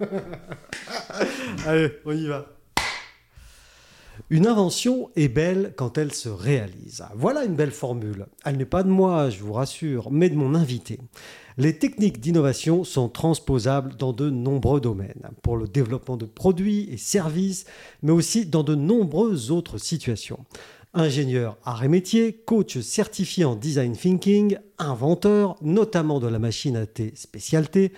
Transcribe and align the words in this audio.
Allez, 1.66 1.92
on 2.04 2.12
y 2.12 2.26
va. 2.26 2.46
Une 4.28 4.46
invention 4.46 5.10
est 5.16 5.28
belle 5.28 5.72
quand 5.76 5.98
elle 5.98 6.12
se 6.12 6.28
réalise. 6.28 7.04
Voilà 7.14 7.44
une 7.44 7.54
belle 7.54 7.70
formule. 7.70 8.26
Elle 8.44 8.58
n'est 8.58 8.64
pas 8.64 8.82
de 8.82 8.90
moi, 8.90 9.30
je 9.30 9.42
vous 9.42 9.54
rassure, 9.54 10.10
mais 10.10 10.28
de 10.28 10.36
mon 10.36 10.54
invité. 10.54 11.00
Les 11.58 11.78
techniques 11.78 12.20
d'innovation 12.20 12.84
sont 12.84 13.08
transposables 13.08 13.96
dans 13.96 14.12
de 14.12 14.30
nombreux 14.30 14.80
domaines, 14.80 15.30
pour 15.42 15.56
le 15.56 15.66
développement 15.66 16.16
de 16.16 16.26
produits 16.26 16.88
et 16.90 16.96
services, 16.96 17.64
mais 18.02 18.12
aussi 18.12 18.46
dans 18.46 18.62
de 18.62 18.74
nombreuses 18.74 19.50
autres 19.50 19.78
situations. 19.78 20.44
Ingénieur 20.94 21.56
art 21.64 21.84
et 21.84 21.88
métier, 21.88 22.32
coach 22.32 22.78
certifié 22.78 23.44
en 23.44 23.56
design 23.56 23.92
thinking, 23.92 24.58
inventeur, 24.78 25.56
notamment 25.62 26.18
de 26.18 26.26
la 26.26 26.38
machine 26.38 26.76
à 26.76 26.86
thé 26.86 27.12
spécialité 27.14 27.92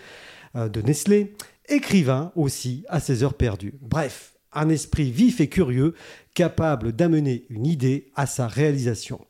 euh, 0.56 0.68
de 0.68 0.82
Nestlé, 0.82 1.34
écrivain 1.72 2.32
aussi 2.36 2.84
à 2.88 3.00
ses 3.00 3.22
heures 3.22 3.34
perdues. 3.34 3.74
Bref, 3.80 4.34
un 4.52 4.68
esprit 4.68 5.10
vif 5.10 5.40
et 5.40 5.48
curieux, 5.48 5.94
capable 6.34 6.92
d'amener 6.92 7.46
une 7.48 7.66
idée 7.66 8.10
à 8.14 8.26
sa 8.26 8.46
réalisation. 8.46 9.20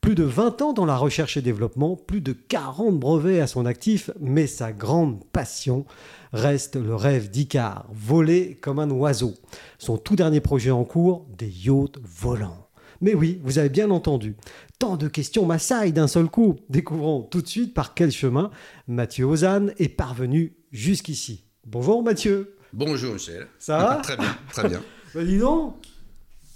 Plus 0.00 0.14
de 0.14 0.22
20 0.22 0.62
ans 0.62 0.72
dans 0.72 0.84
la 0.84 0.96
recherche 0.96 1.36
et 1.36 1.42
développement, 1.42 1.96
plus 1.96 2.20
de 2.20 2.32
40 2.32 2.98
brevets 2.98 3.40
à 3.40 3.46
son 3.46 3.66
actif, 3.66 4.10
mais 4.20 4.46
sa 4.46 4.72
grande 4.72 5.24
passion 5.32 5.84
reste 6.32 6.76
le 6.76 6.94
rêve 6.94 7.30
d'Icar, 7.30 7.86
voler 7.92 8.56
comme 8.60 8.78
un 8.78 8.90
oiseau. 8.90 9.34
Son 9.78 9.96
tout 9.96 10.14
dernier 10.14 10.40
projet 10.40 10.70
en 10.70 10.84
cours, 10.84 11.26
des 11.36 11.48
yachts 11.48 11.98
volants. 12.04 12.68
Mais 13.00 13.14
oui, 13.14 13.40
vous 13.42 13.58
avez 13.58 13.68
bien 13.68 13.90
entendu. 13.90 14.36
Tant 14.78 14.96
de 14.96 15.08
questions 15.08 15.44
m'assaillent 15.44 15.92
d'un 15.92 16.08
seul 16.08 16.28
coup. 16.28 16.56
Découvrons 16.68 17.22
tout 17.22 17.42
de 17.42 17.48
suite 17.48 17.74
par 17.74 17.94
quel 17.94 18.10
chemin 18.10 18.50
Mathieu 18.86 19.24
Ozanne 19.24 19.72
est 19.78 19.88
parvenu 19.88 20.56
jusqu'ici. 20.70 21.45
Bonjour 21.66 22.02
Mathieu. 22.02 22.54
Bonjour 22.72 23.14
Michel. 23.14 23.46
Ça 23.58 23.78
va 23.78 23.94
Très 24.02 24.16
bien, 24.16 24.36
très 24.52 24.68
bien. 24.68 24.82
Bah, 25.14 25.24
dis 25.24 25.38
donc, 25.38 25.76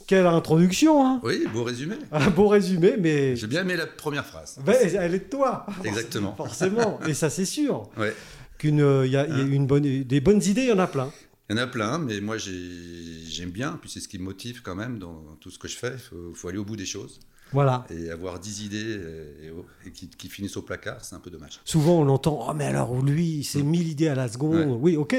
quelle 0.07 0.27
introduction, 0.27 1.07
hein 1.07 1.21
Oui, 1.25 1.45
beau 1.53 1.65
résumé. 1.65 1.97
Un 2.13 2.29
beau 2.29 2.47
résumé, 2.49 2.97
mais 2.99 3.35
J'ai 3.37 3.47
bien 3.47 3.63
aimé 3.63 3.75
la 3.75 3.87
première 3.87 4.27
phrase. 4.27 4.59
Ben, 4.67 4.75
elle 4.83 5.15
est 5.15 5.19
de 5.21 5.25
toi. 5.31 5.65
Exactement. 5.83 6.35
Forcément, 6.37 7.01
et 7.07 7.15
ça 7.15 7.31
c'est 7.31 7.47
sûr. 7.47 7.89
Ouais. 7.97 8.15
Qu'une, 8.59 8.83
euh, 8.83 9.07
il 9.07 9.13
y 9.13 9.17
a, 9.17 9.27
il 9.27 9.31
y 9.37 9.41
a 9.41 9.45
Hein. 9.45 9.49
une 9.51 9.67
bonne, 9.67 9.83
des 10.05 10.21
bonnes 10.21 10.43
idées, 10.43 10.63
il 10.63 10.69
y 10.69 10.73
en 10.73 10.79
a 10.79 10.87
plein. 10.89 11.11
Il 11.49 11.57
y 11.57 11.59
en 11.59 11.63
a 11.63 11.67
plein, 11.67 11.99
mais 11.99 12.21
moi 12.21 12.37
j'ai- 12.37 13.25
j'aime 13.29 13.51
bien, 13.51 13.79
puis 13.81 13.89
c'est 13.89 14.01
ce 14.01 14.09
qui 14.09 14.19
me 14.19 14.25
motive 14.25 14.61
quand 14.63 14.75
même 14.75 14.99
dans 14.99 15.23
tout 15.41 15.51
ce 15.51 15.59
que 15.59 15.69
je 15.69 15.77
fais. 15.77 15.93
Il 15.95 15.99
faut, 15.99 16.35
faut 16.35 16.49
aller 16.49 16.59
au 16.59 16.65
bout 16.65 16.77
des 16.77 16.87
choses. 16.87 17.19
Voilà. 17.53 17.85
Et 17.91 18.11
avoir 18.11 18.39
10 18.39 18.65
idées 18.65 18.85
euh, 18.99 19.53
et, 19.85 19.89
et 19.89 19.93
qui, 19.93 20.09
qui 20.09 20.29
finissent 20.29 20.57
au 20.57 20.63
placard, 20.63 21.05
c'est 21.05 21.15
un 21.17 21.21
peu 21.21 21.31
dommage. 21.31 21.61
Souvent 21.65 22.01
on 22.01 22.09
entend 22.09 22.47
Oh, 22.49 22.55
mais 22.55 22.65
alors 22.65 23.01
lui, 23.03 23.43
c'est 23.45 23.63
1000 23.63 23.89
idées 23.89 24.09
à 24.09 24.15
la 24.15 24.29
seconde. 24.29 24.55
Ouais. 24.57 24.65
Oui, 24.81 24.97
ok. 24.97 25.17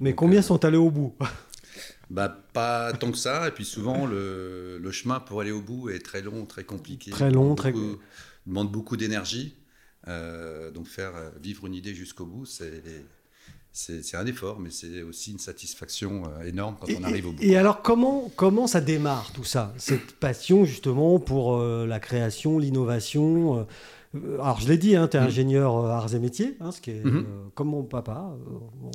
Mais 0.00 0.10
Donc, 0.10 0.16
combien 0.18 0.38
euh, 0.40 0.42
sont 0.42 0.64
allés 0.64 0.76
au 0.76 0.90
bout? 0.90 1.14
Bah, 2.10 2.28
pas 2.52 2.92
tant 2.92 3.10
que 3.10 3.16
ça, 3.18 3.48
et 3.48 3.50
puis 3.52 3.64
souvent 3.64 4.06
le, 4.06 4.78
le 4.78 4.90
chemin 4.90 5.18
pour 5.20 5.40
aller 5.40 5.50
au 5.52 5.62
bout 5.62 5.88
est 5.90 6.00
très 6.04 6.20
long, 6.20 6.44
très 6.44 6.64
compliqué. 6.64 7.10
Très 7.10 7.30
long, 7.30 7.54
très- 7.54 7.72
beaucoup- 7.72 7.98
demande 8.46 8.70
beaucoup 8.70 8.96
d'énergie. 8.96 9.56
Euh, 10.08 10.70
donc 10.72 10.88
faire 10.88 11.12
vivre 11.40 11.66
une 11.66 11.74
idée 11.74 11.94
jusqu'au 11.94 12.26
bout, 12.26 12.44
c'est 12.44 12.82
c'est 13.72 14.14
un 14.16 14.26
effort, 14.26 14.60
mais 14.60 14.70
c'est 14.70 15.02
aussi 15.02 15.32
une 15.32 15.38
satisfaction 15.38 16.24
euh, 16.26 16.44
énorme 16.44 16.76
quand 16.80 16.88
et, 16.88 16.96
on 17.00 17.04
arrive 17.04 17.26
au 17.28 17.32
bout. 17.32 17.42
et 17.42 17.56
alors 17.56 17.80
comment, 17.82 18.30
comment 18.36 18.66
ça 18.66 18.80
démarre 18.82 19.32
tout 19.32 19.44
ça 19.44 19.72
Cette 19.78 20.12
passion 20.12 20.64
justement 20.66 21.18
pour 21.18 21.56
euh, 21.56 21.86
la 21.86 21.98
création, 22.00 22.58
l'innovation 22.58 23.60
euh, 24.14 24.34
alors 24.42 24.60
je 24.60 24.68
l'ai 24.68 24.76
dit, 24.76 24.94
hein, 24.94 25.08
tu 25.08 25.16
es 25.16 25.20
Mhm. 25.20 25.26
ingénieur 25.26 25.74
euh, 25.78 25.88
arts 25.88 26.14
et 26.14 26.18
métiers, 26.18 26.56
hein, 26.60 26.70
ce 26.70 26.82
qui 26.82 26.90
est 26.90 27.02
Mhm. 27.02 27.16
euh, 27.26 27.48
comme 27.54 27.68
mon 27.68 27.82
papa. 27.82 28.36
bon, 28.76 28.92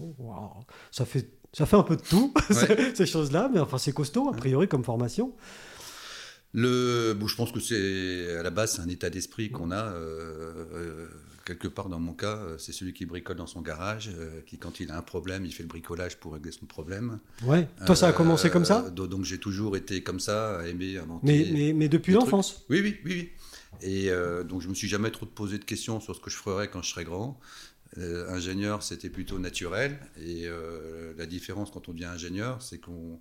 ça, 0.92 1.06
fait, 1.06 1.28
ça 1.54 1.66
fait 1.66 1.76
un 1.76 1.82
peu 1.82 1.96
de 1.96 2.04
tout, 2.04 2.32
Ouais. 2.52 2.94
ces- 2.94 3.06
choses-là, 3.08 3.50
mais 3.52 3.60
enfin 3.60 3.80
c'est 3.80 3.94
costaud 3.94 4.30
a 4.30 4.34
priori 4.34 4.68
comme 4.68 4.84
formation. 4.84 5.34
Le, 6.54 7.14
bon, 7.14 7.28
je 7.28 7.36
pense 7.36 7.52
que 7.52 7.60
c'est 7.60 8.38
à 8.38 8.44
la 8.44 8.50
base 8.52 8.74
c'est 8.76 8.82
un 8.82 8.88
état 8.90 9.10
d'esprit 9.10 9.50
qu'on 9.52 9.72
a 9.72 9.86
euh, 9.92 11.08
quelque 11.48 11.68
part 11.70 11.88
dans 11.88 12.00
mon 12.00 12.14
cas. 12.14 12.36
euh, 12.38 12.58
C'est 12.58 12.74
celui 12.74 12.94
qui 12.94 13.06
bricole 13.06 13.38
dans 13.38 13.48
son 13.48 13.62
garage, 13.62 14.12
euh, 14.14 14.42
qui 14.46 14.58
quand 14.58 14.80
il 14.82 14.92
a 14.92 14.98
un 14.98 15.02
problème, 15.02 15.46
il 15.46 15.54
fait 15.54 15.64
le 15.64 15.70
bricolage 15.70 16.18
pour 16.18 16.34
régler 16.34 16.52
son 16.52 16.66
problème. 16.66 17.20
Ouais. 17.44 17.68
Toi 17.86 17.96
ça 17.96 18.08
a 18.08 18.10
Euh, 18.10 18.14
commencé 18.14 18.50
comme 18.50 18.66
ça? 18.66 18.90
do- 18.90 19.08
Donc 19.08 19.24
j'ai 19.24 19.40
toujours 19.40 19.78
été 19.78 20.04
comme 20.04 20.20
ça, 20.20 20.60
à 20.60 20.68
aimer 20.68 20.98
inventer. 20.98 21.26
mais, 21.26 21.50
mais, 21.54 21.74
mais 21.74 21.90
depuis 21.90 22.12
l'enfance? 22.14 22.66
Oui, 22.70 22.82
oui, 22.84 22.98
oui, 23.06 23.12
oui. 23.16 23.30
Et 23.82 24.10
donc 24.50 24.62
je 24.62 24.68
me 24.70 24.74
suis 24.74 24.88
jamais 24.88 25.12
trop 25.12 25.26
posé 25.26 25.58
de 25.60 25.64
questions 25.66 26.00
sur 26.00 26.16
ce 26.16 26.20
que 26.20 26.30
je 26.30 26.38
ferais 26.38 26.68
quand 26.70 26.82
je 26.82 26.90
serais 26.92 27.06
grand. 27.06 27.40
Ingénieur, 27.98 28.84
c'était 28.84 29.10
plutôt 29.10 29.40
naturel. 29.40 29.98
Et 30.20 30.46
la 31.18 31.26
différence 31.26 31.72
quand 31.72 31.88
on 31.90 31.94
devient 31.94 32.06
ingénieur, 32.06 32.62
c'est 32.62 32.80
qu'on 32.80 33.20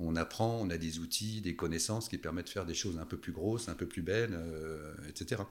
on 0.00 0.16
apprend, 0.16 0.58
on 0.60 0.70
a 0.70 0.78
des 0.78 0.98
outils, 0.98 1.40
des 1.40 1.54
connaissances 1.56 2.08
qui 2.08 2.18
permettent 2.18 2.46
de 2.46 2.50
faire 2.50 2.66
des 2.66 2.74
choses 2.74 2.98
un 2.98 3.06
peu 3.06 3.16
plus 3.18 3.32
grosses, 3.32 3.68
un 3.68 3.74
peu 3.74 3.86
plus 3.86 4.02
belles, 4.02 4.34
euh, 4.34 4.94
etc. 5.08 5.50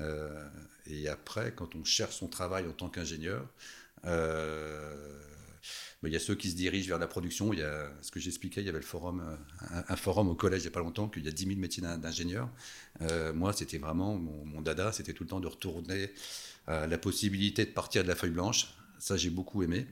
Euh, 0.00 0.48
et 0.86 1.08
après, 1.08 1.52
quand 1.54 1.74
on 1.74 1.84
cherche 1.84 2.16
son 2.16 2.28
travail 2.28 2.66
en 2.66 2.72
tant 2.72 2.88
qu'ingénieur, 2.88 3.48
euh, 4.06 5.20
ben, 6.02 6.08
il 6.08 6.12
y 6.12 6.16
a 6.16 6.20
ceux 6.20 6.34
qui 6.34 6.50
se 6.50 6.56
dirigent 6.56 6.88
vers 6.88 6.98
la 6.98 7.06
production. 7.08 7.52
Il 7.52 7.58
y 7.60 7.62
a 7.62 7.90
ce 8.02 8.10
que 8.10 8.20
j'expliquais, 8.20 8.60
il 8.62 8.66
y 8.66 8.68
avait 8.68 8.78
le 8.78 8.84
forum, 8.84 9.22
un, 9.88 9.96
forum 9.96 10.28
au 10.28 10.34
collège 10.34 10.60
il 10.62 10.64
n'y 10.66 10.68
a 10.68 10.72
pas 10.72 10.80
longtemps, 10.80 11.08
qu'il 11.08 11.24
y 11.24 11.28
a 11.28 11.32
10 11.32 11.46
000 11.46 11.58
métiers 11.58 11.82
d'in- 11.82 11.98
d'ingénieur. 11.98 12.48
Euh, 13.02 13.32
moi, 13.32 13.52
c'était 13.52 13.78
vraiment 13.78 14.16
mon, 14.16 14.44
mon 14.44 14.62
dada, 14.62 14.92
c'était 14.92 15.12
tout 15.12 15.24
le 15.24 15.28
temps 15.30 15.40
de 15.40 15.46
retourner 15.48 16.12
à 16.66 16.86
la 16.86 16.98
possibilité 16.98 17.64
de 17.64 17.70
partir 17.72 18.02
de 18.02 18.08
la 18.08 18.14
feuille 18.14 18.30
blanche. 18.30 18.68
Ça, 18.98 19.16
j'ai 19.16 19.30
beaucoup 19.30 19.62
aimé. 19.62 19.86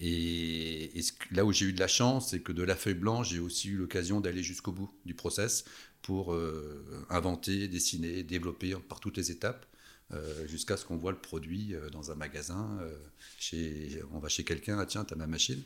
Et, 0.00 0.98
et 0.98 1.02
ce 1.02 1.12
que- 1.12 1.34
là 1.34 1.44
où 1.44 1.52
j'ai 1.52 1.66
eu 1.66 1.72
de 1.72 1.80
la 1.80 1.88
chance, 1.88 2.30
c'est 2.30 2.40
que 2.40 2.52
de 2.52 2.62
la 2.62 2.76
feuille 2.76 2.94
blanche, 2.94 3.30
j'ai 3.30 3.38
aussi 3.40 3.68
eu 3.68 3.76
l'occasion 3.76 4.20
d'aller 4.20 4.42
jusqu'au 4.42 4.72
bout 4.72 4.90
du 5.04 5.14
process 5.14 5.64
pour 6.02 6.32
euh, 6.34 6.84
inventer, 7.10 7.68
dessiner, 7.68 8.22
développer 8.22 8.74
par 8.88 9.00
toutes 9.00 9.16
les 9.16 9.30
étapes. 9.30 9.66
euh, 10.14 10.46
jusqu'à 10.46 10.76
ce 10.76 10.84
qu'on 10.84 10.96
voit 10.96 11.10
le 11.10 11.18
produit 11.18 11.74
euh, 11.74 11.90
dans 11.90 12.12
un 12.12 12.14
magasin, 12.14 12.78
euh, 12.80 12.94
chez, 13.40 14.00
on 14.12 14.20
va 14.20 14.28
chez 14.28 14.44
quelqu'un, 14.44 14.78
ah 14.78 14.86
tiens, 14.86 15.04
t'as 15.04 15.16
ma 15.16 15.26
machine. 15.26 15.60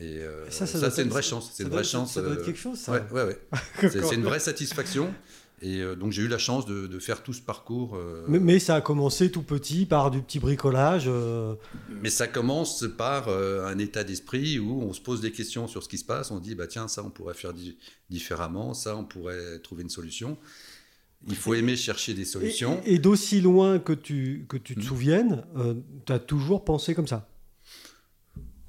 Et 0.00 0.22
Ça, 0.50 0.66
ça, 0.66 0.90
c'est 0.90 1.04
une 1.04 1.08
vraie 1.10 1.22
chance. 1.22 1.50
C'est 1.52 1.58
ça 1.58 1.62
une 1.62 1.68
doit 1.68 1.76
vraie 1.78 1.86
être- 1.86 1.92
chance. 1.92 2.14
ça 2.14 2.20
doit 2.22 2.32
être 2.32 2.44
quelque 2.44 2.58
chose, 2.58 2.76
ça. 2.80 2.90
Ouais, 2.90 3.02
ouais, 3.12 3.22
ouais. 3.22 3.38
C'est 3.92 4.14
une 4.16 4.24
vraie 4.24 4.40
satisfaction. 4.40 5.14
Et 5.62 5.80
euh, 5.80 5.94
donc 5.94 6.12
j'ai 6.12 6.22
eu 6.22 6.28
la 6.28 6.36
chance 6.38 6.66
de, 6.66 6.86
de 6.86 6.98
faire 6.98 7.22
tout 7.22 7.32
ce 7.32 7.40
parcours. 7.40 7.96
euh, 7.96 8.24
Mais, 8.28 8.38
mais 8.40 8.58
ça 8.58 8.74
a 8.74 8.80
commencé 8.80 9.30
tout 9.30 9.42
petit 9.42 9.86
par 9.86 10.10
du 10.10 10.20
petit 10.20 10.38
bricolage. 10.40 11.04
euh, 11.06 11.54
Mais 11.88 12.10
ça 12.10 12.26
commence 12.26 12.84
par 12.98 13.28
euh, 13.28 13.64
un 13.66 13.78
état 13.78 14.04
d'esprit 14.04 14.58
où 14.58 14.82
on 14.82 14.92
se 14.92 15.00
pose 15.00 15.20
des 15.20 15.32
questions 15.32 15.66
sur 15.66 15.82
ce 15.82 15.88
qui 15.88 15.96
se 15.98 16.04
passe. 16.04 16.30
On 16.30 16.40
dit, 16.40 16.54
bah 16.54 16.66
tiens, 16.66 16.88
ça 16.88 17.02
on 17.04 17.10
pourrait 17.10 17.34
faire 17.34 17.54
di- 17.54 17.78
différemment, 18.10 18.74
ça 18.74 18.96
on 18.96 19.04
pourrait 19.04 19.58
trouver 19.60 19.84
une 19.84 19.90
solution. 19.90 20.36
Il 21.28 21.36
faut 21.36 21.54
aimer 21.54 21.76
chercher 21.76 22.12
des 22.12 22.26
solutions. 22.26 22.82
et- 22.84 22.94
et 22.94 22.98
d'aussi 22.98 23.40
loin 23.40 23.78
que 23.78 23.94
tu, 23.94 24.44
que 24.48 24.58
tu 24.58 24.74
te 24.74 24.80
Mhm. 24.80 24.86
souviennes, 24.86 25.44
tu 26.04 26.12
as 26.12 26.18
toujours 26.18 26.64
pensé 26.64 26.94
comme 26.94 27.06
ça? 27.08 27.28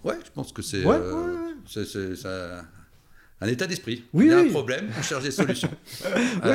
Ouais, 0.05 0.17
je 0.23 0.31
pense 0.31 0.53
que 0.53 0.61
c'est 0.61 0.85
Ouais, 0.85 0.95
euh, 0.95 1.33
ouais, 1.33 1.41
ouais. 1.47 1.53
Un 3.41 3.47
état 3.47 3.67
d'esprit. 3.67 4.03
Oui, 4.13 4.25
Il 4.25 4.29
y 4.29 4.33
a 4.33 4.41
oui. 4.41 4.47
un 4.47 4.51
problème, 4.51 4.89
on 4.97 5.01
cherche 5.01 5.23
des 5.23 5.31
solutions. 5.31 5.71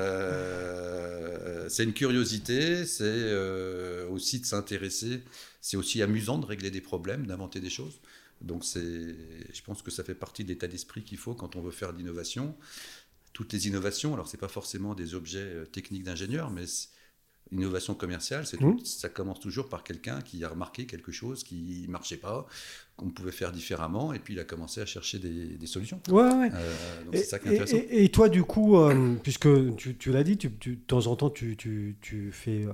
Euh, 0.00 1.68
c'est 1.68 1.84
une 1.84 1.92
curiosité, 1.92 2.84
c'est 2.86 3.04
euh, 3.04 4.08
aussi 4.08 4.40
de 4.40 4.46
s'intéresser. 4.46 5.22
C'est 5.60 5.76
aussi 5.76 6.02
amusant 6.02 6.38
de 6.38 6.46
régler 6.46 6.70
des 6.70 6.80
problèmes, 6.80 7.26
d'inventer 7.26 7.60
des 7.60 7.70
choses. 7.70 8.00
Donc 8.40 8.64
c'est, 8.64 8.80
je 9.52 9.62
pense 9.64 9.82
que 9.82 9.90
ça 9.90 10.02
fait 10.02 10.14
partie 10.14 10.42
de 10.44 10.48
l'état 10.48 10.66
d'esprit 10.66 11.02
qu'il 11.04 11.18
faut 11.18 11.34
quand 11.34 11.56
on 11.56 11.60
veut 11.60 11.70
faire 11.70 11.92
de 11.92 11.98
l'innovation. 11.98 12.56
Toutes 13.32 13.52
les 13.52 13.68
innovations, 13.68 14.14
alors 14.14 14.28
c'est 14.28 14.38
pas 14.38 14.48
forcément 14.48 14.94
des 14.94 15.14
objets 15.14 15.38
euh, 15.40 15.64
techniques 15.66 16.04
d'ingénieur, 16.04 16.50
mais 16.50 16.64
L'innovation 17.52 17.94
commerciale, 17.96 18.46
c'est 18.46 18.58
tout- 18.58 18.80
ça 18.84 19.08
commence 19.08 19.40
toujours 19.40 19.68
par 19.68 19.82
quelqu'un 19.82 20.20
qui 20.22 20.44
a 20.44 20.48
remarqué 20.48 20.86
quelque 20.86 21.10
chose 21.10 21.42
qui 21.42 21.84
marchait 21.88 22.16
pas, 22.18 22.46
qu'on 23.00 23.08
pouvait 23.08 23.32
faire 23.32 23.50
différemment, 23.50 24.12
et 24.12 24.18
puis 24.18 24.34
il 24.34 24.40
a 24.40 24.44
commencé 24.44 24.80
à 24.82 24.86
chercher 24.86 25.18
des, 25.18 25.56
des 25.58 25.66
solutions. 25.66 25.98
Ouais, 26.10 26.22
ouais. 26.22 26.50
Euh, 26.54 27.04
donc 27.06 27.14
Et, 27.14 27.18
c'est 27.18 27.24
ça 27.24 27.38
qui 27.38 27.48
est 27.48 27.52
intéressant. 27.52 27.76
et- 27.76 28.04
et 28.04 28.08
toi, 28.10 28.28
du 28.28 28.42
coup, 28.44 28.76
euh, 28.76 29.14
puisque 29.22 29.48
tu, 29.76 29.96
tu 29.96 30.12
l'as 30.12 30.22
dit, 30.22 30.36
tu, 30.36 30.50
tu- 30.52 30.76
de 30.76 30.80
temps 30.86 31.06
en 31.06 31.16
temps, 31.16 31.30
tu, 31.30 31.56
fais 32.32 32.64
euh, 32.66 32.72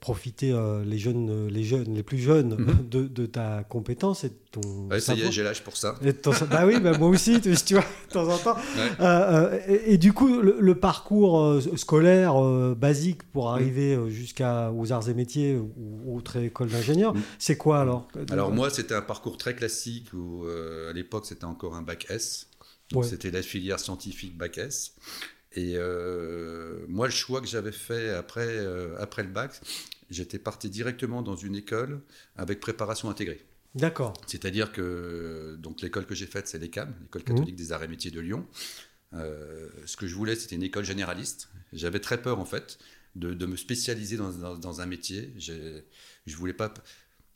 profiter 0.00 0.52
les, 0.84 0.98
jeunes, 0.98 1.46
les 1.48 1.62
jeunes, 1.64 1.94
les 1.94 2.02
plus 2.02 2.18
jeunes 2.18 2.56
Mhm. 2.58 2.88
de, 2.90 3.02
de 3.06 3.26
ta 3.26 3.62
compétence 3.68 4.24
et 4.24 4.30
de 4.30 4.34
ton 4.50 4.88
Ouais, 4.90 5.00
ça 5.00 5.14
y 5.14 5.22
est, 5.22 5.30
j'ai 5.32 5.42
l'âge 5.44 5.62
pour 5.62 5.76
ça. 5.76 5.94
Et 6.02 6.06
de 6.06 6.10
ton- 6.12 6.32
bah 6.50 6.66
oui, 6.66 6.80
bah 6.80 6.98
moi 6.98 7.08
aussi, 7.08 7.40
tu, 7.40 7.54
tu 7.64 7.74
vois, 7.74 7.84
de 8.08 8.12
temps 8.12 8.28
en 8.28 8.38
temps. 8.38 8.56
Ouais. 9.00 9.62
Et, 9.68 9.94
et 9.94 9.98
du 9.98 10.12
coup, 10.12 10.40
le, 10.40 10.56
le 10.60 10.74
parcours 10.74 11.60
scolaire 11.76 12.34
basique 12.74 13.22
pour 13.32 13.50
arriver 13.50 13.94
euh, 13.94 14.08
jusqu'à 14.08 14.72
aux 14.72 14.92
arts 14.92 15.08
et 15.08 15.14
métiers 15.14 15.56
ou 15.56 16.16
autre 16.16 16.36
école 16.36 16.68
d'ingénieur, 16.68 17.14
Mm. 17.14 17.20
c'est 17.38 17.56
quoi 17.56 17.80
alors? 17.80 18.08
Alors 18.30 18.50
moi, 18.52 18.70
c'était 18.70 18.94
un 18.94 19.02
parcours 19.02 19.36
très 19.36 19.51
classique 19.54 20.12
où 20.12 20.44
euh, 20.46 20.90
à 20.90 20.92
l'époque 20.92 21.26
c'était 21.26 21.44
encore 21.44 21.74
un 21.76 21.82
bac 21.82 22.06
S. 22.10 22.48
Donc 22.90 23.04
Ouais. 23.04 23.08
c'était 23.08 23.30
la 23.30 23.42
filière 23.42 23.80
scientifique 23.80 24.36
bac 24.36 24.58
S. 24.58 24.94
Et 25.54 25.74
euh, 25.76 26.84
moi, 26.88 27.06
le 27.06 27.12
choix 27.12 27.40
que 27.40 27.46
j'avais 27.46 27.72
fait 27.72 28.10
après, 28.10 28.46
euh, 28.48 28.96
après 28.98 29.22
le 29.22 29.28
bac, 29.28 29.60
j'étais 30.10 30.38
parti 30.38 30.70
directement 30.70 31.22
dans 31.22 31.36
une 31.36 31.54
école 31.56 32.00
avec 32.36 32.60
préparation 32.60 33.10
intégrée. 33.10 33.44
D'accord. 33.74 34.12
C'est-à-dire 34.26 34.72
que 34.72 35.56
donc 35.58 35.80
l'école 35.80 36.04
que 36.06 36.14
j'ai 36.14 36.26
faite, 36.26 36.48
c'est 36.48 36.58
l'ECAM, 36.58 36.94
l'école 37.02 37.22
catholique 37.24 37.56
des 37.56 37.72
arts 37.72 37.82
et 37.82 37.88
métiers 37.88 38.10
de 38.10 38.20
Lyon. 38.20 38.46
Euh, 39.14 39.68
ce 39.86 39.96
que 39.96 40.06
je 40.06 40.14
voulais, 40.14 40.36
c'était 40.36 40.56
une 40.56 40.62
école 40.62 40.84
généraliste. 40.84 41.48
J'avais 41.72 42.00
très 42.00 42.20
peur, 42.20 42.38
en 42.38 42.44
fait, 42.46 42.78
de, 43.14 43.32
de 43.34 43.46
me 43.46 43.56
spécialiser 43.56 44.16
dans, 44.16 44.30
dans, 44.32 44.56
dans 44.56 44.80
un 44.80 44.86
métier. 44.86 45.32
Je 45.38 46.36
voulais 46.36 46.52
pas 46.54 46.72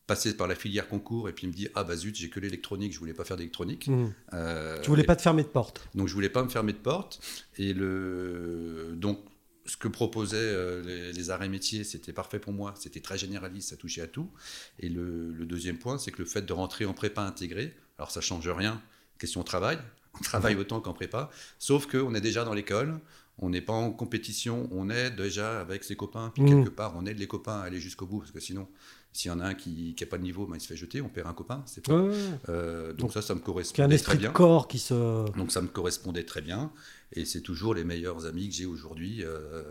passer 0.07 0.37
par 0.37 0.47
la 0.47 0.55
filière 0.55 0.89
concours 0.89 1.29
et 1.29 1.33
puis 1.33 1.47
me 1.49 1.53
dire 1.53 1.69
ah 1.75 1.83
bah 1.85 1.97
zut 1.97 2.15
j'ai 2.15 2.31
que 2.31 2.39
l'électronique 2.39 2.93
je 2.93 2.99
voulais 2.99 3.13
pas 3.15 3.25
faire 3.25 3.37
d'électronique 3.37 3.89
Mhm. 3.89 4.13
Euh, 4.35 4.81
Tu 4.83 4.89
voulais 4.91 5.03
et- 5.03 5.07
pas 5.07 5.17
te 5.17 5.23
fermer 5.23 5.43
de 5.43 5.49
porte. 5.49 5.89
donc 5.95 6.07
je 6.09 6.15
voulais 6.15 6.29
pas 6.29 6.43
me 6.45 6.49
fermer 6.49 6.73
de 6.73 6.79
porte. 6.79 7.21
Et 7.59 7.73
le 7.73 8.95
donc 8.97 9.19
ce 9.65 9.77
que 9.77 9.89
proposaient 9.89 10.37
euh, 10.39 10.81
les, 10.83 11.13
et 11.31 11.49
métiers, 11.49 11.83
c'était 11.83 12.13
parfait 12.13 12.39
pour 12.39 12.53
moi. 12.53 12.73
C'était 12.79 13.01
très 13.01 13.19
généraliste, 13.19 13.71
ça 13.71 13.77
touchait 13.77 14.03
à 14.03 14.07
tout. 14.07 14.31
Et 14.79 14.89
le, 14.89 15.33
le 15.33 15.45
deuxième 15.45 15.77
point, 15.79 15.99
c'est 15.99 16.13
que 16.13 16.19
le 16.23 16.25
fait 16.29 16.43
de 16.43 16.53
rentrer 16.53 16.85
en 16.85 16.95
prépa 16.95 17.23
intégrée, 17.23 17.75
alors 17.99 18.13
ça 18.13 18.21
change 18.21 18.49
rien. 18.49 18.81
Question 19.19 19.43
travail, 19.43 19.79
on 20.15 20.23
travaille 20.23 20.55
autant 20.55 20.81
qu'en 20.81 20.93
prépa, 20.93 21.31
sauf 21.59 21.87
qu'on 21.87 22.15
est 22.15 22.21
déjà 22.21 22.45
dans 22.45 22.55
l'école. 22.55 23.01
On 23.39 23.51
n'est 23.51 23.61
pas 23.61 23.73
en 23.73 23.91
compétition, 23.91 24.69
on 24.71 24.89
est 24.89 25.11
déjà 25.11 25.61
avec 25.61 25.83
ses 25.85 25.97
copains, 25.97 26.31
puis 26.33 26.45
Mhm. 26.45 26.49
quelque 26.65 26.71
part, 26.75 26.95
on 26.97 27.05
aide 27.05 27.19
les 27.19 27.27
copains 27.27 27.59
à 27.59 27.65
aller 27.65 27.81
jusqu'au 27.81 28.07
bout, 28.07 28.21
parce 28.21 28.31
que 28.31 28.41
sinon, 28.41 28.69
s'il 29.17 29.31
y 29.31 29.35
en 29.35 29.41
a 29.41 29.47
un 29.47 29.55
qui 29.55 29.95
n'a 30.01 30.07
pas 30.07 30.19
de 30.19 30.23
niveau, 30.23 30.47
ben, 30.47 30.57
il 30.57 30.61
se 30.61 30.67
fait 30.67 30.77
jeter, 30.77 31.01
on 31.01 31.09
perd 31.09 31.27
un 31.29 31.33
copain. 31.33 31.63
c'est 31.67 31.85
pas- 31.85 31.95
Ouais, 31.95 32.01
ouais, 32.09 32.15
ouais. 32.15 32.17
Euh, 32.49 32.89
donc, 32.89 32.99
Donc, 33.07 33.13
ça, 33.13 33.23
ça 33.23 33.35
me 33.35 33.41
Qu'il 33.41 33.47
y 33.47 33.51
a 33.51 33.53
un 33.53 33.55
correspondait 33.55 33.95
esprit 33.95 34.11
très 34.11 34.17
de 34.17 34.23
bien. 34.23 34.31
corps 34.33 34.69
qui 34.69 34.79
se. 34.79 35.31
Donc 35.37 35.51
ça 35.53 35.61
me 35.63 35.69
correspondait 35.69 36.25
très 36.25 36.43
bien. 36.43 36.71
Et 37.13 37.25
c'est 37.25 37.41
toujours 37.41 37.75
les 37.75 37.85
meilleurs 37.85 38.27
amis 38.27 38.49
que 38.49 38.55
j'ai 38.55 38.67
aujourd'hui, 38.67 39.23
euh, 39.25 39.63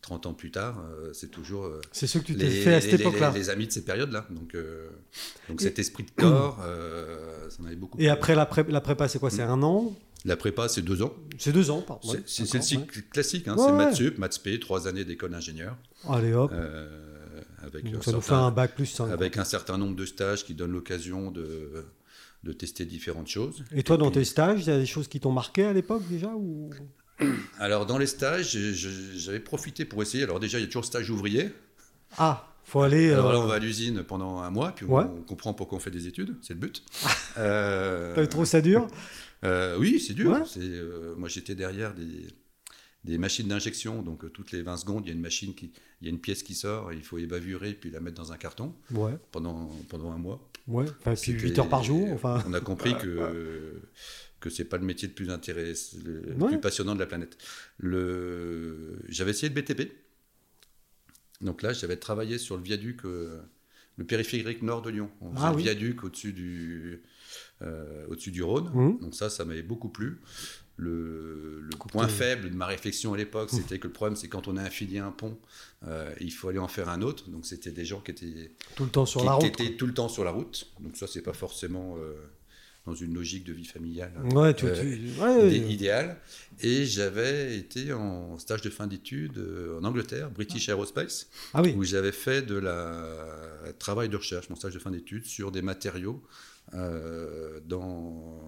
30 0.00 0.26
ans 0.26 0.32
plus 0.32 0.50
tard. 0.50 0.78
euh, 0.90 1.10
c'est 1.12 1.30
toujours 1.30 1.64
euh, 1.66 1.80
C'est 1.92 2.06
ce 2.06 2.18
que 2.18 2.24
tu 2.24 2.36
t'es 2.36 2.48
fait 2.48 2.74
à 2.74 2.80
cette 2.80 2.92
les- 2.92 2.96
les- 2.98 3.02
époque-là. 3.04 3.32
les 3.34 3.50
amis 3.50 3.66
de 3.66 3.72
ces 3.72 3.84
périodes-là. 3.84 4.26
Donc, 4.30 4.56
donc 5.48 5.60
Et- 5.60 5.64
cet 5.64 5.78
esprit 5.78 6.04
de 6.04 6.10
corps, 6.16 6.58
ça 7.50 7.62
m'avait 7.62 7.76
beaucoup 7.76 7.98
Et 8.00 8.08
après 8.08 8.34
la, 8.34 8.46
pré- 8.46 8.64
la 8.68 8.80
prépa, 8.80 9.08
c'est 9.08 9.18
quoi? 9.18 9.30
C'est 9.30 9.42
un 9.42 9.62
an? 9.62 9.94
La 10.24 10.36
prépa, 10.36 10.68
c'est 10.68 10.82
deux 10.82 11.02
ans. 11.02 11.14
C'est 11.38 11.52
deux 11.52 11.70
ans, 11.70 11.80
pardon. 11.82 12.08
C'est- 12.26 12.52
le 12.54 12.60
cycle 12.62 13.02
classique. 13.10 13.46
Hein, 13.48 13.54
Ouais, 13.56 13.64
c'est 13.64 13.70
ouais. 13.70 13.76
maths 13.76 13.94
sup, 13.94 14.18
maths 14.18 14.32
spé, 14.32 14.58
trois 14.58 14.88
années 14.88 15.04
d'école 15.04 15.30
d'ingénieur. 15.30 15.76
Allez 16.08 16.32
hop. 16.32 16.50
euh, 16.52 17.17
avec, 17.62 17.90
Donc 17.90 18.04
ça 18.04 18.12
nous 18.12 18.20
fait 18.20 18.28
certain- 18.28 18.46
un 18.46 18.50
bac 18.50 18.74
plus 18.74 18.86
5. 18.86 19.10
avec 19.10 19.36
un 19.36 19.44
certain 19.44 19.78
nombre 19.78 19.96
de 19.96 20.06
stages 20.06 20.44
qui 20.44 20.54
donnent 20.54 20.72
l'occasion 20.72 21.30
de, 21.30 21.84
de 22.44 22.52
tester 22.52 22.84
différentes 22.84 23.28
choses. 23.28 23.64
Et 23.72 23.82
toi, 23.82 23.96
dans 23.96 24.10
tes 24.10 24.24
stages, 24.24 24.62
il 24.66 24.68
y 24.68 24.72
a 24.72 24.78
des 24.78 24.86
choses 24.86 25.08
qui 25.08 25.20
t'ont 25.20 25.32
marqué 25.32 25.64
à 25.64 25.72
l'époque 25.72 26.02
déjà 26.08 26.28
ou... 26.34 26.70
Alors, 27.58 27.84
dans 27.86 27.98
les 27.98 28.06
stages, 28.06 28.56
j'avais 29.16 29.40
profité 29.40 29.84
pour 29.84 30.02
essayer. 30.02 30.22
Alors, 30.24 30.38
déjà, 30.38 30.58
il 30.58 30.62
y 30.62 30.64
a 30.64 30.68
toujours 30.68 30.84
stage 30.84 31.10
ouvrier. 31.10 31.50
Ah, 32.16 32.46
faut 32.64 32.80
aller. 32.82 33.10
Alors 33.12 33.30
euh, 33.30 33.32
là, 33.32 33.40
on 33.40 33.46
va 33.46 33.54
à 33.54 33.58
l'usine 33.58 34.02
pendant 34.04 34.38
un 34.38 34.50
mois, 34.50 34.72
puis 34.72 34.86
on, 34.88 34.94
Ouais. 34.96 35.04
on 35.04 35.22
comprend 35.22 35.52
pourquoi 35.52 35.78
on 35.78 35.80
fait 35.80 35.90
des 35.90 36.06
études, 36.06 36.36
c'est 36.42 36.54
le 36.54 36.60
but. 36.60 36.82
Euh, 37.38 38.14
T'as 38.16 38.26
trouvé 38.26 38.46
ça 38.46 38.60
dur? 38.60 38.88
euh, 39.44 39.76
oui, 39.78 40.00
c'est 40.00 40.14
dur. 40.14 40.32
Ouais. 40.32 40.40
Euh, 40.56 41.14
moi, 41.16 41.28
j'étais 41.28 41.54
derrière 41.54 41.94
des, 41.94 42.26
des 43.04 43.16
machines 43.18 43.48
d'injection, 43.48 44.02
donc 44.02 44.24
euh, 44.24 44.28
toutes 44.28 44.50
les 44.52 44.62
20 44.62 44.76
secondes, 44.78 45.04
il 45.06 45.08
y 45.08 45.12
a 45.12 45.14
une 45.14 45.20
machine 45.20 45.54
qui, 45.54 45.72
il 46.00 46.06
y 46.06 46.10
a 46.10 46.12
une 46.12 46.20
pièce 46.20 46.42
qui 46.42 46.54
sort, 46.54 46.92
il 46.92 47.02
faut 47.02 47.18
ébavurer 47.18 47.72
puis 47.74 47.90
la 47.90 48.00
mettre 48.00 48.16
dans 48.16 48.32
un 48.32 48.36
carton 48.36 48.74
Ouais, 48.90 49.16
pendant 49.32 49.68
pendant 49.88 50.10
un 50.12 50.18
mois. 50.18 50.50
ouais. 50.66 50.84
Enfin, 51.00 51.14
puis 51.14 51.32
C'était- 51.32 51.48
8 51.48 51.58
heures 51.60 51.68
par 51.68 51.84
jour. 51.84 52.10
Enfin, 52.12 52.42
On 52.46 52.52
a 52.54 52.60
compris 52.60 52.96
que 52.98 53.80
que 54.40 54.50
c'est 54.50 54.64
pas 54.66 54.78
le 54.78 54.84
métier 54.84 55.08
le 55.08 55.14
plus 55.14 55.30
intéressant, 55.30 55.96
le, 56.04 56.34
Ouais. 56.34 56.48
plus 56.50 56.60
passionnant 56.60 56.94
de 56.94 57.00
la 57.00 57.06
planète. 57.06 57.36
Le, 57.78 58.98
j'avais 59.08 59.30
essayé 59.32 59.48
le 59.52 59.54
BTP. 59.60 59.92
Donc 61.40 61.62
là, 61.62 61.72
j'avais 61.72 61.96
travaillé 61.96 62.38
sur 62.38 62.56
le 62.56 62.62
viaduc, 62.62 63.04
euh, 63.04 63.40
le 63.96 64.04
périphérique 64.04 64.62
nord 64.62 64.82
de 64.82 64.90
Lyon. 64.90 65.10
On 65.20 65.30
faisait 65.32 65.42
Ah 65.44 65.50
le 65.50 65.56
oui. 65.56 65.62
viaduc 65.64 66.04
au-dessus 66.04 66.32
du, 66.32 67.02
euh, 67.62 68.06
au-dessus 68.08 68.30
du 68.30 68.42
Rhône. 68.42 68.70
Mhm. 68.74 68.98
Donc 69.00 69.14
ça, 69.14 69.28
ça 69.30 69.44
m'avait 69.44 69.62
beaucoup 69.62 69.88
plu. 69.88 70.20
Le, 70.78 71.68
point 71.90 72.06
faible 72.08 72.50
de 72.50 72.54
ma 72.54 72.66
réflexion 72.66 73.14
à 73.14 73.16
l'époque, 73.16 73.50
c'était 73.50 73.78
que 73.78 73.86
le 73.88 73.92
problème, 73.92 74.14
c'est 74.16 74.28
quand 74.28 74.46
on 74.48 74.56
a 74.56 74.62
affilié 74.62 74.98
un 74.98 75.10
pont, 75.10 75.38
euh, 75.86 76.12
il 76.20 76.32
faut 76.32 76.48
aller 76.48 76.58
en 76.58 76.68
faire 76.68 76.88
un 76.88 77.02
autre. 77.02 77.30
Donc 77.30 77.46
c'était 77.46 77.70
des 77.70 77.84
gens 77.84 78.00
qui 78.00 78.10
étaient 78.12 78.52
tout 78.76 78.84
le 78.84 78.90
temps 78.90 79.06
sur 79.06 79.20
qui, 79.20 79.26
la 79.26 79.38
qui 79.38 79.46
route. 79.46 79.60
étaient 79.60 79.76
tout 79.76 79.86
le 79.86 79.94
temps 79.94 80.08
sur 80.08 80.22
la 80.24 80.30
route. 80.30 80.70
Donc 80.80 80.96
ça, 80.96 81.06
c'est 81.06 81.22
pas 81.22 81.32
forcément 81.32 81.96
euh, 81.98 82.12
dans 82.86 82.94
une 82.94 83.14
logique 83.14 83.44
de 83.44 83.52
vie 83.54 83.64
familiale 83.64 84.12
Ouais, 84.32 84.54
tu, 84.54 84.66
euh, 84.66 84.74
tu- 84.80 85.20
ouais, 85.20 85.48
idé- 85.50 85.72
idéale. 85.72 86.16
Et 86.60 86.84
j'avais 86.84 87.56
été 87.56 87.92
en 87.94 88.38
stage 88.38 88.60
de 88.62 88.70
fin 88.70 88.86
d'études 88.86 89.42
en 89.80 89.84
Angleterre, 89.84 90.30
British 90.30 90.68
Aerospace, 90.68 91.28
Ah 91.54 91.62
oui. 91.62 91.74
où 91.76 91.84
j'avais 91.84 92.12
fait 92.12 92.42
de 92.42 92.56
la 92.56 93.16
travail 93.78 94.08
de 94.10 94.16
recherche, 94.16 94.48
mon 94.50 94.56
stage 94.56 94.74
de 94.74 94.78
fin 94.78 94.90
d'études, 94.90 95.24
sur 95.24 95.50
des 95.52 95.62
matériaux 95.62 96.22
euh, 96.74 97.60
dans, 97.66 98.40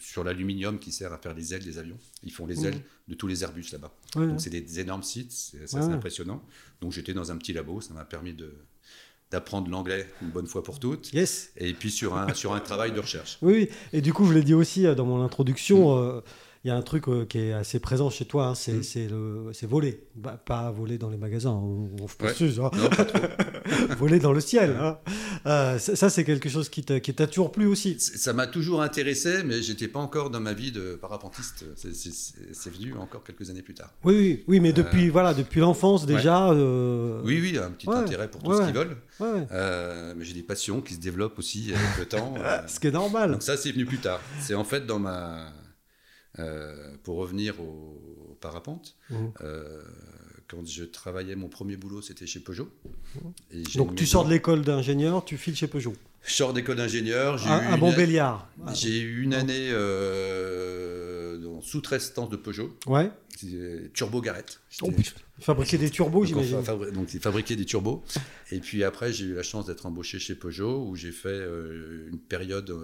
sur 0.00 0.24
l'aluminium 0.24 0.78
qui 0.78 0.92
sert 0.92 1.12
à 1.12 1.18
faire 1.18 1.34
les 1.34 1.54
ailes 1.54 1.64
des 1.64 1.78
avions. 1.78 1.98
Ils 2.22 2.32
font 2.32 2.46
les 2.46 2.66
ailes 2.66 2.80
de 3.08 3.14
tous 3.14 3.26
les 3.26 3.42
Airbus 3.42 3.66
là-bas. 3.72 3.92
Ouais, 4.16 4.26
Donc 4.26 4.40
c'est 4.40 4.50
des 4.50 4.80
énormes 4.80 5.02
sites, 5.02 5.32
c'est 5.32 5.72
Ouais, 5.74 5.80
impressionnant. 5.82 6.42
Donc 6.80 6.92
j'étais 6.92 7.14
dans 7.14 7.30
un 7.32 7.36
petit 7.36 7.52
labo, 7.52 7.80
ça 7.80 7.94
m'a 7.94 8.04
permis 8.04 8.34
de 8.34 8.52
d'apprendre 9.30 9.68
l'anglais 9.68 10.08
une 10.22 10.28
bonne 10.28 10.46
fois 10.46 10.62
pour 10.62 10.78
toutes. 10.78 11.12
Yes. 11.12 11.50
Et 11.56 11.72
puis 11.72 11.90
sur 11.90 12.16
un, 12.16 12.32
sur 12.34 12.52
un 12.52 12.60
travail 12.60 12.92
de 12.92 13.00
recherche. 13.00 13.38
Oui. 13.42 13.68
Et 13.92 14.00
du 14.00 14.12
coup, 14.12 14.26
je 14.26 14.32
l'ai 14.32 14.44
dit 14.44 14.54
aussi 14.54 14.86
euh, 14.86 14.94
dans 14.94 15.06
mon 15.06 15.18
Mm. 15.18 15.24
introduction, 15.24 15.98
euh, 15.98 16.20
il 16.64 16.68
y 16.68 16.70
a 16.70 16.76
un 16.76 16.82
truc 16.82 17.08
euh, 17.08 17.24
qui 17.26 17.38
est 17.38 17.52
assez 17.52 17.78
présent 17.78 18.08
chez 18.10 18.24
toi, 18.24 18.46
hein, 18.48 18.54
c'est 18.54 18.72
Mm. 18.74 18.82
c'est 18.82 19.06
le- 19.08 19.50
c'est 19.52 19.66
voler. 19.66 20.00
Bah, 20.16 20.40
pas 20.44 20.70
voler 20.70 20.96
dans 20.98 21.10
les 21.10 21.16
magasins, 21.18 21.50
on, 21.50 21.90
on 22.00 22.08
se 22.08 22.14
Ouais. 22.14 22.18
précise, 22.18 22.58
hein. 22.60 22.70
Non, 22.74 22.88
pas 22.88 23.04
trop. 23.04 23.18
voler 23.98 24.18
dans 24.18 24.32
le 24.32 24.40
ciel. 24.40 24.76
hein. 24.80 24.98
Euh, 25.46 25.78
ça, 25.78 25.94
ça, 25.96 26.08
c'est 26.10 26.24
quelque 26.24 26.48
chose 26.48 26.68
qui 26.68 26.82
t'a 26.82 27.00
qui 27.00 27.12
toujours 27.14 27.52
plu 27.52 27.66
aussi. 27.66 27.96
Ça 28.00 28.32
m'a 28.32 28.46
toujours 28.46 28.80
intéressé, 28.82 29.42
mais 29.44 29.60
j'étais 29.62 29.88
pas 29.88 30.00
encore 30.00 30.30
dans 30.30 30.40
ma 30.40 30.52
vie 30.54 30.72
de 30.72 30.94
parapentiste. 30.94 31.64
C'est- 31.76 32.70
venu 32.70 32.94
encore 32.94 33.22
quelques 33.24 33.50
années 33.50 33.62
plus 33.62 33.74
tard. 33.74 33.92
Oui, 34.04 34.14
oui, 34.16 34.44
oui 34.48 34.60
mais 34.60 34.72
depuis, 34.72 35.08
voilà, 35.10 35.34
depuis 35.34 35.60
l'enfance 35.60 36.06
déjà. 36.06 36.50
euh, 36.50 37.20
Oui, 37.24 37.38
oui, 37.42 37.58
un 37.58 37.70
petit 37.70 37.88
Ouais. 37.88 37.96
intérêt 37.96 38.28
pour 38.30 38.42
tout 38.42 38.50
Ouais, 38.50 38.56
ce 38.56 38.62
ouais. 38.62 38.86
ouais. 39.20 39.46
Euh, 39.52 40.14
mais 40.16 40.24
j'ai 40.24 40.34
des 40.34 40.42
passions 40.42 40.80
qui 40.80 40.94
se 40.94 41.00
développent 41.00 41.38
aussi 41.38 41.72
avec 41.74 41.98
le 41.98 42.06
temps. 42.06 42.34
euh. 42.38 42.58
Ce 42.66 42.80
qui 42.80 42.86
est 42.86 42.90
normal. 42.90 43.32
Donc 43.32 43.42
ça, 43.42 43.56
c'est 43.56 43.70
venu 43.70 43.84
plus 43.84 43.98
tard. 43.98 44.20
C'est 44.40 44.54
en 44.54 44.64
fait 44.64 44.86
dans 44.86 44.98
ma... 44.98 45.52
euh, 46.38 46.96
pour 47.02 47.16
revenir 47.16 47.60
au, 47.60 48.00
au 48.30 48.34
parapente, 48.40 48.96
Mhm. 49.10 49.32
euh, 49.42 49.82
quand 50.48 50.66
je 50.66 50.84
travaillais, 50.84 51.36
mon 51.36 51.48
premier 51.48 51.76
boulot, 51.76 52.02
c'était 52.02 52.26
chez 52.26 52.40
Peugeot. 52.40 52.68
Et 53.50 53.62
Donc 53.76 53.94
tu 53.94 54.04
sors 54.06 54.24
de 54.24 54.30
l'école 54.30 54.62
d'ingénieur, 54.62 55.24
tu 55.24 55.36
files 55.36 55.56
chez 55.56 55.68
Peugeot. 55.68 55.94
Je 56.26 56.32
sors 56.32 56.52
d'école 56.52 56.76
d'ingénieur. 56.76 57.36
j'ai 57.38 57.48
à 57.48 57.74
une- 57.74 57.80
Montbéliard. 57.80 58.48
J'ai 58.74 59.00
eu 59.00 59.22
une 59.22 59.34
année 59.34 59.70
euh, 59.72 61.46
en 61.56 61.60
sous-traitance 61.60 62.30
de 62.30 62.36
Peugeot, 62.36 62.74
Ouais. 62.86 63.10
Turbo 63.92 64.20
Garrett. 64.20 64.60
Oh. 64.82 64.90
Fabriquer 65.40 65.76
des 65.78 65.90
turbos, 65.90 66.24
j'imagine. 66.24 66.62
fabri- 66.62 66.92
donc, 66.92 67.12
ils 67.12 67.20
fabriquaient 67.20 67.56
des 67.56 67.64
turbos. 67.64 68.02
Et 68.52 68.60
puis 68.60 68.84
après, 68.84 69.12
j'ai 69.12 69.24
eu 69.26 69.34
la 69.34 69.42
chance 69.42 69.66
d'être 69.66 69.86
embauché 69.86 70.18
chez 70.18 70.34
Peugeot, 70.34 70.86
où 70.86 70.94
j'ai 70.96 71.10
fait 71.12 71.40
une 72.10 72.18
période 72.18 72.74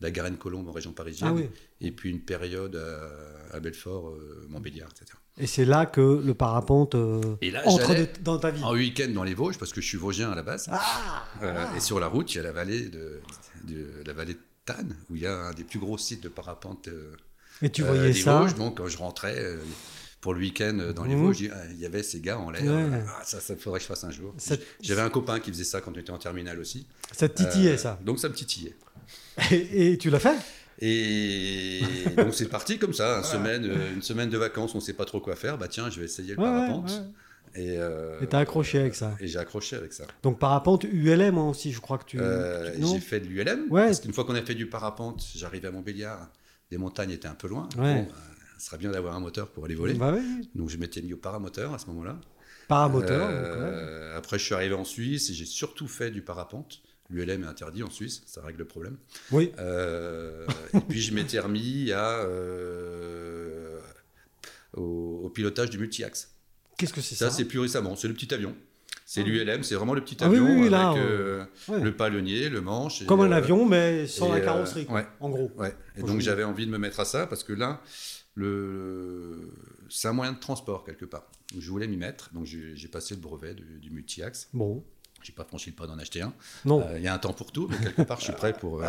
la 0.00 0.10
Garenne-Colombe 0.10 0.68
en 0.68 0.72
région 0.72 0.92
parisienne, 0.92 1.30
Ah 1.32 1.34
oui. 1.34 1.48
et 1.80 1.90
puis 1.90 2.10
une 2.10 2.20
période 2.20 2.76
à, 2.76 3.56
à 3.56 3.60
Belfort, 3.60 4.10
euh, 4.10 4.46
Montbéliard, 4.48 4.90
etc. 4.90 5.16
Et 5.38 5.46
c'est 5.46 5.64
là 5.64 5.86
que 5.86 6.22
le 6.24 6.34
parapente 6.34 6.94
euh, 6.94 7.36
Et 7.42 7.50
là, 7.50 7.62
entre 7.66 7.94
de- 7.94 8.06
dans 8.22 8.38
ta 8.38 8.50
vie. 8.50 8.62
en 8.62 8.72
week-end 8.74 9.08
dans 9.14 9.24
les 9.24 9.34
Vosges, 9.34 9.58
parce 9.58 9.72
que 9.72 9.80
je 9.80 9.86
suis 9.86 9.98
vosgien 9.98 10.30
à 10.30 10.34
la 10.34 10.42
base. 10.42 10.66
Ah, 10.70 11.24
Euh, 11.42 11.64
Et 11.76 11.80
sur 11.80 11.98
la 12.00 12.08
route, 12.08 12.32
il 12.34 12.38
y 12.38 12.40
a 12.40 12.42
la 12.42 12.52
vallée 12.52 12.88
de, 12.88 13.20
de- 13.64 14.02
la 14.06 14.12
vallée 14.12 14.34
de 14.34 14.40
Tannes, 14.64 14.96
où 15.10 15.16
il 15.16 15.22
y 15.22 15.26
a 15.26 15.34
un 15.34 15.52
des 15.54 15.64
plus 15.64 15.78
gros 15.78 15.96
sites 15.98 16.22
de 16.22 16.28
parapente 16.28 16.88
euh, 16.88 17.14
Et 17.62 17.70
tu 17.70 17.82
voyais 17.82 18.12
des 18.12 18.20
ça. 18.20 18.38
Vosges. 18.40 18.54
Donc, 18.54 18.78
quand 18.78 18.88
je 18.88 18.98
rentrais 18.98 19.54
pour 20.20 20.34
le 20.34 20.40
week-end 20.40 20.92
dans 20.94 21.04
les 21.04 21.14
Mhm. 21.14 21.22
Vosges, 21.26 21.40
il 21.40 21.46
y 21.46 21.50
a- 21.50 21.66
il 21.70 21.78
y 21.78 21.86
avait 21.86 22.02
ces 22.02 22.20
gars 22.20 22.38
en 22.38 22.50
l'air. 22.50 22.62
Ouais. 22.64 23.02
Ah, 23.08 23.22
ça, 23.24 23.38
ça 23.40 23.56
faudrait 23.56 23.78
que 23.78 23.84
je 23.84 23.88
fasse 23.88 24.04
un 24.04 24.10
jour. 24.10 24.34
J'avais 24.80 25.02
un 25.02 25.10
copain 25.10 25.38
qui 25.40 25.50
faisait 25.52 25.64
ça 25.64 25.80
quand 25.80 25.92
on 25.94 26.00
était 26.00 26.10
en 26.10 26.18
terminale 26.18 26.58
aussi. 26.58 26.86
ça 27.12 27.28
te 27.28 27.42
titillait, 27.42 27.72
Euh, 27.74 27.76
ça. 27.78 27.98
Donc 28.04 28.18
ça 28.18 28.28
me 28.28 28.34
titillait. 28.34 28.74
Et, 29.50 29.92
et 29.92 29.98
tu 29.98 30.10
l'as 30.10 30.18
fait? 30.20 30.36
Et 30.80 31.80
donc 32.16 32.34
c'est 32.34 32.48
parti 32.48 32.78
comme 32.78 32.92
ça, 32.92 33.18
une 33.18 33.24
semaine, 33.24 33.64
euh, 33.64 33.94
une 33.94 34.02
semaine 34.02 34.28
de 34.30 34.36
vacances, 34.38 34.74
on 34.74 34.80
sait 34.80 34.92
pas 34.92 35.04
trop 35.04 35.20
quoi 35.20 35.34
faire. 35.36 35.56
Bah 35.58 35.68
tiens, 35.68 35.88
je 35.90 35.98
vais 36.00 36.04
essayer 36.04 36.34
le 36.34 36.38
Ouais, 36.40 36.44
parapente. 36.44 36.90
ouais, 36.90 37.62
Et 37.62 37.78
euh, 37.78 38.24
t'as 38.28 38.40
accroché 38.40 38.78
avec 38.80 38.94
ça? 38.94 39.16
Et 39.20 39.26
j'ai 39.26 39.38
accroché 39.38 39.76
avec 39.76 39.92
ça. 39.94 40.04
Donc 40.22 40.38
parapente 40.38 40.84
ULM 40.84 41.38
aussi, 41.38 41.72
je 41.72 41.80
crois 41.80 41.96
que 41.98 42.04
tu. 42.04 42.18
Euh, 42.20 42.74
tu- 42.76 42.86
j'ai 42.86 43.00
fait 43.00 43.20
de 43.20 43.26
l'ULM. 43.26 43.70
Ouais. 43.70 43.86
Parce 43.86 44.00
qu'une 44.00 44.12
fois 44.12 44.24
qu'on 44.24 44.34
a 44.34 44.42
fait 44.42 44.54
du 44.54 44.66
parapente, 44.68 45.24
j'arrivais 45.34 45.68
à 45.68 45.70
Montbéliard. 45.70 46.28
Les 46.70 46.78
montagnes 46.78 47.10
étaient 47.12 47.28
un 47.28 47.34
peu 47.34 47.48
loin. 47.48 47.68
Ouais. 47.78 47.94
Bon, 47.94 48.00
euh, 48.02 48.14
ce 48.58 48.66
serait 48.66 48.78
bien 48.78 48.90
d'avoir 48.90 49.14
un 49.14 49.20
moteur 49.20 49.48
pour 49.48 49.64
aller 49.64 49.74
voler. 49.76 49.94
Bah 49.94 50.14
Donc 50.54 50.68
je 50.68 50.76
m'étais 50.76 51.00
mis 51.00 51.12
au 51.14 51.16
paramoteur 51.18 51.72
à 51.72 51.78
ce 51.78 51.86
moment-là. 51.86 52.18
paramoteur. 52.68 53.28
donc. 53.28 53.36
Euh, 53.38 54.16
Après, 54.18 54.38
je 54.38 54.44
suis 54.44 54.54
arrivé 54.54 54.74
en 54.74 54.84
Suisse 54.84 55.30
et 55.30 55.32
j'ai 55.34 55.44
surtout 55.46 55.88
fait 55.88 56.10
du 56.10 56.20
parapente. 56.22 56.80
L'ULM 57.08 57.44
est 57.44 57.46
interdit 57.46 57.82
en 57.84 57.90
Suisse, 57.90 58.22
ça 58.26 58.42
règle 58.42 58.58
le 58.58 58.64
problème. 58.64 58.96
Oui, 59.30 59.52
Euh, 59.58 60.46
et 60.74 60.80
puis 60.80 61.00
je 61.00 61.14
m'étais 61.14 61.38
remis 61.38 61.92
à, 61.92 62.18
euh, 62.24 63.78
au, 64.74 65.20
au 65.24 65.30
pilotage 65.30 65.70
du 65.70 65.78
multi-axe. 65.78 66.32
qu'est-ce 66.76 66.92
que 66.92 67.00
c'est 67.00 67.14
Ça, 67.14 67.30
ça, 67.30 67.36
c'est 67.36 67.44
plus 67.44 67.60
récemment, 67.60 67.94
c'est 67.96 68.08
le 68.08 68.14
petit 68.14 68.32
avion. 68.34 68.54
C'est 69.08 69.22
l'ULM, 69.22 69.62
c'est 69.62 69.76
vraiment 69.76 69.94
le 69.94 70.02
petit 70.02 70.16
Ah 70.20 70.28
oui, 70.28 70.36
avion 70.38 70.60
oui, 70.62 70.74
avec 70.74 70.98
euh, 71.04 71.44
Ouais. 71.68 71.80
le 71.80 71.94
palonnier, 71.94 72.48
le 72.48 72.60
manche. 72.60 73.02
et, 73.02 73.06
Comme 73.06 73.20
un 73.20 73.30
avion, 73.30 73.64
mais 73.64 74.08
sans 74.08 74.34
et, 74.34 74.40
la 74.40 74.44
carrosserie, 74.44 74.86
ouais. 74.90 75.06
en 75.20 75.30
gros. 75.30 75.52
Ouais. 75.56 75.76
Et 75.96 76.02
donc 76.02 76.20
j'avais 76.20 76.42
envie 76.42 76.66
de 76.66 76.72
me 76.72 76.78
mettre 76.78 76.98
à 76.98 77.04
ça 77.04 77.28
parce 77.28 77.44
que 77.44 77.52
là, 77.52 77.80
le... 78.34 79.52
c'est 79.88 80.08
un 80.08 80.12
moyen 80.12 80.32
de 80.32 80.40
transport 80.40 80.84
quelque 80.84 81.04
part. 81.04 81.30
Donc, 81.52 81.62
je 81.62 81.70
voulais 81.70 81.86
m'y 81.86 81.96
mettre. 81.96 82.32
Donc 82.34 82.46
j'ai 82.46 82.74
j'ai 82.74 82.88
passé 82.88 83.14
le 83.14 83.20
brevet 83.20 83.54
du, 83.54 83.78
du 83.78 83.90
multi-axe. 83.90 84.48
Bon, 84.52 84.84
J'ai 85.26 85.32
pas 85.32 85.42
franchi 85.44 85.70
le 85.70 85.74
pas 85.76 85.88
d'en 85.88 85.98
acheter 85.98 86.22
un. 86.22 86.32
non. 86.64 86.80
Euh, 86.86 86.98
Il 86.98 87.02
y 87.02 87.08
a 87.08 87.14
un 87.14 87.18
temps 87.18 87.32
pour 87.32 87.50
tout, 87.50 87.66
mais 87.68 87.78
quelque 87.78 88.02
part 88.02 88.18
je 88.20 88.24
suis 88.26 88.32
prêt 88.32 88.52
pour, 88.52 88.80
euh, 88.82 88.86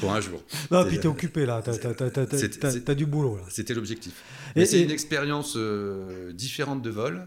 pour 0.00 0.12
un 0.14 0.20
jour. 0.22 0.42
non, 0.70 0.82
puis 0.86 0.98
t'es 0.98 1.06
occupé 1.08 1.44
là, 1.44 1.60
t'as, 1.62 1.76
t'as 1.76 2.94
du 2.94 3.04
boulot 3.06 3.36
là. 3.36 3.42
C'était 3.50 3.74
l'objectif. 3.74 4.22
Et- 4.56 4.64
c'est 4.66 4.78
et- 4.78 4.84
une 4.84 4.90
expérience 4.90 5.54
euh, 5.56 6.32
différente 6.32 6.80
de 6.82 6.90
vol. 6.90 7.26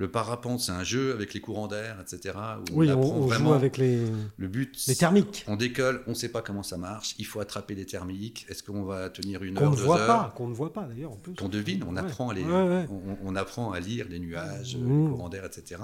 Le 0.00 0.08
parapente, 0.08 0.60
c'est 0.60 0.70
un 0.70 0.84
jeu 0.84 1.10
avec 1.12 1.34
les 1.34 1.40
courants 1.40 1.66
d'air, 1.66 1.96
etc. 2.00 2.32
Où 2.70 2.74
Oui, 2.78 2.88
on 2.88 2.94
on, 2.94 2.98
apprend 3.00 3.10
on 3.16 3.22
joue 3.22 3.26
vraiment 3.26 3.52
avec 3.54 3.76
les, 3.78 3.98
le 4.36 4.46
but. 4.46 4.84
les 4.86 4.94
thermiques 4.94 5.44
On 5.48 5.56
décolle, 5.56 6.02
on 6.06 6.10
ne 6.10 6.14
sait 6.14 6.28
pas 6.28 6.40
comment 6.40 6.62
ça 6.62 6.76
marche. 6.76 7.16
Il 7.18 7.26
faut 7.26 7.40
attraper 7.40 7.74
les 7.74 7.84
thermiques. 7.84 8.46
Est-ce 8.48 8.62
qu'on 8.62 8.84
va 8.84 9.10
tenir 9.10 9.42
une 9.42 9.58
heure, 9.58 9.72
deux 9.74 9.82
voit 9.82 9.98
heures 9.98 10.06
pas, 10.06 10.32
qu'on 10.36 10.46
ne 10.46 10.54
voit 10.54 10.72
pas 10.72 10.82
d'ailleurs 10.84 11.10
qu'on 11.36 11.48
devine, 11.48 11.82
on 11.82 11.94
Ouais. 11.96 12.00
apprend 12.00 12.28
à 12.28 12.34
les, 12.34 12.44
Ouais, 12.44 12.52
ouais. 12.68 12.86
On, 12.88 13.18
on 13.24 13.34
apprend 13.34 13.72
à 13.72 13.80
lire 13.80 14.06
les 14.08 14.20
nuages, 14.20 14.76
Mmh. 14.76 15.04
les 15.06 15.10
courants 15.10 15.28
d'air, 15.30 15.44
etc. 15.44 15.80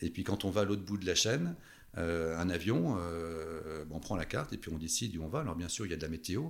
Et 0.00 0.10
puis 0.10 0.24
quand 0.24 0.44
on 0.44 0.50
va 0.50 0.62
à 0.62 0.64
l'autre 0.64 0.82
bout 0.82 0.96
de 0.98 1.06
la 1.06 1.14
chaîne, 1.14 1.54
euh, 1.96 2.38
un 2.38 2.50
avion, 2.50 2.96
euh, 3.00 3.84
on 3.90 3.98
prend 3.98 4.16
la 4.16 4.24
carte 4.24 4.52
et 4.52 4.56
puis 4.56 4.70
on 4.72 4.78
décide 4.78 5.16
où 5.16 5.22
on 5.22 5.28
va. 5.28 5.40
Alors 5.40 5.56
bien 5.56 5.68
sûr, 5.68 5.86
il 5.86 5.90
y 5.90 5.94
a 5.94 5.96
de 5.96 6.02
la 6.02 6.08
météo, 6.08 6.44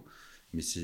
mais 0.52 0.62
c'est, 0.62 0.81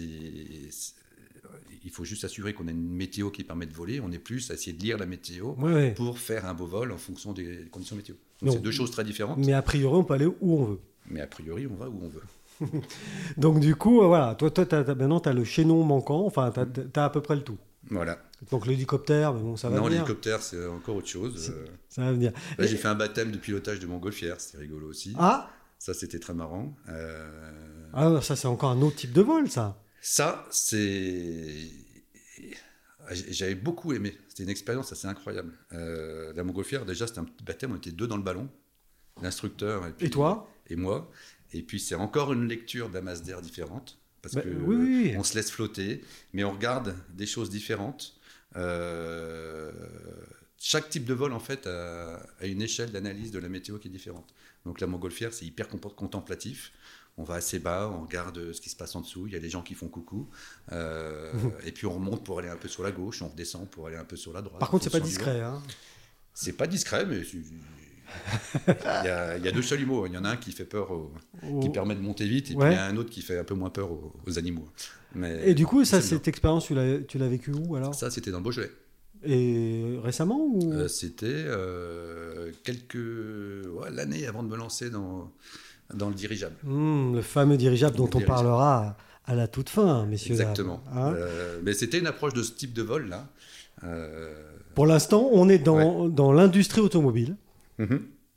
il 1.84 1.90
faut 1.90 2.04
juste 2.04 2.22
s'assurer 2.22 2.54
qu'on 2.54 2.66
a 2.68 2.70
une 2.70 2.88
météo 2.88 3.30
qui 3.30 3.44
permet 3.44 3.66
de 3.66 3.74
voler. 3.74 4.00
On 4.00 4.10
est 4.12 4.18
plus 4.18 4.50
à 4.50 4.54
essayer 4.54 4.72
de 4.72 4.82
lire 4.82 4.96
la 4.98 5.06
météo 5.06 5.54
Ouais, 5.58 5.72
ouais. 5.72 5.94
pour 5.94 6.18
faire 6.18 6.46
un 6.46 6.54
beau 6.54 6.66
vol 6.66 6.92
en 6.92 6.98
fonction 6.98 7.32
des 7.32 7.66
conditions 7.70 7.96
météo. 7.96 8.14
Donc 8.42 8.54
c'est 8.54 8.62
deux 8.62 8.70
choses 8.70 8.90
très 8.90 9.04
différentes, 9.04 9.38
Mais 9.38 9.52
a 9.52 9.62
priori, 9.62 9.94
on 9.94 10.04
peut 10.04 10.14
aller 10.14 10.26
où 10.26 10.58
on 10.58 10.64
veut. 10.64 10.80
mais 11.10 11.20
a 11.20 11.26
priori, 11.26 11.66
on 11.66 11.74
va 11.74 11.88
où 11.88 12.00
on 12.02 12.08
veut. 12.08 12.22
Donc 13.36 13.60
du 13.60 13.74
coup, 13.74 14.02
euh, 14.02 14.06
voilà, 14.06 14.34
toi, 14.34 14.50
toi 14.50 14.64
maintenant 14.94 15.20
tu 15.20 15.28
as 15.28 15.32
le 15.32 15.44
chaînon 15.44 15.82
manquant, 15.82 16.24
enfin 16.24 16.52
tu 16.52 16.60
as, 16.98 17.04
à 17.04 17.10
peu 17.10 17.20
près 17.20 17.36
le 17.36 17.42
tout. 17.42 17.58
Voilà. 17.90 18.18
Donc 18.50 18.66
l'hélicoptère, 18.66 19.32
mais 19.34 19.40
bon, 19.42 19.56
ça 19.56 19.68
va 19.68 19.76
non, 19.76 19.84
venir. 19.84 19.98
l'hélicoptère, 20.00 20.42
c'est 20.42 20.66
encore 20.66 20.96
autre 20.96 21.08
chose. 21.08 21.50
Euh, 21.54 21.66
Ça 21.88 22.02
va 22.02 22.12
venir. 22.12 22.32
Là, 22.58 22.66
j'ai 22.66 22.76
fait 22.76 22.88
un 22.88 22.94
baptême 22.94 23.30
de 23.32 23.38
pilotage 23.38 23.80
de 23.80 23.86
montgolfière, 23.86 24.40
c'était 24.40 24.58
rigolo 24.58 24.88
aussi. 24.88 25.14
Ah, 25.18 25.50
Ça, 25.78 25.92
c'était 25.94 26.18
très 26.18 26.34
marrant. 26.34 26.74
Euh, 26.88 27.90
ah, 27.92 28.20
ça 28.22 28.36
c'est 28.36 28.48
encore 28.48 28.70
un 28.70 28.80
autre 28.82 28.96
type 28.96 29.12
de 29.12 29.20
vol, 29.22 29.50
ça. 29.50 29.80
Ça, 30.00 30.46
c'est. 30.50 31.68
J'avais 33.10 33.54
beaucoup 33.54 33.92
aimé. 33.92 34.16
C'était 34.28 34.44
une 34.44 34.48
expérience 34.48 34.90
assez 34.92 35.06
incroyable. 35.06 35.52
Euh, 35.72 36.32
la 36.34 36.42
montgolfière, 36.42 36.86
déjà, 36.86 37.06
c'était 37.06 37.18
un 37.20 37.24
petit 37.24 37.44
baptême. 37.44 37.72
On 37.72 37.76
était 37.76 37.92
deux 37.92 38.06
dans 38.06 38.16
le 38.16 38.22
ballon, 38.22 38.48
l'instructeur 39.22 39.86
et, 39.86 39.92
puis- 39.92 40.06
Et 40.06 40.10
toi 40.10 40.48
et 40.68 40.76
moi. 40.76 41.10
Et 41.52 41.62
puis, 41.62 41.78
c'est 41.78 41.94
encore 41.94 42.32
une 42.32 42.48
lecture 42.48 42.90
la 42.92 43.02
masse 43.02 43.22
d'air 43.22 43.42
différente. 43.42 43.98
Parce 44.22 44.34
Bah, 44.36 44.40
que 44.40 44.48
oui, 44.48 44.76
oui. 44.76 45.14
on 45.18 45.22
se 45.22 45.34
laisse 45.34 45.50
flotter, 45.50 46.02
mais 46.32 46.44
on 46.44 46.52
regarde 46.52 46.94
des 47.14 47.26
choses 47.26 47.50
différentes. 47.50 48.16
Euh, 48.56 49.72
chaque 50.58 50.88
type 50.88 51.04
de 51.04 51.14
vol, 51.14 51.32
en 51.32 51.40
fait, 51.40 51.66
a, 51.66 52.16
a 52.40 52.46
une 52.46 52.62
échelle 52.62 52.90
d'analyse 52.90 53.30
de 53.30 53.38
la 53.38 53.48
météo 53.48 53.78
qui 53.78 53.88
est 53.88 53.90
différente. 53.90 54.34
Donc, 54.64 54.80
la 54.80 54.86
montgolfière, 54.86 55.32
c'est 55.32 55.44
hyper 55.44 55.68
contemplatif. 55.68 56.72
On 57.16 57.22
va 57.22 57.34
assez 57.34 57.58
bas, 57.60 57.88
on 57.94 58.02
regarde 58.02 58.52
ce 58.52 58.60
qui 58.60 58.70
se 58.70 58.76
passe 58.76 58.96
en 58.96 59.00
dessous. 59.02 59.26
Il 59.26 59.34
y 59.34 59.36
a 59.36 59.38
les 59.38 59.50
gens 59.50 59.62
qui 59.62 59.74
font 59.74 59.88
coucou. 59.88 60.28
Euh, 60.72 61.32
et 61.64 61.70
puis, 61.72 61.86
on 61.86 61.94
remonte 61.94 62.24
pour 62.24 62.38
aller 62.38 62.48
un 62.48 62.56
peu 62.56 62.68
sur 62.68 62.82
la 62.82 62.90
gauche, 62.92 63.22
on 63.22 63.28
redescend 63.28 63.68
pour 63.70 63.86
aller 63.86 63.96
un 63.96 64.04
peu 64.04 64.16
sur 64.16 64.32
la 64.32 64.42
droite. 64.42 64.58
Par 64.58 64.70
contre, 64.70 64.84
c'est 64.84 64.90
pas 64.90 65.00
discret. 65.00 65.40
Hein. 65.40 65.62
C'est 66.32 66.54
pas 66.54 66.66
discret, 66.66 67.06
mais 67.06 67.22
c'est- 67.22 67.38
il 68.68 68.74
y, 69.04 69.08
a, 69.08 69.36
il 69.38 69.44
y 69.44 69.48
a 69.48 69.52
deux 69.52 69.62
chalumeaux. 69.62 70.06
Il 70.06 70.12
y 70.12 70.18
en 70.18 70.24
a 70.24 70.30
un 70.30 70.36
qui 70.36 70.52
fait 70.52 70.64
peur, 70.64 70.90
aux- 70.90 71.12
qui 71.60 71.68
permet 71.70 71.94
de 71.94 72.00
monter 72.00 72.26
vite, 72.26 72.50
et 72.50 72.54
Ouais. 72.54 72.66
puis 72.66 72.74
il 72.74 72.76
y 72.76 72.80
a 72.80 72.86
un 72.86 72.96
autre 72.96 73.10
qui 73.10 73.22
fait 73.22 73.38
un 73.38 73.44
peu 73.44 73.54
moins 73.54 73.70
peur 73.70 73.90
aux, 73.90 74.12
aux 74.26 74.38
animaux. 74.38 74.66
Mais 75.14 75.40
Et 75.48 75.54
du 75.54 75.66
coup, 75.66 75.84
ça, 75.84 76.00
cette 76.00 76.26
expérience, 76.28 76.64
tu 76.66 76.74
l'as, 76.74 76.98
tu 77.06 77.18
l'as 77.18 77.28
vécu 77.28 77.52
où 77.52 77.76
alors? 77.76 77.94
Ça, 77.94 78.10
c'était 78.10 78.30
dans 78.30 78.38
le 78.38 78.44
Beaujolais. 78.44 78.70
Et 79.26 79.98
récemment 80.02 80.38
ou? 80.38 80.72
Euh, 80.72 80.86
c'était 80.88 81.26
euh, 81.28 82.50
quelques 82.62 82.94
ouais, 82.96 83.90
l'année 83.90 84.26
avant 84.26 84.42
de 84.42 84.48
me 84.48 84.56
lancer 84.56 84.90
dans, 84.90 85.30
dans 85.94 86.08
le 86.08 86.14
dirigeable. 86.14 86.56
Hmm, 86.62 87.14
Le 87.14 87.22
fameux 87.22 87.56
dirigeable 87.56 87.96
dont 87.96 88.04
Le 88.04 88.08
on 88.08 88.18
dirigeable. 88.18 88.34
parlera 88.42 88.96
à, 89.24 89.34
la 89.34 89.48
toute 89.48 89.70
fin, 89.70 90.04
messieurs. 90.04 90.32
Exactement. 90.32 90.82
Hein? 90.92 91.14
Euh, 91.16 91.58
mais 91.62 91.72
c'était 91.72 91.98
une 91.98 92.06
approche 92.06 92.34
de 92.34 92.42
ce 92.42 92.52
type 92.52 92.74
de 92.74 92.82
vol 92.82 93.08
là. 93.08 93.28
Pour 94.74 94.86
l'instant, 94.86 95.28
on 95.32 95.48
est 95.48 95.58
dans, 95.58 96.08
dans 96.08 96.32
l'industrie 96.32 96.80
automobile. 96.80 97.36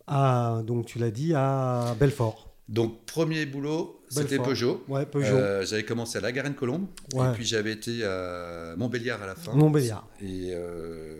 À, 0.07 0.61
donc, 0.65 0.85
tu 0.85 0.99
l'as 0.99 1.11
dit, 1.11 1.33
à 1.35 1.95
Belfort. 1.99 2.47
Donc 2.69 3.05
premier 3.05 3.45
boulot, 3.45 4.01
c'était. 4.09 4.39
Peugeot. 4.39 4.83
Ouais, 4.89 5.05
Peugeot. 5.05 5.35
Euh, 5.35 5.65
j'avais 5.65 5.85
commencé 5.85 6.17
à 6.17 6.21
la 6.21 6.33
Garenne-Colombe, 6.33 6.87
Ouais. 7.13 7.29
et 7.29 7.33
puis 7.33 7.45
j'avais 7.45 7.71
été 7.71 8.03
à 8.03 8.75
Montbéliard 8.77 9.21
à 9.23 9.25
la 9.27 9.35
fin. 9.35 9.53
Montbéliard. 9.53 10.05
Et, 10.21 10.49
euh, 10.51 11.15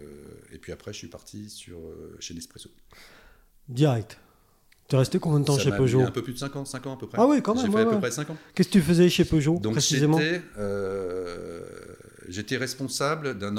et 0.52 0.58
puis 0.58 0.74
après, 0.74 0.92
je 0.92 0.98
suis 0.98 1.08
parti 1.08 1.50
sur, 1.50 1.78
euh, 1.78 2.18
chez 2.20 2.34
Nespresso. 2.34 2.70
Direct. 3.70 4.18
Tu 4.90 4.96
es 4.96 5.00
resté 5.00 5.20
combien 5.20 5.40
de 5.40 5.46
temps 5.46 5.56
Ça 5.58 5.64
chez 5.64 5.72
Peugeot 5.72 6.02
un 6.02 6.12
peu 6.12 6.22
plus 6.22 6.34
de 6.34 6.38
5 6.40 6.56
ans, 6.58 6.66
5 6.66 6.86
ans 6.88 6.96
à 6.96 6.98
peu 6.98 7.08
près. 7.08 7.18
Ah 7.22 7.26
oui, 7.28 7.42
quand 7.42 7.56
même, 7.56 7.66
J'ai 7.66 7.72
fait 7.72 7.80
à 7.80 7.86
peu 7.86 7.98
près 8.00 8.12
5 8.12 8.30
ans. 8.30 8.38
Qu'est-ce 8.54 8.68
que 8.70 8.74
tu 8.74 8.82
faisais 8.82 9.10
chez 9.10 9.24
Peugeot, 9.26 9.58
Donc 9.60 9.74
précisément 9.74 10.18
j'étais, 10.20 10.42
euh, 10.58 11.62
j'étais 12.30 12.58
responsable 12.58 13.38
d'un, 13.38 13.54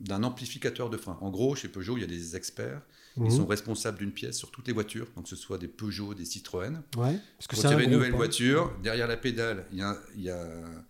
d'un 0.00 0.22
amplificateur 0.24 0.88
de 0.90 0.96
frein. 0.98 1.16
En 1.22 1.30
gros, 1.30 1.54
chez 1.54 1.68
Peugeot, 1.68 1.96
il 1.96 2.00
y 2.00 2.04
a 2.04 2.06
des 2.06 2.36
experts. 2.36 2.80
Mhm. 3.16 3.26
Ils 3.26 3.32
sont 3.32 3.46
responsables 3.46 3.98
d'une 3.98 4.12
pièce 4.12 4.36
sur 4.36 4.50
toutes 4.50 4.66
les 4.66 4.72
voitures, 4.72 5.06
donc 5.14 5.24
que 5.24 5.30
ce 5.30 5.36
soit 5.36 5.58
des 5.58 5.68
Peugeot, 5.68 6.14
des 6.14 6.24
Citroën. 6.24 6.82
Ouais, 6.96 7.18
parce 7.38 7.46
que 7.48 7.54
Quand 7.56 7.62
il 7.68 7.70
y 7.70 7.74
avait 7.74 7.84
une 7.84 7.90
nouvelle 7.92 8.12
hein. 8.12 8.16
voiture, 8.16 8.76
derrière 8.82 9.06
la 9.06 9.16
pédale, 9.16 9.66
il 9.72 9.78
y 9.78 9.82
a, 9.82 9.96
il 10.16 10.22
y 10.22 10.30
a- 10.30 10.84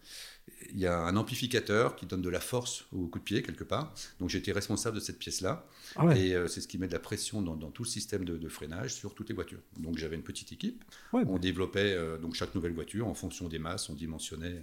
il 0.73 0.78
y 0.81 0.87
a 0.87 0.99
un 0.99 1.16
amplificateur 1.16 1.95
qui 1.95 2.07
donne 2.07 2.23
de 2.23 2.28
la 2.31 2.40
force 2.40 2.87
au 2.93 3.07
coup 3.07 3.19
de 3.19 3.25
pied 3.25 3.43
quelque 3.43 3.64
part. 3.64 3.95
Donc 4.19 4.31
j'étais 4.31 4.50
responsable 4.52 4.97
de 4.97 5.00
cette 5.00 5.19
pièce-là. 5.19 5.66
Ah 5.97 6.07
ouais. 6.07 6.19
Et 6.21 6.35
euh, 6.35 6.49
c'est 6.49 6.61
ce 6.61 6.66
qui 6.69 6.78
met 6.78 6.88
de 6.88 6.93
la 6.93 6.99
pression 6.99 7.43
dans, 7.43 7.54
dans 7.54 7.71
tout 7.71 7.83
le 7.85 7.88
système 7.88 8.25
de, 8.25 8.37
de 8.38 8.49
freinage 8.49 8.95
sur 8.95 9.14
toutes 9.14 9.28
les 9.28 9.35
voitures. 9.35 9.61
Donc 9.78 9.99
j'avais 9.99 10.16
une 10.16 10.23
petite 10.23 10.52
équipe. 10.52 10.83
Ouais, 11.12 11.23
On 11.28 11.38
développait 11.38 11.93
euh, 11.95 12.19
donc 12.19 12.35
chaque 12.35 12.54
nouvelle 12.54 12.73
voiture 12.73 13.07
en 13.07 13.14
fonction 13.14 13.49
des 13.49 13.59
masses, 13.59 13.88
on 13.90 13.95
dimensionnait 13.95 14.62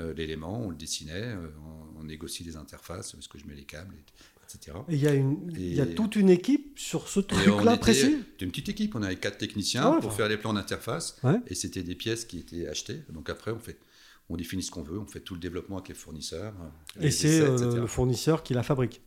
euh, 0.00 0.12
l'élément, 0.14 0.60
on 0.66 0.70
le 0.70 0.76
dessinait, 0.76 1.34
on, 1.96 2.00
on 2.00 2.04
négocie 2.04 2.44
les 2.44 2.56
interfaces, 2.56 3.14
est-ce 3.14 3.28
que 3.28 3.38
je 3.38 3.46
mets 3.46 3.54
les 3.54 3.64
câbles, 3.64 3.94
etc. 4.54 4.76
Et 4.88 4.94
il 4.94 5.00
y, 5.02 5.06
a 5.08 5.14
une- 5.14 5.50
il 5.56 5.74
y 5.74 5.80
a 5.80 5.84
Et- 5.84 5.94
toute 5.94 6.16
une 6.16 6.30
équipe 6.30 6.78
sur 6.78 7.08
ce 7.08 7.20
Et 7.20 7.24
truc-là 7.24 7.76
précis 7.76 8.00
c'était 8.32 8.44
une 8.44 8.50
petite 8.50 8.68
équipe, 8.68 8.94
on 8.94 9.02
avait 9.02 9.16
quatre 9.16 9.38
techniciens 9.38 9.82
Ah 9.84 9.90
ouais, 9.92 9.96
pour 10.00 10.08
enfin. 10.08 10.16
faire 10.16 10.28
les 10.28 10.36
plans 10.36 10.52
d'interface. 10.54 11.16
Ouais. 11.22 11.40
Et 11.48 11.54
c'était 11.54 11.82
des 11.82 11.94
pièces 11.94 12.24
qui 12.24 12.38
étaient 12.38 12.66
achetées. 12.68 13.02
Donc 13.12 13.28
après, 13.30 13.50
on, 13.50 13.58
fait, 13.58 13.78
on 14.28 14.36
définit 14.36 14.62
ce 14.62 14.70
qu'on 14.70 14.82
veut, 14.82 14.98
on 14.98 15.06
fait 15.06 15.20
tout 15.20 15.34
le 15.34 15.40
développement 15.40 15.76
avec 15.76 15.88
les 15.88 15.94
fournisseurs. 15.94 16.54
euh, 16.60 17.00
les 17.00 17.08
Et 17.08 17.10
c'est 17.10 17.40
euh, 17.40 17.80
le 17.80 17.86
fournisseur 17.86 18.42
qui 18.42 18.54
la 18.54 18.62
fabrique. 18.62 19.00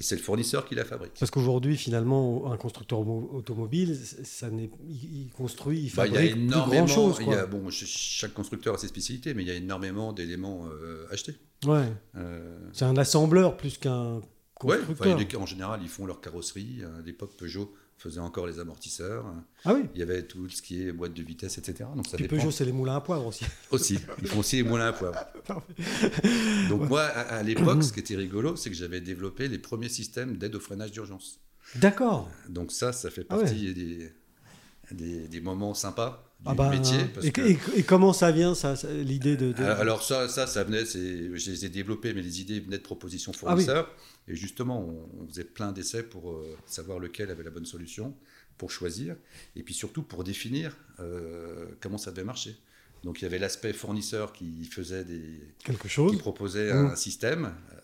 Et 0.00 0.04
c'est 0.04 0.14
le 0.14 0.22
fournisseur 0.22 0.64
qui 0.64 0.76
la 0.76 0.84
fabrique. 0.84 1.14
Parce 1.18 1.32
qu'aujourd'hui, 1.32 1.76
finalement, 1.76 2.52
un 2.52 2.56
constructeur 2.56 3.02
mo- 3.02 3.30
automobile, 3.34 3.98
ça 4.22 4.48
n'est, 4.48 4.70
il, 4.88 5.28
construit, 5.36 5.80
il 5.86 5.92
Bah, 5.92 6.06
il 6.06 6.12
y 6.12 6.16
a 6.16 6.20
fabrique 6.20 6.34
plus 6.34 6.42
énormément, 6.44 6.84
grand 6.84 6.94
chose. 6.94 7.16
il 7.20 7.28
y 7.28 7.34
a, 7.34 7.46
bon, 7.46 7.68
ch- 7.68 7.84
chaque 7.88 8.32
constructeur 8.32 8.74
a 8.76 8.78
ses 8.78 8.86
spécialités, 8.86 9.34
mais 9.34 9.42
il 9.42 9.48
y 9.48 9.50
a 9.50 9.54
énormément 9.54 10.12
d'éléments 10.12 10.66
euh, 10.68 11.04
achetés. 11.10 11.34
Ouais. 11.66 11.92
Euh, 12.16 12.56
C'est 12.72 12.84
un 12.84 12.96
assembleur 12.96 13.56
plus 13.56 13.76
qu'un 13.76 14.20
ouais, 14.64 14.76
constructeur. 14.78 15.14
enfin, 15.16 15.24
les- 15.30 15.36
en 15.36 15.46
général, 15.46 15.80
ils 15.82 15.88
font 15.88 16.06
leur 16.06 16.20
carrosserie. 16.20 16.82
À 16.84 17.02
l'époque, 17.04 17.36
Peugeot 17.36 17.74
faisait 17.96 18.20
encore 18.20 18.46
les 18.46 18.60
amortisseurs. 18.60 19.24
Ah 19.64 19.74
oui. 19.74 19.82
Il 19.94 19.98
y 19.98 20.02
avait 20.02 20.22
tout 20.22 20.48
ce 20.48 20.62
qui 20.62 20.82
est 20.86 20.92
boîte 20.92 21.14
de 21.14 21.22
vitesse, 21.22 21.58
etc. 21.58 21.88
Donc 21.96 22.06
ça 22.06 22.16
Puis 22.16 22.24
dépend. 22.28 22.36
Peugeot, 22.36 22.50
c'est 22.52 22.64
les 22.64 22.70
moulins 22.72 22.96
à 22.96 23.00
poivre 23.00 23.26
aussi. 23.26 23.44
Aussi, 23.72 23.98
ils 24.22 24.28
font 24.28 24.38
aussi 24.38 24.56
les 24.56 24.62
moulins 24.62 24.86
à 24.88 24.92
poivre. 24.92 25.18
Donc 26.68 26.88
moi, 26.88 27.02
à, 27.02 27.36
à 27.38 27.42
l'époque, 27.42 27.82
ce 27.82 27.92
qui 27.92 28.00
était 28.00 28.16
rigolo, 28.16 28.56
c'est 28.56 28.70
que 28.70 28.76
j'avais 28.76 29.00
développé 29.00 29.48
les 29.48 29.58
premiers 29.58 29.88
systèmes 29.88 30.36
d'aide 30.36 30.54
au 30.54 30.60
freinage 30.60 30.92
d'urgence. 30.92 31.40
D'accord. 31.76 32.30
Donc 32.48 32.72
ça, 32.72 32.92
ça 32.92 33.10
fait 33.10 33.26
Ah 33.28 33.36
ouais. 33.36 33.42
partie 33.44 33.74
des, 33.74 34.12
des, 34.92 35.28
des 35.28 35.40
moments 35.40 35.74
sympas 35.74 36.24
du 36.40 36.46
Ah 36.50 36.54
bah, 36.54 36.70
métier. 36.70 36.98
Parce 37.12 37.26
et, 37.26 37.32
que- 37.32 37.40
et- 37.42 37.58
et 37.76 37.82
comment 37.82 38.12
ça 38.12 38.30
vient, 38.30 38.54
ça, 38.54 38.76
ça- 38.76 38.90
l'idée 38.92 39.36
de, 39.36 39.52
de- 39.52 39.62
Alors 39.62 40.02
ça, 40.02 40.28
ça, 40.28 40.46
ça 40.46 40.62
venait, 40.64 40.84
je 40.86 41.50
les 41.50 41.64
ai 41.64 41.68
développés, 41.68 42.14
mais 42.14 42.22
les 42.22 42.40
idées 42.40 42.60
venaient 42.60 42.78
de 42.78 42.82
propositions 42.82 43.32
Ah 43.44 43.54
oui. 43.56 43.66
Et 44.28 44.36
justement, 44.36 44.80
on, 44.80 45.22
on 45.22 45.28
faisait 45.28 45.44
plein 45.44 45.72
d'essais 45.72 46.02
pour 46.02 46.32
euh, 46.32 46.56
savoir 46.66 46.98
lequel 46.98 47.30
avait 47.30 47.42
la 47.44 47.50
bonne 47.50 47.66
solution, 47.66 48.14
pour 48.58 48.70
choisir, 48.70 49.16
et 49.56 49.62
puis 49.62 49.74
surtout 49.74 50.02
pour 50.02 50.24
définir 50.24 50.76
euh, 51.00 51.66
comment 51.80 51.98
ça 51.98 52.10
devait 52.10 52.24
marcher. 52.24 52.56
Donc 53.04 53.20
il 53.20 53.24
y 53.24 53.26
avait 53.26 53.38
l'aspect 53.38 53.72
fournisseur 53.72 54.32
qui 54.32 54.64
faisait 54.64 55.04
des, 55.04 55.40
quelque 55.64 55.82
qui 55.82 55.88
chose 55.88 56.18
proposait 56.18 56.72
Mm. 56.72 56.86
un 56.86 56.96
système. 56.96 57.44
euh, 57.72 57.76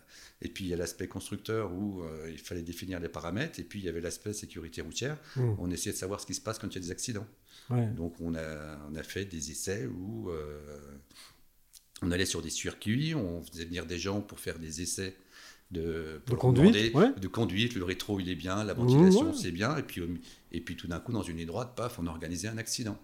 Et 0.42 0.48
puis 0.48 0.64
il 0.64 0.68
y 0.68 0.74
a 0.74 0.76
l'aspect 0.76 1.06
constructeur 1.08 1.72
où 1.72 2.02
euh, 2.02 2.28
il 2.30 2.38
fallait 2.38 2.62
définir 2.62 2.98
les 3.00 3.08
paramètres. 3.08 3.60
Et 3.60 3.64
puis 3.64 3.78
il 3.78 3.84
y 3.84 3.88
avait 3.88 4.00
l'aspect 4.00 4.32
sécurité 4.32 4.82
routière. 4.82 5.16
Mm. 5.36 5.54
On 5.58 5.70
essayait 5.70 5.92
de 5.92 5.96
savoir 5.98 6.20
ce 6.20 6.26
qui 6.26 6.34
se 6.34 6.40
passe 6.40 6.58
quand 6.58 6.66
il 6.68 6.74
y 6.74 6.78
a 6.78 6.80
des 6.80 6.90
accidents. 6.90 7.26
Ouais. 7.70 7.86
Donc 7.96 8.20
on 8.20 8.34
a, 8.34 8.78
on 8.90 8.94
a 8.96 9.02
fait 9.04 9.24
des 9.24 9.50
essais 9.52 9.86
où 9.86 10.28
euh, 10.30 10.58
on 12.02 12.10
allait 12.10 12.26
sur 12.26 12.42
des 12.42 12.50
circuits, 12.50 13.14
on 13.14 13.42
faisait 13.44 13.64
venir 13.64 13.86
des 13.86 13.98
gens 13.98 14.20
pour 14.20 14.40
faire 14.40 14.58
des 14.58 14.82
essais 14.82 15.14
de, 15.74 16.22
de 16.26 16.34
conduite, 16.34 16.94
ouais. 16.94 17.12
de 17.20 17.28
conduite, 17.28 17.74
le 17.74 17.84
rétro 17.84 18.18
il 18.20 18.28
est 18.30 18.34
bien, 18.34 18.64
la 18.64 18.72
ventilation 18.74 19.24
Mmh, 19.24 19.28
ouais. 19.28 19.34
c'est 19.40 19.50
bien, 19.52 19.76
et 19.76 19.82
puis, 19.82 20.02
et 20.52 20.60
puis 20.60 20.76
tout 20.76 20.86
d'un 20.86 21.00
coup 21.00 21.12
dans 21.12 21.22
une 21.22 21.36
ligne 21.36 21.46
droite, 21.46 21.72
paf, 21.76 21.98
on 21.98 22.06
a 22.06 22.10
organisé 22.10 22.48
un 22.48 22.56
accident. 22.58 22.98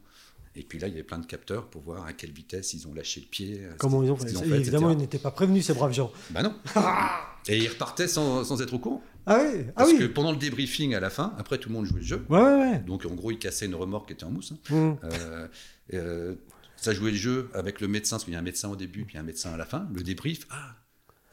Et 0.56 0.64
puis 0.64 0.80
là, 0.80 0.88
il 0.88 0.90
y 0.90 0.94
avait 0.94 1.04
plein 1.04 1.18
de 1.20 1.26
capteurs 1.26 1.68
pour 1.70 1.80
voir 1.82 2.06
à 2.06 2.12
quelle 2.12 2.32
vitesse 2.32 2.74
ils 2.74 2.88
ont 2.88 2.92
lâché 2.92 3.20
le 3.20 3.26
pied. 3.26 3.60
Comment 3.78 4.02
ils 4.02 4.10
ont 4.10 4.16
fait, 4.16 4.36
ont 4.36 4.42
Évidemment, 4.42 4.90
ils 4.90 4.96
n'étaient 4.98 5.18
pas 5.20 5.30
prévenus, 5.30 5.64
ces 5.64 5.74
braves 5.74 5.92
gens. 5.92 6.10
Bah 6.30 6.42
non. 6.42 6.54
et 7.48 7.56
ils 7.56 7.68
repartaient 7.68 8.08
sans, 8.08 8.42
sans 8.42 8.60
être 8.60 8.74
au 8.74 8.80
courant. 8.80 9.00
Ah 9.26 9.38
oui 9.44 9.60
Ah 9.68 9.72
Parce 9.76 9.92
oui 9.92 9.98
que 10.00 10.04
pendant 10.06 10.32
le 10.32 10.38
débriefing 10.38 10.94
à 10.96 11.00
la 11.00 11.08
fin, 11.10 11.34
après 11.38 11.58
tout 11.58 11.68
le 11.68 11.76
monde 11.76 11.84
jouait 11.84 12.00
le 12.00 12.04
jeu. 12.06 12.24
Ouais, 12.28 12.40
ouais, 12.40 12.56
ouais. 12.72 12.78
Donc 12.80 13.06
en 13.06 13.14
gros, 13.14 13.30
ils 13.30 13.38
cassaient 13.38 13.66
une 13.66 13.76
remorque 13.76 14.08
qui 14.08 14.14
était 14.14 14.24
en 14.24 14.30
mousse. 14.32 14.52
hein. 14.52 14.74
Mmh. 14.74 14.96
Euh, 15.04 15.46
euh, 15.94 16.34
ça 16.76 16.94
jouait 16.94 17.12
le 17.12 17.16
jeu 17.16 17.48
avec 17.54 17.80
le 17.80 17.86
médecin, 17.86 18.16
parce 18.16 18.24
qu'il 18.24 18.32
y 18.32 18.36
a 18.36 18.40
un 18.40 18.42
médecin 18.42 18.70
au 18.70 18.76
début, 18.76 19.04
puis 19.04 19.18
un 19.18 19.22
médecin 19.22 19.52
à 19.52 19.56
la 19.56 19.66
fin. 19.66 19.86
Le 19.94 20.02
débrief, 20.02 20.48
ah, 20.50 20.74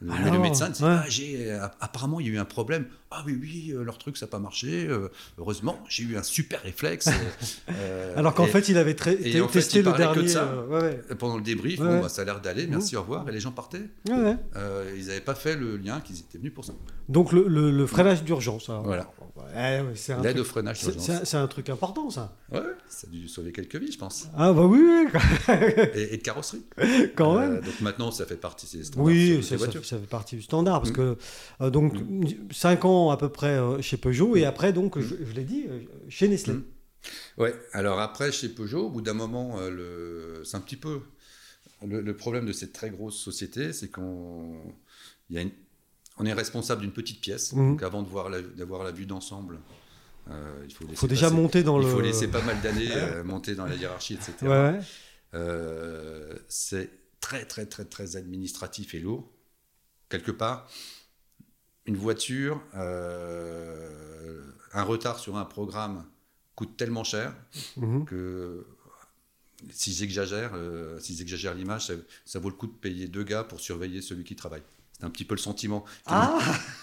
le, 0.00 0.12
mais 0.12 0.18
le 0.18 0.26
Alors, 0.28 0.42
médecin 0.42 0.68
dit, 0.70 0.82
ouais. 0.82 0.88
ah, 0.90 1.04
j'ai, 1.08 1.50
euh, 1.52 1.66
apparemment, 1.80 2.20
il 2.20 2.26
y 2.26 2.30
a 2.30 2.32
eu 2.34 2.38
un 2.38 2.44
problème. 2.44 2.86
Ah 3.10 3.22
oui, 3.26 3.36
oui, 3.40 3.72
euh, 3.74 3.82
leur 3.82 3.98
truc, 3.98 4.16
ça 4.16 4.26
n'a 4.26 4.30
pas 4.30 4.38
marché. 4.38 4.86
euh, 4.86 5.08
heureusement, 5.38 5.82
j'ai 5.88 6.04
eu 6.04 6.16
un 6.16 6.22
super 6.22 6.62
réflexe. 6.62 7.08
euh, 7.70 8.14
Alors 8.16 8.34
qu'en 8.34 8.46
fait, 8.46 8.68
il 8.68 8.78
avait 8.78 8.94
et 9.24 9.40
en 9.40 9.48
fait, 9.48 9.54
testé 9.60 9.78
il 9.80 9.84
le 9.84 9.90
parlait 9.90 10.04
que 10.06 10.10
de 10.10 10.14
dernier. 10.14 10.28
ça. 10.28 10.42
euh, 10.44 10.80
ouais, 11.08 11.14
pendant 11.18 11.36
le 11.36 11.42
débrief, 11.42 11.80
Ouais, 11.80 11.86
bon, 11.86 12.00
bah, 12.02 12.08
ça 12.08 12.22
a 12.22 12.24
l'air 12.26 12.40
d'aller, 12.40 12.66
merci, 12.66 12.96
au 12.96 13.00
revoir. 13.00 13.28
Et 13.28 13.32
les 13.32 13.40
gens 13.40 13.50
partaient. 13.52 13.88
Ils 14.06 15.06
n'avaient 15.06 15.20
pas 15.20 15.34
fait 15.34 15.56
le 15.56 15.76
lien 15.76 16.00
qu'ils 16.00 16.18
étaient 16.20 16.38
venus 16.38 16.54
pour 16.54 16.64
ça. 16.64 16.74
Donc 17.08 17.32
le, 17.32 17.48
le- 17.48 17.70
le 17.70 17.86
freinage 17.86 18.22
d'urgence. 18.22 18.66
ça. 18.66 18.80
Voilà. 18.84 19.10
C'est 19.94 20.12
un, 20.12 20.22
L'aide 20.22 20.34
truc- 20.36 20.40
au 20.40 20.44
freinage 20.44 20.80
c'est- 20.80 21.34
un- 21.36 21.46
truc 21.48 21.68
important, 21.70 22.10
ça. 22.10 22.36
Ouais, 22.52 22.60
ça 22.88 23.06
a 23.06 23.10
dû 23.10 23.26
sauver 23.28 23.52
quelques 23.52 23.76
vies, 23.76 23.90
je 23.92 23.98
pense. 23.98 24.28
Ah 24.36 24.52
bah 24.52 24.64
oui, 24.64 24.78
oui, 24.80 25.06
Et, 25.94 26.14
et 26.14 26.16
de 26.16 26.22
carrosserie. 26.22 26.62
quand 27.16 27.36
Euh, 27.38 27.50
même. 27.54 27.60
donc 27.62 27.80
maintenant, 27.80 28.10
ça 28.10 28.24
fait 28.26 28.36
partie 28.36 28.66
des 28.76 28.84
standards 28.84 29.04
Oui, 29.06 29.42
ça, 29.42 29.58
ça- 29.58 29.70
fait 29.98 30.06
partie 30.06 30.36
du 30.36 30.42
standard 30.42 30.80
parce 30.80 30.92
Mm. 30.92 30.96
que 30.96 31.16
euh, 31.62 31.70
donc 31.70 31.94
5 32.52 32.84
ans 32.84 33.10
à 33.10 33.16
peu 33.16 33.28
près 33.30 33.58
euh, 33.58 33.80
chez 33.82 33.96
Peugeot 33.96 34.36
et 34.36 34.44
après 34.44 34.72
donc 34.72 34.98
je, 34.98 35.14
je 35.24 35.32
l'ai 35.34 35.44
dit 35.44 35.66
chez 36.08 36.28
Nestlé. 36.28 36.54
Mm. 36.54 36.64
Ouais, 37.38 37.54
alors 37.72 38.00
après, 38.00 38.32
chez 38.32 38.48
Peugeot, 38.48 38.86
au 38.86 38.90
bout 38.90 39.00
d'un 39.02 39.14
moment, 39.14 39.58
le... 39.60 40.42
c'est 40.44 40.56
un 40.56 40.60
petit 40.60 40.76
peu 40.76 41.00
le, 41.86 42.00
le 42.00 42.16
problème 42.16 42.44
de 42.46 42.52
cette 42.52 42.72
très 42.72 42.90
grosse 42.90 43.16
société, 43.16 43.72
c'est 43.72 43.88
qu'on 43.88 44.56
il 45.30 45.36
y 45.36 45.38
a 45.38 45.42
une- 45.42 45.52
on 46.18 46.26
est 46.26 46.32
responsable 46.32 46.82
d'une 46.82 46.92
petite 46.92 47.20
pièce. 47.20 47.52
Mhm. 47.52 47.70
Donc 47.72 47.82
avant 47.82 48.02
la- 48.28 48.42
d'avoir 48.42 48.82
la 48.84 48.90
vue 48.92 49.06
d'ensemble, 49.06 49.58
euh, 50.30 50.64
il 50.68 50.74
faut, 50.74 50.84
Il 50.90 51.08
déjà 51.08 51.28
passer- 51.28 51.40
monter 51.40 51.62
dans 51.62 51.80
il 51.80 51.86
le. 51.86 51.92
faut 51.92 52.00
laisser 52.00 52.28
pas 52.28 52.42
mal 52.42 52.60
d'années 52.60 52.88
euh, 52.94 53.24
monter 53.24 53.54
dans 53.54 53.66
la 53.66 53.74
hiérarchie, 53.76 54.14
etc. 54.14 54.34
Ouais. 54.42 54.78
Euh, 55.34 56.34
c'est 56.48 56.90
très, 57.20 57.44
très, 57.44 57.66
très, 57.66 57.84
très 57.84 58.16
administratif 58.16 58.94
et 58.94 59.00
lourd. 59.00 59.28
Quelque 60.08 60.30
part, 60.30 60.68
une 61.86 61.96
voiture, 61.96 62.62
un 64.74 64.82
retard 64.82 65.18
sur 65.18 65.36
un 65.36 65.44
programme 65.44 66.04
coûte 66.54 66.76
tellement 66.76 67.04
cher 67.04 67.34
Mhm. 67.76 68.04
que 68.04 68.66
si 69.70 69.92
j'exagère, 69.92 70.52
si 71.00 71.16
j'exagère 71.16 71.54
l'image, 71.54 71.86
ça, 71.86 71.94
ça 72.24 72.38
vaut 72.38 72.48
le 72.48 72.54
coup 72.54 72.66
de 72.66 72.72
payer 72.72 73.08
deux 73.08 73.24
gars 73.24 73.44
pour 73.44 73.60
surveiller 73.60 74.00
celui 74.02 74.24
qui 74.24 74.36
travaille. 74.36 74.62
C'est 74.98 75.06
un 75.06 75.10
petit 75.10 75.24
peu 75.24 75.34
le 75.34 75.40
sentiment 75.40 75.82
qui, 75.82 75.86
Ah, 76.06 76.38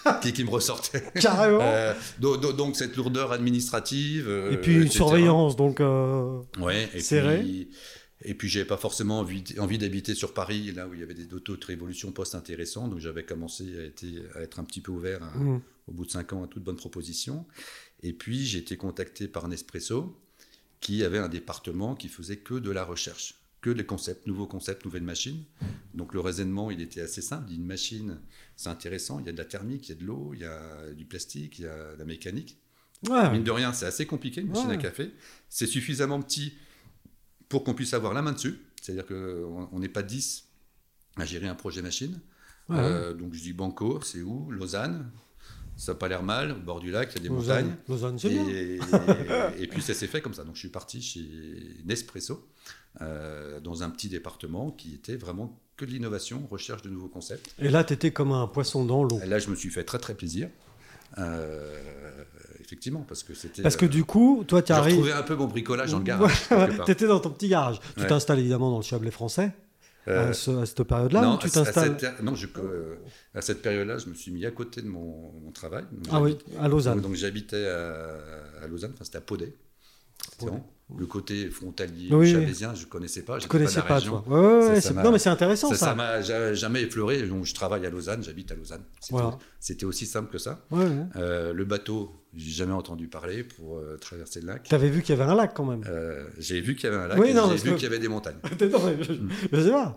me- 0.06 0.20
qui- 0.22 0.32
qui 0.32 0.44
me 0.44 0.50
ressortait. 0.50 1.04
carrément. 1.20 1.58
Euh, 1.62 1.94
do- 2.18 2.36
do- 2.38 2.52
donc 2.52 2.76
cette 2.76 2.96
lourdeur 2.96 3.32
administrative. 3.32 4.26
euh, 4.28 4.52
et 4.52 4.56
puis 4.56 4.74
une 4.74 4.82
etc. 4.82 4.96
surveillance 4.96 5.56
donc. 5.56 5.80
euh, 5.80 6.40
Ouais, 6.58 6.88
et 6.94 7.00
serré. 7.00 7.40
puis, 7.40 7.68
et 8.22 8.34
puis 8.34 8.48
j'avais 8.48 8.64
pas 8.64 8.78
forcément 8.78 9.18
envie, 9.20 9.44
envie 9.58 9.76
d'habiter 9.78 10.14
sur 10.14 10.32
Paris, 10.32 10.72
là 10.72 10.86
où 10.88 10.94
il 10.94 11.00
y 11.00 11.02
avait 11.02 11.12
des 11.14 11.32
autos 11.34 11.56
de 11.56 11.64
révolution 11.66 12.10
post 12.12 12.34
intéressants, 12.34 12.88
donc 12.88 13.00
j'avais 13.00 13.24
commencé 13.24 13.64
à, 13.78 13.84
été- 13.84 14.22
à 14.34 14.40
être 14.40 14.58
un 14.60 14.64
petit 14.64 14.80
peu 14.80 14.92
ouvert 14.92 15.22
à- 15.22 15.36
mhm. 15.38 15.60
au 15.88 15.92
bout 15.92 16.06
de 16.06 16.10
cinq 16.10 16.32
ans 16.32 16.42
à 16.42 16.46
toute 16.46 16.64
bonne 16.64 16.76
proposition. 16.76 17.44
Et 18.02 18.12
puis 18.14 18.46
j'ai 18.46 18.58
été 18.60 18.76
contacté 18.78 19.28
par 19.28 19.46
Nespresso, 19.48 20.16
qui 20.80 21.04
avait 21.04 21.18
un 21.18 21.28
département 21.28 21.94
qui 21.94 22.08
faisait 22.08 22.36
que 22.38 22.54
de 22.54 22.70
la 22.70 22.84
recherche, 22.84 23.34
que 23.60 23.70
des 23.70 23.84
concepts, 23.84 24.26
nouveaux 24.26 24.46
concepts, 24.46 24.84
nouvelles 24.84 25.02
machines. 25.02 25.42
Donc 25.94 26.14
le 26.14 26.20
raisonnement, 26.20 26.70
il 26.70 26.80
était 26.80 27.00
assez 27.00 27.22
simple. 27.22 27.50
Une 27.52 27.64
machine, 27.66 28.18
c'est 28.54 28.68
intéressant, 28.68 29.18
il 29.18 29.26
y 29.26 29.28
a 29.28 29.32
de 29.32 29.38
la 29.38 29.44
thermique, 29.44 29.88
il 29.88 29.92
y 29.92 29.94
a 29.96 30.00
de 30.00 30.04
l'eau, 30.04 30.32
il 30.34 30.40
y 30.40 30.44
a 30.44 30.92
du 30.92 31.04
plastique, 31.04 31.58
il 31.58 31.62
y 31.64 31.68
a 31.68 31.94
de 31.94 31.98
la 31.98 32.04
mécanique. 32.04 32.58
Ouais. 33.08 33.30
Mine 33.30 33.44
de 33.44 33.50
rien, 33.50 33.72
c'est 33.72 33.86
assez 33.86 34.06
compliqué, 34.06 34.40
une 34.40 34.48
machine 34.48 34.68
Ouais. 34.68 34.74
à 34.74 34.78
café. 34.78 35.10
C'est 35.48 35.66
suffisamment 35.66 36.20
petit 36.22 36.54
pour 37.48 37.64
qu'on 37.64 37.74
puisse 37.74 37.94
avoir 37.94 38.14
la 38.14 38.22
main 38.22 38.32
dessus. 38.32 38.58
C'est-à-dire 38.80 39.06
qu'on 39.06 39.68
on 39.72 39.78
n'est 39.80 39.88
pas 39.88 40.02
10 40.02 40.44
à 41.16 41.24
gérer 41.24 41.48
un 41.48 41.54
projet 41.54 41.82
machine. 41.82 42.20
Ouais. 42.68 42.76
Euh, 42.78 43.14
donc 43.14 43.32
je 43.34 43.40
dis 43.40 43.52
Banco, 43.52 44.00
c'est 44.02 44.22
où? 44.22 44.50
Lausanne. 44.50 45.10
Ça 45.76 45.92
n'a 45.92 45.98
pas 45.98 46.08
l'air 46.08 46.22
mal, 46.22 46.52
au 46.52 46.56
bord 46.60 46.80
du 46.80 46.90
lac, 46.90 47.10
il 47.12 47.16
y 47.16 47.18
a 47.18 47.22
des 47.24 47.28
Lausanne, 47.28 47.64
montagnes. 47.66 47.76
Lausanne, 47.88 48.18
c'est 48.18 48.30
bien. 48.30 48.48
Et, 48.48 48.78
et- 49.58 49.62
et 49.64 49.66
puis 49.66 49.82
ça 49.82 49.92
s'est 49.92 50.06
fait 50.06 50.22
comme 50.22 50.32
ça. 50.32 50.42
Donc 50.42 50.54
je 50.54 50.60
suis 50.60 50.70
parti 50.70 51.02
chez 51.02 51.20
Nespresso, 51.84 52.48
euh, 53.02 53.60
dans 53.60 53.82
un 53.82 53.90
petit 53.90 54.08
département 54.08 54.70
qui 54.70 54.94
était 54.94 55.16
vraiment 55.16 55.58
que 55.76 55.84
de 55.84 55.90
l'innovation, 55.90 56.46
recherche 56.50 56.82
de 56.82 56.88
nouveaux 56.88 57.08
concepts. 57.08 57.54
Et 57.58 57.68
là, 57.68 57.84
tu 57.84 57.92
étais 57.92 58.10
comme 58.10 58.32
un 58.32 58.46
poisson 58.46 58.84
dans 58.84 59.04
l'eau. 59.04 59.20
Et 59.22 59.26
là, 59.26 59.38
je 59.38 59.50
me 59.50 59.54
suis 59.56 59.68
fait 59.70 59.84
très 59.84 59.98
très 59.98 60.14
plaisir. 60.14 60.48
Euh, 61.18 61.78
effectivement, 62.60 63.04
parce 63.06 63.22
que 63.22 63.34
c'était. 63.34 63.62
Parce 63.62 63.76
que 63.76 63.86
euh, 63.86 63.88
du 63.88 64.04
coup, 64.04 64.44
toi, 64.46 64.62
tu 64.62 64.68
j'ai 64.68 64.72
arrives. 64.74 64.94
retrouvé 64.96 65.12
un 65.12 65.22
peu 65.22 65.34
mon 65.36 65.46
bricolage 65.46 65.90
dans 65.92 65.98
le 65.98 66.04
garage. 66.04 66.32
tu 66.84 66.90
étais 66.90 67.06
dans 67.06 67.20
ton 67.20 67.30
petit 67.30 67.48
garage. 67.48 67.80
Tu 67.94 68.00
Ouais. 68.02 68.06
t'installes 68.06 68.38
évidemment 68.40 68.70
dans 68.70 68.78
le 68.78 68.82
Chablais 68.82 69.10
français 69.10 69.52
Euh, 70.08 70.30
à, 70.30 70.32
ce- 70.34 70.50
à 70.52 70.66
cette 70.66 70.84
période-là 70.84 71.20
non, 71.22 71.36
tu 71.36 71.46
à- 71.46 71.48
à 71.48 71.52
t'installes 71.64 71.96
cette- 71.98 72.22
non, 72.22 72.34
je- 72.36 72.46
euh, 72.58 72.94
à 73.34 73.40
cette 73.42 73.60
période-là, 73.60 73.98
je 73.98 74.06
me 74.08 74.14
suis 74.14 74.30
mis 74.30 74.46
à 74.46 74.50
côté 74.52 74.80
de 74.80 74.86
mon, 74.88 75.32
mon 75.44 75.50
travail. 75.50 75.84
Donc, 75.90 76.04
Ah 76.12 76.20
oui, 76.22 76.38
à 76.60 76.68
Lausanne. 76.68 77.00
Donc, 77.00 77.14
j'habitais 77.14 77.66
à, 77.66 78.06
à 78.62 78.66
Lausanne, 78.68 78.92
enfin 78.94 79.04
c'était 79.04 79.18
à 79.18 79.22
Podé. 79.22 79.54
C'était 80.30 80.46
Podé. 80.46 80.58
Le 80.96 81.04
côté 81.04 81.50
frontalier 81.50 82.06
Oui, 82.12 82.30
chablaisien, 82.30 82.72
je 82.72 82.84
ne 82.84 82.88
connaissais 82.88 83.22
pas. 83.22 83.38
J'étais 83.40 83.48
connaissais 83.48 83.74
de 83.76 83.80
la 83.80 83.86
pas, 83.88 83.94
région. 83.96 84.20
toi. 84.20 84.40
Ouais, 84.40 84.46
ouais, 84.56 84.62
Ça, 84.62 84.68
ouais, 84.68 84.74
ça 84.80 84.88
c'est- 84.88 84.94
m'a- 84.94 85.02
non, 85.02 85.10
mais 85.10 85.18
c'est 85.18 85.28
intéressant 85.30 85.70
Ça, 85.70 85.74
ça. 85.74 85.94
m'a 85.96 86.20
ja- 86.22 86.54
jamais 86.54 86.82
effleuré. 86.82 87.22
Donc, 87.26 87.44
je 87.44 87.54
travaille 87.54 87.84
à 87.86 87.90
Lausanne, 87.90 88.22
j'habite 88.22 88.52
à 88.52 88.54
Lausanne. 88.54 88.82
C'était 89.00 89.12
Voilà. 89.14 89.36
aussi 89.88 90.06
simple 90.06 90.30
que 90.30 90.38
ça. 90.38 90.60
Ouais. 90.70 90.86
Euh, 91.16 91.52
le 91.52 91.64
bateau, 91.64 92.12
j'ai 92.36 92.52
jamais 92.52 92.72
entendu 92.72 93.08
parler 93.08 93.42
pour 93.42 93.78
euh, 93.78 93.96
traverser 94.00 94.40
le 94.40 94.46
lac. 94.46 94.62
Tu 94.62 94.76
avais 94.76 94.88
vu 94.88 95.02
qu'il 95.02 95.16
y 95.16 95.20
avait 95.20 95.28
un 95.28 95.34
lac 95.34 95.54
quand 95.54 95.64
même. 95.64 95.82
Euh, 95.88 96.24
j'ai 96.38 96.60
vu 96.60 96.76
qu'il 96.76 96.88
y 96.88 96.92
avait 96.92 97.02
un 97.02 97.08
lac, 97.08 97.18
Oui, 97.18 97.32
j'ai 97.34 97.68
vu 97.68 97.74
qu'il 97.74 97.82
y 97.82 97.86
avait 97.86 97.98
des 97.98 98.06
montagnes. 98.08 98.36
Non, 98.70 98.78
je, 99.00 99.12
je 99.52 99.60
sais 99.60 99.70
pas. 99.70 99.96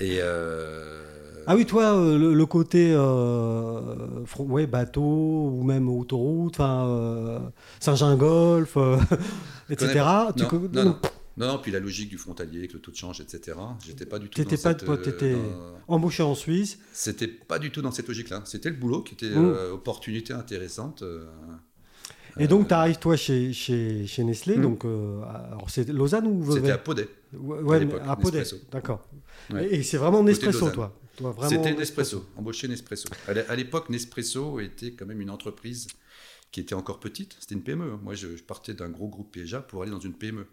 Et 0.00 0.18
Ah 1.46 1.54
oui, 1.56 1.64
toi, 1.66 1.94
euh, 1.96 2.18
le, 2.18 2.34
le 2.34 2.46
côté 2.46 2.92
euh, 2.92 4.24
ouais, 4.40 4.66
bateau 4.66 5.02
ou 5.02 5.62
même 5.62 5.88
autoroute, 5.88 6.58
euh, 6.60 7.38
Saint-Jean-Golf, 7.80 8.76
etc. 9.70 9.92
pas. 9.94 10.32
Tu 10.36 10.42
Non, 10.44 10.60
non, 10.72 10.84
non. 10.84 10.96
Non, 11.38 11.48
non, 11.48 11.58
puis 11.58 11.70
la 11.70 11.80
logique 11.80 12.08
du 12.08 12.16
frontalier 12.16 12.60
avec 12.60 12.72
le 12.72 12.78
taux 12.80 12.90
de 12.90 12.96
change, 12.96 13.20
etc. 13.20 13.58
J'étais 13.86 14.06
pas 14.06 14.18
du 14.18 14.30
tout. 14.30 14.42
T'étais 14.42 14.56
dans 14.56 14.62
pas 14.62 14.78
cette, 14.78 15.02
t'étais 15.02 15.34
dans- 15.34 15.38
embauché 15.94 16.22
en 16.22 16.34
Suisse. 16.34 16.78
C'était 16.94 17.26
pas 17.28 17.58
du 17.58 17.70
tout 17.70 17.82
dans 17.82 17.90
cette 17.90 18.08
logique-là. 18.08 18.40
C'était 18.46 18.70
le 18.70 18.76
boulot 18.76 19.02
qui 19.02 19.12
était 19.14 19.28
Mm. 19.28 19.44
euh, 19.44 19.72
opportunité 19.72 20.32
intéressante. 20.32 21.02
euh, 21.02 21.26
Et 22.38 22.48
donc, 22.48 22.68
tu 22.68 22.74
arrives, 22.74 22.98
toi, 22.98 23.16
chez, 23.16 23.52
chez, 23.52 24.06
chez 24.06 24.24
Nestlé. 24.24 24.56
Mm. 24.56 24.62
Donc, 24.62 24.84
alors, 24.86 25.68
c'est 25.68 25.86
Lausanne 25.90 26.26
ou 26.26 26.52
C'était 26.54 26.70
à 26.70 26.78
Podé. 26.78 27.06
Ouais, 27.38 27.84
mais 27.84 27.94
à 28.00 28.16
Podé. 28.16 28.42
D'accord. 28.72 29.06
Ouais. 29.52 29.66
Et, 29.66 29.74
et 29.76 29.82
c'est 29.82 29.98
vraiment 29.98 30.22
Nespresso, 30.22 30.70
toi. 30.70 30.94
Vraiment 31.20 31.48
C'était 31.48 31.74
Nespresso, 31.74 32.24
embauché 32.36 32.68
Nespresso. 32.68 33.08
À 33.26 33.32
l'é- 33.34 33.46
à 33.48 33.56
l'époque, 33.56 33.88
Nespresso 33.90 34.60
était 34.60 34.92
quand 34.92 35.06
même 35.06 35.20
une 35.20 35.30
entreprise 35.30 35.86
qui 36.52 36.60
était 36.60 36.74
encore 36.74 37.00
petite. 37.00 37.36
C'était 37.40 37.54
une 37.54 37.62
PME. 37.62 37.92
hein. 37.92 38.00
Moi, 38.02 38.14
je, 38.14 38.28
partais 38.42 38.74
d'un 38.74 38.88
gros 38.88 39.08
groupe 39.08 39.32
PEJA 39.32 39.60
pour 39.62 39.82
aller 39.82 39.90
dans 39.90 40.00
une 40.00 40.14
PME. 40.14 40.46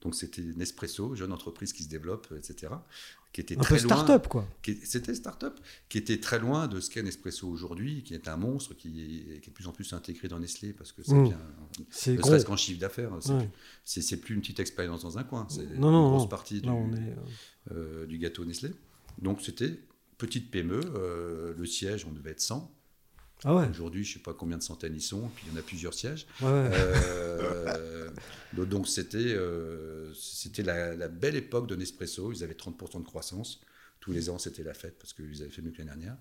Donc, 0.00 0.14
c'était 0.14 0.42
Nespresso, 0.42 1.14
jeune 1.14 1.32
entreprise 1.32 1.72
qui 1.72 1.84
se 1.84 1.88
développe, 1.88 2.26
etc. 2.36 2.72
Qui 3.32 3.40
était 3.40 3.56
Un 3.56 3.60
très 3.60 3.76
peu 3.76 3.80
start-up, 3.84 4.26
quoi. 4.28 4.46
C'était 4.84 5.14
start-up, 5.14 5.58
qui 5.88 5.96
était 5.98 6.18
très 6.18 6.38
loin 6.38 6.66
de 6.66 6.80
ce 6.80 6.90
qu'est 6.90 7.02
Nespresso 7.02 7.46
aujourd'hui, 7.48 8.02
qui 8.02 8.12
est 8.14 8.28
un 8.28 8.36
monstre, 8.36 8.74
qui 8.74 8.88
est, 8.88 9.40
qui 9.40 9.46
est 9.48 9.50
de 9.50 9.54
plus 9.54 9.66
en 9.68 9.72
plus 9.72 9.90
intégré 9.94 10.28
dans 10.28 10.38
Nestlé 10.40 10.72
parce 10.74 10.92
que 10.92 11.02
ça 11.02 11.14
Mm. 11.14 11.24
vient, 11.26 11.38
C'est 11.90 12.14
ne 12.16 12.22
serait-ce 12.22 12.44
qu'en 12.44 12.56
chiffre 12.58 12.80
d'affaires, 12.80 13.12
c'est 13.20 13.32
Ouais. 13.32 13.48
c'est- 13.84 14.02
c'est 14.02 14.18
plus 14.18 14.34
une 14.34 14.40
petite 14.42 14.60
expérience 14.60 15.02
dans 15.02 15.16
un 15.18 15.24
coin, 15.24 15.46
c'est 15.48 15.62
Non, 15.62 15.88
une 15.88 15.92
non, 15.92 16.08
grosse 16.10 16.22
non. 16.22 16.28
partie 16.28 16.60
du, 16.60 16.66
Là, 16.66 16.74
on 16.74 16.92
est... 16.94 17.16
euh, 17.70 18.04
du 18.06 18.18
gâteau 18.18 18.44
Nestlé. 18.44 18.70
Donc 19.22 19.40
c'était 19.40 19.78
petite 20.18 20.50
PME, 20.50 20.80
euh, 20.94 21.54
le 21.56 21.66
siège, 21.66 22.04
on 22.04 22.12
devait 22.12 22.30
être 22.32 22.40
100. 22.40 22.70
Ah 23.44 23.56
ouais, 23.56 23.68
Aujourd'hui, 23.70 24.04
je 24.04 24.10
ne 24.10 24.14
sais 24.14 24.22
pas 24.22 24.34
combien 24.34 24.56
de 24.56 24.62
centaines 24.62 24.94
ils 24.94 25.00
sont, 25.02 25.28
puis 25.34 25.44
il 25.48 25.52
y 25.52 25.56
en 25.56 25.58
a 25.58 25.62
plusieurs 25.62 25.94
sièges. 25.94 26.26
ouais, 26.42 26.46
ouais. 26.48 26.70
Euh, 26.72 28.08
donc 28.66 28.86
c'était 28.86 29.18
euh, 29.18 30.12
c'était 30.14 30.62
la, 30.62 30.94
la 30.94 31.08
belle 31.08 31.34
époque 31.36 31.66
de 31.66 31.74
Nespresso. 31.76 32.32
Ils 32.32 32.44
avaient 32.44 32.54
30% 32.54 32.98
de 33.00 33.04
croissance. 33.04 33.60
Tous 34.00 34.12
les 34.12 34.30
ans, 34.30 34.38
c'était 34.38 34.62
la 34.64 34.74
fête 34.74 34.96
parce 34.98 35.12
qu'ils 35.12 35.42
avaient 35.42 35.50
fait 35.50 35.62
mieux 35.62 35.70
que 35.70 35.78
l'année 35.78 35.90
dernière. 35.90 36.16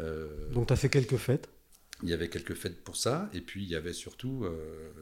Euh, 0.00 0.50
Donc, 0.52 0.66
tu 0.66 0.72
as 0.72 0.76
fait 0.76 0.88
quelques 0.88 1.16
fêtes. 1.16 1.48
il 2.02 2.08
y 2.08 2.12
avait 2.14 2.28
quelques 2.28 2.54
fêtes 2.54 2.82
pour 2.82 2.96
ça. 2.96 3.30
Et 3.34 3.40
puis, 3.40 3.62
il 3.62 3.68
y 3.68 3.74
avait 3.76 3.92
surtout, 3.92 4.44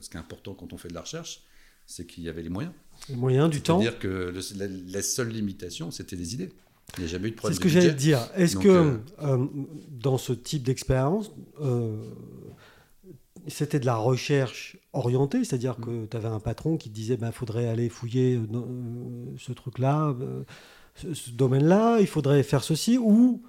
ce 0.00 0.08
qui 0.08 0.16
est 0.16 0.20
important 0.20 0.54
quand 0.54 0.72
on 0.72 0.78
fait 0.78 0.88
de 0.88 0.94
la 0.94 1.02
recherche, 1.02 1.42
c'est 1.86 2.06
qu'il 2.06 2.24
y 2.24 2.28
avait 2.28 2.42
les 2.42 2.48
moyens. 2.48 2.74
Les 3.08 3.14
moyens, 3.16 3.48
du 3.50 3.62
temps. 3.62 3.80
C'est-à-dire 3.80 3.98
que 4.00 4.08
le- 4.08 4.58
la, 4.58 4.66
la 4.66 5.02
seule 5.02 5.28
limitation, 5.28 5.90
c'était 5.92 6.16
les 6.16 6.34
idées. 6.34 6.52
Il 6.96 7.00
n'y 7.02 7.06
a 7.06 7.12
jamais 7.12 7.28
eu 7.28 7.30
de 7.30 7.36
C'est 7.36 7.38
problème 7.38 7.56
ce 7.56 7.60
que 7.60 7.68
j'allais 7.68 7.92
dire. 7.92 8.18
Est-ce 8.34 8.56
que 8.56 8.68
euh, 8.68 8.96
euh, 9.22 9.46
dans 9.90 10.18
ce 10.18 10.32
type 10.32 10.62
d'expérience, 10.62 11.30
euh, 11.60 12.02
c'était 13.46 13.78
de 13.78 13.86
la 13.86 13.96
recherche 13.96 14.78
orientée, 14.92 15.44
c'est-à-dire 15.44 15.76
que 15.76 16.06
tu 16.06 16.16
avais 16.16 16.28
un 16.28 16.40
patron 16.40 16.76
qui 16.76 16.88
te 16.88 16.94
disait 16.94 17.18
il 17.20 17.32
faudrait 17.32 17.68
aller 17.68 17.88
fouiller 17.88 18.40
ce 19.38 19.52
truc-là, 19.52 20.16
ce, 20.94 21.14
ce 21.14 21.30
domaine-là, 21.30 22.00
il 22.00 22.06
faudrait 22.06 22.42
faire 22.42 22.64
ceci, 22.64 22.98
ou, 22.98 23.42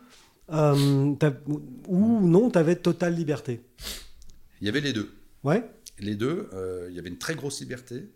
ou 0.52 2.28
non, 2.28 2.52
tu 2.52 2.58
avais 2.58 2.76
totale 2.76 3.16
liberté? 3.16 3.62
Il 4.62 4.68
y 4.68 4.70
avait 4.70 4.82
les 4.82 4.94
deux. 4.94 5.12
Ouais 5.44 5.70
Les 5.98 6.16
deux, 6.16 6.50
il 6.90 6.96
y 6.96 7.00
avait 7.00 7.10
une 7.10 7.18
très 7.18 7.36
grosse 7.36 7.62
liberté, 7.62 8.10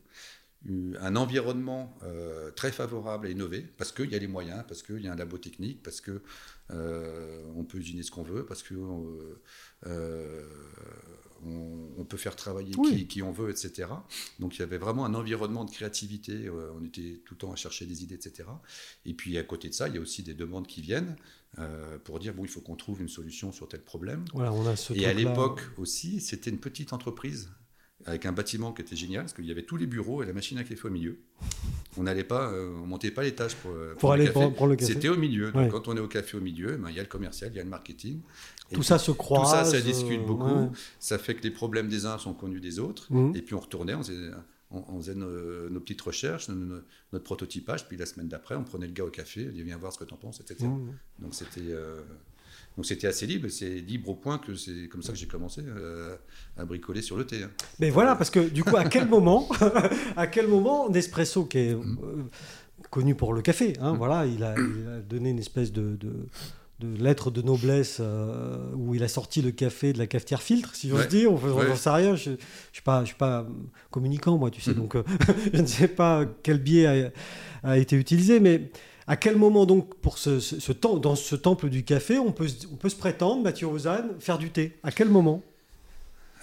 un 0.69 1.15
environnement 1.17 1.97
euh, 2.03 2.49
très 2.51 2.71
favorable 2.71 3.27
à 3.27 3.29
innover, 3.29 3.61
parce 3.77 3.91
qu'il 3.91 4.09
y 4.09 4.15
a 4.15 4.17
les 4.19 4.27
moyens, 4.27 4.63
parce 4.67 4.81
qu'il 4.81 5.01
y 5.01 5.07
a 5.07 5.11
un 5.11 5.15
labo 5.15 5.37
technique, 5.37 5.83
parce 5.83 5.99
que 5.99 6.21
euh, 6.71 7.43
on 7.55 7.65
peut 7.65 7.77
usiner 7.79 8.01
ce 8.03 8.11
qu'on 8.11 8.23
veut, 8.23 8.45
parce 8.45 8.63
que 8.63 8.73
euh, 8.73 9.41
euh, 9.87 10.41
on, 11.45 11.89
on 11.97 12.05
peut 12.05 12.15
faire 12.15 12.37
travailler 12.37 12.73
Oui. 12.77 12.91
qui, 12.99 13.07
qui 13.07 13.21
on 13.23 13.33
veut, 13.33 13.49
etc. 13.49 13.89
Donc 14.39 14.55
il 14.55 14.59
y 14.59 14.63
avait 14.63 14.77
vraiment 14.77 15.05
un 15.05 15.13
environnement 15.15 15.65
de 15.65 15.71
créativité, 15.71 16.47
euh, 16.47 16.71
on 16.79 16.83
était 16.85 17.21
tout 17.25 17.33
le 17.33 17.39
temps 17.39 17.51
à 17.51 17.57
chercher 17.57 17.85
des 17.85 18.01
idées, 18.03 18.15
etc. 18.15 18.47
Et 19.05 19.13
puis 19.13 19.37
à 19.37 19.43
côté 19.43 19.67
de 19.67 19.73
ça, 19.73 19.89
il 19.89 19.95
y 19.95 19.97
a 19.97 20.01
aussi 20.01 20.23
des 20.23 20.33
demandes 20.33 20.67
qui 20.67 20.81
viennent 20.81 21.15
pour 22.03 22.17
dire, 22.17 22.33
bon, 22.33 22.43
il 22.43 22.49
faut 22.49 22.61
qu'on 22.61 22.75
trouve 22.75 23.01
une 23.01 23.07
solution 23.09 23.51
sur 23.51 23.67
tel 23.67 23.81
problème. 23.81 24.25
Voilà, 24.33 24.51
on 24.51 24.65
a 24.65 24.75
ce 24.75 24.91
Et 24.93 25.05
à 25.05 25.13
l'époque 25.13 25.61
aussi, 25.77 26.19
c'était 26.19 26.49
une 26.49 26.57
petite 26.59 26.93
entreprise 26.93 27.51
avec 28.05 28.25
un 28.25 28.31
bâtiment 28.31 28.73
qui 28.73 28.81
était 28.81 28.95
génial 28.95 29.23
parce 29.23 29.33
qu'il 29.33 29.45
y 29.45 29.51
avait 29.51 29.63
tous 29.63 29.77
les 29.77 29.85
bureaux 29.87 30.23
et 30.23 30.25
la 30.25 30.33
machine 30.33 30.57
à 30.57 30.63
café 30.63 30.87
au 30.87 30.91
milieu. 30.91 31.17
On 31.97 32.03
n'allait 32.03 32.23
pas, 32.23 32.51
euh, 32.51 32.73
on 32.83 32.87
montait 32.87 33.11
pas 33.11 33.21
pour, 33.61 33.71
euh, 33.71 33.95
Pour 33.95 34.09
le 34.09 34.13
aller 34.15 34.23
café. 34.25 34.33
prendre- 34.33 34.53
prendre 34.55 34.71
le 34.71 34.75
café. 34.75 34.93
C'était 34.93 35.09
au 35.09 35.17
milieu. 35.17 35.51
Donc 35.51 35.55
Ouais. 35.63 35.69
quand 35.69 35.87
on 35.87 35.95
est 35.95 35.99
au 35.99 36.07
café 36.07 36.37
au 36.37 36.41
milieu, 36.41 36.75
ben, 36.77 36.89
il 36.89 36.95
y 36.95 36.99
a 36.99 37.03
le 37.03 37.07
commercial, 37.09 37.51
il 37.53 37.57
y 37.57 37.59
a 37.59 37.63
le 37.63 37.69
marketing. 37.69 38.17
Et 38.71 38.73
Tout 38.75 38.79
puis, 38.81 38.87
ça 38.87 38.97
se 38.97 39.11
croise. 39.11 39.49
tout 39.49 39.55
ça, 39.55 39.65
ça 39.65 39.81
discute 39.81 40.19
euh, 40.21 40.25
beaucoup. 40.25 40.45
ouais. 40.45 40.69
Ça 40.99 41.17
fait 41.17 41.35
que 41.35 41.43
les 41.43 41.51
problèmes 41.51 41.87
des 41.87 42.05
uns 42.05 42.17
sont 42.17 42.33
connus 42.33 42.59
des 42.59 42.79
autres. 42.79 43.11
Mhm. 43.13 43.35
Et 43.35 43.41
puis 43.41 43.53
on 43.55 43.59
retournait, 43.59 43.93
on 43.93 44.03
faisait, 44.03 44.31
on- 44.71 44.83
on 44.89 44.97
faisait 44.99 45.15
nos, 45.15 45.69
nos 45.69 45.79
petites 45.79 46.01
recherches, 46.01 46.49
nos- 46.49 46.81
notre 47.13 47.23
prototypage. 47.23 47.87
Puis 47.87 47.95
la 47.97 48.05
semaine 48.07 48.27
d'après, 48.27 48.55
on 48.55 48.63
prenait 48.63 48.87
le 48.87 48.93
gars 48.93 49.05
au 49.05 49.09
café, 49.11 49.41
il 49.43 49.53
dit 49.53 49.61
viens 49.63 49.77
voir 49.77 49.93
ce 49.93 49.99
que 49.99 50.05
tu 50.05 50.13
en 50.13 50.17
penses, 50.17 50.39
etc. 50.39 50.65
Mhm. 50.65 50.93
Donc 51.19 51.35
c'était 51.35 51.61
euh, 51.61 52.01
donc 52.75 52.85
c'était 52.85 53.07
assez 53.07 53.25
libre. 53.27 53.47
C'est 53.49 53.69
libre 53.69 54.09
au 54.09 54.15
point 54.15 54.37
que 54.37 54.55
c'est 54.55 54.87
comme 54.89 55.03
ça 55.03 55.11
que 55.13 55.17
j'ai 55.17 55.27
commencé 55.27 55.61
euh, 55.65 56.15
à 56.57 56.65
bricoler 56.65 57.01
sur 57.01 57.17
le 57.17 57.25
thé. 57.25 57.43
hein. 57.43 57.51
Mais 57.79 57.89
voilà, 57.89 58.15
parce 58.15 58.29
que 58.29 58.39
du 58.39 58.63
coup, 58.63 58.75
à 58.77 58.85
quel 58.85 59.07
moment, 59.07 59.47
à 60.15 60.27
quel 60.27 60.47
moment 60.47 60.89
Nespresso, 60.89 61.45
qui 61.45 61.57
est 61.59 61.73
euh, 61.73 61.81
connu 62.89 63.15
pour 63.15 63.33
le 63.33 63.41
café, 63.41 63.73
hein, 63.79 63.93
Mm. 63.93 63.97
voilà, 63.97 64.25
il 64.25 64.43
a, 64.43 64.55
il 64.57 64.87
a 64.87 64.99
donné 64.99 65.29
une 65.29 65.39
espèce 65.39 65.71
de, 65.71 65.95
de, 65.95 66.27
de 66.79 67.01
lettre 67.03 67.31
de 67.31 67.41
noblesse 67.41 67.97
euh, 68.01 68.71
où 68.75 68.93
il 68.95 69.03
a 69.03 69.07
sorti 69.07 69.41
le 69.41 69.51
café 69.51 69.93
de 69.93 69.99
la 69.99 70.07
cafetière 70.07 70.41
filtre, 70.41 70.75
si 70.75 70.89
j'ose 70.89 71.01
Ouais. 71.01 71.07
dire. 71.07 71.31
Enfin, 71.31 71.47
Ouais. 71.51 71.75
Sais 71.75 71.89
rien, 71.91 72.15
je 72.15 72.31
ne 72.31 72.35
suis 72.71 72.81
pas, 72.83 73.01
je 73.01 73.07
suis 73.07 73.15
pas 73.17 73.47
communicant, 73.91 74.37
moi, 74.37 74.49
tu 74.51 74.61
sais, 74.61 74.71
Mhm. 74.71 74.77
donc 74.77 74.95
euh, 74.95 75.03
je 75.53 75.61
ne 75.61 75.67
sais 75.67 75.87
pas 75.87 76.25
quel 76.41 76.57
biais 76.59 77.11
a, 77.63 77.69
a 77.69 77.77
été 77.77 77.95
utilisé, 77.95 78.39
mais. 78.39 78.71
À 79.07 79.17
quel 79.17 79.35
moment 79.37 79.65
donc, 79.65 79.95
pour 79.95 80.17
ce, 80.17 80.39
ce- 80.39 80.59
ce 80.59 80.71
temps, 80.71 80.97
dans 80.97 81.15
ce 81.15 81.35
temple 81.35 81.69
du 81.69 81.83
café, 81.83 82.17
on 82.19 82.31
peut, 82.31 82.47
se- 82.47 82.67
on 82.71 82.75
peut 82.75 82.89
se 82.89 82.95
prétendre, 82.95 83.43
Mathieu 83.43 83.67
Ozanne, 83.67 84.11
faire 84.19 84.37
du 84.37 84.49
thé? 84.49 84.77
À 84.83 84.91
quel 84.91 85.09
moment? 85.09 85.43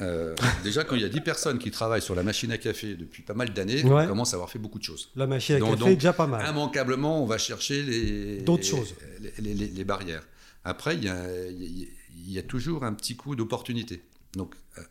Euh, 0.03 0.35
déjà, 0.65 0.85
quand 0.85 0.95
il 0.97 1.03
y 1.03 1.05
a 1.05 1.09
10 1.09 1.21
personnes 1.21 1.59
qui 1.59 1.71
travaillent 1.71 2.03
sur 2.03 2.15
la 2.15 2.23
machine 2.23 2.53
à 2.53 2.59
café 2.59 2.95
depuis 2.97 3.23
pas 3.23 3.35
mal 3.35 3.53
d'années, 3.53 3.83
Ouais. 3.85 4.05
on 4.05 4.09
commence 4.09 4.33
à 4.33 4.37
avoir 4.37 4.51
fait 4.51 4.59
beaucoup 4.59 4.79
de 4.79 4.85
choses. 4.85 5.11
La 5.17 5.27
machine 5.27 5.57
à 5.57 5.59
Donc- 5.59 5.71
café 5.71 5.81
donc, 5.81 5.89
est 5.91 5.95
déjà 5.97 6.13
pas 6.13 6.27
mal. 6.27 6.47
Immanquablement, 6.49 7.23
on 7.23 7.27
va 7.27 7.39
chercher 7.39 7.83
les, 7.83 8.39
D'autres 8.43 8.65
choses. 8.65 8.95
les, 9.21 9.33
les- 9.43 9.55
les- 9.55 9.69
les 9.69 9.85
barrières. 9.85 10.27
Après, 10.65 10.97
il 10.97 11.05
y 11.05 11.09
a, 11.09 11.27
il 11.51 11.89
y 12.27 12.43
toujours 12.45 12.85
un 12.85 12.93
petit 12.93 13.17
coup 13.17 13.35
d'opportunité. 13.37 14.03
Donc, 14.35 14.55
euh, 14.79 14.83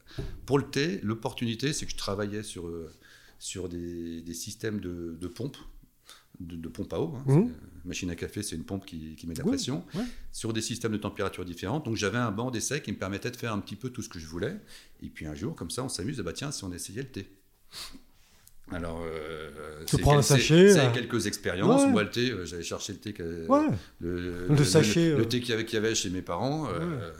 pour 0.46 0.58
le 0.58 0.66
thé, 0.66 1.00
l'opportunité, 1.04 1.72
c'est 1.74 1.86
que 1.86 1.92
je 1.92 1.98
travaillais 1.98 2.44
sur, 2.44 2.68
euh, 2.68 2.92
sur 3.40 3.70
des, 3.70 4.22
des 4.22 4.34
systèmes 4.34 4.80
de, 4.80 5.16
de 5.20 5.28
pompe, 5.28 5.56
de, 6.40 6.56
de 6.56 6.68
pompe 6.70 6.92
à 6.94 7.00
eau. 7.00 7.14
hein. 7.16 7.24
C'est, 7.28 7.34
euh, 7.34 7.44
Machine 7.86 8.12
à 8.12 8.16
café, 8.16 8.44
c'est 8.44 8.56
une 8.58 8.66
pompe 8.66 8.86
qui, 8.86 9.16
qui 9.16 9.26
met 9.26 9.34
de 9.34 9.40
la 9.40 9.46
pression, 9.46 9.86
ouais. 9.96 10.04
sur 10.34 10.52
des 10.52 10.62
systèmes 10.62 10.92
de 10.92 10.98
température 10.98 11.46
différentes. 11.46 11.86
Donc, 11.86 11.96
j'avais 11.96 12.18
un 12.18 12.30
banc 12.32 12.52
d'essai 12.52 12.82
qui 12.82 12.92
me 12.92 12.98
permettait 12.98 13.32
de 13.32 13.38
faire 13.38 13.54
un 13.54 13.60
petit 13.60 13.78
peu 13.78 13.90
tout 13.90 14.02
ce 14.02 14.10
que 14.10 14.20
je 14.20 14.26
voulais. 14.28 14.58
Et 15.02 15.08
puis 15.10 15.26
un 15.26 15.34
jour, 15.34 15.56
comme 15.56 15.70
ça, 15.70 15.84
on 15.84 15.90
s'amuse, 15.90 16.20
ah 16.20 16.24
bah 16.24 16.34
tiens, 16.34 16.52
si 16.52 16.64
on 16.66 16.74
essayait 16.74 17.02
le 17.04 17.08
thé. 17.10 17.30
Alors, 18.72 19.02
euh, 19.04 19.84
Tu 19.88 19.98
prends 19.98 20.18
un 20.18 20.22
sachet, 20.22 20.70
c'est 20.74 20.78
là. 20.78 20.92
quelques 20.92 21.26
expériences. 21.26 21.84
Ouais. 21.86 21.90
Moi, 21.92 22.04
le 22.04 22.10
thé, 22.12 22.30
euh, 22.30 22.46
j'allais 22.46 22.62
chercher 22.64 22.94
le 22.94 23.00
thé, 23.00 23.14
que- 23.14 23.48
Ouais. 23.48 23.68
le, 24.00 24.48
Le 24.48 24.64
sachet, 24.64 25.10
le, 25.16 25.22
euh. 25.22 25.26
thé 25.26 25.40
qu'il 25.40 25.50
y 25.50 25.54
avait, 25.54 25.66
qu'il 25.66 25.76
y 25.76 25.78
avait 25.78 25.96
chez 25.96 26.10
mes 26.12 26.22
parents. 26.22 26.68
euh, 26.70 27.12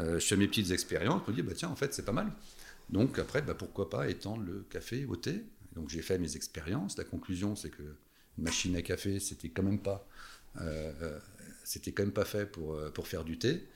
euh, 0.00 0.18
je 0.18 0.26
fais 0.26 0.36
mes 0.36 0.46
petites 0.46 0.70
expériences. 0.72 1.22
Je 1.26 1.30
me 1.32 1.36
dis, 1.36 1.42
bah, 1.42 1.52
tiens, 1.56 1.70
en 1.70 1.76
fait, 1.76 1.94
c'est 1.94 2.04
pas 2.04 2.12
mal. 2.12 2.30
Donc 2.90 3.18
après, 3.18 3.40
bah, 3.40 3.54
pourquoi 3.54 3.88
pas 3.88 4.08
étendre 4.10 4.42
le 4.44 4.66
café 4.68 5.06
au 5.06 5.16
thé 5.16 5.44
Donc 5.74 5.88
j'ai 5.88 6.02
fait 6.02 6.18
mes 6.18 6.36
expériences. 6.36 6.98
La 6.98 7.04
conclusion, 7.04 7.56
c'est 7.56 7.70
que 7.70 7.82
machine 8.40 8.76
à 8.76 8.82
café, 8.82 9.20
c'était 9.20 9.48
quand 9.48 9.62
même 9.62 9.80
pas, 9.80 10.06
euh, 10.60 10.92
euh, 11.02 11.18
c'était 11.64 11.92
quand 11.92 12.02
même 12.02 12.12
pas 12.12 12.24
fait 12.24 12.46
pour, 12.46 12.74
euh, 12.74 12.90
pour 12.90 13.06
faire 13.06 13.24
du 13.24 13.38
thé. 13.38 13.68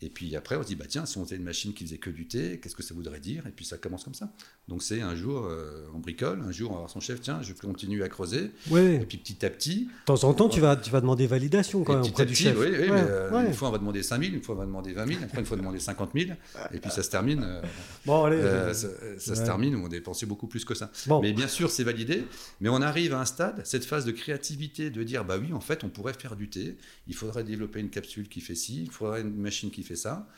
Et 0.00 0.10
puis 0.10 0.36
après, 0.36 0.56
on 0.56 0.62
se 0.62 0.68
dit, 0.68 0.76
bah 0.76 0.84
tiens, 0.88 1.06
si 1.06 1.18
on 1.18 1.24
faisait 1.24 1.36
une 1.36 1.42
machine 1.42 1.72
qui 1.74 1.84
faisait 1.84 1.98
que 1.98 2.10
du 2.10 2.26
thé, 2.26 2.60
qu'est-ce 2.62 2.76
que 2.76 2.82
ça 2.82 2.94
voudrait 2.94 3.20
dire? 3.20 3.46
Et 3.46 3.50
puis 3.50 3.64
ça 3.64 3.78
commence 3.78 4.04
comme 4.04 4.14
ça. 4.14 4.32
Donc 4.68 4.82
c'est 4.82 5.00
un 5.00 5.14
jour, 5.16 5.46
euh, 5.46 5.86
on 5.94 5.98
bricole, 5.98 6.40
un 6.46 6.52
jour, 6.52 6.70
on 6.70 6.74
va 6.74 6.78
voir 6.80 6.90
son 6.90 7.00
chef, 7.00 7.20
tiens, 7.20 7.40
je 7.42 7.52
continue 7.52 8.02
à 8.02 8.08
creuser. 8.08 8.50
Ouais. 8.70 8.96
Et 8.96 9.06
puis 9.06 9.18
petit 9.18 9.44
à 9.44 9.50
petit, 9.50 9.84
De 9.86 10.04
temps 10.06 10.22
en 10.24 10.34
temps, 10.34 10.48
tu 10.48 10.60
vas, 10.60 10.76
tu 10.76 10.90
vas 10.90 11.00
demander 11.00 11.26
validation 11.26 11.82
quand 11.84 11.94
et 11.94 11.96
même 11.96 12.02
petit 12.04 12.10
auprès 12.10 12.22
à 12.22 12.26
du 12.26 12.32
petit, 12.34 12.42
chef. 12.44 12.56
oui, 12.58 12.66
oui, 12.70 12.78
Ouais, 12.78 12.86
mais, 12.90 13.00
euh, 13.08 13.30
ouais. 13.32 13.46
une 13.46 13.54
fois 13.54 13.68
on 13.68 13.72
va 13.72 13.78
demander 13.78 14.02
5 14.02 14.22
000, 14.22 14.34
une 14.34 14.42
fois 14.42 14.54
on 14.54 14.58
va 14.58 14.66
demander 14.66 14.92
20 14.92 15.06
000, 15.06 15.18
après 15.24 15.40
une 15.40 15.46
fois 15.46 15.54
on 15.56 15.58
va 15.58 15.62
demander 15.62 15.80
50 15.80 16.10
000, 16.14 16.30
et 16.72 16.78
puis 16.78 16.90
ça 16.90 17.02
se 17.02 17.10
termine, 17.10 17.42
euh, 17.42 17.62
Bon, 18.06 18.24
allez. 18.24 18.40
ça, 18.74 18.88
ça 19.18 19.34
se 19.34 19.42
termine 19.44 19.74
où 19.74 19.84
on 19.84 19.88
dépensait 19.88 20.26
beaucoup 20.26 20.46
plus 20.46 20.64
que 20.64 20.74
ça. 20.74 20.90
bon. 21.06 21.20
Mais 21.22 21.32
bien 21.32 21.48
sûr, 21.48 21.70
c'est 21.70 21.84
validé, 21.84 22.24
mais 22.60 22.68
on 22.68 22.80
arrive 22.82 23.14
à 23.14 23.20
un 23.20 23.24
stade, 23.24 23.62
cette 23.64 23.84
phase 23.84 24.04
de 24.04 24.12
créativité, 24.12 24.90
de 24.90 25.02
dire, 25.02 25.24
bah 25.24 25.38
oui, 25.40 25.52
en 25.52 25.60
fait, 25.60 25.82
on 25.84 25.88
pourrait 25.88 26.12
faire 26.14 26.36
du 26.36 26.48
thé, 26.48 26.76
il 27.08 27.14
faudrait 27.14 27.42
développer 27.44 27.80
une 27.80 27.90
capsule 27.90 28.28
qui 28.28 28.40
fait 28.40 28.54
ci, 28.54 28.82
il 28.84 28.90
faudrait 28.90 29.22
une 29.22 29.34
machine 29.34 29.70
qui 29.70 29.82
fait 29.82 29.87
ça. 29.96 30.28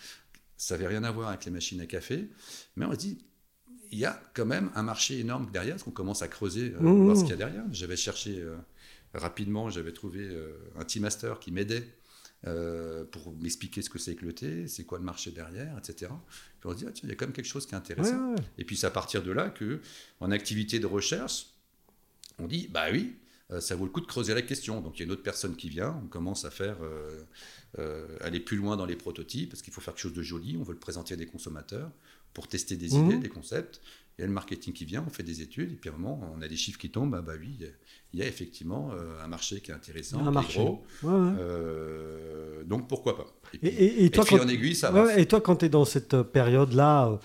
Ça 0.56 0.74
n'avait 0.76 0.88
rien 0.88 1.04
à 1.04 1.10
voir 1.10 1.28
avec 1.30 1.44
les 1.44 1.50
machines 1.50 1.80
à 1.80 1.86
café, 1.86 2.28
mais 2.76 2.84
on 2.84 2.92
se 2.92 2.96
dit, 2.98 3.24
il 3.92 3.98
y 3.98 4.04
a 4.04 4.20
quand 4.34 4.46
même 4.46 4.70
un 4.74 4.82
marché 4.82 5.18
énorme 5.18 5.50
derrière, 5.52 5.74
parce 5.74 5.82
qu'on 5.84 5.90
commence 5.90 6.22
à 6.22 6.28
creuser, 6.28 6.74
euh, 6.74 6.80
Mmh. 6.80 7.04
voir 7.04 7.16
ce 7.16 7.22
qu'il 7.22 7.30
y 7.30 7.34
a 7.34 7.36
derrière. 7.36 7.64
J'avais 7.72 7.96
cherché 7.96 8.38
euh, 8.40 8.56
rapidement, 9.14 9.68
j'avais 9.70 9.92
trouvé 9.92 10.20
euh, 10.20 10.52
un 10.78 10.84
team 10.84 11.02
master 11.02 11.40
qui 11.40 11.50
m'aidait 11.50 11.86
pour 13.10 13.34
m'expliquer 13.38 13.82
ce 13.82 13.90
que 13.90 13.98
c'est 13.98 14.14
que 14.14 14.24
le 14.24 14.32
thé, 14.32 14.66
c'est 14.66 14.84
quoi 14.84 14.96
le 14.98 15.04
marché 15.04 15.30
derrière, 15.30 15.76
etc. 15.76 16.10
Puis 16.60 16.70
on 16.70 16.72
se 16.72 16.76
dit, 16.78 16.84
ah, 16.88 16.90
tiens, 16.90 17.02
il 17.04 17.10
y 17.10 17.12
a 17.12 17.14
quand 17.14 17.26
même 17.26 17.34
quelque 17.34 17.44
chose 17.44 17.66
qui 17.66 17.74
est 17.74 17.76
intéressant. 17.76 18.30
ouais. 18.32 18.36
Et 18.56 18.64
puis 18.64 18.78
c'est 18.78 18.86
à 18.86 18.90
partir 18.90 19.22
de 19.22 19.30
là 19.30 19.50
que, 19.50 19.80
en 20.20 20.30
activité 20.30 20.78
de 20.78 20.86
recherche, 20.86 21.48
on 22.38 22.46
dit, 22.46 22.66
bah 22.72 22.86
oui, 22.90 23.14
ça 23.58 23.74
vaut 23.74 23.84
le 23.86 23.90
coup 23.90 24.00
de 24.00 24.06
creuser 24.06 24.34
la 24.34 24.42
question. 24.42 24.80
Donc 24.80 24.96
il 24.96 25.00
y 25.00 25.02
a 25.02 25.06
une 25.06 25.12
autre 25.12 25.24
personne 25.24 25.56
qui 25.56 25.68
vient, 25.68 25.98
on 26.04 26.06
commence 26.06 26.44
à 26.44 26.50
faire, 26.50 26.76
euh, 26.82 27.24
euh, 27.80 28.06
aller 28.20 28.38
plus 28.38 28.56
loin 28.56 28.76
dans 28.76 28.86
les 28.86 28.96
prototypes, 28.96 29.50
parce 29.50 29.62
qu'il 29.62 29.72
faut 29.72 29.80
faire 29.80 29.94
quelque 29.94 30.02
chose 30.02 30.12
de 30.12 30.22
joli, 30.22 30.56
on 30.60 30.62
veut 30.62 30.74
le 30.74 30.78
présenter 30.78 31.14
à 31.14 31.16
des 31.16 31.26
consommateurs 31.26 31.90
pour 32.34 32.46
tester 32.46 32.76
des 32.76 32.90
Mhm. 32.94 33.06
idées, 33.06 33.16
des 33.18 33.28
concepts. 33.28 33.80
Il 34.18 34.20
y 34.20 34.24
a 34.24 34.26
le 34.26 34.32
marketing 34.34 34.74
qui 34.74 34.84
vient, 34.84 35.02
on 35.06 35.10
fait 35.10 35.22
des 35.22 35.40
études, 35.40 35.72
et 35.72 35.76
puis 35.76 35.88
à 35.88 35.94
un 35.94 35.96
moment, 35.96 36.32
on 36.36 36.42
a 36.42 36.46
des 36.48 36.56
chiffres 36.56 36.78
qui 36.78 36.90
tombent, 36.90 37.14
ah 37.18 37.22
bah 37.22 37.32
oui, 37.40 37.58
il 38.12 38.20
y 38.20 38.22
a- 38.22 38.26
effectivement 38.26 38.90
euh, 38.92 39.24
un 39.24 39.28
marché 39.28 39.60
qui 39.62 39.70
est 39.70 39.74
intéressant, 39.74 40.24
Un 40.24 40.30
marché. 40.30 40.58
gros, 40.62 40.84
Ouais, 41.02 41.10
ouais. 41.10 41.32
euh, 41.38 42.62
donc 42.64 42.88
pourquoi 42.88 43.16
pas 43.16 43.26
Et 43.54 43.56
Et, 43.56 43.58
puis, 43.58 43.68
et- 43.68 43.84
et 43.84 44.04
et 44.06 44.10
toi, 44.10 44.24
puis 44.24 44.36
quand, 44.36 44.44
en 44.44 44.48
aiguille, 44.48 44.74
ça 44.74 44.92
ouais, 44.92 45.00
va. 45.00 45.06
ouais, 45.06 45.22
et 45.22 45.26
toi, 45.26 45.40
quand 45.40 45.56
tu 45.56 45.64
es 45.66 45.68
dans 45.68 45.84
cette 45.84 46.14
euh, 46.14 46.22
période-là, 46.24 47.06
euh, 47.08 47.12
euh, 47.12 47.16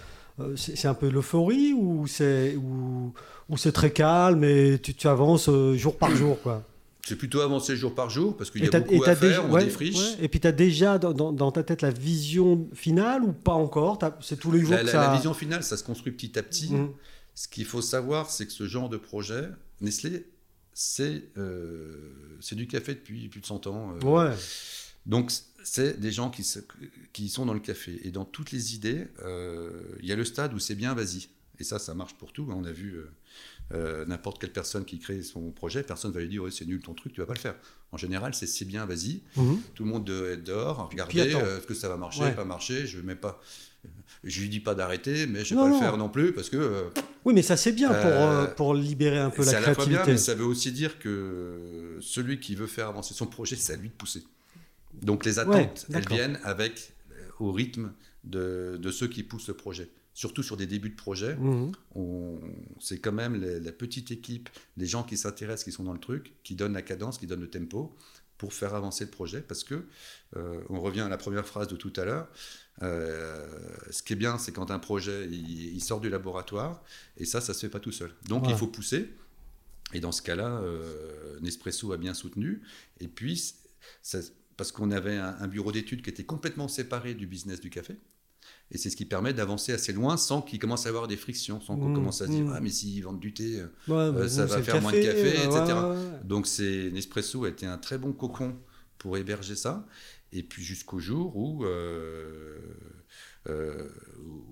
c'est 0.56 0.76
c'est 0.76 0.88
un 0.88 0.94
peu 0.94 1.10
l'euphorie 1.10 1.74
ou 1.74 2.08
c'est 2.08 2.56
ou, 2.56 3.14
ou 3.50 3.58
c'est 3.58 3.72
très 3.72 3.92
calme 3.92 4.44
et 4.44 4.80
tu, 4.82 4.94
tu 4.94 5.08
avances 5.08 5.48
euh, 5.50 5.76
jour 5.76 5.98
par 5.98 6.16
jour 6.16 6.42
quoi? 6.42 6.64
C'est 7.08 7.16
plutôt 7.18 7.42
avancé 7.42 7.76
jour 7.76 7.94
par 7.94 8.10
jour, 8.10 8.36
parce 8.36 8.50
qu'il 8.50 8.64
y 8.64 8.68
a 8.68 8.80
beaucoup 8.80 9.04
à 9.04 9.16
faire, 9.16 9.20
déjà- 9.30 9.44
on 9.46 9.52
ouais, 9.52 9.64
défriche. 9.66 9.96
ouais. 9.96 10.24
Et 10.24 10.28
puis 10.28 10.40
tu 10.40 10.48
as 10.48 10.52
déjà 10.52 10.98
dans, 10.98 11.14
dans- 11.14 11.32
dans 11.32 11.52
ta 11.52 11.62
tête 11.62 11.84
la 11.84 11.92
vision 11.92 12.68
finale 12.74 13.22
ou 13.24 13.32
pas 13.32 13.54
encore? 13.54 14.00
C'est 14.22 14.40
tous 14.40 14.52
les 14.52 14.62
jours 14.62 14.72
La, 14.72 14.80
que 14.82 14.86
la- 14.88 14.92
ça. 14.92 15.08
la 15.10 15.16
vision 15.16 15.36
finale, 15.36 15.62
ça 15.64 15.78
se 15.78 15.84
construit 15.84 16.12
petit 16.14 16.38
à 16.40 16.42
petit. 16.42 16.74
Mhm. 16.74 16.90
Ce 17.36 17.48
qu'il 17.48 17.66
faut 17.66 17.84
savoir, 17.84 18.32
c'est 18.32 18.48
que 18.48 18.52
ce 18.52 18.66
genre 18.68 18.90
de 18.90 18.98
projet, 18.98 19.44
Nestlé, 19.82 20.26
c'est 20.74 21.26
euh, 21.38 22.40
du 22.54 22.66
café 22.66 22.96
depuis 22.96 23.30
plus 23.30 23.40
de 23.42 23.46
100 23.46 23.68
ans. 23.68 23.94
euh, 24.02 24.06
Ouais. 24.06 24.34
Donc, 25.06 25.32
c'est 25.68 26.00
des 26.00 26.12
gens 26.12 26.30
qui, 26.30 26.44
se- 26.44 26.60
qui 27.12 27.28
sont 27.28 27.46
dans 27.46 27.54
le 27.56 27.60
café. 27.60 28.00
Et 28.04 28.12
dans 28.12 28.24
toutes 28.26 28.52
les 28.52 28.76
idées, 28.76 29.08
euh, 29.24 29.72
il 30.00 30.08
y 30.08 30.12
a 30.12 30.16
le 30.16 30.24
stade 30.24 30.54
où 30.54 30.60
c'est 30.60 30.76
bien, 30.76 30.94
vas-y. 30.94 31.28
Et 31.60 31.64
ça, 31.64 31.80
ça 31.80 31.94
marche 31.94 32.14
pour 32.16 32.34
tout. 32.34 32.46
On 32.50 32.66
a 32.66 32.72
vu 32.72 32.96
euh, 32.96 33.10
euh, 33.74 34.06
n'importe 34.06 34.40
quelle 34.40 34.52
personne 34.52 34.86
qui 34.86 35.00
crée 35.00 35.22
son 35.24 35.52
projet, 35.52 35.82
personne 35.84 36.12
va 36.12 36.20
lui 36.20 36.28
dire 36.28 36.44
c'est 36.52 36.66
nul 36.66 36.82
ton 36.82 36.94
truc, 36.94 37.14
tu 37.14 37.22
vas 37.22 37.26
pas 37.28 37.34
le 37.34 37.40
faire. 37.40 37.56
En 37.92 37.98
général, 37.98 38.34
c'est 38.36 38.46
c'est 38.46 38.66
bien, 38.66 38.86
vas-y. 38.86 39.22
Mhm. 39.38 39.60
Tout 39.74 39.84
le 39.86 39.90
monde 39.90 40.06
doit 40.06 40.28
être 40.30 40.44
dehors, 40.44 40.90
euh, 40.96 41.58
est-ce 41.58 41.66
que 41.66 41.74
ça 41.74 41.90
va 41.90 41.98
marcher, 41.98 42.22
Ouais. 42.22 42.36
pas 42.36 42.46
marcher. 42.46 42.86
Je 42.86 43.00
mets 43.02 43.16
pas. 43.16 43.42
Je 44.24 44.42
lui 44.42 44.50
dis 44.50 44.60
pas 44.60 44.76
d'arrêter, 44.76 45.28
mais 45.28 45.46
je 45.46 45.52
vais 45.52 45.56
Non, 45.56 45.64
pas 45.64 45.70
non. 45.70 45.76
le 45.76 45.80
faire 45.82 45.98
non 45.98 46.10
plus 46.10 46.34
parce 46.34 46.50
que 46.50 46.58
euh, 46.58 46.90
Oui, 47.24 47.34
mais 47.34 47.42
ça 47.44 47.56
c'est 47.56 47.72
bien 47.72 47.90
pour, 47.90 47.98
Euh, 48.12 48.46
pour 48.48 48.74
libérer 48.76 49.20
un 49.20 49.30
peu 49.30 49.44
c'est 49.44 49.52
la 49.54 49.58
à 49.60 49.62
la 49.62 49.76
fois 49.76 49.86
bien, 49.86 50.00
créativité. 50.00 50.12
mais 50.12 50.18
ça 50.18 50.36
veut 50.36 50.46
aussi 50.46 50.72
dire 50.72 50.98
que 51.00 51.98
celui 52.02 52.40
qui 52.40 52.56
veut 52.56 52.68
faire 52.68 52.88
avancer 52.90 53.14
son 53.14 53.28
projet, 53.28 53.56
c'est 53.56 53.74
à 53.74 53.76
lui 53.78 53.90
de 53.90 53.94
pousser. 53.94 54.24
Donc 55.02 55.26
les 55.26 55.40
attentes, 55.40 55.86
elles 55.94 56.08
viennent 56.08 56.40
avec 56.44 56.94
euh, 57.12 57.28
au 57.40 57.52
rythme 57.52 57.94
de, 58.24 58.78
de 58.82 58.92
ceux 58.92 59.08
qui 59.08 59.24
poussent 59.24 59.48
le 59.48 59.54
projet. 59.56 59.90
Surtout 60.14 60.44
sur 60.44 60.56
des 60.56 60.66
débuts 60.66 60.90
de 60.92 60.96
projet, 60.96 61.36
Mhm. 61.36 61.72
c'est 62.80 63.00
quand 63.00 63.12
même 63.12 63.36
la, 63.40 63.60
la 63.60 63.72
petite 63.72 64.12
équipe, 64.12 64.50
les 64.78 64.86
gens 64.86 65.04
qui 65.04 65.18
s'intéressent, 65.18 65.66
qui 65.66 65.72
sont 65.74 65.84
dans 65.84 65.94
le 65.94 66.00
truc, 66.00 66.34
qui 66.44 66.56
donnent 66.56 66.74
la 66.74 66.82
cadence, 66.82 67.18
qui 67.18 67.28
donnent 67.28 67.42
le 67.42 67.50
tempo 67.50 67.94
pour 68.38 68.54
faire 68.54 68.76
avancer 68.76 69.04
le 69.06 69.12
projet. 69.12 69.42
Parce 69.42 69.64
que, 69.66 69.86
euh, 70.38 70.62
on 70.70 70.80
revient 70.80 71.02
à 71.02 71.10
la 71.10 71.18
première 71.18 71.46
phrase 71.46 71.68
de 71.68 71.76
tout 71.76 71.92
à 71.98 72.06
l'heure, 72.06 72.30
euh, 72.82 73.46
ce 73.92 74.04
qui 74.04 74.14
est 74.14 74.16
bien, 74.16 74.38
c'est 74.38 74.52
quand 74.52 74.72
un 74.72 74.80
projet, 74.80 75.28
il, 75.30 75.76
il 75.76 75.84
sort 75.84 76.00
du 76.02 76.10
laboratoire, 76.10 76.84
et 77.18 77.26
ça, 77.26 77.42
ça 77.42 77.54
se 77.54 77.60
fait 77.62 77.70
pas 77.70 77.80
tout 77.80 77.92
seul. 77.92 78.12
Donc 78.28 78.44
Ouais. 78.46 78.52
il 78.52 78.58
faut 78.58 78.68
pousser. 78.68 79.10
Et 79.94 80.00
dans 80.00 80.12
ce 80.12 80.22
cas-là, 80.22 80.60
euh, 80.62 81.40
Nespresso 81.42 81.92
a 81.92 81.98
bien 81.98 82.14
soutenu. 82.14 82.62
Et 83.00 83.08
puis, 83.08 83.54
ça- 84.02 84.20
parce 84.58 84.72
qu'on 84.72 84.92
avait 84.92 85.18
un, 85.18 85.36
un 85.40 85.48
bureau 85.48 85.72
d'études 85.72 86.02
qui 86.02 86.10
était 86.10 86.24
complètement 86.26 86.68
séparé 86.68 87.14
du 87.14 87.28
business 87.28 87.60
du 87.60 87.70
café. 87.70 87.98
Et 88.72 88.78
c'est 88.78 88.90
ce 88.90 88.96
qui 88.96 89.06
permet 89.06 89.34
d'avancer 89.34 89.74
assez 89.74 89.94
loin 89.94 90.18
sans 90.18 90.42
qu'il 90.42 90.60
commence 90.60 90.86
à 90.86 90.90
avoir 90.90 91.08
des 91.08 91.18
frictions, 91.18 91.62
sans 91.62 91.78
qu'on 91.78 91.90
Mmh, 91.90 91.96
commence 91.96 92.22
à 92.22 92.26
se 92.28 92.32
dire 92.32 92.46
mmh. 92.46 92.54
Ah, 92.56 92.60
mais 92.62 92.70
s'ils 92.70 93.04
vendent 93.04 93.20
du 93.20 93.34
thé. 93.34 93.60
euh. 93.60 93.68
Ouais, 93.88 94.12
mais 94.20 94.28
ça 94.30 94.46
va 94.46 94.62
faire 94.64 94.82
moins 94.82 94.92
de 94.92 94.98
café, 95.04 95.22
ouais, 95.24 95.46
etc. 95.46 95.60
ouais. 95.60 96.20
Donc, 96.24 96.48
Nespresso 96.94 97.44
a 97.46 97.50
été 97.50 97.66
un 97.66 97.78
très 97.78 97.98
bon 97.98 98.12
cocon 98.14 98.56
pour 98.98 99.18
héberger 99.18 99.56
ça. 99.56 99.86
Et 100.32 100.42
puis, 100.44 100.64
jusqu'au 100.64 101.00
jour 101.00 101.36
où, 101.38 101.64
euh, 101.66 102.60
euh, 103.48 103.88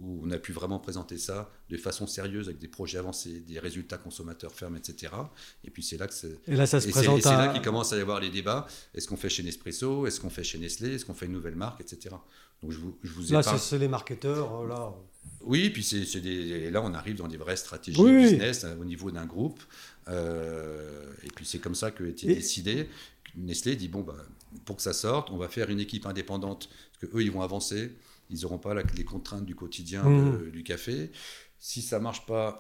où 0.02 0.22
on 0.24 0.32
a 0.32 0.38
pu 0.38 0.52
vraiment 0.52 0.80
présenter 0.80 1.18
ça 1.18 1.52
de 1.70 1.78
façon 1.78 2.06
sérieuse 2.08 2.48
avec 2.48 2.60
des 2.60 2.68
projets 2.68 2.98
avancés, 3.00 3.40
des 3.42 3.60
résultats 3.60 3.98
consommateurs 3.98 4.54
fermes, 4.54 4.78
etc. 4.78 5.14
Et 5.64 5.70
puis, 5.72 5.82
c'est 5.84 5.98
là 5.98 6.08
que 6.08 6.14
c'est. 6.14 6.38
Et 6.48 6.56
là, 6.56 6.66
ça 6.66 6.78
Et 6.78 6.82
se 6.82 6.86
c'est 6.86 6.90
et 6.90 6.94
présente 6.94 7.22
c'est 7.24 7.30
là 7.30 7.50
à... 7.50 7.54
qu'il 7.54 7.62
commence 7.62 7.92
à 7.94 7.98
y 7.98 8.02
avoir 8.02 8.20
les 8.20 8.30
débats. 8.30 8.68
Est-ce 8.94 9.08
qu'on 9.08 9.18
fait 9.18 9.30
chez 9.30 9.44
Nespresso? 9.44 10.06
Est-ce 10.08 10.20
qu'on 10.20 10.30
fait 10.30 10.44
chez 10.44 10.60
Nestlé? 10.60 10.96
Est-ce 10.96 11.06
qu'on 11.06 11.14
fait 11.14 11.26
une 11.26 11.32
nouvelle 11.34 11.56
marque, 11.56 11.82
etc. 11.82 12.16
Donc 12.62 12.72
je 12.72 12.78
vous, 12.78 12.98
je 13.04 13.12
vous 13.12 13.32
Là, 13.34 13.42
c'est 13.44 13.78
les 13.80 13.88
marketeurs, 13.88 14.62
euh, 14.62 14.68
là. 14.68 14.94
Oui, 15.42 15.70
puis 15.70 15.84
c'est 15.84 16.20
des, 16.22 16.70
là 16.72 16.82
on 16.82 16.94
arrive 16.94 17.16
dans 17.18 17.28
des 17.28 17.36
vraies 17.38 17.56
stratégies 17.58 18.00
Oui, 18.00 18.24
business 18.24 18.64
euh, 18.64 18.76
au 18.80 18.86
niveau 18.86 19.10
d'un 19.12 19.26
groupe. 19.26 19.60
Euh, 20.10 21.12
et 21.24 21.28
puis 21.28 21.46
c'est 21.46 21.60
comme 21.60 21.76
ça 21.76 21.92
que 21.92 22.04
été 22.04 22.30
Et- 22.32 22.36
décidé. 22.36 22.90
Nestlé 23.36 23.76
dit 23.76 23.88
bon 23.88 24.02
bah 24.02 24.16
pour 24.66 24.76
que 24.76 24.82
ça 24.82 24.94
sorte, 24.94 25.32
on 25.32 25.38
va 25.38 25.48
faire 25.50 25.70
une 25.70 25.80
équipe 25.80 26.06
indépendante 26.06 26.70
parce 27.00 27.12
que 27.12 27.18
eux 27.18 27.24
ils 27.24 27.32
vont 27.32 27.42
avancer, 27.42 27.92
ils 28.30 28.42
n'auront 28.42 28.58
pas 28.60 28.74
la- 28.74 28.84
les 28.96 29.04
contraintes 29.06 29.46
du 29.46 29.56
quotidien 29.56 30.04
de- 30.04 30.50
du 30.50 30.64
café. 30.64 31.12
Si 31.60 31.82
ça 31.82 32.00
marche 32.00 32.26
pas, 32.26 32.58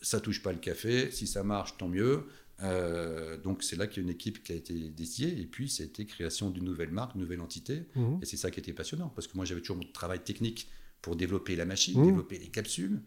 ça 0.00 0.20
touche 0.20 0.42
pas 0.42 0.52
le 0.52 0.58
café. 0.58 1.10
Si 1.10 1.26
ça 1.26 1.42
marche, 1.42 1.76
tant 1.78 1.88
mieux. 1.88 2.24
Euh, 2.62 3.36
donc 3.38 3.62
c'est 3.62 3.76
là 3.76 3.86
qu'il 3.86 4.02
y 4.02 4.06
a 4.06 4.08
une 4.08 4.14
équipe 4.14 4.42
qui 4.44 4.52
a 4.52 4.54
été 4.54 4.74
dédiée 4.90 5.40
et 5.40 5.46
puis 5.46 5.68
ça 5.68 5.82
a 5.82 5.86
été 5.86 6.06
création 6.06 6.50
d'une 6.50 6.64
nouvelle 6.64 6.90
marque, 6.92 7.14
une 7.14 7.22
nouvelle 7.22 7.40
entité. 7.40 7.84
Mhm. 7.96 8.20
Et 8.22 8.26
c'est 8.26 8.36
ça 8.36 8.50
qui 8.50 8.60
était 8.60 8.72
passionnant, 8.72 9.08
parce 9.08 9.26
que 9.26 9.36
moi 9.36 9.44
j'avais 9.44 9.60
toujours 9.60 9.76
mon 9.78 9.90
travail 9.92 10.20
technique 10.22 10.68
pour 11.00 11.16
développer 11.16 11.56
la 11.56 11.64
machine, 11.64 12.00
Mmh. 12.00 12.06
développer 12.06 12.38
les 12.38 12.48
capsules, 12.48 13.00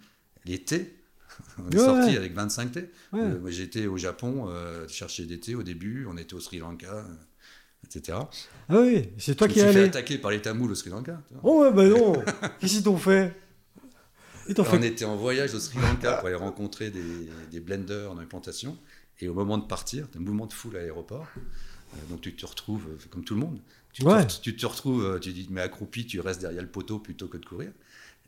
les 0.45 0.61
thés. 0.63 0.95
On 1.57 1.69
est 1.69 1.77
Ouais, 1.77 1.85
sorti 1.85 2.09
ouais. 2.11 2.17
avec 2.17 2.33
25 2.33 2.71
thés. 2.73 2.89
Ouais. 3.13 3.21
Euh, 3.21 3.49
j'étais 3.49 3.87
au 3.87 3.95
Japon 3.97 4.47
euh, 4.49 4.87
chercher 4.89 5.25
des 5.25 5.39
thés 5.39 5.55
au 5.55 5.63
début, 5.63 6.05
on 6.05 6.17
était 6.17 6.33
au 6.33 6.39
Sri 6.41 6.59
Lanka, 6.59 7.07
etc. 7.85 8.17
Ah 8.69 8.79
oui, 8.79 9.09
c'est 9.17 9.35
toi 9.35 9.47
qui 9.47 9.59
es 9.59 9.63
suis 9.63 9.71
fait 9.73 9.79
allé. 9.79 9.87
attaquer 9.89 10.17
par 10.17 10.31
les 10.31 10.41
Tamouls 10.41 10.71
au 10.71 10.75
Sri 10.75 10.89
Lanka. 10.89 11.21
tu 11.27 11.33
vois. 11.35 11.41
Oh 11.43 11.61
ouais, 11.63 11.71
bah 11.71 11.85
non 11.87 12.13
Qu'est-ce 12.59 12.73
qu'ils 12.73 12.83
t'ont 12.83 12.97
fait? 12.97 13.33
Ils 14.47 14.53
t'ont 14.53 14.63
On 14.63 14.65
fait... 14.65 14.85
était 14.87 15.05
en 15.05 15.15
voyage 15.15 15.53
au 15.55 15.59
Sri 15.59 15.79
Lanka 15.79 16.13
pour 16.17 16.27
aller 16.27 16.35
rencontrer 16.35 16.89
des, 16.91 17.01
des 17.51 17.59
blenders 17.59 18.13
dans 18.13 18.19
les 18.21 18.27
plantations. 18.27 18.77
Et 19.21 19.27
au 19.29 19.33
moment 19.33 19.57
de 19.57 19.65
partir, 19.65 20.07
un 20.15 20.19
mouvement 20.19 20.45
de 20.45 20.53
foule 20.53 20.75
à 20.77 20.79
l'aéroport. 20.81 21.25
Euh, 21.37 21.97
donc 22.09 22.21
tu 22.21 22.35
te 22.35 22.45
retrouves 22.45 22.85
euh, 22.89 22.97
comme 23.09 23.23
tout 23.23 23.33
le 23.33 23.39
monde. 23.39 23.59
Tu, 23.93 24.03
te, 24.03 24.07
Ouais. 24.07 24.23
re- 24.23 24.41
tu 24.41 24.55
te 24.55 24.65
retrouves, 24.65 25.03
euh, 25.05 25.19
tu 25.19 25.31
dis, 25.31 25.47
mais 25.49 25.61
accroupi, 25.61 26.05
tu 26.05 26.19
restes 26.19 26.41
derrière 26.41 26.61
le 26.61 26.67
poteau 26.67 26.99
plutôt 26.99 27.27
que 27.27 27.37
de 27.37 27.45
courir. 27.45 27.71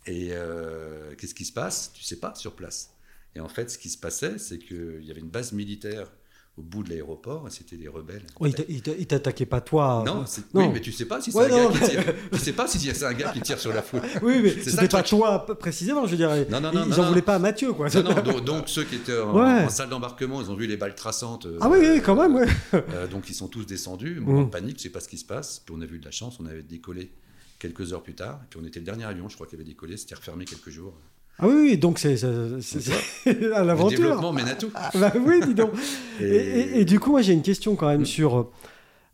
Et 0.05 0.29
euh, 0.31 1.13
qu'est-ce 1.17 1.35
qui 1.35 1.43
se 1.45 1.51
passe? 1.51 1.91
Tu 1.93 2.03
sais 2.03 2.15
pas 2.19 2.33
sur 2.35 2.53
place. 2.53 2.91
Et 3.35 3.39
en 3.41 3.49
fait, 3.49 3.69
ce 3.69 3.77
qui 3.77 3.89
se 3.89 3.97
passait, 3.97 4.37
c'est 4.39 4.57
qu'il 4.57 5.03
y 5.03 5.11
avait 5.11 5.19
une 5.19 5.29
base 5.29 5.51
militaire 5.51 6.09
au 6.57 6.63
bout 6.63 6.81
de 6.83 6.89
l'aéroport, 6.89 7.45
c'était 7.51 7.77
des 7.77 7.87
rebelles. 7.87 8.25
Ouais, 8.39 8.49
ils 8.49 8.55
t'a- 8.55 8.63
ils 8.67 8.81
t'a- 8.81 8.91
ils 8.97 9.05
t'attaquaient 9.05 9.45
pas 9.45 9.61
toi. 9.61 10.03
non, 10.05 10.25
oui, 10.55 10.69
mais 10.73 10.81
tu 10.81 10.91
sais 10.91 11.05
pas 11.05 11.21
si 11.21 11.31
c'est 11.31 11.37
Ouais, 11.37 11.45
un 11.45 11.49
gars 11.49 11.63
non, 11.63 11.69
qui 11.69 11.79
mais- 11.81 11.89
tire. 11.89 12.03
Tu 12.31 12.39
sais 12.39 12.53
si 12.67 12.79
un 13.05 13.13
gars 13.13 13.31
qui 13.31 13.41
tire 13.41 13.59
sur 13.59 13.71
la 13.73 13.83
foule. 13.83 14.01
Oui, 14.23 14.39
mais 14.41 14.49
c'était 14.63 14.87
pas 14.87 15.03
toi 15.03 15.45
précisément, 15.45 16.07
je 16.07 16.15
dirais. 16.15 16.47
Non, 16.49 16.59
non, 16.59 16.71
non, 16.73 16.85
ils 16.87 16.93
en 16.99 17.03
non. 17.03 17.09
voulaient 17.09 17.21
pas 17.21 17.35
à 17.35 17.39
Mathieu, 17.39 17.73
quoi. 17.73 17.89
Non, 17.89 18.03
non, 18.03 18.13
donc, 18.23 18.43
donc 18.43 18.69
ceux 18.69 18.83
qui 18.85 18.95
étaient 18.95 19.19
en, 19.19 19.35
Ouais. 19.35 19.65
en 19.65 19.69
salle 19.69 19.89
d'embarquement, 19.89 20.41
ils 20.41 20.49
ont 20.49 20.55
vu 20.55 20.65
les 20.65 20.77
balles 20.77 20.95
traçantes. 20.95 21.45
euh, 21.45 21.59
Ah 21.61 21.69
oui, 21.69 21.77
oui, 21.79 22.01
quand 22.03 22.15
même, 22.15 22.33
ouais. 22.35 22.47
euh, 22.73 23.07
donc 23.07 23.29
ils 23.29 23.35
sont 23.35 23.47
tous 23.47 23.65
descendus, 23.65 24.19
moment 24.19 24.41
Mm. 24.41 24.45
de 24.45 24.49
panique, 24.49 24.77
je 24.77 24.83
sais 24.83 24.89
pas 24.89 24.99
ce 24.99 25.07
qui 25.09 25.17
se 25.19 25.25
passe. 25.25 25.61
Puis 25.63 25.75
on 25.77 25.81
a 25.81 25.85
vu 25.85 25.99
de 25.99 26.05
la 26.05 26.11
chance, 26.11 26.39
on 26.39 26.45
avait 26.47 26.63
décollé 26.63 27.11
quelques 27.59 27.93
heures 27.93 28.03
plus 28.03 28.15
tard. 28.15 28.39
Et 28.43 28.47
puis 28.49 28.59
on 28.61 28.65
était 28.65 28.79
le 28.79 28.85
dernier 28.85 29.05
avion, 29.05 29.29
je 29.29 29.35
crois, 29.35 29.45
qui 29.45 29.53
avait 29.55 29.63
décollé, 29.63 29.95
c'était 29.97 30.15
refermé 30.15 30.45
quelques 30.45 30.69
jours. 30.71 30.93
Ah 31.39 31.47
oui, 31.47 31.53
oui, 31.55 31.77
donc 31.77 31.99
c'est 31.99 32.23
à 32.23 32.27
Le 32.27 33.49
l'aventure. 33.65 33.99
développement 33.99 34.33
mène 34.33 34.47
à 34.47 34.55
tout. 34.55 34.69
Ah, 34.73 34.89
bah 34.95 35.13
oui, 35.23 35.39
dis 35.45 35.53
donc. 35.53 35.71
Et, 36.19 36.23
Et- 36.23 36.59
et- 36.59 36.79
et 36.81 36.85
du 36.85 36.99
coup, 36.99 37.11
moi, 37.11 37.21
j'ai 37.21 37.33
une 37.33 37.41
question 37.43 37.75
quand 37.75 37.87
même 37.87 38.05
sur 38.05 38.37
euh, 38.39 38.51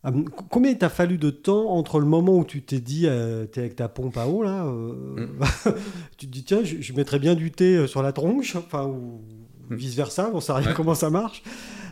euh, 0.05 0.11
combien 0.49 0.71
il 0.71 0.77
t'a 0.77 0.89
fallu 0.89 1.17
de 1.17 1.29
temps 1.29 1.69
entre 1.71 1.99
le 1.99 2.05
moment 2.05 2.37
où 2.37 2.45
tu 2.45 2.61
t'es 2.61 2.79
dit, 2.79 3.01
tu 3.01 3.07
es 3.07 3.59
avec 3.59 3.75
ta 3.75 3.89
pompe 3.89 4.17
à 4.17 4.27
eau, 4.27 4.41
là, 4.43 4.65
euh, 4.65 5.27
tu 6.17 6.27
te 6.27 6.31
dis, 6.31 6.43
tiens, 6.43 6.63
je, 6.63 6.77
je 6.81 6.93
mettrais 6.93 7.19
bien 7.19 7.35
du 7.35 7.51
thé 7.51 7.75
euh, 7.75 7.87
sur 7.87 8.01
la 8.01 8.11
tronche, 8.13 8.55
enfin, 8.55 8.85
ou 8.85 9.21
Mm. 9.69 9.75
vice-versa, 9.75 10.29
on 10.33 10.41
sait 10.41 10.51
rien 10.51 10.67
Ouais. 10.67 10.73
comment 10.75 10.93
ça 10.93 11.09
marche. 11.09 11.41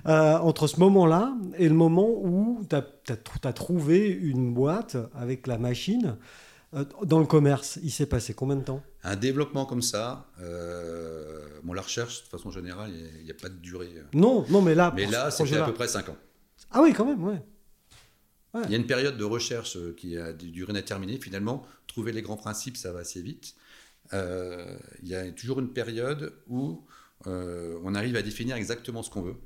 Euh, 0.06 0.38
entre 0.40 0.68
ce 0.68 0.78
moment-là 0.82 1.34
et 1.58 1.70
le 1.70 1.74
moment 1.76 2.10
où 2.10 2.60
tu 2.70 2.76
as, 2.76 3.54
trouvé 3.54 4.10
une 4.10 4.54
boîte 4.54 4.98
avec 5.16 5.48
la 5.48 5.58
machine 5.58 6.18
euh, 6.76 6.84
dans 7.06 7.20
le 7.20 7.26
commerce, 7.26 7.80
il 7.82 7.92
s'est 7.92 8.08
passé 8.08 8.34
combien 8.34 8.58
de 8.58 8.64
temps? 8.64 8.82
Un 9.04 9.16
développement 9.16 9.66
comme 9.66 9.82
ça, 9.82 10.30
euh, 10.42 11.60
bon, 11.64 11.74
la 11.74 11.82
recherche, 11.82 12.24
de 12.24 12.28
façon 12.28 12.52
générale, 12.52 12.92
il 13.18 13.24
n'y 13.24 13.32
a, 13.32 13.34
pas 13.34 13.50
de 13.50 13.56
durée. 13.56 13.92
Non, 14.14 14.46
non, 14.50 14.62
mais 14.62 14.76
là, 14.76 14.94
Mais 14.96 15.08
là, 15.08 15.32
c'était 15.32 15.58
à 15.58 15.66
peu 15.66 15.74
près 15.74 15.88
5 15.88 16.10
ans. 16.10 16.18
Ah 16.70 16.82
oui, 16.82 16.94
quand 16.94 17.06
même, 17.06 17.24
ouais. 17.24 17.42
Il 18.66 18.70
y 18.72 18.76
a 18.76 18.78
une 18.78 18.86
période 18.86 19.18
de 19.18 19.24
recherche 19.24 19.78
euh, 19.78 19.96
qui 19.98 20.18
a 20.18 20.34
des 20.34 20.48
durées 20.48 20.72
indéterminées. 20.72 21.18
Finalement, 21.20 21.66
trouver 21.88 22.12
les 22.12 22.22
grands 22.22 22.36
principes, 22.36 22.76
ça 22.76 22.92
va 22.92 23.00
assez 23.00 23.22
vite. 23.22 23.56
Euh, 24.14 24.78
il 25.02 25.08
y 25.08 25.16
a 25.16 25.32
toujours 25.32 25.62
une 25.62 25.72
période 25.72 26.34
où 26.48 26.86
euh, 27.28 27.80
on 27.84 27.96
arrive 27.96 28.18
à 28.18 28.22
définir 28.22 28.58
exactement 28.58 29.04
ce 29.04 29.10
qu'on 29.10 29.22
veut. 29.22 29.38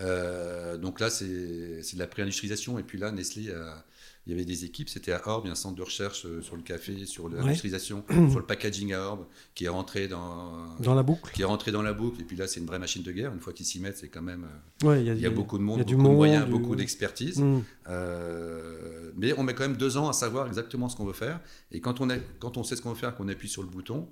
Euh, 0.00 0.78
donc 0.78 0.98
là, 0.98 1.10
c'est 1.10 1.82
c'est 1.82 1.96
de 1.96 2.00
la 2.00 2.06
pré-industrialisation. 2.06 2.78
Et 2.78 2.82
puis 2.82 2.98
là, 2.98 3.12
Nestlé, 3.12 3.52
a- 3.52 3.84
il 4.26 4.30
y 4.30 4.34
avait 4.34 4.44
des 4.44 4.64
équipes. 4.64 4.88
C'était 4.88 5.12
à 5.12 5.20
Orbe, 5.28 5.44
il 5.44 5.48
y 5.48 5.50
a 5.50 5.52
un 5.52 5.56
centre 5.56 5.74
de 5.74 5.82
recherche 5.82 6.26
euh, 6.26 6.40
sur 6.42 6.54
le 6.56 6.62
café, 6.62 7.06
sur 7.06 7.28
l'industrialisation, 7.28 8.04
sur 8.30 8.38
le 8.38 8.46
packaging 8.46 8.92
à 8.92 9.00
Orbe, 9.00 9.26
qui 9.54 9.64
est 9.64 9.68
rentré 9.68 10.06
dans, 10.08 10.76
Dans 10.80 10.94
la 10.94 11.02
boucle. 11.02 11.32
qui 11.32 11.42
est 11.42 11.44
rentré 11.46 11.72
dans 11.72 11.82
la 11.82 11.92
boucle. 11.92 12.20
Et 12.20 12.24
puis 12.24 12.36
là, 12.36 12.46
c'est 12.46 12.60
une 12.60 12.66
vraie 12.66 12.78
machine 12.78 13.02
de 13.02 13.10
guerre. 13.12 13.32
Une 13.32 13.40
fois 13.40 13.52
qu'ils 13.52 13.66
s'y 13.66 13.80
mettent, 13.80 13.98
c'est 13.98 14.08
quand 14.08 14.22
même. 14.22 14.46
euh, 14.84 14.88
Ouais, 14.88 15.04
il 15.04 15.20
y 15.20 15.26
a 15.26 15.30
beaucoup 15.30 15.58
de 15.58 15.62
monde, 15.64 15.78
beaucoup 15.80 15.90
de 15.90 15.96
monde, 15.96 16.14
moyens, 16.14 16.44
du- 16.44 16.50
beaucoup 16.52 16.76
d'expertise. 16.76 17.40
Mm. 17.40 17.62
Euh, 17.88 19.10
mais 19.16 19.32
on 19.38 19.42
met 19.42 19.54
quand 19.54 19.62
même 19.64 19.76
deux 19.76 19.96
ans 19.96 20.08
à 20.08 20.12
savoir 20.12 20.46
exactement 20.46 20.88
ce 20.88 20.96
qu'on 20.96 21.04
veut 21.04 21.12
faire. 21.12 21.40
Et 21.70 21.80
quand 21.80 22.00
on, 22.00 22.10
est, 22.10 22.22
quand 22.38 22.56
on 22.56 22.64
sait 22.64 22.76
ce 22.76 22.82
qu'on 22.82 22.90
veut 22.90 22.96
faire, 22.98 23.16
qu'on 23.16 23.28
appuie 23.28 23.48
sur 23.48 23.62
le 23.62 23.68
bouton, 23.68 24.08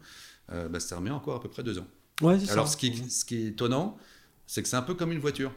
euh, 0.53 0.69
bah, 0.69 0.81
ça 0.81 0.97
remet 0.97 1.11
encore 1.11 1.37
à 1.37 1.41
peu 1.41 1.49
près 1.49 1.63
deux 1.63 1.79
ans. 1.79 1.87
Ouais, 2.23 2.37
Alors, 2.51 2.67
ça. 2.67 2.73
ce 2.73 2.77
qui, 2.77 2.89
est, 2.89 3.11
ce 3.11 3.25
qui 3.25 3.37
est 3.37 3.47
étonnant, 3.49 3.97
c'est 4.47 4.63
que 4.63 4.69
c'est 4.69 4.77
un 4.77 4.83
peu 4.83 4.95
comme 4.95 5.13
une 5.13 5.19
voiture. 5.21 5.53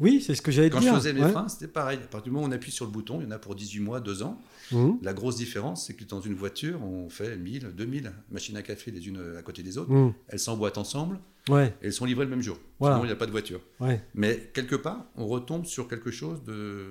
Oui, 0.00 0.22
c'est 0.26 0.34
ce 0.34 0.42
que 0.42 0.50
j'allais 0.50 0.70
te 0.70 0.74
Quand 0.74 0.80
dire. 0.80 0.94
je 0.94 0.98
faisais 0.98 1.12
mes 1.12 1.22
ouais. 1.22 1.30
freins, 1.30 1.46
c'était 1.48 1.68
pareil. 1.68 1.98
À 2.02 2.06
partir 2.06 2.24
du 2.24 2.30
moment 2.30 2.46
où 2.46 2.48
on 2.48 2.52
appuie 2.52 2.72
sur 2.72 2.86
le 2.86 2.90
bouton, 2.90 3.20
il 3.20 3.24
y 3.24 3.26
en 3.26 3.30
a 3.32 3.38
pour 3.38 3.54
18 3.54 3.80
mois, 3.80 4.00
deux 4.00 4.22
ans. 4.22 4.40
Mhm. 4.72 4.98
La 5.02 5.12
grosse 5.12 5.36
différence, 5.36 5.86
c'est 5.86 5.94
que 5.94 6.04
dans 6.04 6.20
une 6.20 6.34
voiture, 6.34 6.82
on 6.82 7.10
fait 7.10 7.36
1000, 7.36 7.72
2000 7.76 8.12
machines 8.30 8.56
à 8.56 8.62
café 8.62 8.90
les 8.90 9.06
unes 9.08 9.20
à 9.38 9.42
côté 9.42 9.62
des 9.62 9.76
autres. 9.78 9.90
Mhm. 9.92 10.12
Elles 10.28 10.38
s'emboîtent 10.38 10.78
ensemble 10.78 11.18
Ouais, 11.48 11.74
et 11.82 11.86
elles 11.86 11.92
sont 11.92 12.04
livrées 12.04 12.24
le 12.24 12.30
même 12.30 12.42
jour. 12.42 12.58
Voilà. 12.78 12.96
Sinon, 12.96 13.04
il 13.04 13.08
n'y 13.08 13.12
a 13.12 13.16
pas 13.16 13.26
de 13.26 13.30
voiture. 13.30 13.60
ouais. 13.80 14.02
Mais 14.14 14.50
quelque 14.54 14.76
part, 14.76 15.04
on 15.16 15.26
retombe 15.26 15.64
sur 15.66 15.86
quelque 15.88 16.10
chose 16.10 16.42
de. 16.44 16.86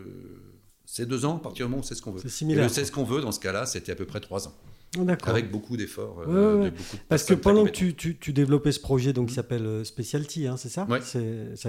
C'est 0.85 1.05
deux 1.05 1.23
ans 1.25 1.37
à 1.37 1.39
partir 1.39 1.65
du 1.65 1.69
moment 1.69 1.77
où 1.77 1.79
on 1.81 1.83
sait 1.87 1.93
ce 1.95 2.01
qu'on 2.01 2.11
veut. 2.11 2.19
C'est 2.19 2.27
Et 2.27 2.31
similaire. 2.31 2.63
le 2.63 2.69
sait 2.69 2.83
ce 2.83 2.91
qu'on 2.91 3.03
veut, 3.03 3.21
dans 3.21 3.31
ce 3.31 3.39
cas-là, 3.39 3.65
c'était 3.67 3.91
à 3.91 3.95
peu 3.95 4.05
près 4.05 4.19
trois 4.19 4.47
ans. 4.47 4.53
D'accord. 4.97 5.29
Avec 5.29 5.51
beaucoup 5.51 5.77
d'efforts. 5.77 6.17
Ouais, 6.17 6.25
euh, 6.27 6.61
ouais. 6.63 6.71
de 6.71 6.75
Parce 7.09 7.23
que 7.23 7.35
pendant 7.35 7.63
que 7.63 7.69
tu, 7.69 7.93
tu, 7.93 8.17
tu 8.17 8.33
développais 8.33 8.71
ce 8.71 8.79
projet 8.79 9.13
donc, 9.13 9.27
qui 9.29 9.35
s'appelle 9.35 9.65
euh, 9.65 9.83
Specialty, 9.83 10.47
hein, 10.47 10.57
c'est 10.57 10.69
ça 10.69 10.85
Ouais. 10.89 10.99
Ça 11.01 11.19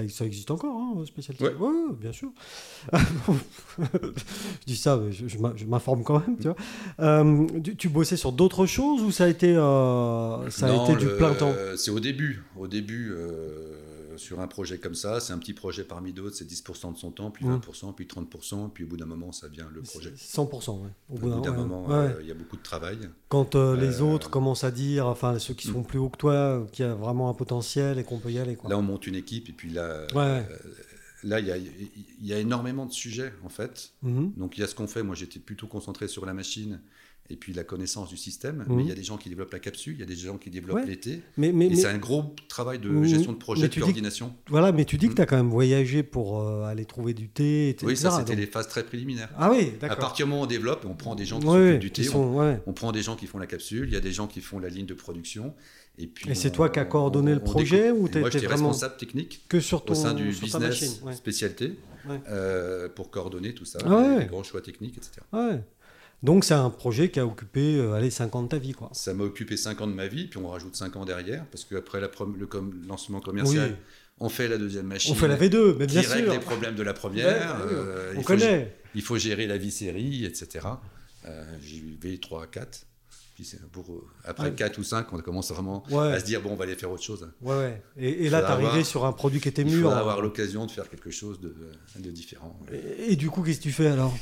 Ça 0.09 0.25
existe 0.25 0.49
encore, 0.49 0.75
hein, 0.75 1.03
Specialty 1.05 1.43
Ouais. 1.43 1.53
ouais, 1.53 1.93
bien 1.99 2.11
sûr. 2.11 2.31
je 2.93 4.65
dis 4.65 4.75
ça, 4.75 4.97
mais 4.97 5.11
je, 5.11 5.65
m'informe 5.67 6.03
quand 6.03 6.19
même, 6.25 6.37
tu 6.37 6.47
vois. 6.47 6.55
Euh, 6.99 7.45
tu, 7.63 7.75
tu 7.75 7.89
bossais 7.89 8.17
sur 8.17 8.31
d'autres 8.31 8.65
choses 8.65 9.01
ou 9.03 9.11
ça 9.11 9.25
a 9.25 9.27
été, 9.27 9.55
euh, 9.55 10.49
ça 10.49 10.65
a 10.65 10.69
Non, 10.69 10.85
été 10.85 10.95
du 10.97 11.05
le- 11.05 11.17
plein 11.17 11.33
temps? 11.33 11.53
C'est 11.77 11.91
au 11.91 11.99
début. 11.99 12.43
Au 12.57 12.67
début, 12.67 13.11
euh, 13.11 13.75
sur 14.17 14.39
un 14.39 14.47
projet 14.47 14.77
comme 14.77 14.95
ça, 14.95 15.19
c'est 15.19 15.33
un 15.33 15.37
petit 15.37 15.53
projet 15.53 15.83
parmi 15.83 16.13
d'autres, 16.13 16.35
c'est 16.35 16.45
10% 16.47 16.93
de 16.93 16.97
son 16.97 17.11
temps, 17.11 17.31
puis 17.31 17.45
Mm. 17.45 17.55
20%, 17.59 17.93
puis 17.93 18.05
30%, 18.05 18.69
puis 18.69 18.83
au 18.83 18.87
bout 18.87 18.97
d'un 18.97 19.05
moment, 19.05 19.31
ça 19.31 19.47
devient 19.49 19.65
le 19.73 19.81
projet. 19.81 20.13
100%, 20.15 20.81
ouais. 20.83 20.89
Au 21.09 21.17
bout 21.17 21.29
d'un 21.41 21.51
ouais, 21.51 21.57
moment, 21.57 21.85
ouais. 21.87 21.93
euh, 21.95 22.17
il 22.21 22.27
y 22.27 22.31
a 22.31 22.35
beaucoup 22.35 22.57
de 22.57 22.63
travail. 22.63 22.97
Quand 23.29 23.55
euh, 23.55 23.75
les 23.75 24.01
Euh, 24.01 24.05
autres 24.05 24.29
commencent 24.29 24.63
à 24.63 24.71
dire, 24.71 25.07
enfin 25.07 25.39
ceux 25.39 25.53
qui 25.53 25.67
sont 25.67 25.83
plus 25.83 25.99
hauts 25.99 26.09
que 26.09 26.17
toi, 26.17 26.65
qu'il 26.71 26.85
y 26.85 26.87
a 26.87 26.93
vraiment 26.95 27.29
un 27.29 27.33
potentiel 27.33 27.99
et 27.99 28.03
qu'on 28.03 28.19
peut 28.19 28.31
y 28.31 28.39
aller. 28.39 28.55
Quoi. 28.55 28.69
Là, 28.69 28.77
on 28.77 28.81
monte 28.81 29.07
une 29.07 29.15
équipe, 29.15 29.49
et 29.49 29.53
puis 29.53 29.69
là, 29.71 30.05
euh, 30.15 30.43
là, 31.23 31.39
il 31.39 31.45
y 31.47 31.51
a, 31.51 31.57
il 31.57 32.25
y 32.25 32.33
a 32.33 32.39
énormément 32.39 32.85
de 32.85 32.91
sujets, 32.91 33.33
en 33.43 33.49
fait. 33.49 33.91
Mhm. 34.01 34.33
Donc, 34.37 34.57
il 34.57 34.61
y 34.61 34.63
a 34.63 34.67
ce 34.67 34.75
qu'on 34.75 34.87
fait. 34.87 35.03
Moi, 35.03 35.15
j'étais 35.15 35.39
plutôt 35.39 35.67
concentré 35.67 36.07
sur 36.07 36.25
la 36.25 36.33
machine 36.33 36.81
et 37.29 37.37
puis 37.37 37.53
la 37.53 37.63
connaissance 37.63 38.09
du 38.09 38.17
système. 38.17 38.65
Mhm. 38.67 38.75
Mais 38.75 38.83
il 38.83 38.89
y 38.89 38.91
a 38.91 38.95
des 38.95 39.03
gens 39.03 39.17
qui 39.17 39.29
développent 39.29 39.53
la 39.53 39.59
capsule, 39.59 39.93
il 39.93 39.99
y 39.99 40.03
a 40.03 40.05
des 40.05 40.15
gens 40.15 40.37
qui 40.37 40.49
développent 40.49 40.77
Ouais. 40.77 40.85
l'été. 40.85 41.21
Mais, 41.37 41.51
mais, 41.53 41.67
Et 41.67 41.69
mais- 41.69 41.75
c'est 41.75 41.87
un 41.87 41.97
gros 41.97 42.35
travail 42.49 42.79
de 42.79 42.89
Mhm. 42.89 43.03
gestion 43.05 43.31
de 43.31 43.37
projet, 43.37 43.63
de 43.63 43.67
tu 43.67 43.79
que- 43.79 43.85
coordination. 43.85 44.33
voilà, 44.49 44.71
mais 44.73 44.83
tu 44.83 44.97
dis 44.97 45.05
que 45.05 45.11
Mhm. 45.11 45.15
tu 45.15 45.21
as 45.21 45.25
quand 45.27 45.37
même 45.37 45.49
voyagé 45.49 46.03
pour 46.03 46.41
euh, 46.41 46.63
aller 46.65 46.83
trouver 46.85 47.13
du 47.13 47.29
thé, 47.29 47.69
etc. 47.69 47.85
Oui, 47.87 47.95
ça, 47.95 48.11
c'était 48.11 48.31
donc- 48.33 48.39
les 48.41 48.47
phases 48.47 48.67
très 48.67 48.83
préliminaires. 48.83 49.29
Ah 49.37 49.49
oui, 49.51 49.71
À 49.77 49.81
d'accord. 49.81 49.97
partir 49.99 50.25
du 50.25 50.29
moment 50.31 50.41
où 50.41 50.45
on 50.45 50.47
développe, 50.47 50.85
on 50.89 50.93
prend 50.95 51.15
des 51.15 51.25
gens 51.25 51.39
qui 51.39 51.45
Ouais, 51.47 51.53
s'occupent 51.53 51.71
ouais, 51.73 51.77
du 51.79 51.91
thé, 51.91 52.09
on- 52.09 52.11
sont-. 52.11 52.59
On 52.65 52.73
prend 52.73 52.91
des 52.91 53.01
gens 53.01 53.15
qui 53.15 53.27
font 53.27 53.37
la 53.39 53.47
capsule, 53.47 53.87
il 53.87 53.93
y 53.93 53.97
a 53.97 54.01
des 54.01 54.11
gens 54.11 54.27
qui 54.27 54.41
font 54.41 54.59
la 54.59 54.67
ligne 54.69 54.85
de 54.85 54.93
production. 54.93 55.53
Et, 55.97 56.07
puis 56.07 56.29
Et 56.31 56.35
c'est 56.35 56.51
toi 56.51 56.69
qui 56.69 56.79
as 56.79 56.85
coordonné 56.85 57.31
on- 57.31 57.35
le 57.35 57.41
projet 57.41 57.91
ou 57.91 58.07
t'as 58.07 58.19
Moi, 58.21 58.29
j'étais 58.29 58.45
vraiment- 58.45 58.69
responsable 58.69 58.97
technique 58.97 59.41
Que 59.47 59.59
sur 59.59 59.83
ton 59.85 59.91
au 59.93 59.95
sein 59.95 60.13
du 60.13 60.29
business 60.29 61.01
spécialité 61.13 61.75
euh, 62.29 62.89
pour 62.89 63.09
coordonner 63.11 63.53
tout 63.53 63.65
ça, 63.65 63.79
Ah 63.85 64.17
les 64.19 64.25
grands 64.25 64.43
choix 64.43 64.61
techniques, 64.61 64.97
etc. 64.97 65.21
Ouais. 66.23 66.27
Donc 66.27 66.43
c'est 66.45 66.53
un 66.53 66.69
projet 66.69 67.09
qui 67.09 67.19
a 67.19 67.25
occupé 67.25 67.77
euh, 67.77 67.93
allez, 67.93 68.09
5 68.11 68.35
ans 68.35 68.43
de 68.43 68.47
ta 68.47 68.57
vie. 68.57 68.73
Quoi. 68.73 68.89
Ça 68.93 69.13
m'a 69.13 69.23
occupé 69.23 69.57
5 69.57 69.81
ans 69.81 69.87
de 69.87 69.93
ma 69.93 70.07
vie, 70.07 70.27
puis 70.27 70.39
on 70.39 70.47
rajoute 70.49 70.75
5 70.75 70.95
ans 70.95 71.05
derrière, 71.05 71.45
parce 71.47 71.65
qu'après 71.65 71.99
le 72.01 72.45
com- 72.47 72.81
lancement 72.87 73.19
commercial, 73.21 73.69
Oui. 73.71 73.75
on 74.19 74.29
fait 74.29 74.47
la 74.47 74.57
deuxième 74.57 74.85
machine. 74.87 75.13
On 75.13 75.15
fait 75.15 75.27
la 75.27 75.37
V2, 75.37 75.75
mais 75.79 75.87
bien 75.87 76.01
qui 76.01 76.07
règle 76.07 76.25
sûr. 76.25 76.33
les 76.33 76.39
problèmes 76.39 76.75
de 76.75 76.83
la 76.83 76.91
Ouais, 76.91 76.97
première. 76.97 77.57
oui, 77.65 77.71
euh, 77.73 78.11
on 78.15 78.19
il, 78.19 78.21
faut, 78.21 78.27
connaît. 78.27 78.75
il 78.95 79.01
faut 79.01 79.17
gérer 79.17 79.47
la 79.47 79.57
vie 79.57 79.71
série, 79.71 80.25
etc. 80.25 80.67
Euh, 81.25 81.57
J'ai 81.61 81.77
eu 81.77 81.97
V3 82.01 82.43
à 82.43 82.47
4. 82.47 82.85
Puis 83.35 83.55
pour, 83.71 83.91
euh, 83.91 84.05
après 84.25 84.49
Ouais. 84.49 84.55
4 84.55 84.77
ou 84.77 84.83
5, 84.83 85.11
on 85.13 85.17
commence 85.19 85.51
vraiment 85.51 85.83
Ouais. 85.89 86.11
à 86.13 86.19
se 86.19 86.25
dire 86.25 86.41
bon, 86.41 86.51
on 86.51 86.55
va 86.55 86.65
aller 86.65 86.75
faire 86.75 86.91
autre 86.91 87.01
chose. 87.01 87.27
Ouais, 87.41 87.55
ouais. 87.55 87.81
Et, 87.97 88.25
et 88.25 88.29
là, 88.29 88.41
t'es 88.41 88.47
arrivé 88.47 88.83
sur 88.83 89.05
un 89.05 89.13
produit 89.13 89.39
qui 89.39 89.47
était 89.47 89.61
Il 89.63 89.69
mûr. 89.69 89.83
faudra 89.83 89.99
avoir 89.99 90.21
l'occasion 90.21 90.65
de 90.67 90.71
faire 90.71 90.87
quelque 90.89 91.09
chose 91.09 91.39
de, 91.39 91.55
de 91.97 92.11
différent. 92.11 92.59
Et, 92.71 93.13
et 93.13 93.15
du 93.15 93.29
coup, 93.31 93.41
qu'est-ce 93.41 93.57
que 93.59 93.63
tu 93.63 93.71
fais 93.71 93.87
alors? 93.87 94.13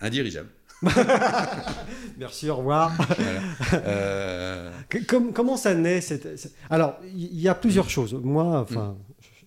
Indirigeable. 0.00 0.48
Merci, 2.18 2.50
au 2.50 2.56
revoir. 2.56 2.92
Voilà. 2.96 3.40
Euh, 3.86 4.70
comment 5.34 5.56
ça 5.56 5.74
naît 5.74 6.00
cette- 6.00 6.38
cette- 6.38 6.54
Alors, 6.70 6.96
il 7.14 7.40
y, 7.40 7.48
a 7.48 7.54
plusieurs 7.54 7.88
choses. 7.90 8.12
Moi, 8.14 8.60
enfin, 8.60 8.96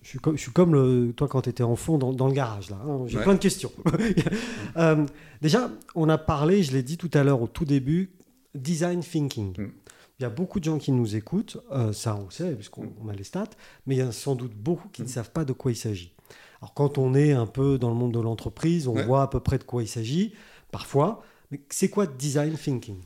je, 0.02 0.08
suis 0.08 0.18
comme, 0.18 0.36
je 0.36 0.42
suis 0.42 0.52
comme 0.52 0.74
le- 0.74 1.12
toi 1.16 1.28
quand 1.28 1.42
tu 1.42 1.50
étais 1.50 1.62
enfant 1.62 1.96
dans, 1.98 2.12
dans 2.12 2.26
le 2.26 2.32
garage. 2.32 2.70
là. 2.70 2.76
hein. 2.86 3.04
J'ai 3.06 3.18
Ouais. 3.18 3.22
plein 3.24 3.34
de 3.34 3.38
questions. 3.38 3.72
Euh, 4.76 5.06
déjà, 5.40 5.70
on 5.94 6.08
a 6.10 6.18
parlé, 6.18 6.62
je 6.62 6.72
l'ai 6.72 6.82
dit 6.82 6.98
tout 6.98 7.10
à 7.14 7.24
l'heure 7.24 7.40
au 7.40 7.46
tout 7.46 7.64
début, 7.64 8.10
design 8.54 9.00
thinking. 9.00 9.58
Mm. 9.58 9.70
Il 10.18 10.22
y 10.22 10.26
a 10.26 10.30
beaucoup 10.30 10.58
de 10.60 10.64
gens 10.64 10.76
qui 10.78 10.92
nous 10.92 11.16
écoutent, 11.16 11.56
euh, 11.72 11.92
ça 11.94 12.14
on 12.16 12.28
sait, 12.30 12.52
puisqu'on 12.54 12.92
on 13.02 13.08
a 13.08 13.14
les 13.14 13.24
stats, 13.24 13.44
mais 13.86 13.96
il 13.96 13.98
y 13.98 14.02
en 14.02 14.08
a 14.08 14.12
sans 14.12 14.34
doute 14.34 14.52
beaucoup 14.54 14.88
qui 14.88 15.02
ne 15.02 15.08
savent 15.08 15.30
pas 15.30 15.44
de 15.46 15.52
quoi 15.54 15.72
il 15.72 15.76
s'agit. 15.76 16.12
Alors 16.60 16.74
quand 16.74 16.98
on 16.98 17.14
est 17.14 17.32
un 17.32 17.46
peu 17.46 17.78
dans 17.78 17.88
le 17.90 17.94
monde 17.96 18.12
de 18.12 18.20
l'entreprise, 18.20 18.86
on 18.88 18.94
Ouais. 18.96 19.04
voit 19.04 19.22
à 19.22 19.26
peu 19.28 19.40
près 19.40 19.56
de 19.58 19.64
quoi 19.64 19.82
il 19.82 19.88
s'agit, 19.88 20.34
parfois. 20.70 21.24
Mais 21.50 21.60
c'est 21.70 21.88
quoi 21.90 22.06
design 22.06 22.56
thinking? 22.56 23.00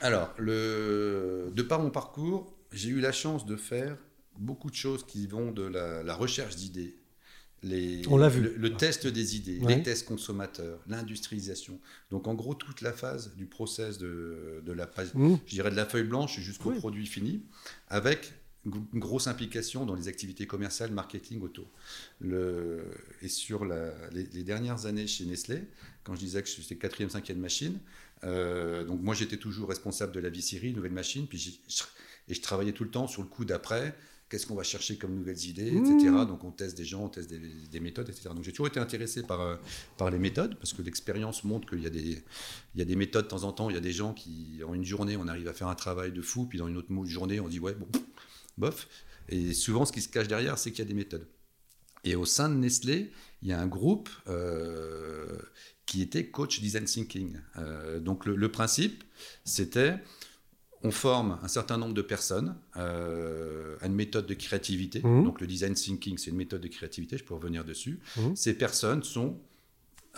Alors, 0.00 0.32
le, 0.38 1.50
de 1.54 1.62
par 1.62 1.80
mon 1.80 1.90
parcours, 1.90 2.54
j'ai 2.72 2.90
eu 2.90 3.00
la 3.00 3.12
chance 3.12 3.46
de 3.46 3.56
faire 3.56 3.96
beaucoup 4.38 4.70
de 4.70 4.74
choses 4.76 5.04
qui 5.04 5.26
vont 5.26 5.50
de 5.52 5.62
la, 5.62 6.02
la 6.02 6.14
recherche 6.14 6.54
d'idées, 6.56 6.94
les, 7.64 8.02
On 8.08 8.16
l'a 8.18 8.28
vu. 8.28 8.40
Le, 8.42 8.54
le 8.56 8.74
test 8.76 9.06
des 9.08 9.34
idées, 9.36 9.58
Ouais. 9.60 9.76
les 9.76 9.82
tests 9.82 10.06
consommateurs, 10.06 10.78
l'industrialisation. 10.86 11.80
Donc, 12.10 12.28
en 12.28 12.34
gros, 12.34 12.54
toute 12.54 12.82
la 12.82 12.92
phase 12.92 13.34
du 13.34 13.46
process 13.46 13.98
de, 13.98 14.62
de 14.64 14.72
la, 14.72 14.86
page- 14.86 15.12
Mm. 15.14 15.36
je 15.44 15.50
dirais 15.50 15.70
de 15.70 15.76
la 15.76 15.84
feuille 15.86 16.04
blanche 16.04 16.38
jusqu'au 16.38 16.70
Oui. 16.70 16.78
produit 16.78 17.06
fini, 17.06 17.42
avec 17.88 18.32
une 18.92 19.00
grosse 19.00 19.26
implication 19.26 19.86
dans 19.86 19.94
les 19.94 20.08
activités 20.08 20.46
commerciales, 20.46 20.90
marketing 20.92 21.40
auto. 21.42 21.66
Le, 22.20 22.84
et 23.22 23.28
sur 23.28 23.64
la- 23.64 23.92
les, 24.10 24.24
les 24.24 24.42
dernières 24.42 24.86
années 24.86 25.06
chez 25.06 25.24
Nestlé, 25.24 25.62
quand 26.04 26.14
je 26.14 26.20
disais 26.20 26.42
que 26.42 26.48
j'étais 26.48 26.76
quatrième, 26.76 27.10
cinquième 27.10 27.38
machine, 27.38 27.78
euh, 28.24 28.84
donc 28.84 29.00
moi 29.02 29.14
j'étais 29.14 29.36
toujours 29.36 29.68
responsable 29.68 30.12
de 30.12 30.20
la 30.20 30.28
vie 30.28 30.72
nouvelle 30.74 30.92
machine, 30.92 31.26
puis 31.26 31.38
je- 31.38 31.82
et 32.28 32.34
je 32.34 32.40
travaillais 32.42 32.72
tout 32.72 32.84
le 32.84 32.90
temps 32.90 33.06
sur 33.06 33.22
le 33.22 33.28
coup 33.28 33.44
d'après. 33.44 33.94
Qu'est-ce 34.30 34.46
qu'on 34.46 34.56
va 34.56 34.62
chercher 34.62 34.98
comme 34.98 35.14
nouvelles 35.14 35.42
idées, 35.46 35.68
etc. 35.68 36.10
Mmh. 36.10 36.26
Donc 36.26 36.44
on 36.44 36.50
teste 36.50 36.76
des 36.76 36.84
gens, 36.84 37.04
on 37.04 37.08
teste 37.08 37.30
des, 37.30 37.38
des 37.38 37.80
méthodes, 37.80 38.10
etc. 38.10 38.28
Donc 38.34 38.44
j'ai 38.44 38.50
toujours 38.52 38.66
été 38.66 38.78
intéressé 38.78 39.22
par, 39.22 39.40
euh, 39.40 39.56
par 39.96 40.10
les 40.10 40.18
méthodes, 40.18 40.54
parce 40.58 40.74
que 40.74 40.82
l'expérience 40.82 41.44
montre 41.44 41.66
qu'il 41.66 41.80
y, 41.82 41.86
a 41.86 41.90
des- 41.90 42.22
il 42.74 42.78
y 42.78 42.82
a 42.82 42.84
des 42.84 42.94
méthodes 42.96 43.24
de 43.24 43.30
temps 43.30 43.44
en 43.44 43.52
temps. 43.52 43.70
Il 43.70 43.74
y 43.74 43.78
a 43.78 43.80
des 43.80 43.92
gens 43.92 44.12
qui, 44.12 44.60
en 44.66 44.74
une 44.74 44.84
journée, 44.84 45.16
on 45.16 45.26
arrive 45.28 45.48
à 45.48 45.54
faire 45.54 45.68
un 45.68 45.74
travail 45.74 46.12
de 46.12 46.20
fou, 46.20 46.44
puis 46.44 46.58
dans 46.58 46.68
une 46.68 46.76
autre 46.76 46.92
journée, 47.06 47.40
on 47.40 47.48
dit 47.48 47.58
ouais, 47.58 47.72
bon, 47.72 47.88
bof. 48.58 48.88
Et 49.28 49.52
souvent, 49.54 49.84
ce 49.84 49.92
qui 49.92 50.00
se 50.02 50.08
cache 50.08 50.28
derrière, 50.28 50.58
c'est 50.58 50.70
qu'il 50.70 50.80
y 50.80 50.86
a 50.86 50.88
des 50.88 50.94
méthodes. 50.94 51.26
Et 52.04 52.14
au 52.16 52.24
sein 52.24 52.48
de 52.48 52.54
Nestlé, 52.54 53.10
il 53.42 53.48
y 53.48 53.52
a 53.52 53.60
un 53.60 53.66
groupe 53.66 54.08
euh, 54.28 55.38
qui 55.86 56.00
était 56.02 56.26
coach 56.26 56.60
design 56.60 56.84
thinking. 56.84 57.36
Euh, 57.56 57.98
donc 58.00 58.24
le, 58.26 58.36
le 58.36 58.50
principe, 58.50 59.04
c'était 59.44 59.94
on 60.84 60.92
forme 60.92 61.38
un 61.42 61.48
certain 61.48 61.76
nombre 61.76 61.94
de 61.94 62.02
personnes 62.02 62.56
euh, 62.76 63.76
à 63.80 63.86
une 63.86 63.94
méthode 63.94 64.26
de 64.26 64.34
créativité. 64.34 65.02
Mhm. 65.02 65.24
Donc 65.24 65.40
le 65.40 65.46
design 65.46 65.74
thinking, 65.74 66.16
c'est 66.18 66.30
une 66.30 66.36
méthode 66.36 66.60
de 66.60 66.68
créativité, 66.68 67.18
je 67.18 67.24
peux 67.24 67.34
revenir 67.34 67.64
dessus. 67.64 67.98
Mhm. 68.16 68.36
Ces 68.36 68.54
personnes 68.54 69.02
sont 69.02 69.40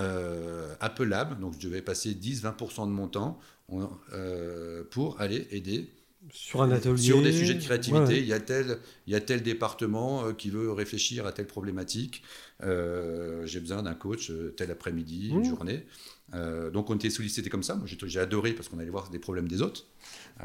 euh, 0.01 0.75
appellables, 0.81 1.39
donc 1.41 1.55
je 1.59 1.67
devais 1.67 1.83
passer 1.83 2.15
10-20% 2.15 2.87
de 2.87 2.93
mon 2.93 3.09
temps 3.09 3.39
on- 3.69 3.89
euh, 4.13 4.85
pour 4.91 5.21
aller 5.21 5.47
aider 5.51 5.91
Sur 6.33 6.63
un 6.63 6.71
atelier. 6.71 6.97
sur 6.99 7.23
des 7.23 7.33
sujets 7.33 7.55
de 7.55 7.63
créativité. 7.63 8.05
Ouais. 8.15 8.19
Il, 8.21 8.27
y 8.27 8.33
a 8.35 8.41
tel, 8.41 8.79
il 9.07 9.13
y 9.13 9.17
a 9.17 9.21
tel 9.21 9.43
département 9.43 10.27
euh, 10.27 10.33
qui 10.35 10.51
veut 10.51 10.71
réfléchir 10.71 11.27
à 11.27 11.33
telle 11.33 11.47
problématique. 11.47 12.23
Euh, 12.63 13.47
J'ai 13.47 13.59
besoin 13.61 13.83
d'un 13.83 13.95
coach 13.95 14.31
euh, 14.31 14.53
tel 14.57 14.71
après-midi, 14.71 15.31
une 15.31 15.41
Mmh. 15.41 15.45
journée. 15.45 15.87
Euh, 16.35 16.71
donc 16.71 16.91
on 16.91 16.95
était 16.95 17.11
sollicité 17.11 17.49
comme 17.51 17.63
ça. 17.63 17.75
Moi 17.75 17.87
j'ai 17.87 18.21
adoré 18.21 18.53
parce 18.53 18.69
qu'on 18.69 18.79
allait 18.79 18.91
voir 18.91 19.09
des 19.11 19.19
problèmes 19.19 19.49
des 19.49 19.63
autres. 19.63 19.87
Euh, 20.43 20.45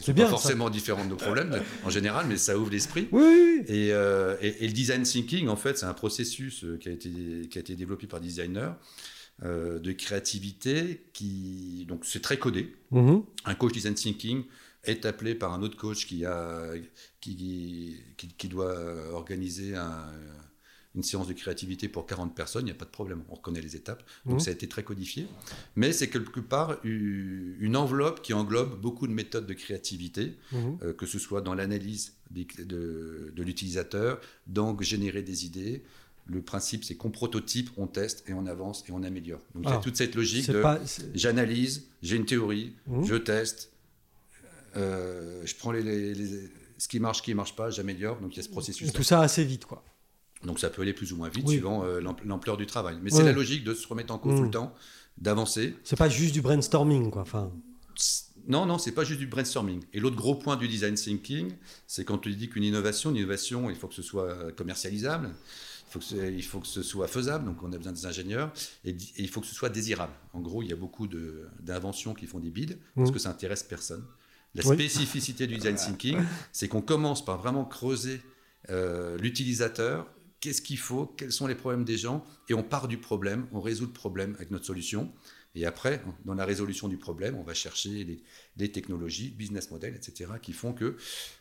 C'est 0.00 0.12
bien, 0.12 0.24
pas 0.24 0.30
ça. 0.32 0.36
forcément 0.36 0.68
différents 0.68 1.04
de 1.04 1.10
nos 1.10 1.16
problèmes 1.16 1.62
en 1.84 1.90
général, 1.90 2.26
mais 2.28 2.36
ça 2.36 2.58
ouvre 2.58 2.70
l'esprit. 2.70 3.08
Oui. 3.12 3.62
Et, 3.68 3.92
euh, 3.92 4.36
et- 4.42 4.64
et 4.64 4.66
le 4.66 4.72
design 4.72 5.02
thinking, 5.04 5.48
en 5.48 5.56
fait, 5.56 5.78
c'est 5.78 5.86
un 5.86 5.94
processus 5.94 6.64
qui 6.80 6.88
a 6.88 6.92
été, 6.92 7.10
qui 7.50 7.58
a 7.58 7.60
été 7.60 7.74
développé 7.76 8.06
par 8.08 8.20
des 8.20 8.26
designers 8.26 8.72
euh, 9.44 9.78
de 9.78 9.92
créativité 9.92 11.04
qui. 11.12 11.84
Donc, 11.88 12.04
c'est 12.04 12.20
très 12.20 12.38
codé. 12.38 12.74
Mhm. 12.90 13.22
Un 13.44 13.54
coach 13.54 13.72
design 13.72 13.94
thinking 13.94 14.42
est 14.88 15.04
appelé 15.06 15.34
par 15.34 15.52
un 15.52 15.62
autre 15.62 15.76
coach 15.76 16.06
qui, 16.06 16.24
a, 16.24 16.72
qui, 17.20 17.96
qui, 18.16 18.28
qui 18.28 18.48
doit 18.48 18.74
organiser 19.12 19.74
un- 19.76 20.12
une 20.94 21.02
séance 21.02 21.28
de 21.28 21.32
créativité 21.34 21.86
pour 21.86 22.06
40 22.06 22.34
personnes, 22.34 22.62
il 22.62 22.64
n'y 22.66 22.70
a 22.72 22.74
pas 22.74 22.86
de 22.86 22.90
problème, 22.90 23.22
on 23.28 23.34
reconnaît 23.34 23.60
les 23.60 23.76
étapes. 23.76 24.02
Donc 24.24 24.34
Mhm. 24.36 24.40
ça 24.40 24.50
a 24.50 24.54
été 24.54 24.66
très 24.66 24.82
codifié. 24.82 25.26
Mais 25.76 25.92
c'est 25.92 26.08
quelque 26.08 26.40
part 26.40 26.78
une 26.82 27.76
enveloppe 27.76 28.20
qui 28.22 28.32
englobe 28.32 28.80
beaucoup 28.80 29.06
de 29.06 29.12
méthodes 29.12 29.46
de 29.46 29.54
créativité, 29.54 30.34
Mhm. 30.52 30.78
euh, 30.82 30.92
que 30.94 31.06
ce 31.06 31.18
soit 31.18 31.40
dans 31.40 31.54
l'analyse 31.54 32.14
de, 32.30 33.32
de 33.36 33.42
l'utilisateur, 33.42 34.20
donc 34.46 34.82
générer 34.82 35.22
des 35.22 35.44
idées. 35.44 35.82
Le 36.26 36.42
principe, 36.42 36.84
c'est 36.84 36.94
qu'on 36.96 37.10
prototype, 37.10 37.70
on 37.76 37.86
teste 37.86 38.24
et 38.28 38.32
on 38.32 38.46
avance 38.46 38.84
et 38.88 38.92
on 38.92 39.02
améliore. 39.02 39.40
Donc 39.54 39.64
il 39.64 39.66
y 39.66 39.68
a 39.68 39.70
Alors, 39.72 39.82
toute 39.84 39.96
cette 39.96 40.14
logique 40.16 40.50
de 40.50 40.60
pas. 40.62 40.80
j'analyse, 41.14 41.86
j'ai 42.02 42.16
une 42.16 42.26
théorie, 42.26 42.72
Mhm. 42.86 43.04
je 43.04 43.14
teste, 43.14 43.70
euh, 44.78 45.42
je 45.44 45.54
prends 45.56 45.72
les, 45.72 45.82
les- 45.82 46.14
les- 46.14 46.48
ce 46.78 46.88
qui 46.88 47.00
marche, 47.00 47.18
ce 47.18 47.22
qui 47.22 47.30
ne 47.32 47.36
marche 47.36 47.56
pas, 47.56 47.70
j'améliore. 47.70 48.20
Donc 48.20 48.34
il 48.34 48.36
y 48.36 48.40
a 48.40 48.42
ce 48.42 48.48
processus. 48.48 48.92
Tout 48.92 49.02
ça 49.02 49.20
assez 49.20 49.44
vite, 49.44 49.64
quoi. 49.66 49.82
Donc 50.44 50.60
ça 50.60 50.70
peut 50.70 50.82
aller 50.82 50.92
plus 50.92 51.12
ou 51.12 51.16
moins 51.16 51.28
vite 51.28 51.44
Oui. 51.46 51.54
suivant 51.54 51.84
euh, 51.84 52.00
l'amp- 52.00 52.22
l'ampleur 52.24 52.56
du 52.56 52.66
travail. 52.66 52.98
Mais 53.02 53.12
Ouais. 53.12 53.18
c'est 53.18 53.24
la 53.24 53.32
logique 53.32 53.64
de 53.64 53.74
se 53.74 53.86
remettre 53.88 54.14
en 54.14 54.18
cause 54.18 54.36
tout 54.36 54.44
le 54.44 54.50
temps, 54.50 54.72
d'avancer. 55.16 55.74
C'est 55.82 55.96
pas 55.98 56.08
juste 56.08 56.32
du 56.32 56.40
brainstorming, 56.42 57.10
quoi. 57.10 57.22
Enfin, 57.22 57.52
Non, 58.46 58.64
non, 58.64 58.78
c'est 58.78 58.92
pas 58.92 59.04
juste 59.04 59.18
du 59.18 59.26
brainstorming. 59.26 59.82
Et 59.92 60.00
l'autre 60.00 60.16
gros 60.16 60.34
point 60.36 60.56
du 60.56 60.68
design 60.68 60.94
thinking, 60.94 61.52
c'est 61.86 62.04
quand 62.04 62.18
tu 62.18 62.32
dis 62.34 62.48
qu'une 62.48 62.64
innovation, 62.64 63.10
une 63.10 63.16
innovation, 63.16 63.68
il 63.68 63.76
faut 63.76 63.88
que 63.88 63.94
ce 63.94 64.02
soit 64.02 64.52
commercialisable, 64.52 65.34
faut 65.90 65.98
que 65.98 66.30
il 66.30 66.42
faut 66.44 66.60
que 66.60 66.66
ce 66.66 66.82
soit 66.82 67.08
faisable, 67.08 67.44
donc 67.44 67.62
on 67.62 67.72
a 67.72 67.76
besoin 67.76 67.92
des 67.92 68.06
ingénieurs, 68.06 68.52
et, 68.84 68.94
il 69.18 69.28
faut 69.28 69.40
que 69.40 69.46
ce 69.46 69.54
soit 69.54 69.68
désirable. 69.70 70.12
En 70.32 70.40
gros, 70.40 70.62
il 70.62 70.68
y 70.68 70.72
a 70.72 70.76
beaucoup 70.76 71.08
d'inventions 71.60 72.14
qui 72.14 72.26
font 72.26 72.38
des 72.38 72.50
bides, 72.50 72.78
parce 72.94 73.10
mmh. 73.10 73.12
que 73.12 73.18
ça 73.18 73.30
intéresse 73.30 73.64
personne. 73.64 74.04
La 74.54 74.62
spécificité 74.62 75.46
du 75.46 75.56
design 75.56 75.76
thinking, 75.76 76.18
c'est 76.52 76.68
qu'on 76.68 76.82
commence 76.82 77.24
par 77.24 77.38
vraiment 77.38 77.64
creuser 77.64 78.20
euh, 78.70 79.16
l'utilisateur, 79.18 80.06
qu'est-ce 80.40 80.62
qu'il 80.62 80.78
faut, 80.78 81.06
quels 81.06 81.32
sont 81.32 81.46
les 81.46 81.54
problèmes 81.54 81.84
des 81.84 81.98
gens, 81.98 82.24
et 82.48 82.54
on 82.54 82.62
part 82.62 82.88
du 82.88 82.98
problème, 82.98 83.46
on 83.52 83.60
résout 83.60 83.86
le 83.86 83.92
problème 83.92 84.34
avec 84.36 84.50
notre 84.50 84.64
solution. 84.64 85.12
Et 85.54 85.64
après, 85.64 86.02
dans 86.24 86.34
la 86.34 86.44
résolution 86.44 86.88
du 86.88 86.98
problème, 86.98 87.34
on 87.36 87.42
va 87.42 87.54
chercher 87.54 88.04
les, 88.04 88.22
les 88.56 88.70
technologies, 88.70 89.30
business 89.30 89.70
models, 89.70 89.94
etc., 89.94 90.32
qui 90.40 90.52
font 90.52 90.72
que 90.72 90.96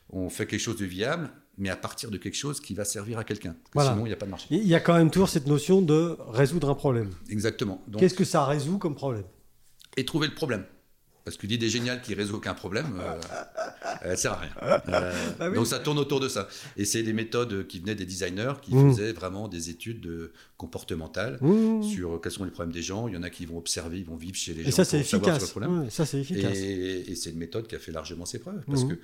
on 0.10 0.30
fait 0.30 0.47
quelque 0.47 0.62
chose 0.62 0.78
de 0.78 0.86
viable, 0.86 1.30
mais 1.58 1.70
à 1.70 1.76
partir 1.76 2.10
de 2.10 2.18
quelque 2.18 2.38
chose 2.38 2.60
qui 2.60 2.74
va 2.74 2.86
servir 2.86 3.20
à 3.20 3.24
quelqu'un. 3.24 3.55
Sinon, 3.74 4.05
il 4.05 4.10
n'y 4.10 4.14
a 4.14 4.18
pas 4.18 4.26
de 4.26 4.32
marché. 4.32 4.47
Il 4.49 4.68
y 4.68 4.76
a 4.76 4.80
quand 4.80 4.95
même 4.95 5.12
toujours 5.12 5.30
cette 5.30 5.47
notion 5.47 5.82
de 5.82 6.18
résoudre 6.30 6.70
un 6.70 6.76
problème. 6.76 7.12
Exactement. 7.30 7.84
Qu'est-ce 7.97 8.16
que 8.16 8.24
ça 8.24 8.45
résout 8.45 8.78
comme 8.78 8.95
problème? 8.95 9.26
Et 9.97 10.05
trouver 10.05 10.28
le 10.28 10.36
problème. 10.36 10.64
Parce 11.28 11.36
qu'une 11.36 11.51
idée 11.51 11.67
géniale 11.67 12.01
qui 12.01 12.13
résout 12.13 12.38
aucun 12.38 12.53
problème, 12.53 13.01
euh, 13.01 13.19
elle 14.01 14.11
ne 14.11 14.15
sert 14.15 14.32
à 14.32 14.39
rien. 14.39 14.51
Euh, 14.88 15.11
bah 15.38 15.49
donc 15.49 15.67
ça 15.67 15.80
tourne 15.80 15.99
autour 15.99 16.21
de 16.21 16.30
ça. 16.30 16.47
Et 16.78 16.86
c'est 16.86 17.03
des 17.03 17.11
méthodes 17.11 17.67
qui 17.67 17.82
venaient 17.82 17.95
des 17.95 18.05
designers 18.05 18.53
qui 18.61 18.73
mmh. 18.73 18.91
faisaient 18.93 19.11
vraiment 19.11 19.49
des 19.49 19.69
études 19.69 20.32
comportementales 20.55 21.38
mmh. 21.41 21.84
sur 21.84 22.21
quels 22.21 22.32
sont 22.32 22.45
les 22.45 22.51
problèmes 22.51 22.71
des 22.71 22.82
gens. 22.82 23.09
Il 23.09 23.13
y 23.13 23.17
en 23.17 23.23
a 23.23 23.30
qui 23.30 23.45
vont 23.45 23.57
observer, 23.57 23.99
ils 23.99 24.05
vont 24.05 24.15
vivre 24.15 24.38
chez 24.38 24.53
les 24.53 24.63
gens. 24.63 24.69
Et 24.69 24.71
ça, 24.71 24.86
c'est 24.86 25.01
efficace. 25.01 25.53
ça, 25.89 26.05
c'est 26.05 26.21
efficace. 26.21 26.55
Et, 26.55 27.13
c'est 27.15 27.32
une 27.32 27.39
méthode 27.39 27.67
qui 27.67 27.75
a 27.75 27.80
fait 27.80 27.91
largement 27.91 28.25
ses 28.25 28.39
preuves. 28.39 28.63
Parce 28.65 28.86
mmh. 28.86 28.95
que 28.95 28.99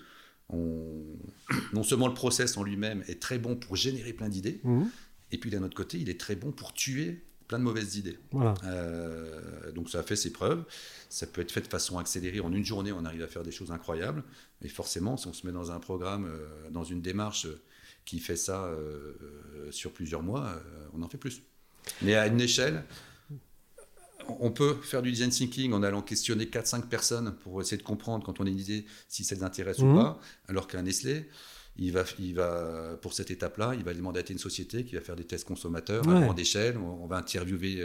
non 1.74 1.84
seulement 1.84 2.08
le 2.08 2.14
process 2.14 2.56
en 2.56 2.64
lui-même 2.64 3.04
est 3.10 3.22
très 3.22 3.38
bon 3.38 3.58
pour 3.58 3.76
générer 3.76 4.14
plein 4.14 4.30
d'idées, 4.30 4.62
et 5.34 5.38
puis 5.38 5.50
d'un 5.50 5.62
autre 5.62 5.76
côté, 5.76 5.98
il 6.00 6.10
est 6.10 6.18
très 6.18 6.38
bon 6.38 6.54
pour 6.54 6.72
tuer 6.72 7.22
plein 7.54 7.60
de 7.60 7.64
mauvaises 7.64 7.98
idées. 7.98 8.18
Euh, 8.64 9.72
donc 9.74 9.88
ça 9.92 10.00
a 10.00 10.04
fait 10.04 10.16
ses 10.16 10.32
preuves. 10.32 10.64
Ça 11.10 11.28
peut 11.28 11.42
être 11.42 11.52
fait 11.52 11.62
de 11.62 11.68
façon 11.68 12.00
accélérée. 12.00 12.40
En 12.40 12.52
une 12.52 12.66
journée, 12.66 12.92
on 12.92 13.06
arrive 13.06 13.22
à 13.22 13.28
faire 13.28 13.44
des 13.44 13.52
choses 13.52 13.72
incroyables. 13.72 14.24
Et 14.64 14.70
forcément, 14.70 15.18
si 15.18 15.28
on 15.28 15.34
se 15.34 15.46
met 15.46 15.54
dans 15.54 15.72
un 15.72 15.80
programme, 15.80 16.26
euh, 16.26 16.70
dans 16.72 16.84
une 16.84 17.02
démarche 17.02 17.46
qui 18.06 18.18
fait 18.20 18.36
ça 18.36 18.66
euh, 18.66 19.14
sur 19.70 19.92
plusieurs 19.92 20.24
mois, 20.24 20.60
on 20.94 21.04
en 21.04 21.08
fait 21.08 21.20
plus. 21.20 21.44
Mais 22.02 22.16
à 22.16 22.26
une 22.26 22.42
échelle, 22.42 22.86
on 24.40 24.50
peut 24.50 24.76
faire 24.82 25.04
du 25.04 25.12
design 25.12 25.30
thinking 25.30 25.74
en 25.74 25.84
allant 25.84 26.02
questionner 26.02 26.46
4-5 26.46 26.88
personnes 26.88 27.36
pour 27.44 27.62
essayer 27.62 27.78
de 27.78 27.84
comprendre 27.84 28.26
quand 28.26 28.40
on 28.40 28.48
a 28.48 28.50
une 28.50 28.60
idée 28.60 28.86
si 29.08 29.24
ça 29.24 29.36
les 29.36 29.44
intéresse 29.44 29.78
ou 29.78 29.86
mmh. 29.86 29.96
pas, 29.96 30.20
alors 30.48 30.68
qu'un 30.68 30.82
Nestlé, 30.82 31.30
il 31.78 31.92
va, 31.92 32.04
il 32.20 32.36
va, 32.36 32.98
pour 33.02 33.14
cette 33.14 33.32
étape-là, 33.32 33.74
il 33.76 33.84
va 33.84 33.94
demander 33.94 34.20
à 34.20 34.24
une 34.32 34.38
société 34.38 34.86
qui 34.86 34.96
va 34.96 35.02
faire 35.02 35.16
des 35.16 35.24
tests 35.24 35.48
consommateurs 35.48 36.08
à 36.08 36.22
grande 36.22 36.40
échelle. 36.40 36.78
On, 36.78 37.08
va 37.08 37.18
interviewer 37.18 37.84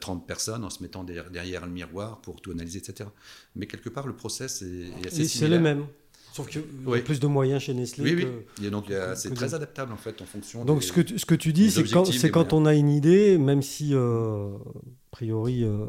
30 0.00 0.22
euh, 0.22 0.26
personnes 0.26 0.64
en 0.64 0.70
se 0.70 0.82
mettant 0.82 1.04
derrière, 1.04 1.64
le 1.64 1.72
miroir 1.72 2.20
pour 2.20 2.42
tout 2.42 2.50
analyser, 2.50 2.78
etc. 2.78 3.08
Mais 3.56 3.66
quelque 3.66 3.88
part, 3.88 4.06
le 4.06 4.14
process 4.14 4.62
est, 4.62 5.06
assez 5.06 5.26
C'est 5.26 5.48
le 5.48 5.58
même. 5.58 5.86
Sauf 6.34 6.48
qu'il 6.48 6.62
y 6.88 6.92
a 6.92 6.98
plus 6.98 7.20
de 7.20 7.28
moyens 7.28 7.62
chez 7.62 7.74
Nestlé. 7.74 8.12
Oui, 8.12 8.26
oui. 8.60 8.68
donc 8.68 8.86
c'est 9.14 9.32
très 9.34 9.54
adaptable 9.54 9.92
en 9.92 9.96
fait 9.96 10.20
en 10.20 10.24
fonction. 10.24 10.64
Donc 10.64 10.82
ce, 10.82 10.92
que 10.92 11.00
tu, 11.00 11.16
ce 11.16 11.26
que 11.26 11.36
tu 11.36 11.52
dis, 11.52 11.70
c'est 11.70 11.84
quand, 11.84 12.10
quand 12.32 12.52
on 12.52 12.66
a 12.66 12.74
une 12.74 12.90
idée, 12.90 13.38
même 13.38 13.62
si 13.62 13.90
euh, 13.92 14.48
a 14.48 15.10
priori 15.12 15.62
euh, 15.62 15.86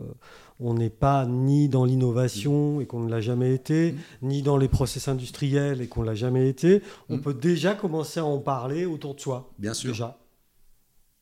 on 0.59 0.75
n'est 0.75 0.91
pas 0.91 1.25
ni 1.25 1.67
dans 1.67 1.83
l'innovation 1.83 2.79
et 2.79 2.85
qu'on 2.85 2.99
ne 2.99 3.09
l'a 3.09 3.21
jamais 3.21 3.55
été, 3.55 3.93
mm. 3.93 3.97
ni 4.21 4.43
dans 4.43 4.57
les 4.57 4.67
process 4.67 5.07
industriels 5.07 5.81
et 5.81 5.87
qu'on 5.87 6.01
ne 6.01 6.05
l'a 6.05 6.13
jamais 6.13 6.47
été, 6.47 6.83
on 7.09 7.17
mm. 7.17 7.21
peut 7.21 7.33
déjà 7.33 7.73
commencer 7.73 8.19
à 8.19 8.25
en 8.25 8.37
parler 8.37 8.85
autour 8.85 9.15
de 9.15 9.21
soi. 9.21 9.51
Bien 9.57 9.73
sûr. 9.73 9.93
Déjà. 9.93 10.19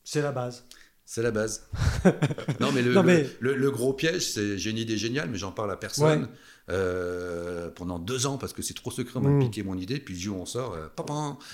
C'est 0.04 0.20
la 0.20 0.32
base. 0.32 0.66
C'est 1.06 1.22
la 1.22 1.30
base. 1.30 1.66
non, 2.60 2.72
mais 2.72 2.82
le, 2.82 2.92
Le, 3.40 3.70
gros 3.70 3.94
piège, 3.94 4.32
c'est 4.32 4.58
j'ai 4.58 4.68
une 4.68 4.78
idée 4.78 4.98
géniale, 4.98 5.30
mais 5.30 5.38
j'en 5.38 5.52
parle 5.52 5.70
à 5.70 5.76
personne. 5.76 6.28
Euh, 6.70 7.68
pendant 7.68 7.98
deux 7.98 8.24
ans 8.24 8.38
parce 8.38 8.54
que 8.54 8.62
c'est 8.62 8.72
trop 8.72 8.90
secret, 8.90 9.18
on 9.18 9.20
m'a 9.20 9.28
mm. 9.28 9.40
piqué 9.40 9.62
mon 9.62 9.76
idée, 9.76 9.98
puis 10.00 10.28
où 10.28 10.34
on 10.34 10.46
sort, 10.46 10.72
euh, 10.72 10.86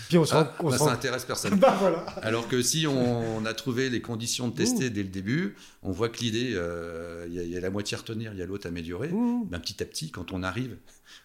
puis 0.09 0.19
on, 0.19 0.25
ah, 0.31 0.57
bah, 0.63 0.79
ça 0.79 0.93
intéresse 0.93 1.25
personne. 1.25 1.55
bah, 1.59 1.77
voilà. 1.81 2.05
Alors 2.23 2.47
que 2.47 2.63
si 2.63 2.87
on, 2.87 3.45
a 3.45 3.53
trouvé 3.53 3.91
les 3.91 4.01
conditions 4.03 4.47
de 4.47 4.55
tester 4.55 4.89
dès 4.89 5.03
le 5.03 5.09
début, 5.09 5.57
on 5.83 5.91
voit 5.91 6.11
que 6.11 6.21
l'idée, 6.21 6.53
euh, 6.55 7.27
il 7.29 7.35
y, 7.35 7.57
a 7.57 7.61
la 7.61 7.71
moitié 7.71 7.97
à 7.97 8.01
retenir, 8.01 8.33
il 8.33 8.39
y 8.39 8.43
a 8.43 8.47
l'autre 8.47 8.67
à 8.67 8.69
améliorer. 8.69 9.09
Mm. 9.09 9.47
Ben, 9.49 9.59
petit 9.59 9.83
à 9.83 9.87
petit, 9.87 10.13
quand 10.13 10.31
on 10.31 10.45
arrive 10.45 10.77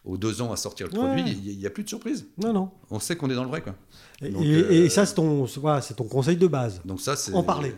aux 0.03 0.17
deux 0.17 0.41
ans 0.41 0.51
à 0.51 0.57
sortir 0.57 0.88
le 0.88 0.93
produit, 0.93 1.39
il 1.45 1.55
n'y 1.55 1.67
a, 1.67 1.69
plus 1.69 1.83
de 1.83 1.89
surprise. 1.89 2.25
Non, 2.39 2.53
non. 2.53 2.71
On 2.89 2.99
sait 2.99 3.15
qu'on 3.15 3.29
est 3.29 3.36
dans 3.36 3.43
le 3.43 3.49
vrai. 3.49 3.61
Quoi. 3.61 3.75
et, 4.21 4.89
ça, 4.89 5.05
c'est 5.05 5.13
ton, 5.13 5.45
ton 5.45 6.03
conseil 6.05 6.38
de 6.38 6.47
base? 6.47 6.81
Donc 6.86 7.01
ça, 7.01 7.15
c'est 7.15 7.33
en 7.33 7.43
parler. 7.43 7.75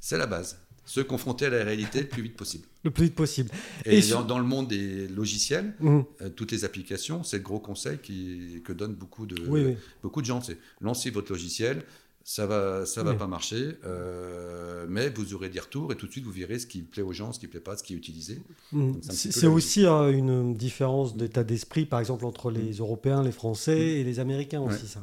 C'est 0.00 0.18
la 0.18 0.26
base 0.26 0.58
se 0.90 1.00
confronter 1.00 1.46
à 1.46 1.50
la 1.50 1.62
réalité 1.62 2.00
le 2.00 2.08
plus 2.08 2.20
vite 2.20 2.36
possible. 2.36 2.66
Le 2.82 2.90
plus 2.90 3.04
vite 3.04 3.14
possible. 3.14 3.48
Et, 3.84 4.00
dans, 4.26 4.40
le 4.40 4.44
monde 4.44 4.66
des 4.66 5.06
logiciels, 5.06 5.72
mmh. 5.78 6.00
euh, 6.20 6.28
toutes 6.30 6.50
les 6.50 6.64
applications, 6.64 7.22
c'est 7.22 7.36
le 7.36 7.44
gros 7.44 7.60
conseil 7.60 7.98
qui, 7.98 8.60
que 8.64 8.72
donnent 8.72 8.96
beaucoup 8.96 9.24
de, 9.24 9.76
beaucoup 10.02 10.20
de 10.20 10.26
gens. 10.26 10.40
C'est 10.40 10.58
lancez 10.80 11.10
votre 11.10 11.30
logiciel, 11.30 11.84
ça 12.24 12.44
va, 12.44 12.86
ça 12.86 13.04
va 13.04 13.14
pas 13.14 13.28
marcher, 13.28 13.76
euh, 13.84 14.84
mais 14.88 15.10
vous 15.10 15.32
aurez 15.32 15.48
des 15.48 15.60
retours 15.60 15.92
et 15.92 15.94
tout 15.94 16.08
de 16.08 16.10
suite 16.10 16.24
vous 16.24 16.32
verrez 16.32 16.58
ce 16.58 16.66
qui 16.66 16.82
plaît 16.82 17.02
aux 17.02 17.12
gens, 17.12 17.32
ce 17.32 17.38
qui 17.38 17.46
plaît 17.46 17.60
pas, 17.60 17.76
ce 17.76 17.84
qui 17.84 17.94
est 17.94 17.96
utilisé. 17.96 18.42
Mmh. 18.72 18.94
C'est 19.10 19.46
aussi 19.46 19.86
euh, 19.86 20.10
une 20.10 20.56
différence 20.56 21.16
d'état 21.16 21.44
d'esprit, 21.44 21.86
par 21.86 22.00
exemple, 22.00 22.26
entre 22.26 22.50
les 22.50 22.72
mmh. 22.72 22.80
Européens, 22.80 23.22
les 23.22 23.30
Français 23.30 23.78
et 23.78 24.02
les 24.02 24.18
Américains 24.18 24.62
aussi. 24.62 24.88
Ça. 24.88 25.00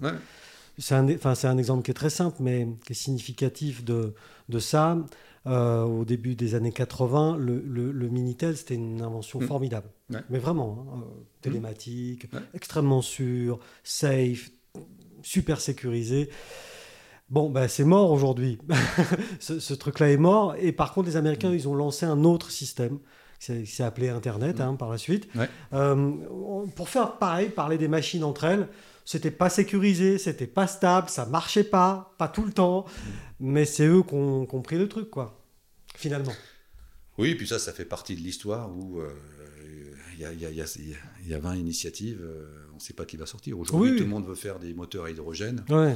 C'est 0.79 0.95
un, 0.95 1.07
un, 1.07 1.57
exemple 1.57 1.83
qui 1.83 1.91
est 1.91 1.93
très 1.93 2.09
simple, 2.09 2.37
mais 2.41 2.67
qui 2.85 2.91
est 2.91 2.95
significatif 2.95 3.85
de, 3.85 4.13
de 4.49 4.59
ça. 4.59 4.97
Euh, 5.47 5.83
au 5.83 6.03
début 6.03 6.35
des 6.35 6.55
années 6.55 6.71
80, 6.71 7.37
le, 7.37 7.61
le, 7.61 8.09
Minitel, 8.09 8.57
c'était 8.57 8.75
une 8.75 9.01
invention 9.01 9.39
mm. 9.39 9.43
formidable. 9.43 9.89
Mais 10.29 10.39
vraiment, 10.39 10.85
hein, 10.93 10.99
euh, 11.01 11.23
télématique, 11.41 12.27
extrêmement 12.53 13.01
sûr, 13.01 13.59
safe, 13.83 14.49
super 15.21 15.61
sécurisé. 15.61 16.29
Bon, 17.29 17.49
ben, 17.49 17.67
c'est 17.67 17.83
mort 17.83 18.11
aujourd'hui. 18.11 18.57
ce, 19.39 19.73
truc-là 19.73 20.11
est 20.11 20.17
mort. 20.17 20.55
Et 20.59 20.71
par 20.71 20.93
contre, 20.93 21.07
les 21.07 21.17
Américains, 21.17 21.51
mm. 21.51 21.55
ils 21.55 21.67
ont 21.67 21.75
lancé 21.75 22.05
un 22.05 22.23
autre 22.23 22.51
système 22.51 22.99
qui 23.39 23.65
s'est 23.67 23.83
appelé 23.83 24.09
Internet 24.09 24.59
mm. 24.59 24.61
hein, 24.61 24.75
par 24.75 24.89
la 24.89 24.97
suite. 24.97 25.29
Euh, 25.73 26.11
pour 26.75 26.89
faire 26.89 27.17
pareil, 27.17 27.49
parler 27.49 27.77
des 27.77 27.87
machines 27.87 28.23
entre 28.23 28.45
elles, 28.45 28.67
c'était 29.07 29.31
pas 29.31 29.49
sécurisé, 29.49 30.17
c'était 30.17 30.47
pas 30.47 30.67
stable, 30.67 31.07
ça 31.07 31.25
marchait 31.25 31.63
pas, 31.63 32.13
pas 32.17 32.27
tout 32.27 32.43
le 32.43 32.51
temps, 32.51 32.83
mais 33.39 33.63
c'est 33.63 33.87
eux 33.87 34.03
qui 34.03 34.13
ont, 34.13 34.61
pris 34.61 34.77
le 34.77 34.89
truc, 34.89 35.09
quoi, 35.09 35.36
finalement. 35.97 36.33
Oui, 37.17 37.35
puis 37.35 37.47
ça, 37.47 37.59
ça 37.59 37.73
fait 37.73 37.85
partie 37.85 38.15
de 38.15 38.21
l'histoire 38.21 38.69
où 38.69 39.01
il 40.19 41.27
y, 41.27 41.33
a, 41.33 41.39
20 41.39 41.55
initiatives, 41.55 42.19
euh, 42.21 42.47
on 42.71 42.75
ne 42.75 42.79
sait 42.79 42.93
pas 42.93 43.05
qui 43.05 43.17
va 43.17 43.25
sortir. 43.25 43.59
Aujourd'hui, 43.59 43.95
tout 43.95 44.03
le 44.03 44.09
monde 44.09 44.25
veut 44.25 44.35
faire 44.35 44.59
des 44.59 44.73
moteurs 44.73 45.05
à 45.05 45.11
hydrogène. 45.11 45.63
Ouais. 45.69 45.95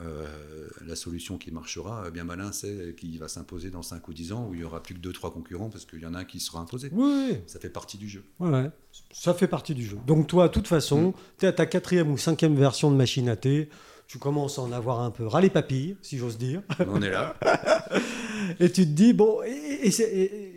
Euh, 0.00 0.26
la 0.86 0.96
solution 0.96 1.38
qui 1.38 1.52
marchera, 1.52 2.10
bien 2.10 2.24
malin, 2.24 2.50
c'est 2.52 2.94
qui 2.96 3.18
va 3.18 3.28
s'imposer 3.28 3.70
dans 3.70 3.82
5 3.82 4.06
ou 4.08 4.12
10 4.12 4.32
ans, 4.32 4.48
où 4.48 4.54
il 4.54 4.60
n'y 4.60 4.64
aura 4.64 4.82
plus 4.82 4.94
que 4.94 5.00
2-3 5.00 5.32
concurrents, 5.32 5.70
parce 5.70 5.84
qu'il 5.84 6.00
y 6.00 6.06
en 6.06 6.14
a 6.14 6.20
un 6.20 6.24
qui 6.24 6.40
sera 6.40 6.60
imposé. 6.60 6.90
Oui. 6.92 7.38
Ça 7.46 7.60
fait 7.60 7.70
partie 7.70 7.98
du 7.98 8.08
jeu. 8.08 8.24
Ouais, 8.40 8.70
ça 9.12 9.32
fait 9.32 9.46
partie 9.46 9.74
du 9.74 9.84
jeu. 9.84 9.98
Donc 10.06 10.26
toi, 10.26 10.48
de 10.48 10.52
toute 10.52 10.68
façon, 10.68 11.10
mm. 11.10 11.14
tu 11.38 11.46
es 11.46 11.48
à 11.48 11.52
ta 11.52 11.66
quatrième 11.66 12.10
ou 12.10 12.18
cinquième 12.18 12.56
version 12.56 12.90
de 12.90 12.96
machine 12.96 13.28
à 13.28 13.36
thé, 13.36 13.68
tu 14.06 14.18
commences 14.18 14.58
à 14.58 14.62
en 14.62 14.72
avoir 14.72 15.00
un 15.00 15.10
peu 15.10 15.26
ras 15.26 15.40
les 15.40 15.50
papilles, 15.50 15.96
si 16.02 16.18
j'ose 16.18 16.36
dire. 16.36 16.62
On 16.86 17.00
est 17.00 17.10
là. 17.10 17.36
et 18.60 18.70
tu 18.70 18.84
te 18.84 18.90
dis, 18.90 19.12
bon, 19.12 19.42
et, 19.42 19.90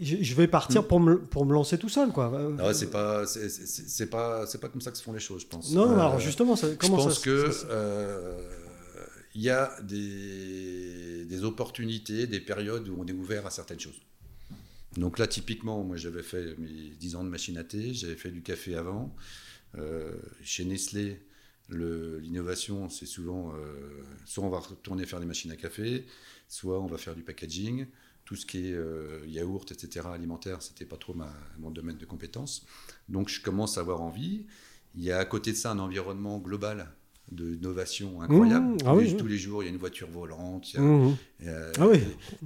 je 0.01 0.35
vais 0.35 0.47
partir 0.47 0.83
mm. 0.83 0.87
pour, 0.87 0.99
me, 0.99 1.19
pour 1.19 1.45
me 1.45 1.53
lancer 1.53 1.77
tout 1.77 1.89
seul, 1.89 2.11
quoi. 2.11 2.29
Non, 2.29 2.73
c'est 2.73 2.91
pas, 2.91 3.25
c'est 3.25 4.09
pas, 4.09 4.45
pas 4.45 4.69
comme 4.69 4.81
ça 4.81 4.91
que 4.91 4.97
se 4.97 5.03
font 5.03 5.13
les 5.13 5.19
choses, 5.19 5.41
je 5.41 5.47
pense. 5.47 5.71
Non, 5.71 5.93
alors 5.93 6.15
euh, 6.15 6.19
justement, 6.19 6.55
ça, 6.55 6.67
comment 6.79 6.99
je 6.99 7.03
pense 7.03 7.19
que... 7.19 7.49
Euh, 7.69 8.37
y 9.35 9.49
a 9.49 9.75
des, 9.81 11.43
opportunités, 11.43 12.27
des 12.27 12.39
périodes 12.39 12.87
où 12.87 12.95
on 12.99 13.05
est 13.05 13.11
ouvert 13.11 13.45
à 13.45 13.51
certaines 13.51 13.79
choses. 13.79 14.01
Donc 14.97 15.19
là, 15.19 15.27
typiquement, 15.27 15.83
moi 15.83 15.97
j'avais 15.97 16.23
fait 16.23 16.57
mes 16.57 16.91
10 16.91 17.15
ans 17.17 17.23
de 17.23 17.29
machine 17.29 17.57
à 17.57 17.63
thé, 17.63 17.93
j'avais 17.93 18.15
fait 18.15 18.31
du 18.31 18.41
café 18.41 18.75
avant. 18.75 19.13
Euh, 19.77 20.13
chez 20.41 20.63
Nestlé, 20.63 21.19
l'innovation, 21.69 22.89
c'est 22.89 23.05
souvent, 23.05 23.53
euh, 23.53 24.03
soit 24.25 24.43
on 24.43 24.49
va 24.49 24.59
retourner 24.59 25.05
faire 25.05 25.19
des 25.19 25.25
machines 25.25 25.51
à 25.51 25.57
café, 25.57 26.05
soit 26.47 26.79
on 26.79 26.87
va 26.87 26.97
faire 26.97 27.15
du 27.15 27.23
packaging. 27.23 27.87
Tout 28.25 28.35
ce 28.35 28.45
qui 28.45 28.69
est 28.69 28.73
euh, 28.73 29.23
yaourt, 29.27 29.71
etc., 29.71 30.07
alimentaire, 30.11 30.61
c'était 30.61 30.85
pas 30.85 30.97
trop 30.97 31.15
mon 31.59 31.69
domaine 31.69 31.97
de 31.97 32.05
compétences. 32.05 32.65
Donc 33.07 33.29
je 33.29 33.41
commence 33.41 33.77
à 33.77 33.81
avoir 33.81 34.01
envie. 34.01 34.47
Il 34.95 35.03
y 35.03 35.11
a 35.11 35.19
à 35.19 35.25
côté 35.25 35.51
de 35.51 35.57
ça 35.57 35.71
un 35.71 35.79
environnement 35.79 36.39
global 36.39 36.91
d'innovation 37.31 38.21
incroyable. 38.21 38.73
Mmh. 38.73 38.77
Ah 38.85 38.95
tous, 39.17 39.27
les 39.27 39.37
jours, 39.37 39.63
il 39.63 39.65
y 39.65 39.69
a 39.69 39.71
une 39.71 39.77
voiture 39.77 40.09
volante. 40.09 40.75
Mmh. 40.75 41.13
ah 41.47 41.87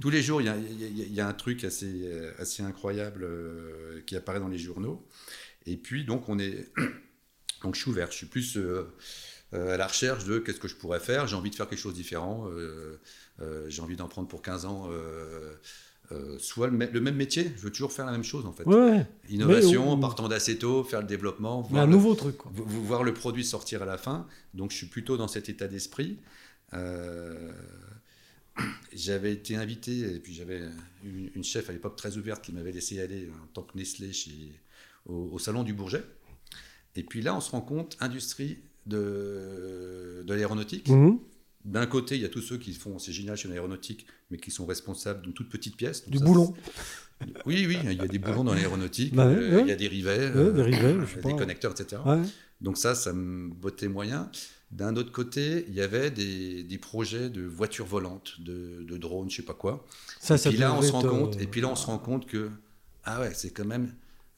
tous 0.00 0.10
les 0.10 0.22
jours, 0.22 0.40
il 0.40 0.46
y, 0.46 0.48
a, 0.48 0.56
il 0.56 1.12
y, 1.12 1.20
a, 1.20 1.28
un 1.28 1.32
truc 1.32 1.64
assez, 1.64 2.10
assez 2.38 2.62
incroyable 2.62 3.24
euh, 3.24 4.00
qui 4.06 4.16
apparaît 4.16 4.40
dans 4.40 4.48
les 4.48 4.58
journaux. 4.58 5.06
Et 5.66 5.76
puis, 5.76 6.04
donc, 6.04 6.28
on 6.28 6.38
est. 6.38 6.70
Donc, 7.62 7.74
je 7.74 7.82
suis 7.82 7.90
ouvert. 7.90 8.10
Je 8.10 8.16
suis 8.16 8.26
plus. 8.26 8.56
Euh, 8.56 8.84
à 9.52 9.76
la 9.76 9.88
recherche 9.88 10.24
de 10.24 10.38
qu'est-ce 10.38 10.60
que 10.60 10.68
je 10.68 10.76
pourrais 10.76 11.00
faire. 11.00 11.26
J'ai 11.26 11.36
envie 11.36 11.50
de 11.50 11.56
faire 11.56 11.68
quelque 11.68 11.80
chose 11.80 11.92
de 11.92 11.98
différent. 11.98 12.48
J'ai 13.68 13.82
envie 13.82 13.96
d'en 13.96 14.08
prendre 14.08 14.28
pour 14.28 14.42
15 14.42 14.64
ans. 14.66 14.88
soit 16.38 16.68
le, 16.68 17.00
même 17.00 17.16
métier, 17.16 17.52
je 17.56 17.62
veux 17.62 17.70
toujours 17.70 17.92
faire 17.92 18.06
la 18.06 18.12
même 18.12 18.24
chose 18.24 18.46
en 18.46 18.52
fait. 18.52 18.64
Innovation, 19.28 19.98
partant 19.98 20.28
d'assez 20.28 20.58
tôt, 20.58 20.84
faire 20.84 21.00
le 21.00 21.06
développement, 21.06 21.62
voir 21.62 21.84
un 21.84 21.86
nouveau 21.86 22.14
truc. 22.14 22.36
Voir 22.52 23.02
le 23.02 23.14
produit 23.14 23.44
sortir 23.44 23.82
à 23.82 23.86
la 23.86 23.98
fin. 23.98 24.26
Donc 24.54 24.72
je 24.72 24.76
suis 24.76 24.86
plutôt 24.86 25.16
dans 25.16 25.28
cet 25.28 25.48
état 25.48 25.68
d'esprit. 25.68 26.18
j'avais 28.94 29.32
été 29.32 29.56
invité, 29.56 30.14
et 30.14 30.18
puis 30.18 30.34
j'avais 30.34 30.62
une, 31.04 31.44
chef 31.44 31.70
à 31.70 31.72
l'époque 31.72 31.96
très 31.96 32.16
ouverte 32.16 32.44
qui 32.44 32.52
m'avait 32.52 32.72
laissé 32.72 33.00
aller 33.00 33.30
en 33.42 33.46
tant 33.48 33.62
que 33.62 33.76
Nestlé 33.76 34.12
chez, 34.12 34.52
au, 35.06 35.38
Salon 35.38 35.62
du 35.62 35.72
Bourget. 35.72 36.04
Et 36.96 37.02
puis 37.02 37.22
là, 37.22 37.34
on 37.36 37.40
se 37.40 37.50
rend 37.50 37.60
compte, 37.60 37.96
industrie 38.00 38.58
de, 38.86 40.22
de 40.26 40.34
l'aéronautique. 40.34 40.88
Mhm. 40.88 41.18
D'un 41.64 41.86
côté, 41.86 42.14
il 42.14 42.22
y 42.22 42.24
a 42.24 42.28
tous 42.28 42.40
ceux 42.40 42.56
qui 42.56 42.72
font, 42.72 42.98
c'est 42.98 43.12
génial 43.12 43.36
chez 43.36 43.48
l'aéronautique, 43.48 44.06
mais 44.30 44.38
qui 44.38 44.50
sont 44.50 44.64
responsables 44.64 45.22
d'une 45.22 45.34
toute 45.34 45.50
petite 45.50 45.76
pièce. 45.76 46.08
du 46.08 46.18
boulon. 46.18 46.54
Oui, 47.44 47.66
oui, 47.66 47.78
il 47.84 47.92
y 47.92 48.00
a 48.00 48.06
des 48.06 48.18
boulons 48.18 48.44
dans 48.44 48.54
l'aéronautique, 48.54 49.14
bah 49.14 49.26
euh, 49.26 49.60
il 49.60 49.68
y 49.68 49.72
a 49.72 49.76
des 49.76 49.88
rivets, 49.88 50.30
des, 50.30 50.62
rivets, 50.62 50.94
euh, 50.94 51.04
des 51.24 51.36
connecteurs, 51.36 51.72
etc. 51.72 52.00
Donc 52.62 52.78
ça, 52.78 52.94
ça 52.94 53.12
me 53.12 53.50
bottait 53.50 53.88
moyen. 53.88 54.30
D'un 54.70 54.96
autre 54.96 55.12
côté, 55.12 55.66
il 55.68 55.74
y 55.74 55.82
avait 55.82 56.10
des, 56.10 56.62
des 56.62 56.78
projets 56.78 57.28
de 57.28 57.42
voitures 57.42 57.86
volantes, 57.86 58.40
de, 58.40 58.82
de, 58.84 58.96
drones, 58.96 59.28
je 59.28 59.36
sais 59.36 59.42
pas 59.42 59.52
quoi. 59.52 59.84
Ça, 60.20 60.36
et, 60.36 60.38
puis 60.38 60.56
là, 60.56 60.74
on 60.74 60.80
se 60.80 60.92
rend 60.92 61.02
compte, 61.02 61.40
et 61.40 61.46
puis 61.46 61.60
là, 61.60 61.68
on 61.68 61.76
se 61.76 61.86
rend 61.86 61.98
compte 61.98 62.26
que, 62.26 62.50
ah 63.04 63.20
ouais, 63.20 63.32
c'est 63.34 63.50
quand 63.50 63.66
même 63.66 63.92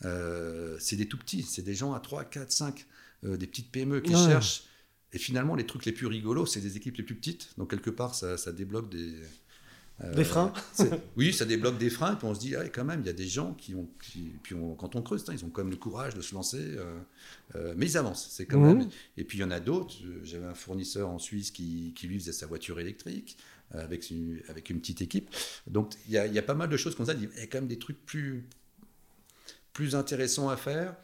euh, 0.05 0.77
c'est 0.81 0.97
des 0.97 1.07
tout 1.07 1.19
petits, 1.19 1.43
c'est 1.43 1.63
des 1.63 1.75
gens 1.75 1.93
à 1.93 2.01
3, 2.01 2.25
4, 2.25 2.51
5, 2.51 2.87
des 3.23 3.47
petites 3.47 3.71
PME 3.71 4.01
qui 4.01 4.13
cherchent. 4.13 4.65
Et 5.13 5.19
finalement, 5.19 5.55
les 5.55 5.67
trucs 5.67 5.85
les 5.85 5.93
plus 5.93 6.07
rigolos, 6.07 6.47
c'est 6.47 6.61
des 6.61 6.77
équipes 6.77 6.97
les 6.97 7.03
plus 7.03 7.15
petites. 7.15 7.51
Donc, 7.59 7.71
quelque 7.71 7.91
part, 7.91 8.15
ça, 8.15 8.53
débloque 8.53 8.91
des. 8.91 9.15
Euh, 10.03 10.15
des 10.15 10.25
freins 10.25 10.53
Oui, 11.17 11.35
ça 11.35 11.45
débloque 11.45 11.77
des 11.77 11.91
freins. 11.91 12.15
Et 12.15 12.17
puis 12.17 12.27
on 12.27 12.35
se 12.35 12.41
dit, 12.41 12.57
ah, 12.57 12.67
quand 12.69 12.85
même, 12.85 13.01
il 13.01 13.07
y 13.07 13.11
a 13.11 13.15
des 13.15 13.27
gens 13.27 13.53
qui 13.53 13.75
ont. 13.75 13.87
puis 13.99 14.55
quand 14.79 14.97
on 14.97 15.03
creuse, 15.03 15.25
ils 15.31 15.45
ont 15.45 15.51
quand 15.51 15.63
même 15.63 15.71
le 15.71 15.77
courage 15.77 16.15
de 16.15 16.23
se 16.23 16.35
lancer. 16.35 16.77
Euh, 17.55 17.75
mais 17.77 17.87
ils 17.87 17.99
avancent. 17.99 18.29
C'est 18.31 18.47
quand 18.47 18.59
même. 18.59 18.89
Et 19.19 19.25
puis 19.25 19.39
il 19.39 19.41
y 19.43 19.45
en 19.45 19.51
a 19.51 19.61
d'autres. 19.61 19.97
J'avais 20.25 20.47
un 20.47 20.55
fournisseur 20.55 21.11
en 21.11 21.19
Suisse 21.19 21.51
qui, 21.51 21.95
lui 22.05 22.19
faisait 22.19 22.33
sa 22.33 22.47
voiture 22.47 22.81
électrique 22.81 23.37
avec 23.71 24.11
une, 24.11 24.41
avec 24.49 24.71
une 24.71 24.81
petite 24.81 25.03
équipe. 25.03 25.29
Donc 25.67 25.93
il 26.07 26.15
y 26.15 26.19
a, 26.19 26.27
y 26.27 26.39
a, 26.39 26.43
pas 26.43 26.55
mal 26.55 26.71
de 26.71 26.77
choses 26.79 26.95
comme 26.95 27.07
ça. 27.07 27.13
Il 27.13 27.23
y 27.39 27.43
a 27.43 27.47
quand 27.47 27.59
même 27.59 27.69
des 27.69 27.79
trucs 27.79 28.05
plus, 28.07 28.45
plus 29.75 29.95
intéressant 29.95 30.49
à 30.49 30.57
faire. 30.57 30.97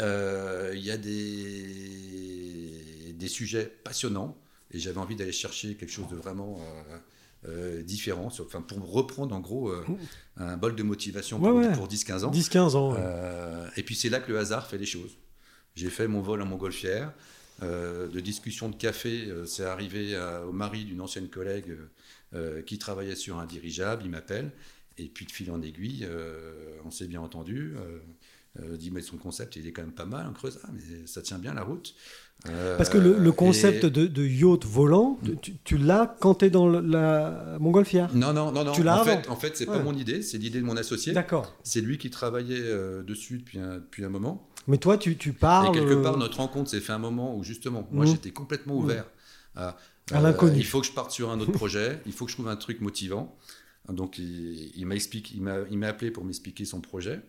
Euh, 0.00 0.72
il 0.74 0.84
y 0.84 0.90
a 0.90 0.96
des, 0.96 1.12
des 3.12 3.28
sujets 3.28 3.72
passionnants 3.84 4.36
et 4.70 4.78
j'avais 4.78 4.98
envie 4.98 5.16
d'aller 5.16 5.32
chercher 5.32 5.74
quelque 5.74 5.90
chose 5.90 6.08
de 6.08 6.16
vraiment 6.16 6.60
euh, 6.60 6.98
euh, 7.48 7.82
différent, 7.82 8.26
enfin, 8.26 8.60
pour 8.60 8.90
reprendre 8.90 9.34
en 9.34 9.40
gros 9.40 9.72
un 10.36 10.56
bol 10.56 10.76
de 10.76 10.82
motivation 10.82 11.38
pour, 11.40 11.60
pour 11.72 11.88
10-15 11.88 12.24
ans. 12.24 12.30
10-15 12.30 12.76
ans. 12.76 12.94
et 13.76 13.82
puis 13.82 13.94
c'est 13.94 14.10
là 14.10 14.20
que 14.20 14.30
le 14.30 14.38
hasard 14.38 14.66
fait 14.66 14.78
les 14.78 14.86
choses. 14.86 15.16
J'ai 15.74 15.90
fait 15.90 16.08
mon 16.08 16.20
vol 16.20 16.42
en 16.42 16.46
montgolfière. 16.46 17.12
de 17.62 18.20
discussion 18.20 18.68
de 18.68 18.76
café, 18.76 19.32
c'est 19.46 19.64
arrivé 19.64 20.18
au 20.46 20.52
mari 20.52 20.84
d'une 20.84 21.00
ancienne 21.00 21.28
collègue 21.28 21.76
qui 22.66 22.78
travaillait 22.78 23.16
sur 23.16 23.38
un 23.38 23.46
dirigeable. 23.46 24.02
Il 24.04 24.10
m'appelle 24.10 24.52
et 25.00 25.06
puis 25.06 25.24
de 25.26 25.30
fil 25.30 25.50
en 25.50 25.62
aiguille, 25.62 26.06
on 26.84 26.90
s'est 26.90 27.06
bien 27.06 27.20
entendu. 27.20 27.74
Euh, 28.60 28.72
euh, 28.72 28.76
dit 28.76 28.90
mais 28.90 29.02
son 29.02 29.16
concept 29.16 29.56
il 29.56 29.66
est 29.66 29.72
quand 29.72 29.82
même 29.82 29.92
pas 29.92 30.04
mal 30.04 30.26
en 30.26 30.32
creusant, 30.32 30.60
mais 30.72 31.06
ça 31.06 31.22
tient 31.22 31.38
bien 31.38 31.54
la 31.54 31.62
route. 31.62 31.94
Parce 32.76 32.88
que 32.88 32.98
le, 32.98 33.32
concept 33.32 33.84
de, 33.84 34.24
yacht 34.24 34.64
volant, 34.64 35.18
tu, 35.64 35.76
l'as 35.76 36.16
quand 36.20 36.36
tu 36.36 36.44
es 36.44 36.50
dans 36.50 36.68
la 36.68 37.56
montgolfière 37.58 38.14
Non, 38.14 38.32
non, 38.32 38.52
non, 38.52 38.62
non. 38.62 38.72
Tu 38.72 38.84
l'as 38.84 39.00
en, 39.00 39.04
fait, 39.04 39.28
en 39.28 39.34
fait, 39.34 39.56
c'est 39.56 39.66
pas 39.66 39.80
mon 39.80 39.92
idée, 39.92 40.22
c'est 40.22 40.38
l'idée 40.38 40.60
de 40.60 40.64
mon 40.64 40.76
associé. 40.76 41.12
D'accord. 41.12 41.52
C'est 41.64 41.80
lui 41.80 41.98
qui 41.98 42.10
travaillait 42.10 42.62
dessus 43.04 43.38
depuis 43.38 43.58
un, 43.58 43.78
depuis 43.78 44.04
un 44.04 44.08
moment. 44.08 44.48
Mais 44.68 44.78
toi, 44.78 44.98
tu, 44.98 45.16
tu 45.16 45.32
parles. 45.32 45.74
Et 45.74 45.80
quelque 45.80 46.00
part, 46.00 46.16
notre 46.16 46.36
rencontre 46.36 46.70
s'est 46.70 46.80
fait 46.80 46.92
un 46.92 46.98
moment 46.98 47.36
où 47.36 47.42
justement, 47.42 47.88
moi, 47.90 48.04
mmh. 48.04 48.08
j'étais 48.08 48.30
complètement 48.30 48.74
mmh. 48.74 48.84
ouvert 48.84 49.04
à. 49.56 49.76
à 50.12 50.20
l'inconnu. 50.20 50.58
Il 50.58 50.66
faut 50.66 50.80
que 50.80 50.86
je 50.86 50.92
parte 50.92 51.10
sur 51.10 51.30
un 51.30 51.40
autre 51.40 51.52
projet, 51.62 52.00
il 52.06 52.12
faut 52.12 52.24
que 52.26 52.30
je 52.30 52.36
trouve 52.36 52.48
un 52.48 52.56
truc 52.56 52.80
motivant. 52.80 53.36
Donc 53.88 54.18
il, 54.18 54.84
m'a 54.84 54.94
expliqué, 54.94 55.34
il 55.36 55.78
m'a 55.78 55.86
appelé 55.86 56.10
pour 56.10 56.24
m'expliquer 56.24 56.66
son 56.66 56.80
projet. 56.80 57.20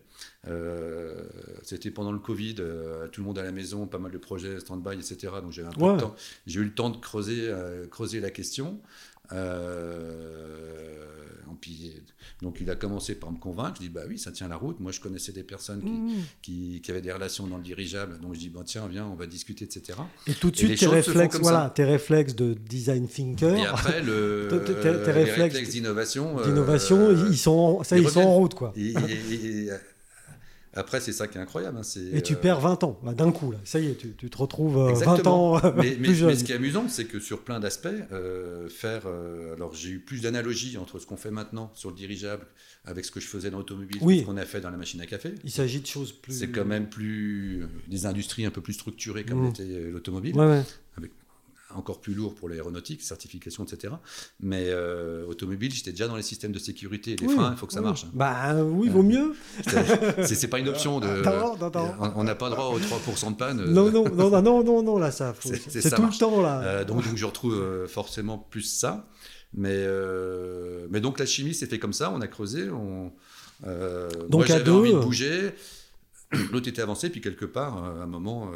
Euh, 0.48 1.22
c'était 1.62 1.90
pendant 1.90 2.12
le 2.12 2.18
Covid, 2.18 2.56
euh, 2.60 3.08
tout 3.08 3.20
le 3.20 3.26
monde 3.26 3.38
à 3.38 3.42
la 3.42 3.52
maison, 3.52 3.86
pas 3.86 3.98
mal 3.98 4.10
de 4.10 4.18
projets 4.18 4.58
stand-by, 4.60 4.94
etc. 4.94 5.34
Donc 5.42 5.52
j'avais 5.52 5.68
un 5.68 5.72
peu 5.72 5.92
de 5.92 6.00
temps. 6.00 6.14
J'ai 6.46 6.60
eu 6.60 6.64
le 6.64 6.74
temps 6.74 6.90
de 6.90 6.96
creuser, 6.96 7.48
euh, 7.48 7.86
creuser 7.86 8.20
la 8.20 8.30
question. 8.30 8.80
donc 12.40 12.56
il 12.58 12.70
a 12.70 12.74
commencé 12.74 13.16
par 13.16 13.30
me 13.30 13.38
convaincre. 13.38 13.74
Je 13.76 13.82
dis 13.82 13.88
bah 13.90 14.02
oui, 14.08 14.18
ça 14.18 14.32
tient 14.32 14.48
la 14.48 14.56
route. 14.56 14.80
Moi 14.80 14.92
je 14.92 15.00
connaissais 15.00 15.32
des 15.32 15.42
personnes 15.42 15.82
qui, 16.40 16.52
mmh. 16.78 16.80
qui, 16.80 16.90
avaient 16.90 17.02
des 17.02 17.12
relations 17.12 17.46
dans 17.46 17.58
le 17.58 17.62
dirigeable. 17.62 18.18
Donc 18.18 18.32
je 18.32 18.38
dis 18.38 18.48
bah, 18.48 18.62
tiens 18.64 18.88
viens, 18.88 19.06
on 19.06 19.16
va 19.16 19.26
discuter, 19.26 19.66
etc. 19.66 19.98
Et 20.26 20.32
tout 20.32 20.50
de 20.50 20.56
suite 20.56 20.78
tes 20.78 20.86
réflexes, 20.86 21.38
voilà, 21.38 21.70
tes 21.74 21.84
réflexes 21.84 22.34
de 22.34 22.54
design 22.54 23.06
thinker. 23.06 23.56
Et 23.56 23.66
après 23.66 24.02
le, 24.02 24.48
tes, 25.04 25.12
réflexes 25.12 25.68
d'innovation, 25.68 26.40
d'innovation, 26.40 27.10
ils 27.28 27.36
sont 27.36 27.82
ça, 27.84 27.98
ils, 27.98 28.08
sont 28.08 28.22
en 28.22 28.34
route 28.34 28.54
quoi. 28.54 28.72
Après, 30.72 31.00
c'est 31.00 31.12
ça 31.12 31.26
qui 31.26 31.36
est 31.36 31.40
incroyable. 31.40 31.78
Hein, 31.78 32.00
et 32.12 32.22
tu 32.22 32.36
perds 32.36 32.60
20 32.60 32.84
ans, 32.84 33.00
d'un 33.02 33.32
coup. 33.32 33.50
Là. 33.50 33.58
Ça 33.64 33.80
y 33.80 33.88
est, 33.88 33.96
tu, 33.96 34.14
tu 34.16 34.30
te 34.30 34.38
retrouves 34.38 34.76
20 34.76 35.26
euh, 35.26 35.28
ans 35.28 35.60
mais, 35.76 35.92
plus 35.92 36.14
jeune. 36.14 36.28
Mais 36.28 36.36
ce 36.36 36.44
qui 36.44 36.52
est 36.52 36.56
amusant, 36.56 36.88
c'est 36.88 37.06
que 37.06 37.18
sur 37.18 37.40
plein 37.42 37.58
d'aspects, 37.58 37.88
euh, 38.12 38.68
faire. 38.68 39.02
Euh, 39.06 39.54
alors, 39.54 39.74
j'ai 39.74 39.90
eu 39.90 39.98
plus 39.98 40.20
d'analogies 40.20 40.78
entre 40.78 41.00
ce 41.00 41.06
qu'on 41.06 41.16
fait 41.16 41.32
maintenant 41.32 41.72
sur 41.74 41.90
le 41.90 41.96
dirigeable 41.96 42.46
avec 42.84 43.04
ce 43.04 43.10
que 43.10 43.20
je 43.20 43.26
faisais 43.26 43.50
dans 43.50 43.58
l'automobile, 43.58 44.00
ce 44.00 44.24
qu'on 44.24 44.36
a 44.36 44.44
fait 44.44 44.60
dans 44.60 44.70
la 44.70 44.76
machine 44.76 45.00
à 45.00 45.06
café. 45.06 45.34
Il 45.42 45.50
s'agit 45.50 45.80
de 45.80 45.86
choses 45.86 46.12
plus. 46.12 46.38
C'est 46.38 46.48
quand 46.48 46.64
même 46.64 46.88
plus. 46.88 47.66
des 47.88 48.06
industries 48.06 48.44
un 48.44 48.50
peu 48.50 48.60
plus 48.60 48.74
structurées 48.74 49.24
comme 49.24 49.48
mmh. 49.48 49.90
l'automobile. 49.92 50.36
Ouais, 50.36 50.46
ouais. 50.46 50.62
Avec 50.96 51.10
encore 51.74 52.00
plus 52.00 52.14
lourd 52.14 52.34
pour 52.34 52.48
l'aéronautique, 52.48 53.02
certification, 53.02 53.64
etc. 53.64 53.94
Mais 54.40 54.66
euh, 54.68 55.24
automobile, 55.26 55.72
j'étais 55.72 55.90
déjà 55.90 56.08
dans 56.08 56.16
les 56.16 56.22
systèmes 56.22 56.52
de 56.52 56.58
sécurité. 56.58 57.16
Les 57.16 57.28
freins, 57.28 57.52
il 57.52 57.58
faut 57.58 57.66
que 57.66 57.72
ça 57.72 57.80
marche. 57.80 58.04
Hein. 58.04 58.10
Bah 58.14 58.54
oui, 58.62 58.88
vaut 58.88 59.02
mieux. 59.02 59.34
C'est 60.24 60.48
pas 60.48 60.58
une 60.58 60.68
option. 60.68 61.00
De, 61.00 61.08
on 62.16 62.24
n'a 62.24 62.34
pas 62.34 62.50
droit 62.50 62.66
aux 62.66 62.78
3% 62.78 63.32
de 63.32 63.36
panne. 63.36 63.64
Non, 63.64 63.90
non, 63.90 64.04
non, 64.04 64.42
non, 64.42 64.64
non, 64.64 64.82
non, 64.82 64.98
là, 64.98 65.10
ça. 65.10 65.34
C'est 65.40 65.94
tout 65.94 66.02
le 66.02 66.18
temps, 66.18 66.40
là. 66.42 66.62
Euh, 66.62 66.84
donc, 66.84 67.04
donc, 67.04 67.16
je 67.16 67.24
retrouve 67.24 67.54
euh, 67.54 67.86
forcément 67.86 68.38
plus 68.38 68.62
ça. 68.62 69.08
Mais, 69.54 69.84
mais 70.90 71.00
donc, 71.00 71.18
la 71.18 71.26
chimie 71.26 71.54
s'est 71.54 71.66
fait 71.66 71.78
comme 71.78 71.92
ça. 71.92 72.10
On 72.10 72.20
a 72.20 72.28
creusé. 72.28 72.70
On, 72.70 73.12
donc, 74.28 74.48
moi, 74.48 74.56
à 74.56 74.60
deux. 74.60 74.72
envie 74.72 74.92
de 74.92 74.98
bouger. 74.98 75.50
L'autre 76.52 76.68
était 76.68 76.82
avancé, 76.82 77.10
puis 77.10 77.20
quelque 77.20 77.44
part, 77.44 77.84
à 77.84 78.02
un 78.02 78.06
moment, 78.06 78.52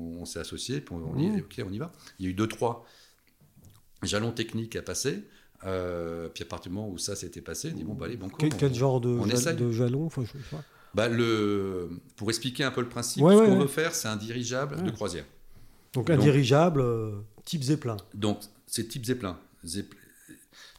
on, 0.00 0.24
s'est 0.24 0.38
associé, 0.38 0.80
puis 0.80 0.94
on, 0.94 1.14
dit, 1.14 1.40
ok, 1.40 1.64
on 1.66 1.72
y 1.72 1.78
va. 1.78 1.92
Il 2.18 2.26
y 2.26 2.28
a 2.28 2.30
eu 2.30 2.34
deux, 2.34 2.46
trois 2.46 2.86
jalons 4.02 4.32
techniques 4.32 4.76
à 4.76 4.82
passer. 4.82 5.24
Euh, 5.64 6.28
puis 6.28 6.42
à 6.42 6.46
partir 6.46 6.70
du 6.70 6.76
moment 6.76 6.88
où 6.88 6.98
ça 6.98 7.14
s'était 7.14 7.42
passé, 7.42 7.70
on 7.72 7.76
dit 7.76 7.84
bon, 7.84 7.94
bah 7.94 8.06
allez, 8.06 8.16
bon, 8.16 8.30
Quel, 8.30 8.54
quel 8.54 8.74
genre 8.74 9.00
de, 9.00 9.10
de 9.10 9.72
jalons 9.72 10.06
enfin, 10.06 10.22
je 10.24 10.32
sais 10.32 10.56
bah, 10.94 11.08
le, 11.08 11.90
Pour 12.16 12.30
expliquer 12.30 12.64
un 12.64 12.70
peu 12.70 12.80
le 12.80 12.88
principe, 12.88 13.22
ce 13.22 13.44
qu'on 13.44 13.58
veut 13.58 13.66
faire, 13.66 13.94
c'est 13.94 14.08
un 14.08 14.16
dirigeable 14.16 14.82
de 14.82 14.90
croisière. 14.90 15.26
Donc, 15.92 16.08
un 16.08 16.16
dirigeable 16.16 16.80
euh, 16.80 17.12
type 17.44 17.62
Zeppelin. 17.62 17.96
Donc 18.14 18.40
c'est 18.66 18.88
type 18.88 19.04
Zeppelin. 19.04 19.38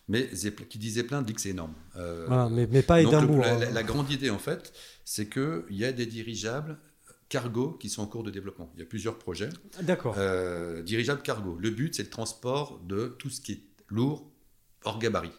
Mais 0.07 0.29
Zeppelin, 0.33 0.65
qui 0.67 0.77
dit 0.77 0.91
Zeppelin 0.91 1.21
dit 1.21 1.33
que 1.33 1.41
c'est 1.41 1.49
énorme. 1.49 1.73
Euh, 1.95 2.49
mais, 2.49 2.67
mais, 2.69 2.81
pas 2.81 3.01
Édimbourg. 3.01 3.41
La, 3.41 3.69
la, 3.69 3.83
grande 3.83 4.09
idée, 4.09 4.29
en 4.29 4.39
fait, 4.39 4.73
c'est 5.05 5.29
qu'il 5.29 5.63
y 5.69 5.85
a 5.85 5.91
des 5.91 6.05
dirigeables 6.05 6.77
cargo 7.31 7.71
qui 7.79 7.89
sont 7.89 8.03
en 8.03 8.07
cours 8.07 8.23
de 8.23 8.29
développement. 8.29 8.71
Il 8.75 8.81
y 8.81 8.83
a 8.83 8.85
plusieurs 8.85 9.17
projets. 9.17 9.49
D'accord. 9.81 10.15
Euh, 10.17 10.83
dirigeable 10.83 11.21
cargo. 11.21 11.57
Le 11.59 11.69
but, 11.69 11.95
c'est 11.95 12.03
le 12.03 12.09
transport 12.09 12.79
de 12.85 13.15
tout 13.17 13.29
ce 13.29 13.41
qui 13.41 13.53
est 13.53 13.61
lourd 13.87 14.29
hors 14.83 14.99
gabarit. 14.99 15.31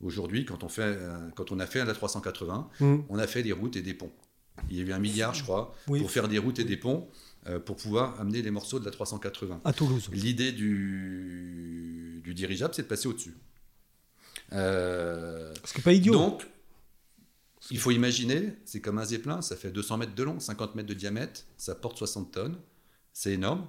Aujourd'hui, 0.00 0.44
quand, 0.44 0.64
on 0.64 0.68
fait, 0.68 0.98
quand 1.34 1.50
on 1.50 1.58
a 1.58 1.66
fait 1.66 1.80
un 1.80 1.86
A380, 1.86 2.66
mmh. 2.80 2.96
on 3.08 3.18
a 3.18 3.26
fait 3.26 3.42
des 3.42 3.52
routes 3.52 3.76
et 3.76 3.82
des 3.82 3.94
ponts. 3.94 4.12
Il 4.70 4.76
y 4.76 4.80
a 4.80 4.84
eu 4.84 4.92
un 4.92 4.98
milliard, 4.98 5.34
je 5.34 5.42
crois, 5.42 5.74
pour 5.86 6.10
faire 6.10 6.28
des 6.28 6.38
routes 6.38 6.58
et 6.58 6.64
des 6.64 6.76
ponts 6.76 7.08
euh, 7.46 7.58
pour 7.58 7.76
pouvoir 7.76 8.18
amener 8.20 8.40
les 8.40 8.50
morceaux 8.50 8.78
de 8.78 8.84
la 8.84 8.90
380. 8.90 9.60
À 9.64 9.72
Toulouse. 9.72 10.08
L'idée 10.12 10.52
du, 10.52 12.20
du 12.24 12.34
dirigeable, 12.34 12.74
c'est 12.74 12.82
de 12.82 12.86
passer 12.86 13.08
au-dessus. 13.08 13.34
Euh, 14.52 15.52
Ce 15.64 15.72
qui 15.72 15.80
n'est 15.80 15.84
pas 15.84 15.92
idiot. 15.92 16.12
Donc, 16.12 16.46
il 17.70 17.78
faut 17.78 17.90
imaginer, 17.90 18.54
c'est 18.64 18.80
comme 18.80 18.98
un 18.98 19.04
zeppelin, 19.04 19.40
ça 19.42 19.56
fait 19.56 19.70
200 19.70 19.98
mètres 19.98 20.14
de 20.14 20.22
long, 20.22 20.38
50 20.40 20.74
mètres 20.74 20.88
de 20.88 20.94
diamètre, 20.94 21.42
ça 21.56 21.74
porte 21.74 21.98
60 21.98 22.32
tonnes, 22.32 22.56
c'est 23.12 23.32
énorme. 23.32 23.66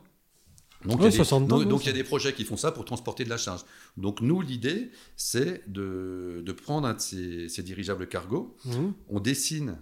Donc, 0.84 1.00
il, 1.00 1.88
y 1.88 1.90
a 1.90 1.94
des, 1.94 2.04
projets 2.04 2.34
qui 2.34 2.44
font 2.44 2.58
ça 2.58 2.72
pour 2.72 2.86
transporter 2.86 3.24
de 3.24 3.30
la 3.30 3.38
charge. 3.38 3.62
Donc 3.98 4.22
nous, 4.22 4.42
l'idée, 4.42 4.92
c'est 5.16 5.64
de, 5.68 6.44
prendre 6.64 6.88
un 6.88 6.94
de 6.94 7.00
ces, 7.00 7.64
dirigeables 7.64 8.08
cargo, 8.08 8.56
mmh. 8.66 8.90
on 9.10 9.20
dessine, 9.20 9.78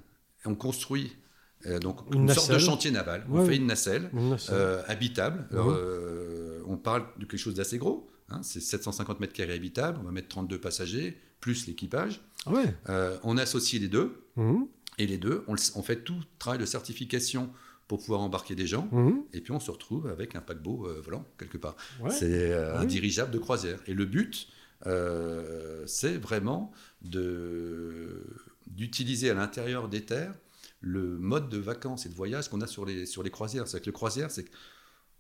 on 0.45 0.55
construit 0.55 1.11
Euh, 1.66 1.80
donc 1.80 1.99
Une 2.14 2.24
une, 2.24 2.34
sorte 2.34 2.51
de 2.51 2.57
chantier 2.59 2.91
naval. 2.91 3.26
Ouais. 3.30 3.39
On 3.39 3.45
fait 3.45 3.55
une 3.55 3.68
nacelle 3.68 4.09
Une 4.11 4.32
nacelle. 4.32 4.53
euh, 4.55 4.84
habitable. 4.88 5.47
Alors, 5.51 5.68
Mhm. 5.70 5.76
euh, 5.78 6.61
on 6.68 6.76
parle 6.76 7.05
de 7.18 7.26
quelque 7.26 7.39
chose 7.39 7.53
d'assez 7.55 7.78
gros. 7.78 8.09
hein, 8.30 8.41
c'est 8.43 8.59
750 8.59 9.22
mètres 9.22 9.32
carrés 9.34 9.53
habitable. 9.53 9.97
On 10.01 10.03
va 10.03 10.11
mettre 10.11 10.28
32 10.28 10.59
passagers 10.59 11.18
plus 11.43 11.67
l'équipage. 11.67 12.21
Ah 12.45 12.51
ouais. 12.53 12.73
Euh, 12.89 13.17
on 13.23 13.37
associe 13.37 13.81
les 13.81 13.89
deux. 13.89 14.09
Mhm. 14.37 14.65
Et 14.97 15.07
les 15.07 15.17
deux, 15.17 15.43
on, 15.47 15.53
le- 15.53 15.59
on 15.75 15.83
fait 15.83 16.03
tout 16.03 16.15
travail 16.39 16.57
de 16.59 16.65
certification 16.65 17.51
pour 17.89 17.99
pouvoir 17.99 18.21
embarquer 18.21 18.55
des 18.55 18.65
gens. 18.67 18.87
Mhm. 18.93 19.23
Et 19.33 19.41
puis 19.41 19.51
on 19.51 19.59
se 19.59 19.69
retrouve 19.69 20.07
avec 20.07 20.35
un 20.35 20.41
paquebot 20.41 20.87
euh, 20.87 21.01
volant 21.03 21.25
quelque 21.37 21.57
part. 21.57 21.75
Ouais. 22.01 22.11
C'est 22.11 22.51
euh, 22.53 22.75
Ah 22.75 22.79
un 22.81 22.85
dirigeable 22.85 23.31
de 23.31 23.39
croisière. 23.39 23.79
Et 23.87 23.93
le 23.93 24.05
but, 24.05 24.47
c'est 25.85 26.17
vraiment 26.17 26.71
de- 27.01 28.23
d'utiliser 28.67 29.29
à 29.29 29.33
l'intérieur 29.33 29.87
des 29.89 30.01
terres 30.05 30.33
le 30.81 31.17
mode 31.17 31.49
de 31.49 31.57
vacances 31.57 32.05
et 32.05 32.09
de 32.09 32.13
voyage 32.15 32.49
qu'on 32.49 32.61
a 32.61 32.67
sur 32.67 32.85
les, 32.85 33.05
sur 33.05 33.23
les 33.23 33.29
croisières. 33.29 33.67
C'est 33.67 33.79
que 33.81 33.85
le 33.85 33.91
croisière, 33.93 34.29
c'est 34.31 34.45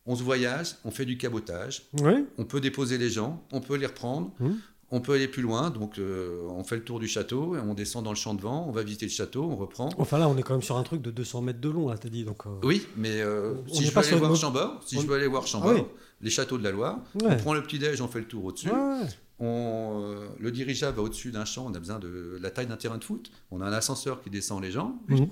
qu'on 0.05 0.15
se 0.15 0.23
voyage, 0.23 0.75
on 0.83 0.91
fait 0.91 1.05
du 1.05 1.17
cabotage, 1.17 1.83
Ouais. 2.01 2.25
on 2.37 2.45
peut 2.45 2.59
déposer 2.61 2.97
les 2.97 3.09
gens, 3.09 3.45
on 3.51 3.61
peut 3.61 3.75
les 3.77 3.85
reprendre, 3.85 4.33
Mhm. 4.39 4.57
On 4.95 5.01
peut 5.01 5.13
aller 5.13 5.27
plus 5.27 5.41
loin. 5.41 5.69
Donc 5.71 5.97
euh, 5.99 6.47
on 6.49 6.63
fait 6.63 6.75
le 6.77 6.83
tour 6.83 6.99
du 6.99 7.07
château, 7.07 7.55
on 7.57 7.73
descend 7.73 8.03
dans 8.05 8.11
le 8.11 8.15
champ 8.15 8.33
de 8.35 8.41
vent, 8.41 8.65
on 8.67 8.71
va 8.71 8.83
visiter 8.83 9.05
le 9.07 9.11
château, 9.11 9.43
on 9.43 9.55
reprend. 9.55 9.89
Enfin 9.97 10.17
là, 10.19 10.27
on 10.29 10.37
est 10.37 10.43
quand 10.43 10.53
même 10.53 10.61
sur 10.61 10.77
un 10.77 10.83
truc 10.83 11.01
de 11.01 11.11
200 11.11 11.41
mètres 11.41 11.59
de 11.61 11.69
long, 11.69 11.89
là, 11.89 11.97
t'as 11.97 12.09
dit. 12.09 12.23
Donc, 12.23 12.45
euh, 12.45 12.49
Oui, 12.63 12.85
mais 12.95 13.21
euh, 13.21 13.55
On 13.69 13.73
si 13.73 13.85
je 13.85 13.91
veux 13.91 13.97
aller 13.99 14.15
voir 14.17 14.35
Chambord, 14.35 14.81
si 14.85 14.97
on- 14.97 15.01
je 15.01 15.07
veux 15.07 15.15
aller 15.15 15.27
voir 15.27 15.45
Chambord, 15.47 15.71
Ah 15.71 15.79
oui. 15.81 15.83
les 16.21 16.29
châteaux 16.29 16.57
de 16.57 16.63
la 16.63 16.71
Loire, 16.71 16.99
Ouais. 17.15 17.29
on 17.31 17.37
prend 17.37 17.53
le 17.53 17.63
petit 17.63 17.79
déj, 17.79 17.99
on 18.01 18.07
fait 18.07 18.19
le 18.19 18.27
tour 18.27 18.45
au-dessus. 18.45 18.69
Ouais. 18.69 19.07
On, 19.39 20.15
le 20.39 20.51
dirigeable 20.51 20.97
va 20.97 21.03
au-dessus 21.03 21.31
d'un 21.31 21.43
champ, 21.45 21.65
on 21.67 21.73
a 21.73 21.79
besoin 21.79 21.99
de 21.99 22.37
la 22.41 22.51
taille 22.51 22.67
d'un 22.67 22.77
terrain 22.77 22.97
de 22.97 23.03
foot. 23.03 23.31
On 23.51 23.61
a 23.61 23.65
un 23.65 23.73
ascenseur 23.73 24.21
qui 24.21 24.29
descend 24.29 24.61
les 24.61 24.71
gens, 24.71 24.95
Mhm. 25.09 25.27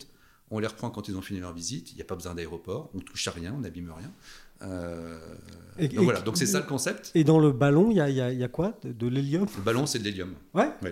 on 0.49 0.59
les 0.59 0.67
reprend 0.67 0.89
quand 0.89 1.07
ils 1.07 1.15
ont 1.15 1.21
fini 1.21 1.39
leur 1.39 1.53
visite. 1.53 1.91
Il 1.91 1.95
n'y 1.95 2.01
a 2.01 2.05
pas 2.05 2.15
besoin 2.15 2.33
d'aéroport, 2.35 2.89
on 2.93 2.99
touche 2.99 3.27
à 3.27 3.31
rien, 3.31 3.53
on 3.55 3.61
n'abîme 3.61 3.91
rien. 3.95 4.11
Euh, 4.63 5.17
Et- 5.79 5.87
donc 5.87 6.01
et- 6.01 6.03
voilà, 6.03 6.21
donc 6.21 6.37
c'est 6.37 6.45
ça 6.45 6.59
le 6.59 6.65
concept. 6.65 7.11
Et 7.15 7.23
dans 7.23 7.39
le 7.39 7.51
ballon, 7.51 7.89
il 7.91 7.97
y 7.97 8.01
a, 8.01 8.09
y 8.09 8.21
a- 8.21 8.31
y 8.31 8.43
a 8.43 8.47
quoi 8.47 8.77
De, 8.83 8.91
de 8.91 9.07
l'hélium? 9.07 9.45
Le 9.57 9.63
ballon, 9.63 9.85
c'est 9.85 9.99
de 9.99 10.03
l'hélium. 10.03 10.33
Ouais 10.53 10.69
Oui. 10.83 10.89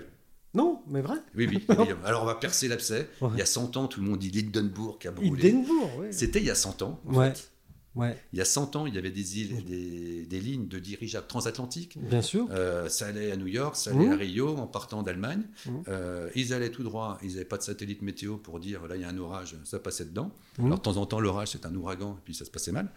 Non, 0.55 0.82
mais 0.88 1.01
vrai 1.01 1.17
Oui, 1.36 1.47
oui, 1.49 1.63
l'hélium. 1.70 1.99
Alors 2.05 2.24
on 2.24 2.26
va 2.26 2.36
percer 2.36 2.67
l'abcès. 2.67 3.07
Ouais. 3.22 3.30
Il 3.34 3.39
y 3.39 3.41
a 3.41 3.45
100 3.45 3.78
ans, 3.78 3.88
tout 3.88 4.01
le 4.01 4.07
monde 4.07 4.17
dit 4.20 4.32
l'Hindenburg 4.32 4.97
qui 4.99 5.07
a 5.07 5.11
brûlé. 5.11 5.51
Hindenburg, 5.51 5.99
ouais. 5.99 6.11
C'était 6.11 6.39
il 6.39 6.45
y 6.45 6.49
a 6.49 6.55
100 6.55 6.82
ans. 6.82 6.99
en 7.07 7.13
Ouais. 7.13 7.34
fait. 7.34 7.51
Ouais, 7.95 8.15
Il 8.33 8.39
y 8.39 8.41
a 8.41 8.45
100 8.45 8.75
ans, 8.75 8.85
il 8.85 8.93
y 8.93 8.97
avait 8.99 9.09
des, 9.11 9.39
îles, 9.41 9.65
des, 9.65 10.23
des 10.25 10.39
lignes 10.39 10.67
de 10.67 10.77
dirigeables 10.77 11.25
transatlantiques. 11.27 11.97
bien 11.99 12.21
sûr. 12.21 12.47
Euh, 12.51 12.87
ça 12.87 13.07
allait 13.07 13.31
à 13.31 13.35
New 13.35 13.47
York, 13.47 13.75
ça 13.75 13.89
allait 13.91 14.09
à 14.09 14.15
Rio 14.15 14.55
en 14.57 14.67
partant 14.67 15.01
d'Allemagne. 15.01 15.41
Mhm. 15.65 15.83
Euh, 15.87 16.29
ils 16.35 16.53
allaient 16.53 16.69
tout 16.69 16.83
droit, 16.83 17.17
ils 17.23 17.31
n'avaient 17.31 17.45
pas 17.45 17.57
de 17.57 17.63
satellite 17.63 18.01
météo 18.03 18.37
pour 18.37 18.59
dire 18.59 18.85
là 18.87 18.95
il 18.95 19.01
y 19.01 19.05
a 19.05 19.09
un 19.09 19.17
orage, 19.17 19.55
ça 19.63 19.79
passait 19.79 20.05
dedans. 20.05 20.31
Mhm. 20.59 20.65
Alors 20.67 20.77
de 20.77 20.83
temps 20.83 20.97
en 20.97 21.05
temps 21.07 21.19
l'orage 21.19 21.49
c'est 21.49 21.65
un 21.65 21.73
ouragan 21.75 22.13
et 22.13 22.21
puis 22.23 22.35
ça 22.35 22.45
se 22.45 22.51
passait 22.51 22.71
mal. 22.71 22.89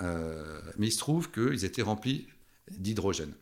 Euh, 0.00 0.60
mais 0.78 0.86
il 0.88 0.92
se 0.92 0.98
trouve 0.98 1.30
qu'ils 1.30 1.64
étaient 1.66 1.82
remplis 1.82 2.26
d'hydrogène. 2.70 3.32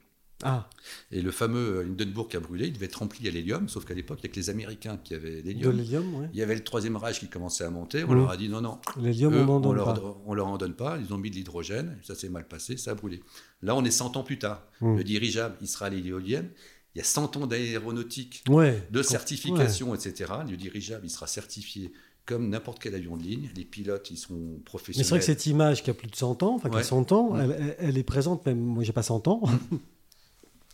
Ah, 0.43 0.69
Et 1.11 1.23
le 1.23 1.31
fameux 1.31 1.81
Hindenburg 1.87 2.29
qui 2.29 2.37
a 2.37 2.41
brûlé, 2.41 2.67
il 2.67 2.73
devait 2.75 2.87
être 2.87 2.97
rempli 2.97 3.27
à 3.27 3.31
l'hélium, 3.31 3.69
sauf 3.71 3.87
qu'à 3.87 3.95
l'époque 3.95 4.19
il 4.23 4.27
n'y 4.27 4.31
a 4.31 4.35
que 4.35 4.39
les 4.41 4.51
Américains 4.51 4.99
qui 5.03 5.15
avaient 5.15 5.41
de 5.43 5.47
l'hélium. 5.71 6.15
ouais. 6.17 6.29
Il 6.35 6.39
y 6.39 6.43
avait 6.43 6.55
le 6.55 6.63
troisième 6.63 6.97
rage 6.97 7.21
qui 7.21 7.29
commençait 7.29 7.65
à 7.65 7.71
monter, 7.71 8.05
on 8.05 8.09
Mhm. 8.09 8.17
leur 8.17 8.31
a 8.31 8.37
dit 8.37 8.49
non, 8.51 8.61
non, 8.61 8.79
L'hélium, 9.01 9.35
on 9.35 9.45
n'en 9.47 9.57
on, 9.57 9.61
donne 9.61 9.77
leur, 9.77 9.95
pas. 9.95 10.23
on 10.27 10.35
leur 10.35 10.47
en 10.49 10.59
donne 10.59 10.75
pas, 10.75 10.99
ils 10.99 11.13
ont 11.15 11.19
mis 11.19 11.31
de 11.31 11.37
l'hydrogène, 11.37 11.97
ça 12.03 12.15
s'est 12.15 12.29
mal 12.29 12.47
passé, 12.47 12.77
ça 12.77 12.91
a 12.91 12.95
brûlé. 12.95 13.23
Là, 13.63 13.75
on 13.75 13.83
est 13.85 13.91
100 13.91 14.17
ans 14.19 14.23
plus 14.23 14.39
tard. 14.39 14.63
Mm. 14.83 14.97
Le 14.97 15.05
dirigeable, 15.05 15.57
il 15.63 15.69
sera 15.69 15.87
à 15.87 15.91
l'éolienne. 15.91 16.51
Il 16.95 16.99
y 16.99 17.01
a 17.01 17.05
100 17.05 17.37
ans 17.39 17.47
d'aéronautique, 17.47 18.45
Ouais. 18.49 18.87
de 18.91 19.03
certification, 19.03 19.95
etc. 19.95 20.33
Le 20.49 20.57
dirigeable, 20.59 21.07
il 21.07 21.11
sera 21.11 21.27
certifié 21.27 21.93
comme 22.27 22.49
n'importe 22.51 22.83
quel 22.83 22.95
avion 22.95 23.17
de 23.17 23.23
ligne. 23.23 23.49
Les 23.57 23.65
pilotes, 23.65 24.11
ils 24.11 24.17
sont 24.19 24.35
Mais 24.35 24.55
c'est 24.59 24.65
professionnels. 24.65 25.09
vrai 25.09 25.19
que 25.21 25.25
cette 25.25 25.47
image 25.47 25.83
qui 25.83 25.91
a 25.91 25.95
plus 25.95 26.09
de 26.09 26.17
100 26.17 26.43
ans, 26.43 26.55
enfin 26.57 26.69
qui 26.69 26.75
a 26.75 26.79
Ouais. 26.79 26.85
100 26.85 27.13
ans, 27.13 27.39
elle, 27.39 27.57
elle- 27.59 27.77
elle 27.79 27.99
est 27.99 28.03
présente, 28.03 28.45
même 28.47 28.59
moi 28.61 28.83
j'ai 28.85 28.93
pas 28.93 29.03
100 29.03 29.27
ans. 29.29 29.41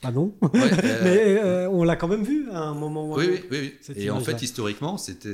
ah 0.02 0.10
non 0.12 0.34
Ouais, 0.42 0.50
euh, 0.84 1.00
Mais 1.04 1.38
euh, 1.38 1.68
on 1.70 1.84
l'a 1.84 1.96
quand 1.96 2.08
même 2.08 2.24
vu 2.24 2.50
à 2.50 2.60
un 2.60 2.74
moment 2.74 3.10
ou 3.10 3.14
à 3.14 3.22
un 3.22 3.26
oui, 3.26 3.40
oui, 3.50 3.74
oui, 3.88 3.94
Et 3.96 4.10
en 4.10 4.20
fait, 4.20 4.42
historiquement, 4.42 4.98
c'était, 4.98 5.28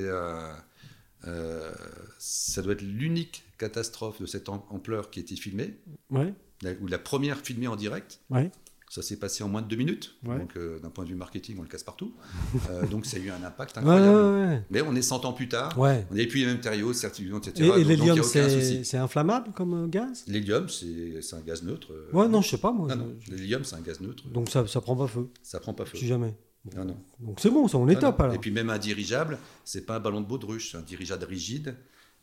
euh, 1.27 1.73
ça 2.19 2.63
doit 2.63 2.73
être 2.75 2.83
l'unique 2.83 3.45
catastrophe 3.59 4.21
de 4.21 4.27
cette 4.27 4.49
am- 4.49 4.61
ampleur 4.71 5.11
qui 5.11 5.21
a 5.21 5.23
été 5.23 5.37
filmée, 5.37 5.77
Ouais, 6.11 6.33
la- 6.63 6.73
ou 6.81 6.87
la 6.87 6.99
première 6.99 7.39
filmée 7.39 7.67
en 7.69 7.77
direct. 7.77 8.21
ouais. 8.31 8.51
Ça 8.91 9.03
s'est 9.03 9.19
passé 9.19 9.45
en 9.45 9.49
moins 9.49 9.61
de 9.61 9.69
deux 9.69 9.77
minutes. 9.77 10.15
Ouais. 10.25 10.39
Donc, 10.39 10.57
euh, 10.57 10.79
d'un 10.81 10.89
point 10.89 11.05
de 11.05 11.11
vue 11.11 11.15
marketing, 11.15 11.57
on 11.59 11.63
le 11.63 11.69
casse 11.69 11.83
partout. 11.85 12.15
Euh, 12.71 12.87
donc, 12.87 13.05
ça 13.07 13.17
a 13.19 13.21
eu 13.21 13.31
un 13.31 13.43
impact 13.45 13.77
incroyable. 13.79 14.17
ouais, 14.51 14.63
Mais 14.71 14.81
on 14.83 14.95
est 14.95 15.03
100 15.03 15.25
ans 15.27 15.33
plus 15.33 15.49
tard. 15.49 15.75
On 15.79 15.85
n'avait 15.85 16.27
plus 16.27 16.41
les 16.41 16.47
mêmes 16.47 16.57
matériaux, 16.57 16.93
certificats, 16.93 17.37
etc. 17.37 17.71
Et, 17.77 17.85
l'hélium, 17.85 18.23
c'est 18.23 18.97
inflammable 18.97 19.53
comme 19.55 19.85
euh, 19.85 19.87
gaz? 19.89 20.25
L'hélium, 20.27 20.69
c'est 20.69 21.35
un 21.35 21.41
gaz 21.41 21.63
neutre. 21.63 21.89
Ouais, 22.13 22.29
non, 22.29 22.41
je 22.43 22.49
sais 22.51 22.59
pas 22.59 22.73
moi. 22.73 22.89
non, 22.95 23.13
je- 23.21 23.31
non, 23.31 23.37
L'hélium, 23.37 23.63
c'est 23.65 23.77
un 23.77 23.81
gaz 23.81 24.01
neutre. 24.01 24.27
Donc 24.29 24.49
ça, 24.49 24.67
ça 24.67 24.81
prend 24.81 24.97
pas 24.97 25.07
feu, 25.07 25.29
Ça 25.43 25.61
prend 25.61 25.75
pas 25.75 25.85
feu. 25.85 25.97
si 25.99 26.07
jamais. 26.07 26.35
Non, 26.77 26.85
non. 26.85 26.97
Donc 27.21 27.41
c'est 27.41 27.51
bon, 27.51 27.69
ça, 27.69 27.79
on 27.79 27.89
est 27.89 27.97
Ah, 27.97 28.01
top 28.01 28.19
non. 28.19 28.25
alors. 28.25 28.35
Et 28.37 28.39
puis 28.39 28.51
même 28.51 28.69
un 28.71 28.79
dirigeable, 28.79 29.39
c'est 29.65 29.87
pas 29.87 29.97
un 29.97 30.01
ballon 30.01 30.21
de 30.21 30.27
baudruche, 30.27 30.73
c'est 30.73 30.79
un 30.79 30.83
dirigeable 30.83 31.25
rigide. 31.25 31.77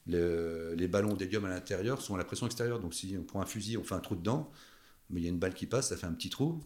Le- 0.07 0.75
les 0.77 0.87
ballons 0.87 1.13
d'hélium 1.13 1.45
à 1.45 1.49
l'intérieur 1.49 2.01
sont 2.01 2.15
à 2.15 2.17
la 2.17 2.25
pression 2.25 2.45
extérieure. 2.45 2.79
Donc 2.79 2.93
si 2.93 3.15
on 3.19 3.23
prend 3.23 3.41
un 3.41 3.45
fusil, 3.45 3.77
on 3.77 3.83
fait 3.83 3.95
un 3.95 3.99
trou 3.99 4.15
dedans, 4.15 4.51
mais 5.09 5.21
il 5.21 5.23
y 5.23 5.27
a 5.27 5.29
une 5.29 5.39
balle 5.39 5.53
qui 5.53 5.65
passe, 5.65 5.89
ça 5.89 5.97
fait 5.97 6.07
un 6.07 6.13
petit 6.13 6.29
trou. 6.29 6.59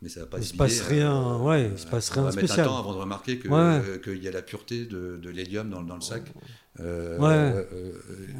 Mais 0.00 0.08
ça 0.08 0.20
va 0.20 0.26
pas 0.26 0.40
se 0.40 0.50
se 0.50 0.54
passe 0.54 0.80
rien, 0.82 1.12
euh, 1.12 1.38
ouais, 1.38 1.70
il 1.72 1.78
se 1.78 1.84
passe 1.86 2.10
on 2.12 2.14
rien 2.14 2.22
va 2.22 2.30
de 2.30 2.36
mettre 2.36 2.46
spécial. 2.48 2.66
un 2.66 2.68
temps 2.70 2.78
avant 2.78 2.92
de 2.92 2.98
remarquer 2.98 3.32
Ouais. 3.48 3.50
euh, 3.58 3.98
qu'il 3.98 4.22
y 4.22 4.28
a 4.28 4.30
la 4.30 4.42
pureté 4.42 4.86
de, 4.86 5.16
de 5.20 5.28
l'hélium 5.28 5.68
dans, 5.70 5.82
dans 5.82 5.96
le 5.96 6.00
sac. 6.00 6.32
euh, 6.78 7.18
Ouais. 7.18 7.26
euh, 7.72 7.92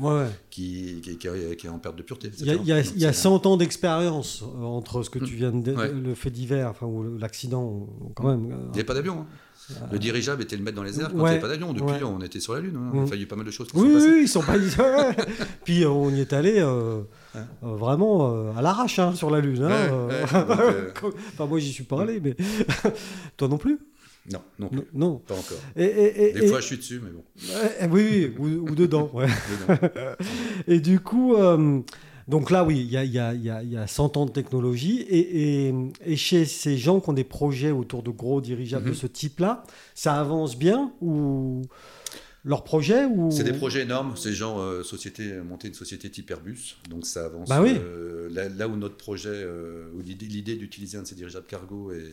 euh, 0.05 0.29
qui, 0.51 1.01
qui, 1.03 1.19
qui 1.19 1.27
est- 1.27 1.69
en 1.69 1.81
perte 1.81 1.97
de 1.97 2.03
pureté. 2.05 2.31
Il 2.39 2.47
y 2.47 2.51
a, 2.51 2.55
y 2.55 2.71
a- 2.73 2.81
Donc, 2.83 2.93
il 2.95 3.01
y 3.03 3.07
a 3.07 3.13
c'est- 3.13 3.23
100 3.23 3.45
ans 3.47 3.57
d'expérience 3.57 4.45
entre 4.63 5.03
ce 5.03 5.11
que 5.11 5.19
tu 5.19 5.35
Mm. 5.35 5.37
viens 5.37 5.51
de 5.51 5.73
le 5.73 6.15
fait 6.15 6.31
divers, 6.31 6.71
enfin, 6.71 6.87
ou 6.87 7.19
l'accident, 7.19 7.89
quand 8.15 8.29
même. 8.29 8.45
Il 8.69 8.71
n'y 8.71 8.75
avait 8.75 8.85
pas 8.85 8.95
d'avion. 8.95 9.23
hein. 9.23 9.27
Le 9.91 9.99
dirigeable 9.99 10.43
était 10.43 10.57
le 10.57 10.63
mettre 10.63 10.77
dans 10.77 10.85
les 10.85 11.01
airs 11.01 11.09
quand 11.11 11.19
il 11.19 11.23
n'y 11.23 11.27
avait 11.29 11.41
pas 11.41 11.49
d'avion. 11.49 11.73
Depuis, 11.73 11.91
Ouais. 11.91 12.03
on 12.05 12.21
était 12.21 12.39
sur 12.41 12.55
la 12.55 12.61
Lune. 12.61 12.77
hein. 12.77 12.93
Il 12.95 13.01
a 13.01 13.07
fallu 13.07 13.27
pas 13.27 13.37
mal 13.37 13.45
de 13.45 13.51
choses 13.51 13.67
qui 13.69 13.77
Oui, 13.77 13.89
sont 13.89 13.95
passées. 13.95 14.11
oui, 14.13 14.21
ils 14.23 14.29
sont 14.29 14.43
pas. 14.43 15.15
Puis 15.65 15.85
on 15.85 16.09
y 16.11 16.21
est 16.21 16.33
allé 16.33 16.61
euh, 16.61 17.03
Euh, 17.37 17.41
vraiment 17.63 18.33
euh, 18.35 18.53
à 18.57 18.63
l'arrache 18.63 18.99
hein, 18.99 19.15
sur 19.15 19.31
la 19.31 19.41
Lune. 19.41 19.63
hein, 19.63 19.69
Ouais, 19.69 20.25
euh. 20.35 20.91
donc, 21.03 21.15
enfin, 21.35 21.47
moi, 21.47 21.59
j'y 21.59 21.73
suis 21.73 21.85
pas 21.85 22.03
allé, 22.03 22.21
mais 22.21 22.35
toi 23.37 23.49
non 23.49 23.59
plus 23.59 23.79
Non, 24.33 24.41
non, 24.59 24.69
plus, 24.69 24.77
Non. 24.79 24.85
non. 24.95 25.17
pas 25.19 25.35
encore. 25.35 25.59
Et, 25.77 25.85
et- 25.85 26.29
et- 26.37 26.41
Des 26.41 26.47
fois, 26.49 26.61
je 26.61 26.67
suis 26.67 26.77
dessus, 26.79 27.01
mais 27.05 27.11
bon. 27.11 27.23
Ouais, 27.55 27.89
oui, 27.91 28.33
oui, 28.39 28.55
ou, 28.57 28.71
ou 28.71 28.75
dedans. 28.75 29.11
ouais. 29.13 29.27
Et 30.67 30.81
du 30.81 31.01
coup, 31.01 31.35
donc 32.27 32.51
là, 32.51 32.65
oui, 32.65 32.79
il 32.81 32.91
y 32.91 32.97
a, 32.97 33.05
y, 33.05 33.19
a, 33.19 33.33
il 33.35 33.43
y, 33.43 33.51
a, 33.51 33.63
il 33.63 33.71
y 33.73 33.77
a 33.77 33.87
100 33.87 34.17
ans 34.17 34.27
de 34.27 34.31
technologie. 34.31 35.01
Et, 35.03 35.69
et, 35.69 35.75
et 36.07 36.17
chez 36.17 36.45
ces 36.45 36.77
gens 36.77 37.01
qui 37.01 37.09
ont 37.11 37.15
des 37.15 37.25
projets 37.25 37.71
autour 37.71 38.03
de 38.03 38.11
gros 38.11 38.41
dirigeables 38.41 38.85
Mhm. 38.87 38.91
de 38.93 38.97
ce 38.97 39.07
type-là, 39.07 39.65
ça 39.95 40.15
avance 40.21 40.57
bien 40.59 40.93
ou 41.01 41.63
leur 42.49 42.65
projet 42.65 43.05
ou... 43.05 43.31
C'est 43.31 43.45
des 43.45 43.53
projets 43.53 43.83
énormes. 43.83 44.17
Ces 44.17 44.33
gens, 44.33 44.59
euh, 44.61 44.83
société, 44.83 45.35
monter 45.35 45.69
une 45.69 45.75
société 45.75 46.11
type 46.11 46.31
Airbus, 46.31 46.77
donc 46.89 47.07
ça 47.07 47.27
avance. 47.27 47.49
Bah 47.49 47.61
oui. 47.63 47.75
euh, 47.79 48.29
là, 48.33 48.49
là 48.49 48.67
où 48.67 48.77
notre 48.77 48.97
projet, 48.97 49.29
euh, 49.31 49.91
l'idée, 50.03 50.57
d'utiliser 50.57 50.99
un 50.99 51.03
de 51.03 51.07
ces 51.07 51.15
dirigeables 51.15 51.47
cargo 51.47 51.93
est- 51.93 52.11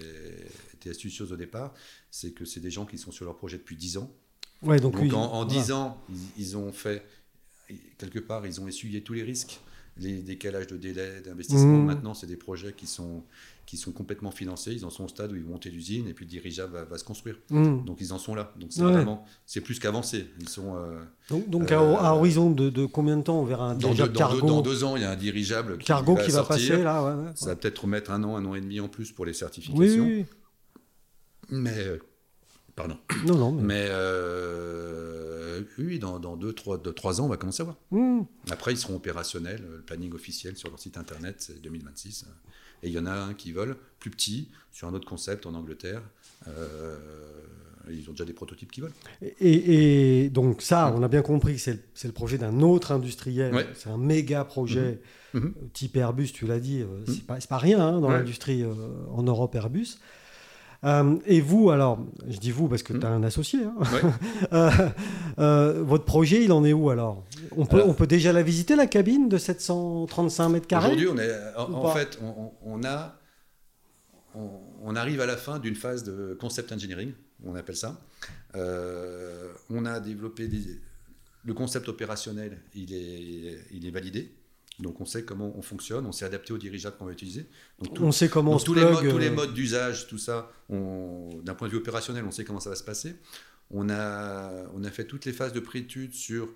était 0.76 0.90
astucieuse 0.92 1.32
au 1.32 1.38
départ, 1.38 1.74
c'est 2.12 2.32
que 2.32 2.46
c'est 2.46 2.60
des 2.60 2.70
gens 2.70 2.86
qui 2.86 2.98
sont 2.98 3.12
sur 3.12 3.26
leur 3.26 3.36
projet 3.38 3.58
depuis 3.58 3.76
10 3.78 3.98
ans. 3.98 4.12
Ouais, 4.62 4.80
donc, 4.80 4.94
Donc, 4.94 5.02
oui, 5.04 5.12
en, 5.14 5.22
en 5.22 5.46
voilà. 5.46 5.62
10 5.62 5.72
ans, 5.72 6.02
ils, 6.10 6.44
ils 6.44 6.58
ont 6.58 6.72
fait, 6.72 7.04
quelque 7.98 8.20
part, 8.20 8.46
ils 8.46 8.60
ont 8.62 8.68
essuyé 8.68 9.02
tous 9.02 9.14
les 9.14 9.24
risques, 9.24 9.60
les 9.98 10.22
décalages 10.22 10.68
de 10.68 10.78
délai, 10.78 11.22
d'investissement. 11.22 11.78
Mhm. 11.78 11.86
Maintenant, 11.86 12.14
c'est 12.14 12.28
des 12.28 12.36
projets 12.36 12.74
qui 12.74 12.86
sont, 12.86 13.24
qui 13.66 13.78
sont 13.78 13.92
complètement 13.94 14.32
financés. 14.32 14.74
Ils 14.74 14.84
en 14.86 14.90
sont 14.90 15.06
au 15.06 15.08
stade 15.08 15.32
où 15.32 15.36
ils 15.36 15.44
vont 15.44 15.52
monter 15.52 15.70
l'usine 15.72 16.08
et 16.10 16.14
puis 16.14 16.26
le 16.26 16.30
dirigeable 16.30 16.74
va, 16.74 16.84
va 16.84 16.98
se 16.98 17.04
construire. 17.06 17.38
Hmm. 17.50 17.86
Donc 17.86 17.98
ils 18.02 18.12
en 18.12 18.18
sont 18.18 18.36
là. 18.36 18.54
Donc 18.60 18.70
c'est 18.74 18.84
Ouais. 18.84 18.92
vraiment, 18.92 19.24
c'est 19.46 19.62
plus 19.62 19.80
qu'avancé. 19.80 20.28
Ils 20.40 20.50
sont 20.50 20.76
euh, 20.76 21.00
Donc, 21.30 21.50
donc 21.50 21.72
Euh, 21.72 21.96
à, 21.96 22.10
à 22.10 22.14
horizon 22.14 22.52
de, 22.52 22.70
de 22.70 22.86
combien 22.86 23.16
de 23.18 23.24
temps 23.24 23.40
on 23.40 23.46
verra 23.46 23.72
un 23.72 23.76
dans, 23.76 23.94
deux, 23.94 24.08
dans, 24.10 24.14
cargo, 24.20 24.42
deux, 24.42 24.48
dans 24.48 24.62
deux 24.62 24.84
ans, 24.84 24.96
il 24.98 25.02
y 25.02 25.06
a 25.06 25.12
un 25.12 25.16
dirigeable 25.16 25.78
qui 25.78 25.86
cargo 25.86 26.16
va 26.16 26.24
qui 26.26 26.32
va 26.32 26.44
passer 26.44 26.84
là 26.84 27.02
ouais, 27.04 27.24
ouais. 27.24 27.32
Ça 27.36 27.48
va 27.48 27.56
peut-être 27.56 27.88
mettre 27.88 28.12
un 28.12 28.22
an, 28.26 28.36
un 28.36 28.44
an 28.46 28.54
et 28.56 28.62
demi 28.62 28.80
en 28.82 28.90
plus 28.90 29.12
pour 29.14 29.26
les 29.26 29.32
Oui, 29.32 29.38
certifications. 29.38 30.04
oui, 30.04 30.26
Mais 31.50 31.78
euh, 31.78 32.00
pardon. 32.76 32.98
Non, 33.26 33.36
non. 33.38 33.52
Mais... 33.52 33.62
Mais 33.64 33.88
euh, 33.90 35.62
oui, 35.78 36.00
dans, 36.00 36.20
dans 36.20 36.36
deux, 36.36 36.54
trois, 36.54 36.78
deux, 36.78 36.94
trois 36.94 37.22
ans, 37.22 37.26
on 37.26 37.30
va 37.30 37.38
commencer 37.38 37.62
à 37.62 37.66
voir. 37.66 37.78
Hmm. 37.92 38.22
Après, 38.50 38.74
ils 38.74 38.78
seront 38.78 38.96
opérationnels. 38.96 39.62
Le 39.70 39.82
planning 39.82 40.14
officiel 40.14 40.56
sur 40.58 40.70
leur 40.70 40.80
site 40.80 40.98
internet, 40.98 41.36
c'est 41.40 41.62
2026. 41.62 42.26
Et 42.84 42.88
il 42.88 42.94
y 42.94 43.00
en 43.00 43.06
a 43.06 43.14
un 43.14 43.34
qui 43.34 43.52
vole 43.52 43.76
plus 44.00 44.10
petit 44.12 44.50
sur 44.72 44.88
un 44.88 44.94
autre 44.94 45.08
concept 45.08 45.46
en 45.46 45.54
Angleterre. 45.54 46.02
Euh, 46.48 46.98
ils 47.90 48.08
ont 48.10 48.14
déjà 48.14 48.26
des 48.26 48.34
prototypes 48.34 48.72
qui 48.72 48.82
volent. 48.82 48.94
Et, 49.22 50.24
et 50.26 50.30
donc 50.30 50.62
ça, 50.62 50.94
on 50.96 51.04
a 51.04 51.08
bien 51.08 51.22
compris 51.22 51.54
que 51.56 51.62
c'est 51.62 51.80
le, 52.08 52.12
projet 52.12 52.38
d'un 52.38 52.62
autre 52.62 52.92
industriel. 52.92 53.54
Ouais. 53.54 53.68
C'est 53.76 53.90
un 53.90 53.98
méga 53.98 54.44
projet 54.44 55.00
Mhm. 55.34 55.54
euh, 55.58 55.68
type 55.74 55.98
Airbus, 55.98 56.32
tu 56.32 56.48
l'as 56.48 56.60
dit. 56.62 56.82
euh, 56.82 57.04
C'est 57.08 57.24
pas, 57.26 57.38
pas 57.50 57.58
rien 57.58 57.80
hein, 57.82 58.00
dans 58.00 58.08
Ouais. 58.08 58.18
l'industrie 58.20 58.64
euh, 58.64 58.74
en 59.12 59.22
Europe 59.24 59.54
Airbus. 59.56 59.98
Euh, 60.86 61.18
et 61.26 61.42
vous, 61.42 61.72
alors, 61.72 61.98
je 62.28 62.38
dis 62.38 62.52
vous 62.52 62.68
parce 62.68 62.84
que 62.84 62.94
Hmm. 62.94 63.00
tu 63.00 63.06
as 63.06 63.10
un 63.10 63.24
associé. 63.24 63.64
hein. 63.64 63.74
Ouais. 63.80 64.02
Euh, 64.54 64.70
euh, 65.40 65.84
votre 65.84 66.06
projet, 66.06 66.44
il 66.44 66.52
en 66.52 66.64
est 66.64 66.74
où 66.74 66.90
alors? 66.90 67.24
On 67.58 67.66
peut, 67.66 67.78
Alors- 67.78 67.90
on 67.90 67.94
peut 67.94 68.08
déjà 68.08 68.32
la 68.32 68.44
visiter, 68.44 68.76
la 68.76 68.86
cabine 68.88 69.28
de 69.28 69.38
735 69.38 70.50
mètres 70.50 70.68
carrés? 70.68 70.88
Aujourd'hui, 70.96 71.08
on 71.08 71.18
est, 71.18 71.56
en, 71.58 71.90
fait, 71.90 72.20
on, 72.64 72.84
a, 72.84 73.20
on, 74.36 74.50
on 74.84 74.96
arrive 74.96 75.22
à 75.22 75.26
la 75.26 75.38
fin 75.38 75.58
d'une 75.60 75.76
phase 75.76 76.04
de 76.04 76.38
concept 76.40 76.72
engineering, 76.72 77.12
on 77.44 77.56
appelle 77.56 77.76
ça. 77.76 78.00
On 78.56 79.86
a 79.86 80.00
développé 80.00 80.48
des- 80.48 80.80
le 81.44 81.54
concept 81.54 81.90
opérationnel, 81.90 82.60
il 82.76 82.94
est, 82.94 83.60
il 83.72 83.86
est 83.88 83.92
validé. 83.92 84.32
Donc 84.80 85.00
on 85.00 85.06
sait 85.06 85.24
comment 85.24 85.54
on 85.58 85.62
fonctionne, 85.62 86.06
on 86.06 86.12
s'est 86.12 86.26
adapté 86.26 86.52
aux 86.52 86.58
dirigeables 86.58 86.98
qu'on 86.98 87.06
va 87.06 87.12
utiliser. 87.14 87.48
Donc, 87.80 87.96
tout- 87.96 88.04
On 88.04 88.12
sait 88.12 88.28
comment 88.30 88.54
on 88.54 88.60
se 88.60 88.66
tous, 88.66 88.74
les 88.74 88.82
plug, 88.82 88.94
modes, 88.96 89.10
tous 89.10 89.18
les 89.18 89.30
euh, 89.30 89.32
modes 89.32 89.54
d'usage, 89.54 90.08
tout 90.08 90.18
ça, 90.18 90.52
d'un 90.70 91.56
point 91.56 91.68
de 91.68 91.72
vue 91.74 91.78
opérationnel, 91.80 92.26
on 92.26 92.32
sait 92.32 92.44
comment 92.44 92.60
ça 92.60 92.70
va 92.72 92.76
se 92.76 92.84
passer. 92.84 93.16
On 93.72 93.90
a, 93.90 94.52
on 94.74 94.84
a 94.84 94.92
fait 94.92 95.06
toutes 95.06 95.26
les 95.26 95.34
phases 95.34 95.54
de 95.54 95.60
préétude 95.60 96.14
sur 96.14 96.54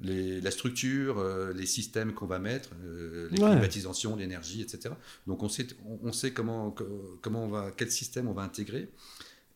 les- 0.00 0.40
la 0.40 0.50
structure, 0.50 1.18
euh, 1.18 1.52
les 1.52 1.66
systèmes 1.66 2.12
qu'on 2.12 2.26
va 2.26 2.38
mettre, 2.38 2.70
euh, 2.84 3.28
les 3.30 3.40
Ouais. 3.42 3.50
climatisations, 3.50 4.16
l'énergie, 4.16 4.62
etc. 4.62 4.94
Donc 5.26 5.42
on 5.42 5.48
sait, 5.48 5.66
on, 5.86 6.08
on 6.08 6.12
sait 6.12 6.32
comment, 6.32 6.70
co- 6.70 7.18
comment 7.22 7.44
on 7.44 7.48
va, 7.48 7.70
quel 7.76 7.90
système 7.90 8.26
on 8.26 8.32
va 8.32 8.42
intégrer. 8.42 8.88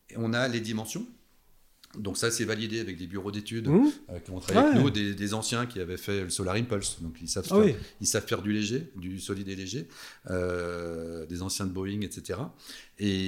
Et 0.09 0.15
on 0.17 0.33
a 0.33 0.47
les 0.47 0.59
dimensions. 0.61 1.05
Donc 1.99 2.17
ça, 2.17 2.31
c'est 2.31 2.45
validé 2.45 2.79
avec 2.79 2.97
des 2.97 3.07
bureaux 3.07 3.31
d'études 3.31 3.67
hmm 3.67 3.89
euh, 4.09 4.19
qui 4.19 4.31
ont 4.31 4.39
travaillé 4.39 4.67
avec 4.69 4.81
nous, 4.81 4.89
des, 4.89 5.13
des 5.13 5.33
anciens 5.33 5.65
qui 5.65 5.79
avaient 5.79 5.97
fait 5.97 6.21
le 6.23 6.29
Solar 6.29 6.55
Impulse. 6.55 6.97
Donc 7.01 7.15
ils 7.21 7.27
savent 7.29 7.45
Ah 7.51 7.55
faire- 7.55 7.63
oui. 7.65 7.75
ils 8.01 8.07
savent 8.07 8.25
faire 8.25 8.41
du 8.41 8.51
léger, 8.51 8.89
du 8.95 9.19
solide 9.19 9.47
et 9.49 9.55
léger, 9.55 9.87
euh, 10.29 11.25
des 11.25 11.41
anciens 11.41 11.65
de 11.65 11.71
Boeing, 11.71 12.01
etc. 12.01 12.39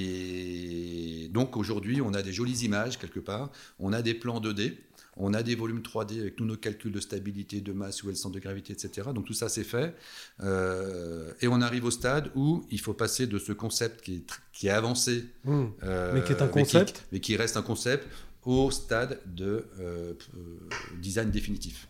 Et 0.02 1.28
donc 1.32 1.56
aujourd'hui, 1.56 2.00
on 2.00 2.14
a 2.14 2.22
des 2.22 2.32
jolies 2.32 2.64
images 2.64 2.98
quelque 2.98 3.20
part, 3.20 3.50
on 3.78 3.92
a 3.92 4.02
des 4.02 4.14
plans 4.14 4.40
2D, 4.40 4.74
on 5.20 5.34
a 5.34 5.42
des 5.42 5.56
volumes 5.56 5.80
3D 5.82 6.20
avec 6.20 6.36
tous 6.36 6.44
nos 6.44 6.56
calculs 6.56 6.92
de 6.92 7.00
stabilité, 7.00 7.60
de 7.60 7.72
masse, 7.72 8.02
où 8.02 8.06
est 8.08 8.12
le 8.12 8.16
centre 8.16 8.34
de 8.36 8.40
gravité, 8.40 8.72
etc. 8.72 9.08
Donc 9.14 9.24
tout 9.26 9.32
ça, 9.32 9.48
c'est 9.48 9.64
fait. 9.64 9.94
Euh, 10.42 11.32
et 11.40 11.48
on 11.48 11.60
arrive 11.60 11.84
au 11.84 11.90
stade 11.90 12.30
où 12.36 12.64
il 12.70 12.80
faut 12.80 12.94
passer 12.94 13.26
de 13.26 13.38
ce 13.38 13.52
concept 13.52 14.00
qui 14.02 14.14
est, 14.14 14.30
tr- 14.30 14.38
qui 14.52 14.68
est 14.68 14.70
avancé, 14.70 15.24
euh, 15.48 16.12
Mais 16.14 16.22
qui 16.22 16.32
est 16.32 16.40
un 16.40 16.46
mais 16.46 16.52
concept. 16.52 17.04
mais 17.10 17.18
qui 17.20 17.36
reste 17.36 17.56
un 17.56 17.62
concept, 17.62 18.06
au 18.52 18.70
stade 18.70 19.20
de 19.26 19.66
euh, 19.78 20.14
design 21.02 21.30
définitif. 21.30 21.88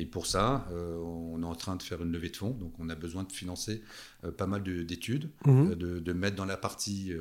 Et 0.00 0.06
pour 0.06 0.26
ça, 0.26 0.68
euh, 0.70 0.96
on 0.98 1.42
est 1.42 1.46
en 1.46 1.54
train 1.56 1.74
de 1.76 1.82
faire 1.82 2.00
une 2.02 2.12
levée 2.12 2.28
de 2.28 2.36
fonds, 2.36 2.50
donc 2.50 2.72
on 2.78 2.88
a 2.88 2.94
besoin 2.94 3.24
de 3.24 3.32
financer 3.32 3.82
euh, 4.22 4.30
pas 4.30 4.46
mal 4.46 4.62
de- 4.62 4.82
d'études, 4.82 5.28
Mhm. 5.46 5.74
de, 5.74 5.98
de 5.98 6.12
mettre 6.12 6.36
dans 6.36 6.44
la 6.44 6.56
partie 6.56 7.12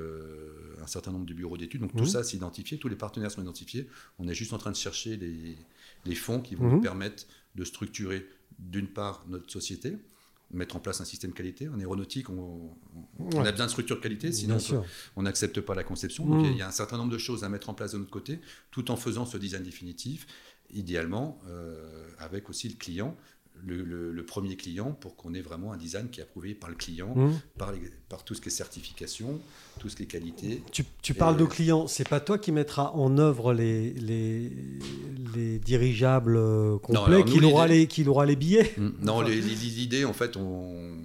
un 0.84 0.88
certain 0.88 1.11
nombre 1.11 1.26
de 1.26 1.34
bureaux 1.34 1.57
d'études. 1.57 1.82
Donc 1.82 1.93
Mhm. 1.93 2.01
tout 2.01 2.05
ça, 2.05 2.24
c'est 2.24 2.36
identifié, 2.38 2.78
tous 2.78 2.89
les 2.89 2.95
partenaires 2.97 3.32
sont 3.32 3.41
identifiés. 3.41 3.88
On 4.20 4.28
est 4.28 4.36
juste 4.36 4.53
en 4.53 4.57
train 4.59 4.72
de 4.72 4.76
chercher 4.88 5.15
les, 5.18 5.57
les 6.05 6.15
fonds 6.15 6.41
qui 6.41 6.53
vont 6.55 6.65
Mhm. 6.68 6.74
nous 6.76 6.82
permettre 6.82 7.26
de 7.55 7.63
structurer, 7.63 8.28
d'une 8.59 8.88
part, 8.88 9.26
notre 9.30 9.49
société, 9.51 9.97
mettre 10.52 10.76
en 10.76 10.80
place 10.80 11.02
un 11.02 11.06
système 11.06 11.34
qualité. 11.34 11.68
En 11.68 11.78
aéronautique, 11.80 12.30
on, 12.30 12.72
on- 13.20 13.30
a 13.45 13.52
besoin 13.52 13.66
de 13.66 13.72
structure 13.72 14.00
qualité, 14.00 14.32
sinon 14.32 14.56
on 15.16 15.24
n'accepte 15.24 15.60
pas 15.62 15.76
la 15.76 15.84
conception. 15.84 16.26
Donc 16.26 16.39
il 16.41 16.45
y 16.45 16.50
a- 16.50 16.52
il 16.54 16.58
y, 16.58 16.62
a 16.62 16.68
un 16.68 16.72
certain 16.72 16.98
nombre 16.98 17.12
de 17.12 17.18
choses 17.18 17.43
à 17.43 17.50
mettre 17.50 17.70
en 17.70 17.74
place 17.74 17.91
de 17.91 17.98
notre 17.98 18.12
côté, 18.12 18.39
tout 18.72 18.89
en 18.91 18.95
faisant 18.95 19.26
ce 19.26 19.38
design 19.38 19.64
définitif, 19.64 20.26
idéalement 20.72 21.39
euh, 21.48 22.08
avec 22.20 22.50
aussi 22.50 22.70
le 22.70 22.76
client, 22.76 23.16
le, 23.66 23.84
le- 23.84 24.12
le 24.12 24.26
premier 24.26 24.55
client, 24.55 24.91
pour 24.91 25.16
qu'on 25.16 25.34
ait 25.34 25.41
vraiment 25.41 25.72
un 25.74 25.78
design 25.78 26.10
qui 26.10 26.20
est 26.20 26.24
approuvé 26.24 26.53
par 26.53 26.70
le 26.70 26.76
client, 26.76 27.14
Hmm. 27.16 27.34
par, 27.58 27.72
les- 27.72 27.80
par 28.10 28.24
tout 28.24 28.34
ce 28.36 28.41
qui 28.41 28.49
est 28.49 28.51
certification, 28.51 29.39
tout 29.80 29.89
ce 29.89 29.95
qui 29.95 30.03
est 30.03 30.08
qualité. 30.08 30.62
Tu, 30.72 30.84
tu 31.01 31.14
parles 31.14 31.38
de 31.38 31.45
clients, 31.45 31.88
c'est 31.88 32.08
pas 32.08 32.20
toi 32.20 32.38
qui 32.38 32.51
mettras 32.51 32.91
en 32.93 33.18
œuvre 33.18 33.53
les, 33.53 33.91
les, 33.93 34.51
les 35.36 35.60
dirigeables 35.60 36.38
euh, 36.38 36.78
complets, 36.78 37.24
qu'il 37.24 37.45
aura, 37.45 37.68
les, 37.68 37.88
qu'il 37.88 38.10
aura 38.10 38.26
les 38.26 38.36
billets? 38.36 38.74
Mm. 38.78 38.89
Non, 39.01 39.22
les- 39.22 39.41
les- 39.41 39.55
l'idée, 39.55 40.05
en 40.05 40.14
fait, 40.14 40.38
on... 40.38 40.95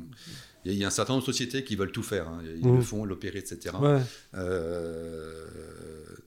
il 0.65 0.75
y 0.75 0.85
a- 0.85 0.87
un 0.87 0.91
certain 0.91 1.15
nombre 1.15 1.27
de 1.27 1.33
sociétés 1.33 1.65
qui 1.65 1.77
veulent 1.77 1.93
tout 1.93 2.03
faire. 2.03 2.29
hein. 2.29 2.41
Ils 2.61 2.67
Mm. 2.69 2.77
le 2.77 2.83
font, 2.83 3.05
l'opérer, 3.05 3.39
etc. 3.41 3.75
Ouais. 3.81 4.01
Euh, 4.35 5.47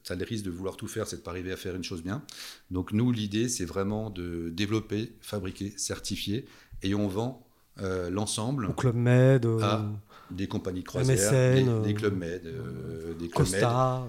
tu 0.05 0.11
as 0.13 0.15
le 0.15 0.23
risque 0.25 0.45
de 0.45 0.51
vouloir 0.51 0.77
tout 0.77 0.87
faire, 0.87 1.07
c'est 1.07 1.17
de 1.17 1.21
pas 1.21 1.31
arriver 1.31 1.51
à 1.51 1.57
faire 1.57 1.75
une 1.75 1.83
chose 1.83 2.03
bien. 2.03 2.23
Donc 2.71 2.91
nous, 2.93 3.11
l'idée, 3.11 3.49
c'est 3.49 3.65
vraiment 3.65 4.09
de 4.09 4.49
développer, 4.49 5.13
fabriquer, 5.21 5.73
certifier, 5.77 6.45
et 6.83 6.93
on 6.95 7.07
vend 7.07 7.45
euh, 7.81 8.09
l'ensemble 8.09 8.67
Au 8.67 8.73
Club 8.73 8.95
Med, 8.95 9.45
euh, 9.45 9.59
Ah, 9.61 9.85
des 10.31 10.47
compagnies 10.47 10.81
de 10.81 10.87
croisière, 10.87 11.15
MSN, 11.33 11.65
des, 11.65 11.69
euh, 11.69 11.81
des 11.81 11.93
clubs 11.93 12.17
med, 12.17 12.41
euh, 12.45 13.13
des 13.15 13.27
clubs 13.29 13.49
med, 13.51 13.61
Costa. 13.61 14.07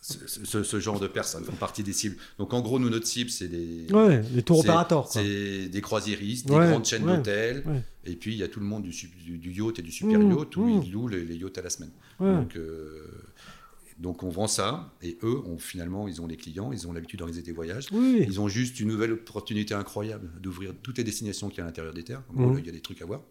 ce, 0.00 0.44
ce- 0.44 0.62
ce 0.62 0.80
genre 0.80 1.00
de 1.00 1.06
personnes 1.08 1.44
font 1.44 1.56
partie 1.56 1.82
des 1.82 1.92
cibles. 1.92 2.16
Donc 2.38 2.52
en 2.54 2.60
gros, 2.60 2.78
nous, 2.78 2.88
notre 2.90 3.06
cible, 3.06 3.30
c'est 3.30 3.48
des, 3.48 3.86
Ouais, 3.92 4.22
les 4.32 4.42
tours 4.42 4.60
opérateurs. 4.60 5.10
C'est 5.10 5.68
des 5.68 5.80
croisiéristes, 5.80 6.46
des 6.48 6.54
grandes 6.54 6.84
chaînes 6.84 7.04
ouais, 7.04 7.16
d'hôtels, 7.16 7.64
et 8.04 8.14
puis 8.16 8.32
il 8.32 8.38
y 8.38 8.42
a 8.42 8.48
tout 8.48 8.60
le 8.60 8.66
monde 8.66 8.82
du, 8.84 8.92
sup- 8.92 9.16
du- 9.16 9.38
du 9.38 9.52
yacht 9.52 9.78
et 9.78 9.82
du 9.82 9.90
super 9.92 10.18
Mmh, 10.20 10.30
yacht 10.38 10.56
où 10.56 10.64
mmh. 10.64 10.82
ils 10.84 10.92
louent 10.92 11.08
les, 11.08 11.24
les 11.24 11.36
yachts 11.36 11.58
à 11.58 11.62
la 11.62 11.70
semaine. 11.70 11.90
Donc, 12.20 12.56
euh, 12.56 13.06
donc 13.98 14.22
on 14.22 14.28
vend 14.28 14.46
ça, 14.46 14.94
et 15.02 15.18
eux, 15.24 15.42
ont, 15.44 15.58
finalement, 15.58 16.06
ils 16.06 16.22
ont 16.22 16.26
les 16.28 16.36
clients, 16.36 16.70
ils 16.72 16.86
ont 16.86 16.92
l'habitude 16.92 17.18
d'organiser 17.18 17.42
des 17.42 17.52
voyages. 17.52 17.86
Oui, 17.92 18.24
Ils 18.28 18.40
ont 18.40 18.46
juste 18.48 18.78
une 18.78 18.88
nouvelle 18.88 19.12
opportunité 19.12 19.74
incroyable 19.74 20.30
d'ouvrir 20.40 20.72
toutes 20.82 20.98
les 20.98 21.04
destinations 21.04 21.48
qu'il 21.48 21.58
y 21.58 21.60
a 21.60 21.64
à 21.64 21.66
l'intérieur 21.66 21.92
des 21.94 22.04
terres. 22.04 22.22
Mmh. 22.32 22.56
il 22.60 22.66
y 22.66 22.68
a 22.68 22.72
des 22.72 22.80
trucs 22.80 23.02
à 23.02 23.06
voir. 23.06 23.22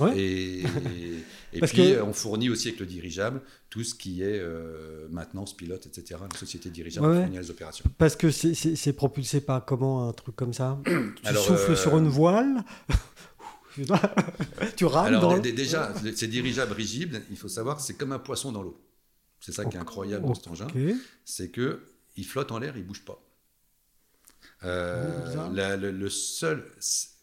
Ouais. 0.00 0.18
Et, 0.18 0.60
et 1.54 1.60
puis, 1.60 1.76
que- 1.76 2.02
on 2.02 2.12
fournit 2.12 2.50
aussi 2.50 2.68
avec 2.68 2.80
le 2.80 2.86
dirigeable 2.86 3.40
tout 3.70 3.82
ce 3.82 3.94
qui 3.94 4.22
est 4.22 4.38
euh, 4.38 5.06
maintenance, 5.10 5.56
pilote, 5.56 5.86
etc. 5.86 6.20
La 6.30 6.38
société 6.38 6.68
dirigeable 6.70 7.06
Ouais. 7.06 7.22
fournit 7.22 7.38
les 7.38 7.50
opérations. 7.50 7.84
parce 7.96 8.14
que 8.16 8.30
c'est- 8.30 8.54
c'est 8.54 8.76
c'est 8.76 8.92
propulsé 8.92 9.40
par 9.40 9.64
comment 9.64 10.08
un 10.08 10.12
truc 10.12 10.36
comme 10.36 10.52
ça? 10.52 10.78
Tu 10.84 10.92
Alors, 11.24 11.44
souffles 11.44 11.72
euh, 11.72 11.76
sur 11.76 11.96
une 11.96 12.08
voile? 12.08 12.62
Tu 14.76 14.84
rames 14.84 15.06
Alors, 15.06 15.20
dans 15.22 15.38
déjà, 15.38 15.94
le- 16.04 16.14
ces 16.14 16.26
dirigeables 16.28 16.72
rigides, 16.72 17.22
il 17.30 17.36
faut 17.36 17.48
savoir 17.48 17.76
que 17.76 17.82
c'est 17.82 17.94
comme 17.94 18.12
un 18.12 18.18
poisson 18.18 18.52
dans 18.52 18.62
l'eau. 18.62 18.76
C'est 19.40 19.52
ça 19.52 19.64
qui 19.64 19.76
est 19.76 19.80
incroyable 19.80 20.26
dans 20.26 20.34
cet 20.34 20.48
engin. 20.48 20.68
C'est 21.24 21.48
que 21.50 21.80
il 22.16 22.24
flotte 22.26 22.52
en 22.52 22.58
l'air, 22.58 22.76
il 22.76 22.84
bouge 22.86 23.04
pas. 23.04 23.22
Euh, 24.64 25.46
Oh, 25.48 25.52
la- 25.54 25.76
le, 25.76 25.90
le 25.90 26.10
seul, 26.10 26.70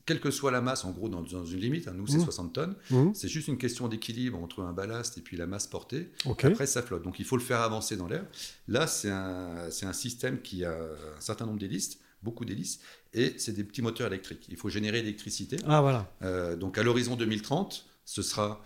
quelle 0.05 0.19
que 0.19 0.31
soit 0.31 0.51
la 0.51 0.61
masse, 0.61 0.85
en 0.85 0.91
gros, 0.91 1.09
dans, 1.09 1.21
dans 1.21 1.45
une 1.45 1.59
limite, 1.59 1.87
hein, 1.87 1.93
nous 1.95 2.07
c'est 2.07 2.17
Mmh. 2.17 2.21
60 2.23 2.53
tonnes, 2.53 2.75
Mhm. 2.89 3.13
c'est 3.13 3.27
juste 3.27 3.47
une 3.47 3.57
question 3.57 3.87
d'équilibre 3.87 4.37
entre 4.41 4.61
un 4.63 4.71
ballast 4.73 5.17
et 5.17 5.21
puis 5.21 5.37
la 5.37 5.45
masse 5.45 5.67
portée. 5.67 6.09
Après, 6.51 6.65
ça 6.65 6.81
flotte. 6.81 7.03
Donc 7.03 7.19
il 7.19 7.25
faut 7.25 7.37
le 7.37 7.43
faire 7.43 7.61
avancer 7.61 7.97
dans 7.97 8.07
l'air. 8.07 8.25
Là, 8.67 8.87
c'est 8.87 9.09
un, 9.11 9.67
un 9.81 9.93
système 9.93 10.41
qui 10.41 10.63
a 10.65 10.73
un 10.73 11.19
certain 11.21 11.45
nombre 11.45 11.59
d'hélices, 11.59 11.99
beaucoup 12.23 12.45
d'hélices, 12.45 12.79
et 13.13 13.35
c'est 13.37 13.51
des 13.53 13.63
petits 13.63 13.81
moteurs 13.81 14.07
électriques. 14.07 14.45
Il 14.49 14.57
faut 14.57 14.69
générer 14.69 15.01
l'électricité. 15.01 15.57
Ah 15.67 15.81
voilà. 15.81 16.11
Euh, 16.23 16.55
donc 16.55 16.77
à 16.77 16.83
l'horizon 16.83 17.15
2030, 17.15 17.85
ce 18.05 18.21
sera 18.23 18.63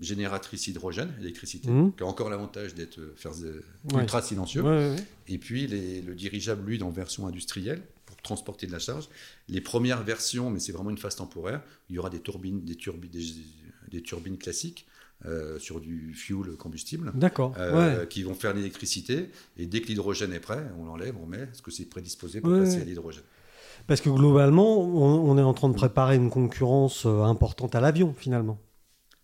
génératrice 0.00 0.66
hydrogène, 0.66 1.12
électricité, 1.20 1.70
Mhm. 1.70 1.92
qui 1.96 2.02
a 2.02 2.06
encore 2.06 2.28
l'avantage 2.30 2.74
d'être 2.74 2.98
euh, 2.98 3.60
Ouais. 3.92 4.00
ultra 4.02 4.22
silencieux. 4.22 4.62
Ouais, 4.62 4.68
ouais, 4.70 4.90
ouais. 4.90 5.04
Et 5.28 5.38
puis 5.38 5.66
les- 5.66 6.02
le 6.02 6.14
dirigeable, 6.14 6.66
lui, 6.68 6.78
dans 6.78 6.90
version 6.90 7.26
industrielle, 7.26 7.82
pour 8.06 8.16
transporter 8.18 8.66
de 8.66 8.72
la 8.72 8.78
charge. 8.78 9.08
Les 9.48 9.60
premières 9.60 10.02
versions, 10.02 10.50
mais 10.50 10.58
c'est 10.60 10.72
vraiment 10.72 10.90
une 10.90 10.98
phase 10.98 11.16
temporaire, 11.16 11.62
il 11.88 11.96
y 11.96 11.98
aura 11.98 12.10
des 12.10 12.20
turbines, 12.20 12.60
des, 12.64 12.74
turbi- 12.74 13.08
des, 13.10 13.22
des 13.90 14.02
turbines 14.02 14.36
classiques 14.38 14.86
euh, 15.26 15.58
sur 15.58 15.80
du 15.80 16.12
fuel 16.12 16.56
combustible. 16.56 17.12
D'accord. 17.14 17.54
euh, 17.56 18.04
qui 18.04 18.22
vont 18.24 18.34
faire 18.34 18.52
l'électricité 18.52 19.30
et 19.56 19.66
dès 19.66 19.80
que 19.80 19.86
l'hydrogène 19.88 20.32
est 20.32 20.40
prêt, 20.40 20.62
on 20.78 20.84
l'enlève, 20.84 21.14
on 21.22 21.26
met, 21.26 21.38
est-ce 21.38 21.62
que 21.62 21.70
c'est 21.70 21.84
prédisposé 21.86 22.40
pour 22.40 22.50
passer 22.50 22.80
à 22.82 22.84
l'hydrogène 22.84 23.22
Parce 23.86 24.00
que 24.00 24.10
globalement, 24.10 24.80
on, 24.80 25.30
on 25.30 25.38
est 25.38 25.42
en 25.42 25.54
train 25.54 25.68
de 25.68 25.74
préparer 25.74 26.16
une 26.16 26.30
concurrence 26.30 27.06
importante 27.06 27.74
à 27.74 27.80
l'avion 27.80 28.12
finalement. 28.12 28.58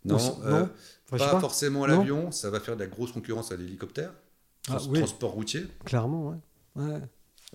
Non, 0.04 0.16
euh, 0.44 0.66
Enfin, 1.12 1.18
pas, 1.18 1.32
pas. 1.32 1.40
forcément 1.40 1.84
l'avion, 1.86 2.30
ça 2.30 2.50
va 2.50 2.60
faire 2.60 2.74
de 2.76 2.80
la 2.80 2.86
grosse 2.86 3.12
concurrence 3.12 3.52
à 3.52 3.56
l'hélicoptère, 3.56 4.12
Ah, 4.68 4.76
trans- 4.76 4.88
oui. 4.90 4.98
transport 5.00 5.32
routier. 5.32 5.66
Clairement, 5.84 6.28
ouais. 6.30 6.36
ouais. 6.82 7.00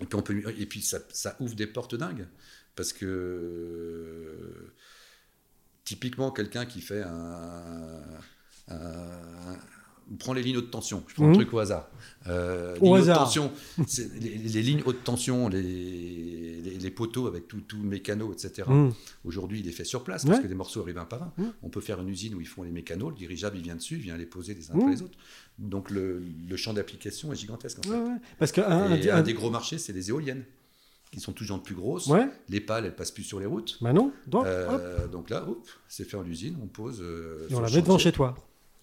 Et 0.01 0.05
puis, 0.05 0.15
on 0.17 0.21
peut, 0.21 0.43
et 0.57 0.65
puis 0.65 0.81
ça, 0.81 0.99
ça 1.11 1.35
ouvre 1.39 1.55
des 1.55 1.67
portes 1.67 1.95
dingues. 1.95 2.27
Parce 2.75 2.91
que 2.93 4.71
typiquement, 5.85 6.31
quelqu'un 6.31 6.65
qui 6.65 6.81
fait 6.81 7.01
un. 7.03 8.01
un- 8.67 9.57
on 10.11 10.17
prend 10.17 10.33
les 10.33 10.43
lignes 10.43 10.57
haute 10.57 10.69
tension. 10.69 11.03
Je 11.07 11.15
prends 11.15 11.23
Mhm. 11.25 11.31
un 11.31 11.33
truc 11.35 11.51
au 11.53 11.57
hasard. 11.59 11.89
Euh, 12.27 12.75
Au 12.75 12.83
lignes 12.83 12.93
haute 12.93 13.01
hasard. 13.01 13.17
tension, 13.23 13.51
c'est- 13.87 14.13
les, 14.19 14.37
les 14.37 14.61
lignes 14.61 14.83
haute 14.85 15.03
tension, 15.03 15.47
les, 15.49 16.61
les, 16.85 16.91
poteaux 16.91 17.27
avec 17.27 17.47
tout, 17.47 17.61
tout 17.61 17.77
le 17.77 17.87
mécano, 17.87 18.31
etc. 18.33 18.67
Mhm. 18.69 18.93
Aujourd'hui, 19.25 19.59
il 19.59 19.67
est 19.67 19.71
fait 19.71 19.83
sur 19.83 20.03
place 20.03 20.23
parce 20.25 20.37
Ouais. 20.37 20.43
que 20.43 20.47
les 20.47 20.55
morceaux 20.55 20.81
arrivent 20.81 20.97
un 20.97 21.05
par 21.05 21.23
un. 21.23 21.33
Mhm. 21.37 21.53
On 21.63 21.69
peut 21.69 21.81
faire 21.81 21.99
une 22.01 22.09
usine 22.09 22.35
où 22.35 22.41
ils 22.41 22.47
font 22.47 22.63
les 22.63 22.71
mécanos, 22.71 23.09
le 23.11 23.17
dirigeable 23.17 23.57
il 23.57 23.63
vient 23.63 23.75
dessus, 23.75 23.95
il 23.95 24.01
vient 24.01 24.17
les 24.17 24.25
poser 24.25 24.53
les 24.53 24.71
uns 24.71 24.75
Mhm. 24.75 24.79
après 24.81 24.93
les 24.95 25.01
autres. 25.01 25.17
Donc 25.59 25.89
le, 25.91 26.21
le 26.47 26.55
champ 26.57 26.73
d'application 26.73 27.31
est 27.33 27.35
gigantesque. 27.35 27.79
En 27.79 27.83
fait. 27.83 27.89
Ouais. 27.89 28.17
Parce 28.39 28.51
que 28.51 28.61
un- 28.61 28.93
Et 28.95 29.09
un- 29.09 29.17
un 29.17 29.21
des 29.21 29.33
gros 29.33 29.49
marchés, 29.49 29.77
c'est 29.77 29.93
les 29.93 30.09
éoliennes, 30.09 30.43
qui 31.11 31.19
sont 31.21 31.31
toujours 31.33 31.61
plus 31.63 31.75
grosses. 31.75 32.07
ouais, 32.07 32.27
Les 32.49 32.59
pales, 32.59 32.85
elles 32.85 32.95
passent 32.95 33.11
plus 33.11 33.23
sur 33.23 33.39
les 33.39 33.45
routes. 33.45 33.77
bah 33.81 33.93
non. 33.93 34.11
Donc, 34.27 34.45
Euh, 34.45 35.07
donc 35.07 35.29
là, 35.29 35.47
c'est 35.87 36.03
fait 36.03 36.17
en 36.17 36.25
usine, 36.25 36.57
on 36.61 36.67
pose. 36.67 36.99
euh, 37.01 37.47
et 37.49 37.55
on 37.55 37.61
la 37.61 37.69
met 37.69 37.81
devant 37.81 37.97
chez 37.97 38.11
toi. 38.11 38.35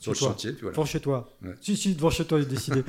Sur 0.03 0.13
le 0.13 0.19
toi. 0.19 0.29
chantier. 0.29 0.53
Puis 0.53 0.63
voilà. 0.63 0.75
Devant 0.75 0.85
chez 0.87 1.01
toi. 1.01 1.31
Ouais. 1.43 1.55
Si, 1.61 1.77
si, 1.77 1.95
devant 1.95 2.11
chez 2.11 2.25
toi, 2.25 2.41
est 2.41 2.45
décidé. 2.47 2.83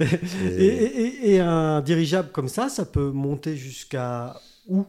et, 0.00 0.04
Et- 0.44 0.66
et- 0.66 1.00
et- 1.00 1.34
et 1.34 1.40
un 1.40 1.80
dirigeable 1.80 2.30
comme 2.32 2.48
ça, 2.48 2.68
ça 2.68 2.84
peut 2.84 3.10
monter 3.10 3.56
jusqu'à 3.56 4.40
où? 4.68 4.84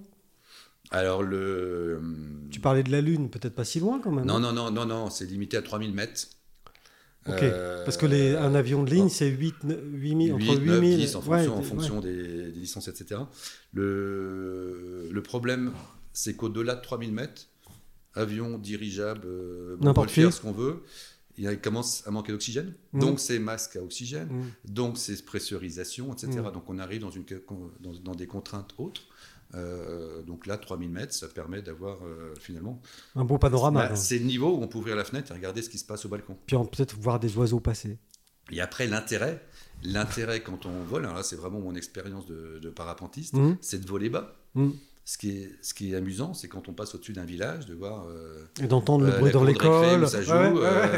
Alors 0.92 1.22
le. 1.24 2.02
Tu 2.52 2.60
parlais 2.60 2.84
de 2.84 2.92
la 2.92 3.02
Lune, 3.02 3.30
peut-être 3.30 3.54
pas 3.56 3.64
si 3.66 3.80
loin 3.80 4.00
quand 4.04 4.12
même. 4.12 4.26
Non, 4.26 4.40
non, 4.40 4.52
non, 4.54 4.72
non, 4.72 4.86
non, 4.86 5.10
c'est 5.10 5.26
limité 5.26 5.56
à 5.58 5.62
3000 5.62 5.94
mètres. 5.94 6.28
Ok. 7.28 7.44
Euh, 7.44 7.84
Parce 7.86 7.98
que 7.98 8.06
les, 8.08 8.34
un 8.36 8.56
avion 8.56 8.82
de 8.84 8.90
ligne, 8.90 9.04
bon. 9.04 9.10
c'est 9.10 9.28
8, 9.28 9.56
8000, 9.94 10.34
entre 10.34 10.42
8, 10.42 10.48
9, 10.66 10.80
8000. 10.82 10.98
10 10.98 11.16
en 11.16 11.22
ouais, 11.28 11.46
fonction, 11.64 11.98
en 11.98 12.02
des- 12.02 12.16
des, 12.16 12.52
des 12.52 12.60
licences, 12.60 12.88
etc. 12.88 13.22
Le, 13.74 15.10
le 15.12 15.22
problème, 15.22 15.72
c'est 16.14 16.36
qu'au-delà 16.36 16.76
de 16.76 16.82
3000 16.82 17.12
mètres, 17.14 17.44
avion, 18.16 18.58
dirigeable, 18.58 19.22
euh, 19.26 19.72
N'importe 19.82 19.86
montgolfière, 20.10 20.30
qui. 20.30 20.36
ce 20.38 20.42
qu'on 20.42 20.52
veut, 20.52 20.82
il 21.40 21.60
commence 21.62 22.06
à 22.08 22.12
manquer 22.12 22.32
d'oxygène. 22.32 22.74
Mhm. 22.94 23.02
Donc 23.02 23.20
c'est 23.20 23.40
masque 23.40 23.76
à 23.76 23.82
oxygène, 23.82 24.28
Mm. 24.30 24.72
donc 24.74 24.98
c'est 24.98 25.24
pressurisation, 25.26 26.14
etc. 26.14 26.30
Mhm. 26.40 26.52
Donc 26.52 26.70
on 26.70 26.78
arrive 26.80 27.02
dans, 27.02 27.10
une, 27.10 27.24
dans, 27.80 27.94
dans 27.94 28.16
des 28.16 28.28
contraintes 28.28 28.74
autres. 28.78 29.04
Euh, 29.56 30.22
donc 30.22 30.46
là, 30.46 30.58
3000 30.58 30.90
mètres, 30.90 31.14
ça 31.14 31.28
permet 31.28 31.62
d'avoir 31.62 31.98
euh, 32.06 32.34
finalement. 32.40 32.82
Un 33.16 33.26
beau 33.26 33.38
panorama. 33.40 33.88
Bah, 33.88 33.90
hein. 33.94 33.96
c'est 33.96 34.20
le 34.20 34.26
niveau 34.26 34.56
où 34.56 34.62
on 34.62 34.68
peut 34.68 34.78
ouvrir 34.78 34.96
la 34.96 35.04
fenêtre 35.04 35.32
et 35.32 35.34
regarder 35.34 35.62
ce 35.62 35.70
qui 35.70 35.80
se 35.80 35.86
passe 35.86 36.06
au 36.06 36.10
balcon. 36.10 36.38
Puis 36.46 36.56
peut-être 36.72 36.96
voir 37.00 37.20
des 37.20 37.36
oiseaux 37.38 37.60
passer. 37.60 37.98
Et 38.52 38.62
après, 38.62 38.88
l'intérêt, 38.88 39.44
l'intérêt 39.84 40.42
quand 40.42 40.66
on 40.66 40.84
vole, 40.84 41.06
alors 41.06 41.18
là 41.18 41.24
c'est 41.24 41.36
vraiment 41.36 41.60
mon 41.60 41.76
expérience 41.76 42.26
de, 42.26 42.60
de 42.60 42.70
parapentiste, 42.70 43.36
c'est 43.62 43.80
de 43.84 43.88
voler 43.88 44.10
bas. 44.10 44.36
Ce, 45.12 45.18
qui 45.18 45.32
est, 45.32 45.52
ce 45.64 45.74
qui 45.74 45.92
est 45.92 45.96
amusant, 45.96 46.36
c'est 46.36 46.48
quand 46.48 46.70
on 46.70 46.74
passe 46.74 46.94
au-dessus 46.94 47.14
d'un 47.14 47.26
village, 47.26 47.66
de 47.66 47.74
voir 47.74 48.06
euh, 48.10 48.46
Et 48.62 48.68
d'entendre 48.68 49.06
le 49.08 49.14
euh, 49.14 49.18
bruit 49.18 49.32
dans 49.32 49.44
l'école. 49.44 50.08
ça 50.08 50.22
joue, 50.22 50.34
Ouais, 50.34 50.50
ouais, 50.52 50.60
ouais. 50.62 50.90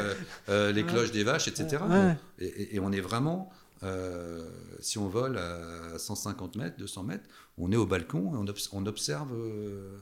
euh, 0.49 0.74
les 0.74 0.84
cloches 0.84 1.14
des 1.14 1.24
vaches, 1.24 1.47
etc. 1.47 1.82
Bon. 1.88 2.16
Et, 2.39 2.78
on 2.82 2.91
est 2.91 2.99
vraiment, 2.99 3.49
euh, 3.84 4.49
si 4.82 4.97
on 4.97 5.07
vole 5.07 5.38
à 5.38 5.97
150 5.97 6.57
mètres, 6.57 6.76
200 6.78 7.03
mètres, 7.03 7.24
on 7.57 7.72
est 7.72 7.78
au 7.78 7.86
balcon 7.86 8.34
et 8.34 8.38
on, 8.38 8.43
obs- 8.43 8.68
on 8.74 8.86
observe 8.86 9.32
euh, 9.34 9.97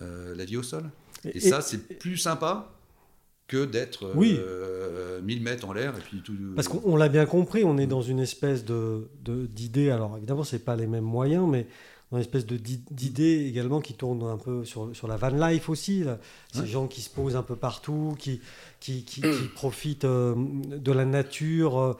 euh, 0.00 0.34
la 0.34 0.46
vie 0.46 0.56
au 0.56 0.62
sol. 0.62 0.84
Et, 1.26 1.36
Et- 1.36 1.40
ça, 1.40 1.60
c'est 1.60 1.98
plus 1.98 2.16
sympa 2.16 2.70
que 3.48 3.66
d'être 3.66 4.12
Oui. 4.14 4.40
1000 5.24 5.42
mètres 5.42 5.68
en 5.68 5.74
l'air 5.74 5.94
et 5.94 6.00
puis 6.00 6.22
tout. 6.22 6.32
Parce 6.56 6.68
qu'on 6.68 6.80
on 6.86 6.96
l'a 6.96 7.10
bien 7.10 7.26
compris, 7.26 7.64
on 7.64 7.76
est 7.76 7.86
dans 7.86 8.00
une 8.00 8.18
espèce 8.20 8.64
de 8.64 9.08
d'idée. 9.22 9.90
alors 9.90 10.16
évidemment, 10.16 10.42
c'est 10.44 10.64
pas 10.64 10.74
les 10.74 10.86
mêmes 10.86 11.04
moyens, 11.04 11.46
mais 11.46 11.66
une 12.18 12.22
espèce 12.24 12.46
de 12.46 12.56
d'i- 12.56 12.82
d'idée 12.90 13.46
également 13.48 13.80
qui 13.80 13.94
tourne 13.94 14.22
un 14.24 14.36
peu 14.36 14.64
sur, 14.64 14.94
sur 14.94 15.08
la 15.08 15.16
van 15.16 15.30
life 15.30 15.68
aussi. 15.68 16.04
là. 16.04 16.18
Ces 16.52 16.60
Ouais. 16.60 16.66
gens 16.66 16.86
qui 16.86 17.00
se 17.00 17.10
posent 17.10 17.36
un 17.36 17.42
peu 17.42 17.56
partout, 17.56 18.14
qui, 18.18 18.40
qui, 18.80 19.04
qui, 19.04 19.20
qui 19.22 19.48
profitent 19.54 20.04
euh, 20.04 20.34
de 20.36 20.92
la 20.92 21.04
nature. 21.04 21.78
euh, 21.78 21.96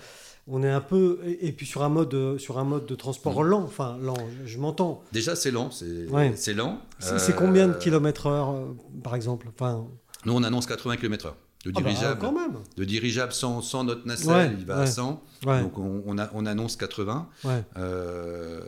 On 0.49 0.63
est 0.65 0.71
un 0.71 0.81
peu 0.81 1.21
et, 1.25 1.47
et 1.49 1.53
puis 1.53 1.67
sur 1.67 1.83
un 1.85 1.89
mode 1.89 2.13
euh, 2.15 2.37
sur 2.39 2.59
un 2.59 2.65
mode 2.65 2.87
de 2.87 2.95
transport 2.97 3.43
Mm. 3.45 3.47
lent. 3.47 3.63
Enfin 3.63 3.97
lent, 4.03 4.17
je, 4.43 4.47
je 4.53 4.59
m'entends. 4.59 5.03
Déjà, 5.13 5.37
c'est 5.37 5.51
lent, 5.53 5.71
c'est 5.71 6.07
Ouais. 6.09 6.33
c'est 6.37 6.53
lent. 6.55 6.79
C'est 6.99 7.31
Euh, 7.31 7.35
combien 7.37 7.69
de 7.69 7.75
kilomètres 7.75 8.27
heure 8.27 8.51
euh, 8.51 8.77
par 9.05 9.15
exemple 9.15 9.47
Enfin? 9.55 9.87
Nous, 10.25 10.33
on 10.33 10.43
annonce 10.43 10.67
80 10.67 10.97
km/h. 10.99 11.33
De 11.65 11.71
ah 11.77 11.81
bah, 11.81 11.81
dirigeable, 11.91 12.21
quand 12.21 12.33
même. 12.33 12.57
de 12.77 12.85
dirigeable 12.85 13.33
sans, 13.33 13.63
sans 13.63 13.85
notre 13.85 14.05
nacelle, 14.05 14.51
Ouais, 14.51 14.57
il 14.59 14.67
va 14.67 14.79
à 14.81 14.87
100. 14.87 15.23
Ouais, 15.47 15.63
Donc 15.63 15.79
on, 15.79 16.03
on 16.07 16.19
a- 16.19 16.29
on 16.35 16.45
annonce 16.45 16.75
80. 16.75 17.29
ouais. 17.45 17.63
Euh, 17.77 18.61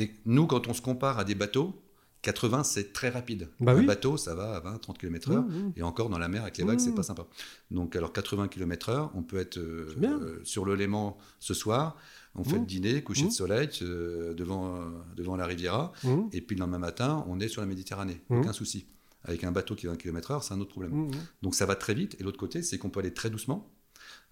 et 0.00 0.10
nous, 0.26 0.46
quand 0.46 0.66
on 0.68 0.74
se 0.74 0.82
compare 0.82 1.18
à 1.18 1.24
des 1.24 1.34
bateaux, 1.34 1.74
80 2.22 2.64
c'est 2.64 2.92
très 2.92 3.08
rapide. 3.08 3.48
Bah 3.60 3.72
Un 3.72 3.78
oui. 3.78 3.86
bateau, 3.86 4.16
ça 4.18 4.34
va 4.34 4.54
à 4.56 4.60
20-30 4.60 4.98
km/h. 4.98 5.36
Mmh, 5.36 5.46
mmh. 5.48 5.72
Et 5.76 5.82
encore 5.82 6.10
dans 6.10 6.18
la 6.18 6.28
mer 6.28 6.42
avec 6.42 6.58
les 6.58 6.64
vagues, 6.64 6.76
Mmh. 6.76 6.80
c'est 6.80 6.94
pas 6.94 7.02
sympa. 7.02 7.26
Donc 7.70 7.96
alors 7.96 8.12
80 8.12 8.48
km/h, 8.48 9.10
on 9.14 9.22
peut 9.22 9.38
être 9.38 9.56
euh, 9.58 9.94
euh, 10.02 10.40
sur 10.44 10.64
le 10.66 10.74
Léman 10.74 11.16
ce 11.38 11.54
soir. 11.54 11.96
On 12.36 12.44
fait 12.44 12.58
le 12.58 12.66
dîner, 12.66 13.02
coucher 13.02 13.24
de 13.26 13.30
soleil 13.32 13.68
euh, 13.82 14.34
devant, 14.34 14.76
euh, 14.76 14.80
devant 15.16 15.34
la 15.36 15.46
Riviera. 15.46 15.92
Et 16.32 16.40
puis 16.42 16.54
le 16.56 16.60
lendemain 16.60 16.78
matin, 16.78 17.24
on 17.26 17.40
est 17.40 17.48
sur 17.48 17.60
la 17.62 17.66
Méditerranée. 17.66 18.20
Aucun 18.28 18.52
souci. 18.52 18.86
Avec 19.24 19.42
un 19.44 19.50
bateau 19.52 19.74
qui 19.74 19.86
va 19.86 19.92
20 19.92 19.98
km/h, 19.98 20.42
c'est 20.42 20.54
un 20.54 20.60
autre 20.60 20.70
problème. 20.70 21.10
Donc 21.42 21.54
ça 21.54 21.66
va 21.66 21.74
très 21.74 21.94
vite. 21.94 22.16
Et 22.20 22.22
l'autre 22.22 22.38
côté, 22.38 22.62
c'est 22.62 22.78
qu'on 22.78 22.88
peut 22.90 23.00
aller 23.00 23.12
très 23.14 23.30
doucement. 23.30 23.66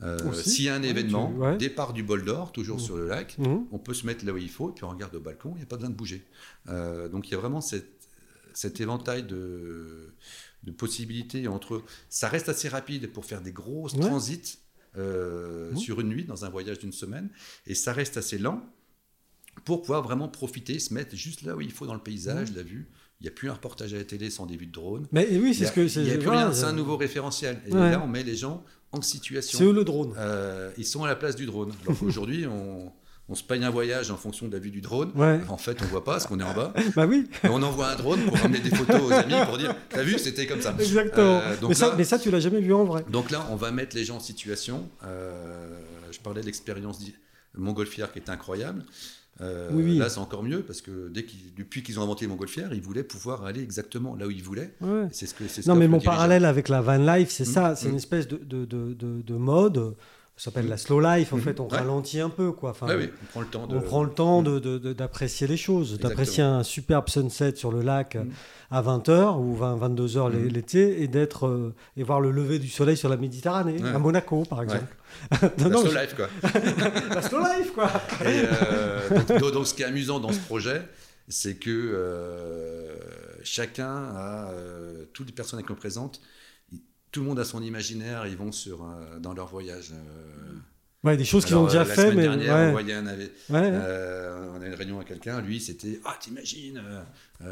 Euh. 0.03 0.33
S'il 0.33 0.65
y 0.65 0.69
a 0.69 0.75
un 0.75 0.83
événement, 0.83 1.29
tu- 1.33 1.39
ouais. 1.39 1.57
départ 1.57 1.93
du 1.93 2.03
bol 2.05 2.25
d'or, 2.25 2.53
toujours 2.53 2.77
Mmh. 2.77 2.81
sur 2.81 2.97
le 2.97 3.09
lac, 3.09 3.37
Mmh. 3.39 3.57
on 3.73 3.79
peut 3.79 3.95
se 3.95 4.07
mettre 4.07 4.25
là 4.25 4.33
où 4.33 4.37
il 4.37 4.49
faut, 4.49 4.71
et 4.71 4.73
puis 4.73 4.85
on 4.85 4.91
regarde 4.91 5.15
au 5.17 5.21
balcon, 5.21 5.51
il 5.55 5.59
n'y 5.59 5.63
a 5.63 5.67
pas 5.67 5.77
besoin 5.77 5.91
de 5.91 5.97
bouger. 5.97 6.25
Euh, 6.69 7.09
donc 7.09 7.29
il 7.29 7.33
y 7.33 7.35
a 7.35 7.39
vraiment 7.39 7.61
cette- 7.61 8.07
cet 8.55 8.81
éventail 8.81 9.25
de, 9.25 10.15
de 10.65 10.71
possibilités 10.73 11.47
entre... 11.49 11.83
Ça 12.09 12.29
reste 12.29 12.49
assez 12.49 12.69
rapide 12.69 13.11
pour 13.13 13.25
faire 13.25 13.41
des 13.41 13.53
grosses 13.53 13.95
Ouais. 13.95 14.01
transits 14.07 14.59
euh, 14.97 15.73
Mmh. 15.73 15.77
sur 15.77 16.01
une 16.01 16.09
nuit, 16.09 16.25
dans 16.25 16.45
un 16.45 16.49
voyage 16.49 16.79
d'une 16.79 16.93
semaine, 16.93 17.29
et 17.67 17.75
ça 17.75 17.93
reste 17.93 18.17
assez 18.17 18.39
lent 18.39 18.65
pour 19.65 19.83
pouvoir 19.83 20.03
vraiment 20.03 20.29
profiter, 20.29 20.79
se 20.79 20.95
mettre 20.95 21.15
juste 21.17 21.43
là 21.43 21.55
où 21.57 21.61
il 21.61 21.71
faut 21.73 21.87
dans 21.87 21.95
le 21.95 22.01
paysage, 22.03 22.53
la 22.55 22.63
vue. 22.63 22.89
Il 23.21 23.25
n'y 23.25 23.29
a 23.29 23.33
plus 23.33 23.51
un 23.51 23.55
reportage 23.55 23.93
à 23.95 23.97
la 23.97 24.05
télé 24.05 24.31
sans 24.31 24.47
des 24.47 24.57
vues 24.57 24.67
de 24.67 24.73
drone. 24.73 25.07
Mais 25.13 25.27
oui, 25.39 25.53
c'est 25.55 25.67
ce 25.67 25.73
que 25.73 25.81
il 25.99 26.05
n'y 26.05 26.11
a 26.13 26.19
plus 26.19 26.29
rien, 26.29 26.53
c'est 26.53 26.65
un 26.65 26.71
c'est- 26.71 26.77
nouveau 26.77 26.97
référentiel. 26.97 27.61
Et 27.67 27.73
Ouais. 27.73 27.91
là, 27.91 28.01
on 28.03 28.07
met 28.07 28.23
les 28.23 28.37
gens 28.37 28.65
en 28.93 29.03
situation. 29.03 29.59
C'est 29.59 29.65
eux 29.65 29.73
le 29.73 29.85
drone. 29.85 30.15
Euh, 30.19 30.71
ils 30.79 30.87
sont 30.87 31.05
à 31.05 31.09
la 31.09 31.17
place 31.17 31.37
du 31.37 31.47
drone. 31.47 31.73
Alors 31.85 31.99
qu'aujourd'hui, 32.01 32.47
on, 32.47 32.91
on 33.29 33.35
se 33.35 33.43
paye 33.43 33.63
un 33.63 33.71
voyage 33.71 34.11
en 34.11 34.17
fonction 34.17 34.49
de 34.49 34.53
la 34.53 34.59
vue 34.59 34.71
du 34.71 34.81
drone. 34.81 35.11
Ouais. 35.15 35.41
En 35.49 35.59
fait, 35.59 35.77
on 35.83 35.85
voit 35.87 36.03
pas 36.05 36.13
parce 36.13 36.27
qu'on 36.27 36.41
est 36.41 36.45
en 36.45 36.55
bas. 36.55 36.73
Bah 36.97 37.07
oui, 37.07 37.29
Et 37.45 37.49
on 37.49 37.63
envoie 37.63 37.89
un 37.89 37.97
drone 37.97 38.25
pour 38.25 38.37
ramener 38.39 38.61
des 38.61 38.71
photos 38.75 39.03
aux 39.03 39.13
amis 39.13 39.35
pour 39.47 39.59
dire 39.59 39.75
T'as 39.91 40.03
vu, 40.03 40.19
c'était 40.19 40.47
comme 40.47 40.63
ça. 40.63 40.75
exactement. 40.79 41.41
Euh, 41.43 41.57
donc, 41.59 41.69
mais, 41.71 41.75
ça, 41.75 41.95
mais 41.97 42.05
ça, 42.05 42.19
tu 42.19 42.31
l'as 42.31 42.41
jamais 42.41 42.61
vu 42.61 42.73
en 42.73 42.85
vrai. 42.85 43.05
donc 43.11 43.31
là, 43.31 43.47
on 43.51 43.57
va 43.57 43.71
mettre 43.71 43.95
les 43.95 44.05
gens 44.05 44.17
en 44.17 44.21
situation. 44.21 44.89
Euh, 45.05 45.79
je 46.11 46.19
parlais 46.21 46.41
de 46.41 46.47
l'expérience 46.47 47.01
montgolfière 47.57 48.13
qui 48.13 48.19
est 48.19 48.31
incroyable. 48.31 48.85
Euh, 49.41 49.71
Oui, 49.73 49.85
oui. 49.85 49.99
Là, 49.99 50.09
c'est 50.09 50.19
encore 50.19 50.43
mieux 50.43 50.63
parce 50.63 50.81
que 50.81 51.09
dès 51.09 51.25
depuis 51.57 51.83
qu'ils 51.83 52.01
ont 52.01 52.03
inventé 52.03 52.25
les 52.25 52.29
montgolfières, 52.29 52.73
ils 52.75 52.81
voulaient 52.83 53.05
pouvoir 53.05 53.45
aller 53.45 53.63
exactement 53.63 54.17
là 54.17 54.27
où 54.27 54.31
ils 54.31 54.43
voulaient. 54.43 54.75
Ouais. 54.81 55.05
Et 55.05 55.13
C'est 55.13 55.27
ce 55.27 55.35
que, 55.35 55.47
c'est 55.47 55.63
ce 55.63 55.69
Non, 55.69 55.77
mais 55.77 55.87
mon 55.89 56.01
parallèle 56.01 56.45
avec 56.45 56.69
la 56.69 56.81
van 56.81 56.97
life, 56.99 57.31
c'est 57.31 57.45
Mmh, 57.49 57.53
ça. 57.53 57.77
C'est 57.77 57.87
mmh. 57.87 57.91
une 57.91 57.97
espèce 57.97 58.27
de, 58.29 58.37
de, 58.39 58.65
de, 58.65 58.95
de, 58.95 59.23
de 59.23 59.35
mode. 59.35 59.95
Ça 60.39 60.45
s'appelle 60.45 60.69
la 60.69 60.77
slow 60.77 61.01
life. 61.01 61.33
En 61.33 61.37
Mmh, 61.37 61.41
fait, 61.41 61.59
on 61.61 61.69
ouais. 61.69 61.77
ralentit 61.79 62.21
un 62.21 62.31
peu, 62.31 62.53
quoi. 62.53 62.71
Enfin, 62.71 62.87
Ouais, 62.87 62.95
oui, 62.97 63.11
on 63.23 63.27
prend 63.27 63.41
le 63.41 63.47
temps 63.49 63.67
de. 63.67 63.77
On 63.77 63.81
prend 63.81 64.05
le 64.05 64.11
temps 64.11 64.43
de- 64.43 64.59
d'apprécier 64.93 65.49
les 65.49 65.57
choses, 65.57 65.99
d'apprécier 65.99 66.45
un 66.45 66.63
superbe 66.63 67.09
sunset 67.09 67.57
sur 67.57 67.73
le 67.73 67.83
lac 67.83 68.15
Mm. 68.15 68.29
à 68.71 68.81
20h 68.81 69.37
ou 69.41 69.57
20, 69.57 69.77
22h 69.77 70.31
Mm. 70.31 70.47
l'été 70.47 71.03
et 71.03 71.09
d'être 71.09 71.47
euh, 71.49 71.75
et 71.97 72.05
voir 72.05 72.21
le 72.21 72.31
lever 72.31 72.61
du 72.61 72.69
soleil 72.69 72.97
sur 72.97 73.09
la 73.09 73.17
Méditerranée, 73.17 73.83
Ouais. 73.83 73.91
à 73.91 73.99
Monaco 73.99 74.45
par 74.49 74.63
exemple. 74.63 74.87
La 75.59 75.69
non, 75.69 75.81
slow 75.81 75.91
je- 75.91 75.99
life, 75.99 76.15
quoi. 76.15 76.29
la 77.15 77.23
slow 77.23 77.41
life 77.41 77.73
quoi. 77.75 77.91
Et, 78.25 78.45
euh, 78.45 79.51
donc, 79.51 79.67
ce 79.67 79.75
qui 79.75 79.83
est 79.83 79.87
amusant 79.87 80.21
dans 80.21 80.31
ce 80.33 80.39
projet, 80.41 80.83
c'est 81.29 81.57
que 81.57 81.69
euh, 81.71 82.95
chacun 83.43 83.93
a, 84.15 84.51
euh, 84.53 85.05
toutes 85.13 85.27
les 85.27 85.33
personnes 85.33 85.61
qui 85.63 85.69
nous 85.69 85.75
présentent, 85.75 86.21
tout 87.13 87.21
le 87.21 87.27
monde 87.27 87.39
a 87.39 87.45
son 87.45 87.63
imaginaire, 87.63 88.27
ils 88.27 88.37
vont 88.37 88.53
sur, 88.53 88.83
euh, 88.85 89.19
dans 89.19 89.35
leur 89.35 89.47
voyage. 89.49 89.93
euh. 89.93 90.53
Ouais, 91.05 91.17
des 91.17 91.25
choses 91.25 91.45
qu'ils 91.45 91.55
ont 91.57 91.67
déjà 91.67 91.79
la 91.81 91.85
fait, 91.85 92.11
semaine 92.11 92.17
mais 92.17 92.23
dernière, 92.23 92.55
ouais, 92.57 92.67
on 92.69 92.73
voyait 92.73 92.95
un 92.95 93.07
ouais. 93.07 93.31
euh, 93.51 94.51
on 94.57 94.61
a 94.61 94.65
eu 94.65 94.69
une 94.69 94.75
réunion 94.75 94.97
avec 94.97 95.07
quelqu'un, 95.09 95.41
lui 95.41 95.61
c'était 95.61 96.01
Ah, 96.05 96.17
t'imagines, 96.21 96.83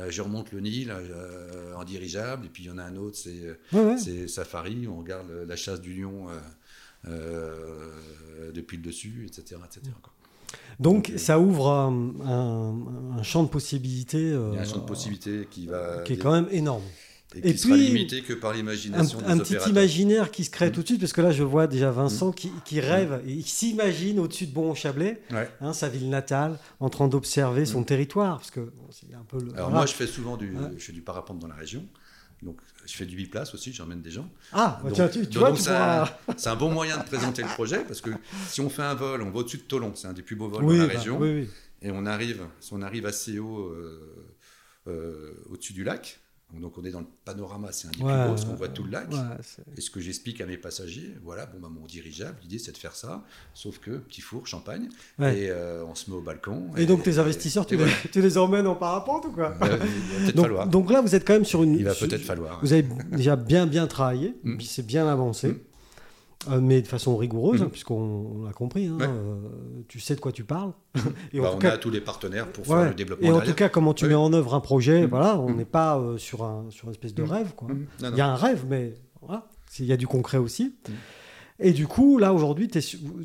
je 0.08 0.20
remonte 0.20 0.50
le 0.50 0.58
Nil 0.60 0.92
en 1.76 1.84
dirigeable, 1.84 2.46
et 2.46 2.48
puis 2.48 2.64
il 2.64 2.66
y 2.66 2.70
en 2.70 2.78
a 2.78 2.82
un 2.82 2.96
autre, 2.96 3.16
c'est 3.16 4.26
safari, 4.26 4.88
on 4.88 4.98
regarde 4.98 5.30
la 5.46 5.54
chasse 5.56 5.80
du 5.80 5.94
lion 5.94 6.26
depuis 8.52 8.76
le 8.78 8.82
dessus, 8.82 9.24
etc. 9.26 9.60
etc. 9.64 9.80
quoi. 10.02 10.12
Donc 10.80 11.08
Donc, 11.10 11.18
ça 11.18 11.38
ouvre 11.38 11.70
un, 11.70 12.14
un- 12.24 13.18
un 13.18 13.22
champ 13.22 13.42
de 13.44 13.48
possibilités 13.48 14.18
Il 14.30 14.54
y 14.54 14.58
a 14.58 14.60
un 14.60 14.64
champ 14.64 14.78
de 14.78 14.86
possibilités 14.86 15.46
qui 15.50 15.66
va 15.66 16.02
qui 16.04 16.14
est 16.14 16.16
quand 16.18 16.32
même 16.32 16.48
énorme. 16.50 16.82
Et 17.34 17.40
qui 17.42 17.48
Et 17.48 17.56
sera 17.56 17.74
puis, 17.74 17.86
limité 17.88 18.22
que 18.22 18.32
par 18.32 18.52
Un, 18.52 18.54
l'imagination 18.54 19.18
des 19.20 19.26
un 19.26 19.38
petit 19.38 19.56
imaginaire 19.68 20.30
qui 20.30 20.44
se 20.44 20.50
crée 20.50 20.68
Mm. 20.68 20.72
tout 20.72 20.82
de 20.82 20.86
suite, 20.86 21.00
parce 21.00 21.12
que 21.12 21.20
là 21.20 21.32
je 21.32 21.42
vois 21.42 21.66
déjà 21.66 21.90
Vincent 21.90 22.30
qui, 22.32 22.50
qui 22.64 22.80
rêve, 22.80 23.20
et 23.26 23.32
il 23.32 23.46
s'imagine 23.46 24.20
au-dessus 24.20 24.46
de 24.46 24.52
Bon-Chablais, 24.54 25.20
Ouais. 25.32 25.50
hein, 25.60 25.72
sa 25.72 25.88
ville 25.88 26.08
natale, 26.08 26.58
en 26.80 26.88
train 26.88 27.08
d'observer 27.08 27.66
son 27.66 27.80
Mm. 27.80 27.84
territoire, 27.86 28.36
parce 28.38 28.50
que 28.50 28.60
bon, 28.60 28.86
c'est 28.90 29.12
un 29.14 29.24
peu 29.28 29.38
le. 29.44 29.52
Alors 29.54 29.70
moi, 29.70 29.86
je 29.86 29.92
fais 29.92 30.06
souvent 30.06 30.36
du, 30.36 30.52
Ouais. 30.56 30.70
je 30.78 30.84
fais 30.84 30.92
du 30.92 31.02
parapente 31.02 31.38
dans 31.38 31.48
la 31.48 31.56
région. 31.56 31.84
Donc, 32.42 32.58
je 32.84 32.94
fais 32.94 33.06
du 33.06 33.16
biplace 33.16 33.54
aussi, 33.54 33.72
j'emmène 33.72 34.02
des 34.02 34.10
gens. 34.10 34.28
Ah, 34.52 34.78
bah 34.82 34.88
Donc- 34.90 34.94
tiens, 34.96 35.08
tu, 35.08 35.20
tu 35.26 35.38
donc 35.38 35.48
vois, 35.48 35.56
c'est 35.56 35.70
pourras. 35.70 36.10
un, 36.52 36.54
bon 36.56 36.70
moyen 36.70 36.98
de 36.98 37.02
présenter 37.04 37.40
le 37.42 37.48
projet 37.48 37.78
parce 37.82 38.02
que 38.02 38.10
si 38.46 38.60
on 38.60 38.68
fait 38.68 38.82
un 38.82 38.94
vol, 38.94 39.22
on 39.22 39.30
va 39.30 39.38
au-dessus 39.38 39.56
de 39.56 39.62
Tolon, 39.62 39.92
c'est 39.94 40.06
un 40.06 40.12
des 40.12 40.20
plus 40.22 40.36
beaux 40.36 40.48
vols 40.48 40.62
Oui, 40.64 40.76
dans 40.76 40.82
la 40.82 40.88
bah, 40.92 40.98
région, 40.98 41.18
oui, 41.18 41.30
oui. 41.40 41.48
et 41.80 41.90
on 41.90 42.04
arrive, 42.04 42.42
si 42.60 42.74
on 42.74 42.82
arrive 42.82 43.06
assez 43.06 43.38
haut 43.38 43.70
euh, 43.70 44.26
euh, 44.86 45.32
au-dessus 45.50 45.72
du 45.72 45.82
lac, 45.82 46.20
donc 46.54 46.78
on 46.78 46.84
est 46.84 46.90
dans 46.90 47.00
le 47.00 47.06
panorama, 47.24 47.68
c'est 47.72 47.88
un 47.88 47.90
Ouais, 48.04 48.22
beaux 48.24 48.30
parce 48.30 48.44
qu'on 48.44 48.54
voit 48.54 48.68
tout 48.68 48.84
le 48.84 48.90
lac. 48.90 49.10
ouais, 49.10 49.18
Et 49.76 49.80
ce 49.80 49.90
que 49.90 50.00
j'explique 50.00 50.40
à 50.40 50.46
mes 50.46 50.56
passagers, 50.56 51.14
voilà, 51.22 51.44
bon, 51.46 51.58
bah, 51.60 51.68
mon 51.70 51.86
dirigeable, 51.86 52.36
l'idée 52.42 52.58
c'est 52.58 52.72
de 52.72 52.76
faire 52.78 52.94
ça, 52.94 53.24
sauf 53.52 53.78
que 53.78 53.90
petit 53.98 54.20
four, 54.20 54.46
champagne, 54.46 54.88
Ouais. 55.18 55.38
et 55.38 55.50
euh, 55.50 55.84
on 55.84 55.94
se 55.94 56.08
met 56.10 56.16
au 56.16 56.20
balcon. 56.22 56.70
Et, 56.76 56.86
donc 56.86 57.02
tes 57.02 57.18
investisseurs, 57.18 57.66
tu, 57.66 57.74
les, 57.76 57.82
voilà. 57.84 57.96
tu 58.12 58.22
les 58.22 58.38
emmènes 58.38 58.66
en 58.66 58.74
parapente 58.76 59.26
ou 59.26 59.32
quoi? 59.32 59.54
Euh, 59.62 59.66
il 59.66 59.68
va 59.68 60.18
peut-être 60.22 60.34
donc, 60.36 60.44
falloir. 60.44 60.66
donc 60.68 60.90
là, 60.90 61.00
vous 61.02 61.14
êtes 61.14 61.26
quand 61.26 61.34
même 61.34 61.44
sur 61.44 61.62
une. 61.62 61.74
Il 61.74 61.84
va 61.84 61.94
peut-être 61.94 62.22
falloir. 62.22 62.60
Vous 62.62 62.72
avez 62.72 62.86
déjà 63.12 63.36
bien 63.36 63.66
bien 63.66 63.86
travaillé, 63.86 64.34
Mm. 64.44 64.56
puis 64.56 64.66
c'est 64.66 64.86
bien 64.86 65.06
avancé. 65.08 65.48
Mm. 65.48 65.58
Euh, 66.48 66.60
mais 66.60 66.80
de 66.82 66.86
façon 66.86 67.16
rigoureuse, 67.16 67.62
Mhm. 67.62 67.70
puisqu'on 67.70 68.44
l'a 68.44 68.52
compris. 68.52 68.86
hein, 68.86 68.98
Ouais. 68.98 69.06
euh, 69.08 69.36
tu 69.88 69.98
sais 70.00 70.14
de 70.14 70.20
quoi 70.20 70.32
tu 70.32 70.44
parles. 70.44 70.72
et 71.32 71.40
Bah, 71.40 71.48
en 71.48 71.50
on 71.50 71.52
tout 71.54 71.58
cas, 71.58 71.72
a 71.72 71.78
tous 71.78 71.90
les 71.90 72.00
partenaires 72.00 72.46
pour 72.52 72.68
ouais, 72.68 72.76
faire 72.80 72.88
le 72.90 72.94
développement 72.94 73.26
et 73.26 73.30
en 73.30 73.34
derrière. 73.38 73.52
tout 73.54 73.58
cas, 73.58 73.68
comment 73.68 73.94
tu 73.94 74.04
Ouais. 74.04 74.10
mets 74.10 74.14
en 74.16 74.32
œuvre 74.32 74.54
un 74.54 74.60
projet, 74.60 75.02
Mhm. 75.02 75.08
voilà, 75.10 75.38
on 75.38 75.48
Mhm. 75.50 75.56
n'est 75.56 75.64
pas 75.64 75.98
euh, 75.98 76.18
sur, 76.18 76.44
un, 76.44 76.66
sur 76.70 76.86
une 76.86 76.92
espèce 76.92 77.14
de 77.14 77.22
rêve. 77.22 77.54
Quoi. 77.56 77.68
Non, 77.68 77.74
non. 78.02 78.08
Il 78.12 78.16
y 78.18 78.20
a 78.20 78.28
un 78.28 78.36
rêve, 78.36 78.64
mais 78.68 78.94
voilà, 79.20 79.46
il 79.78 79.86
y 79.86 79.92
a 79.92 79.96
du 79.96 80.06
concret 80.06 80.38
aussi. 80.38 80.74
Et 81.58 81.72
du 81.72 81.86
coup, 81.86 82.18
là, 82.18 82.34
aujourd'hui, 82.34 82.68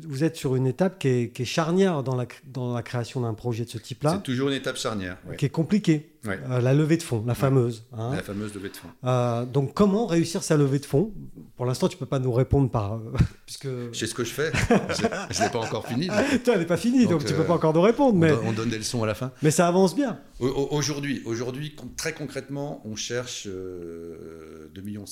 vous- 0.06 0.24
êtes 0.24 0.36
sur 0.36 0.56
une 0.56 0.66
étape 0.66 0.98
qui 0.98 1.08
est, 1.08 1.28
qui 1.30 1.42
est 1.42 1.44
charnière 1.44 2.02
dans 2.02 2.16
la, 2.16 2.24
cr- 2.24 2.40
dans 2.46 2.72
la 2.74 2.82
création 2.82 3.20
d'un 3.20 3.34
projet 3.34 3.64
de 3.66 3.70
ce 3.70 3.76
type-là, 3.76 4.14
C'est 4.16 4.22
toujours 4.22 4.48
une 4.48 4.54
étape 4.54 4.76
charnière. 4.76 5.18
ouais. 5.28 5.36
qui 5.36 5.44
est 5.44 5.50
compliquée. 5.50 6.08
Ouais. 6.24 6.38
Euh, 6.50 6.60
la 6.60 6.72
levée 6.72 6.96
de 6.96 7.02
fonds, 7.02 7.22
la 7.26 7.34
fameuse. 7.34 7.84
hein. 7.92 8.12
La 8.14 8.22
fameuse 8.22 8.54
levée 8.54 8.68
de 8.70 8.76
fonds. 8.76 8.88
Euh, 9.04 9.44
donc, 9.44 9.74
comment 9.74 10.06
réussir 10.06 10.42
sa 10.44 10.56
levée 10.56 10.78
de 10.78 10.86
fonds? 10.86 11.12
Pour 11.56 11.66
l'instant, 11.66 11.88
tu 11.88 11.96
peux 11.98 12.06
pas 12.06 12.20
nous 12.20 12.32
répondre 12.32 12.70
par. 12.70 12.94
euh, 12.94 13.12
puisque. 13.44 13.66
Je 13.68 13.98
sais 13.98 14.06
ce 14.06 14.14
que 14.14 14.24
je 14.24 14.32
fais. 14.32 14.50
je 14.70 15.02
ne 15.02 15.44
l'ai 15.44 15.50
pas 15.52 15.58
encore 15.58 15.86
fini. 15.86 16.06
Toi, 16.44 16.54
elle 16.54 16.60
n'est 16.60 16.66
pas 16.66 16.76
finie, 16.78 17.02
donc, 17.02 17.20
Donc, 17.20 17.24
tu 17.26 17.34
euh, 17.34 17.36
peux 17.36 17.44
pas 17.44 17.54
encore 17.54 17.74
nous 17.74 17.80
répondre, 17.82 18.14
on, 18.14 18.18
mais, 18.18 18.28
donne, 18.30 18.46
on 18.46 18.52
donne 18.52 18.70
des 18.70 18.78
leçons 18.78 19.02
à 19.02 19.06
la 19.06 19.14
fin. 19.14 19.32
mais 19.42 19.50
ça 19.50 19.66
avance 19.68 19.94
bien. 19.94 20.20
Au- 20.40 20.46
au- 20.46 20.68
Aujourd'hui, 20.76 21.20
aujourd'hui, 21.26 21.74
très 21.98 22.12
concrètement, 22.14 22.80
on 22.86 22.96
cherche 22.96 23.46
euh, 23.48 24.70
2,5 24.74 24.82
millions 24.84 25.06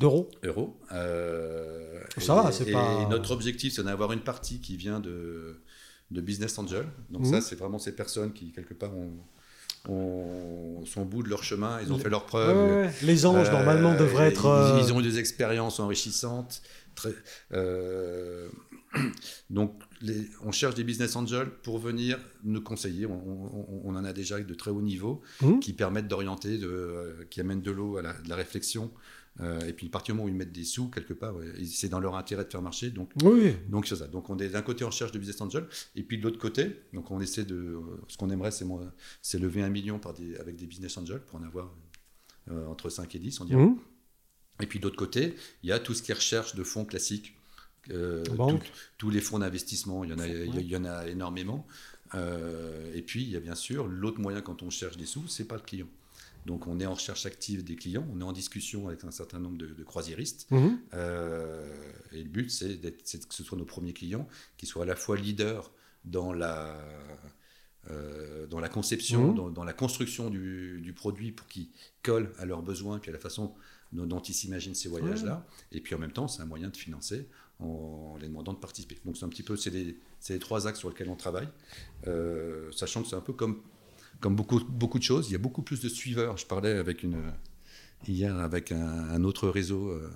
D'euros. 0.00 0.30
d'euros. 0.42 0.80
Euh, 0.92 2.00
Ça 2.18 2.32
et- 2.34 2.36
va, 2.44 2.52
c'est 2.52 2.68
et 2.68 2.72
pas- 2.72 3.06
notre 3.10 3.30
objectif, 3.32 3.74
c'est 3.74 3.82
d'avoir 3.84 4.12
une 4.12 4.20
partie 4.22 4.60
qui 4.60 4.76
vient 4.76 5.00
de, 5.00 5.60
de 6.10 6.20
Business 6.20 6.58
Angel. 6.58 6.86
Donc 7.10 7.22
Mhm. 7.26 7.30
ça, 7.32 7.40
c'est 7.40 7.56
vraiment 7.56 7.78
ces 7.78 7.94
personnes 7.94 8.32
qui, 8.32 8.52
quelque 8.52 8.74
part, 8.74 8.94
ont, 8.96 9.12
ont- 9.88 10.84
sont 10.86 11.02
au 11.02 11.04
bout 11.04 11.22
de 11.22 11.28
leur 11.28 11.42
chemin, 11.44 11.80
ils 11.82 11.92
ont 11.92 11.96
Les- 11.96 12.02
fait 12.02 12.08
leurs 12.10 12.26
preuves. 12.26 12.56
ouais, 12.56 12.86
ouais. 12.86 12.92
Les 13.02 13.26
anges, 13.26 13.48
Euh, 13.48 13.52
normalement, 13.52 13.94
devraient 13.94 14.28
être. 14.28 14.46
euh, 14.46 14.80
Ils, 14.82 14.92
ont 14.92 15.00
eu 15.00 15.02
des 15.02 15.18
expériences 15.18 15.78
enrichissantes. 15.80 16.62
Très, 16.94 17.14
euh, 17.52 18.48
donc, 19.50 19.74
les- 20.02 20.28
on 20.44 20.52
cherche 20.52 20.74
des 20.74 20.84
business 20.84 21.16
angels 21.16 21.50
pour 21.62 21.78
venir 21.78 22.18
nous 22.44 22.60
conseiller. 22.62 23.06
On, 23.06 23.12
on- 23.12 23.80
on 23.84 23.96
en 23.96 24.04
a 24.04 24.12
déjà 24.12 24.38
de 24.40 24.54
très 24.54 24.70
haut 24.70 24.82
niveau 24.82 25.22
Mhm. 25.40 25.60
qui 25.60 25.72
permettent 25.72 26.08
d'orienter, 26.08 26.60
qui 27.30 27.40
amènent 27.40 27.62
de 27.62 27.70
l'eau 27.70 27.96
à 27.96 28.02
la, 28.02 28.12
de 28.12 28.28
la 28.28 28.36
réflexion. 28.36 28.90
Euh, 29.40 29.60
et 29.66 29.72
puis, 29.72 29.86
à 29.86 29.90
partir 29.90 30.14
du 30.14 30.18
moment 30.18 30.26
où 30.26 30.28
ils 30.32 30.36
mettent 30.36 30.52
des 30.52 30.64
sous, 30.64 30.88
quelque 30.90 31.14
part, 31.14 31.34
ouais, 31.34 31.46
c'est 31.64 31.88
dans 31.88 32.00
leur 32.00 32.16
intérêt 32.16 32.44
de 32.44 32.50
faire 32.50 32.60
marcher. 32.60 32.90
Donc, 32.90 33.10
Oui, 33.22 33.56
donc 33.68 33.86
c'est 33.86 33.96
ça. 33.96 34.06
Donc 34.06 34.28
on 34.28 34.36
est 34.38 34.50
d'un 34.50 34.60
côté 34.62 34.84
en 34.84 34.90
cherche 34.90 35.10
de 35.12 35.18
business 35.18 35.40
angel 35.40 35.66
et 35.96 36.02
puis 36.02 36.18
de 36.18 36.22
l'autre 36.22 36.38
côté, 36.38 36.76
donc 36.92 37.10
on 37.10 37.20
essaie 37.20 37.44
de, 37.44 37.54
euh, 37.56 37.80
ce 38.08 38.16
qu'on 38.18 38.28
aimerait, 38.30 38.50
c'est 39.22 39.38
lever 39.38 39.62
un 39.62 39.70
million 39.70 39.98
par 39.98 40.12
des, 40.12 40.36
avec 40.36 40.56
des 40.56 40.66
business 40.66 40.96
angels 40.98 41.22
pour 41.22 41.38
en 41.40 41.42
avoir 41.44 41.72
euh, 42.50 42.66
entre 42.66 42.90
5 42.90 43.14
et 43.14 43.18
10, 43.18 43.40
on 43.40 43.44
dirait. 43.46 43.62
Mhm. 43.64 43.78
Et 44.60 44.66
puis 44.66 44.78
de 44.78 44.84
l'autre 44.84 44.96
côté, 44.98 45.34
il 45.62 45.70
y 45.70 45.72
a 45.72 45.78
tout 45.78 45.94
ce 45.94 46.02
qui 46.02 46.10
est 46.12 46.14
recherche 46.14 46.54
de 46.54 46.62
fonds 46.62 46.84
classiques. 46.84 47.34
euh, 47.90 48.22
Banque. 48.36 48.62
tout- 48.64 48.70
tous 48.98 49.10
les 49.10 49.20
fonds 49.20 49.38
d'investissement, 49.40 50.04
il 50.04 50.10
y 50.10 50.12
en 50.12 50.18
a, 50.18 50.26
il 50.28 50.54
y 50.60 50.64
il 50.66 50.76
en 50.76 50.84
a 50.84 51.08
énormément. 51.08 51.66
Euh, 52.14 52.92
et 52.94 53.00
puis 53.02 53.22
il 53.22 53.30
y 53.30 53.36
a 53.36 53.40
bien 53.40 53.54
sûr 53.54 53.86
l'autre 53.88 54.20
moyen 54.20 54.40
quand 54.42 54.62
on 54.62 54.68
cherche 54.70 54.96
des 54.98 55.06
sous, 55.06 55.26
c'est 55.26 55.46
pas 55.46 55.56
le 55.56 55.62
client. 55.62 55.88
Donc 56.46 56.66
on 56.66 56.80
est 56.80 56.86
en 56.86 56.94
recherche 56.94 57.24
active 57.26 57.62
des 57.64 57.76
clients, 57.76 58.06
on 58.12 58.20
est 58.20 58.24
en 58.24 58.32
discussion 58.32 58.88
avec 58.88 59.04
un 59.04 59.10
certain 59.10 59.38
nombre 59.38 59.58
de, 59.58 59.66
de 59.66 59.84
croisiéristes. 59.84 60.50
Mhm. 60.50 60.78
Euh, 60.94 61.92
et 62.12 62.22
le 62.22 62.28
but, 62.28 62.50
c'est 62.50 62.78
que 62.80 63.34
ce 63.34 63.44
soit 63.44 63.58
nos 63.58 63.64
premiers 63.64 63.92
clients 63.92 64.26
qui 64.56 64.66
soient 64.66 64.82
à 64.82 64.86
la 64.86 64.96
fois 64.96 65.16
leaders 65.16 65.70
dans 66.04 66.32
la, 66.32 66.76
euh, 67.90 68.46
dans 68.46 68.60
la 68.60 68.68
conception, 68.68 69.28
Mhm. 69.30 69.34
dans, 69.36 69.50
dans 69.50 69.64
la 69.64 69.72
construction 69.72 70.30
du, 70.30 70.80
du 70.80 70.92
produit 70.92 71.32
pour 71.32 71.46
qu'ils 71.46 71.68
collent 72.02 72.32
à 72.38 72.44
leurs 72.44 72.62
besoins, 72.62 72.98
puis 72.98 73.10
à 73.10 73.12
la 73.12 73.18
façon 73.20 73.54
dont, 73.92 74.06
dont 74.06 74.20
ils 74.20 74.34
s'imaginent 74.34 74.74
ces 74.74 74.88
voyages-là. 74.88 75.46
Et 75.72 75.80
puis 75.80 75.94
en 75.94 75.98
même 75.98 76.12
temps, 76.12 76.28
c'est 76.28 76.42
un 76.42 76.46
moyen 76.46 76.68
de 76.70 76.76
financer 76.76 77.28
en 77.58 78.16
les 78.20 78.26
demandant 78.28 78.52
de 78.54 78.58
participer. 78.58 78.98
Donc 79.04 79.16
c'est 79.16 79.24
un 79.24 79.28
petit 79.28 79.42
peu, 79.44 79.56
c'est 79.56 79.70
les, 79.70 79.96
c'est 80.18 80.32
les 80.34 80.38
trois 80.40 80.66
axes 80.66 80.78
sur 80.80 80.88
lesquels 80.88 81.08
on 81.08 81.16
travaille, 81.16 81.48
Euh, 82.08 82.72
sachant 82.72 83.02
que 83.02 83.08
c'est 83.08 83.14
un 83.16 83.20
peu 83.20 83.32
comme, 83.32 83.62
comme 84.22 84.34
beaucoup, 84.36 84.60
beaucoup 84.60 84.98
de 84.98 85.04
choses. 85.04 85.28
Il 85.28 85.32
y 85.32 85.34
a 85.34 85.38
beaucoup 85.38 85.60
plus 85.62 85.80
de 85.82 85.88
suiveurs. 85.90 86.38
Je 86.38 86.46
parlais 86.46 86.72
avec 86.72 87.02
une, 87.02 87.16
hier 88.08 88.34
avec 88.38 88.72
un, 88.72 88.80
un 89.10 89.24
autre 89.24 89.48
réseau. 89.48 89.88
euh, 89.90 90.08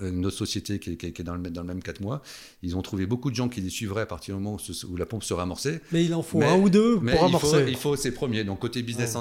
une 0.00 0.24
autre 0.24 0.36
société 0.36 0.78
qui 0.78 0.92
est, 0.92 0.96
qui 0.96 1.06
est- 1.06 1.12
qui 1.12 1.20
est 1.20 1.24
dans, 1.24 1.34
le, 1.36 1.50
dans 1.50 1.60
le 1.60 1.66
même 1.68 1.82
4 1.82 2.00
mois, 2.00 2.22
ils 2.62 2.76
ont 2.76 2.82
trouvé 2.82 3.04
beaucoup 3.06 3.30
de 3.30 3.36
gens 3.36 3.48
qui 3.50 3.60
les 3.60 3.68
suivraient 3.68 4.00
à 4.02 4.06
partir 4.06 4.34
du 4.36 4.42
moment 4.42 4.56
où, 4.56 4.58
ce- 4.58 4.86
où 4.86 4.96
la 4.96 5.04
pompe 5.06 5.22
sera 5.22 5.42
amorcée. 5.42 5.80
Mais 5.92 6.02
il 6.04 6.14
en 6.14 6.22
faut 6.22 6.38
Mais- 6.38 6.46
un 6.48 6.56
ou 6.58 6.70
deux 6.70 6.94
pour 6.96 7.04
il 7.10 7.16
faut, 7.18 7.24
amorcer. 7.26 7.64
il 7.68 7.76
faut 7.76 7.94
ces 7.94 8.12
premiers. 8.12 8.42
Donc 8.42 8.58
côté 8.60 8.82
business 8.82 9.14
Ouais. 9.14 9.20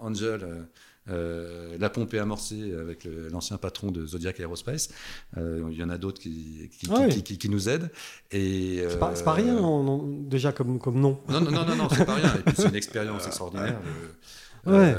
angel, 0.00 0.40
euh, 0.42 0.62
euh, 1.10 1.76
la 1.78 1.90
pompe 1.90 2.14
est 2.14 2.18
amorcée 2.18 2.72
avec 2.74 3.06
l'ancien 3.30 3.58
patron 3.58 3.90
de 3.90 4.06
Zodiac 4.06 4.38
Aerospace. 4.40 4.90
Euh, 5.36 5.68
il 5.70 5.76
y 5.78 5.82
en 5.82 5.88
a 5.90 5.98
d'autres 5.98 6.20
qui, 6.20 6.70
Ah 6.90 7.00
oui. 7.00 7.08
qui- 7.08 7.22
qui- 7.22 7.38
qui 7.38 7.48
nous 7.48 7.68
aident. 7.68 7.90
Et, 8.30 8.84
C'est 8.88 8.98
pas, 8.98 9.12
pas 9.12 9.32
euh, 9.32 9.34
rien, 9.34 9.54
non, 9.54 9.82
non, 9.82 10.06
déjà 10.22 10.52
comme, 10.52 10.78
comme 10.78 11.00
nom. 11.00 11.20
Non, 11.28 11.40
non, 11.40 11.50
non, 11.50 11.64
non, 11.66 11.76
non, 11.76 11.88
c'est 11.88 12.04
pas 12.04 12.14
rien. 12.14 12.34
Et 12.36 12.42
puis 12.42 12.54
c'est 12.56 12.68
une 12.68 12.74
expérience 12.84 13.26
extraordinaire. 13.26 13.80
Ouais. 14.66 14.94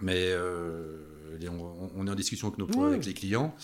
mais 0.00 0.34
on, 1.48 1.90
on 1.96 2.06
est 2.06 2.10
en 2.10 2.14
discussion 2.14 2.48
avec, 2.48 2.58
nos, 2.58 2.66
Ouais. 2.66 2.94
avec 2.94 3.06
les 3.06 3.14
clients. 3.14 3.54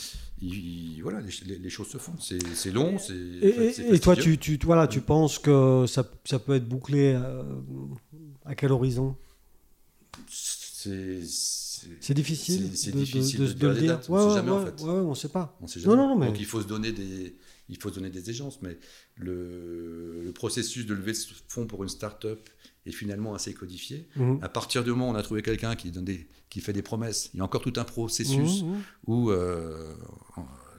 Il- 0.42 0.96
il- 0.96 1.02
voilà, 1.02 1.20
les, 1.20 1.70
choses 1.70 1.88
se 1.88 1.98
font. 1.98 2.12
C'est 2.18 2.70
long, 2.72 2.98
c'est. 2.98 3.14
Et, 3.14 3.98
toi, 4.00 4.16
tu, 4.16 4.38
tu, 4.38 4.58
voilà, 4.64 4.86
tu 4.88 5.00
penses 5.00 5.38
que 5.38 5.84
ça, 5.86 6.04
ça 6.24 6.38
peut 6.38 6.54
être 6.54 6.68
bouclé 6.68 7.14
à 8.44 8.54
quel 8.54 8.72
horizon? 8.72 9.16
C'est. 10.82 12.14
difficile 12.14 12.70
de, 12.70 13.52
de- 13.52 13.52
de- 13.54 13.74
de 13.74 13.80
dire 13.80 14.00
on 14.08 14.12
Ouais, 14.14 14.20
sait 14.20 14.26
ouais, 14.28 14.34
jamais, 14.34 14.50
en 14.50 14.64
fait. 14.66 14.82
ouais, 14.82 14.90
on 14.90 15.14
sait 15.14 15.28
pas. 15.28 15.56
On 15.60 15.66
sait 15.66 15.80
Non, 15.80 15.84
jamais. 15.92 15.96
non, 15.96 16.08
non, 16.08 16.16
mais- 16.18 16.26
Donc 16.26 16.40
il 16.40 16.46
faut 16.46 16.60
se 16.60 16.66
donner 16.66 16.92
des, 16.92 17.36
il 17.68 17.76
faut 17.76 17.88
se 17.90 17.94
donner 17.94 18.10
des 18.10 18.28
échéances, 18.30 18.60
mais 18.62 18.78
le, 19.16 20.22
le 20.24 20.32
processus 20.32 20.86
de 20.86 20.94
lever 20.94 21.12
de 21.12 21.18
fonds 21.48 21.66
pour 21.66 21.82
une 21.82 21.88
start-up 21.88 22.48
est 22.86 22.92
finalement 22.92 23.34
assez 23.34 23.52
codifié. 23.54 24.08
Mhm. 24.16 24.38
À 24.42 24.48
partir 24.48 24.82
du 24.84 24.90
moment 24.90 25.08
où 25.10 25.12
on 25.12 25.16
a 25.16 25.22
trouvé 25.22 25.42
quelqu'un 25.42 25.76
qui, 25.76 25.90
donne 25.90 26.04
des- 26.04 26.26
qui 26.48 26.60
fait 26.60 26.72
des 26.72 26.82
promesses, 26.82 27.30
il 27.34 27.38
y 27.38 27.40
a 27.40 27.44
encore 27.44 27.60
tout 27.62 27.72
un 27.76 27.84
processus 27.84 28.62
Mhm, 28.62 28.68
mhm. 28.70 28.82
où, 29.06 29.30
euh, 29.30 29.94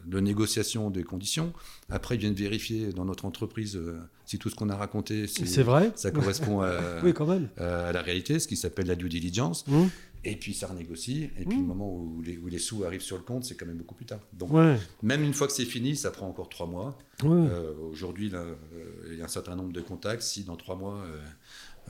de 0.06 0.20
négociation 0.20 0.90
des 0.90 1.04
conditions. 1.04 1.54
Après, 1.90 2.16
ils 2.16 2.20
viennent 2.22 2.34
vérifier 2.34 2.92
dans 2.92 3.06
notre 3.06 3.26
entreprise 3.26 3.76
euh, 3.76 4.00
si 4.32 4.40
tout 4.40 4.50
ce 4.50 4.56
qu'on 4.56 4.70
a 4.70 4.76
raconté, 4.78 5.28
C'est 5.28 5.62
vrai 5.64 5.92
ça 5.96 6.10
correspond 6.12 6.62
à, 6.62 6.72
Oui, 7.04 7.14
quand 7.14 7.26
même. 7.28 7.50
à 7.58 7.92
la 7.92 8.02
réalité, 8.02 8.40
ce 8.40 8.48
qui 8.48 8.56
s'appelle 8.56 8.88
la 8.88 8.96
due 8.96 9.10
diligence. 9.10 9.68
Mhm. 9.68 9.90
Et 10.24 10.36
puis 10.36 10.54
ça 10.54 10.68
renégocie. 10.68 11.30
Et 11.38 11.46
puis 11.46 11.58
Mhm. 11.58 11.62
le 11.64 11.68
moment 11.68 11.92
où 11.94 12.22
les, 12.22 12.38
où 12.38 12.48
les 12.48 12.60
sous 12.60 12.84
arrivent 12.86 13.02
sur 13.02 13.18
le 13.18 13.24
compte, 13.24 13.44
c'est 13.44 13.56
quand 13.56 13.66
même 13.66 13.78
beaucoup 13.78 13.96
plus 13.96 14.06
tard. 14.06 14.20
Donc 14.34 14.54
Ouais, 14.54 14.78
même 15.04 15.24
une 15.24 15.34
fois 15.34 15.48
que 15.48 15.54
c'est 15.54 15.66
fini, 15.66 15.96
ça 15.98 16.12
prend 16.12 16.30
encore 16.30 16.48
trois 16.48 16.68
mois. 16.68 16.98
ouais. 17.24 17.30
Euh, 17.32 17.74
Aujourd'hui, 17.92 18.30
euh, 18.34 18.54
il 19.12 19.18
y 19.18 19.22
a 19.22 19.26
un 19.26 19.28
certain 19.28 19.56
nombre 19.56 19.74
de 19.74 19.82
contacts. 19.82 20.22
Si 20.22 20.44
dans 20.44 20.56
trois 20.56 20.76
mois, 20.78 20.98
euh, 21.04 21.18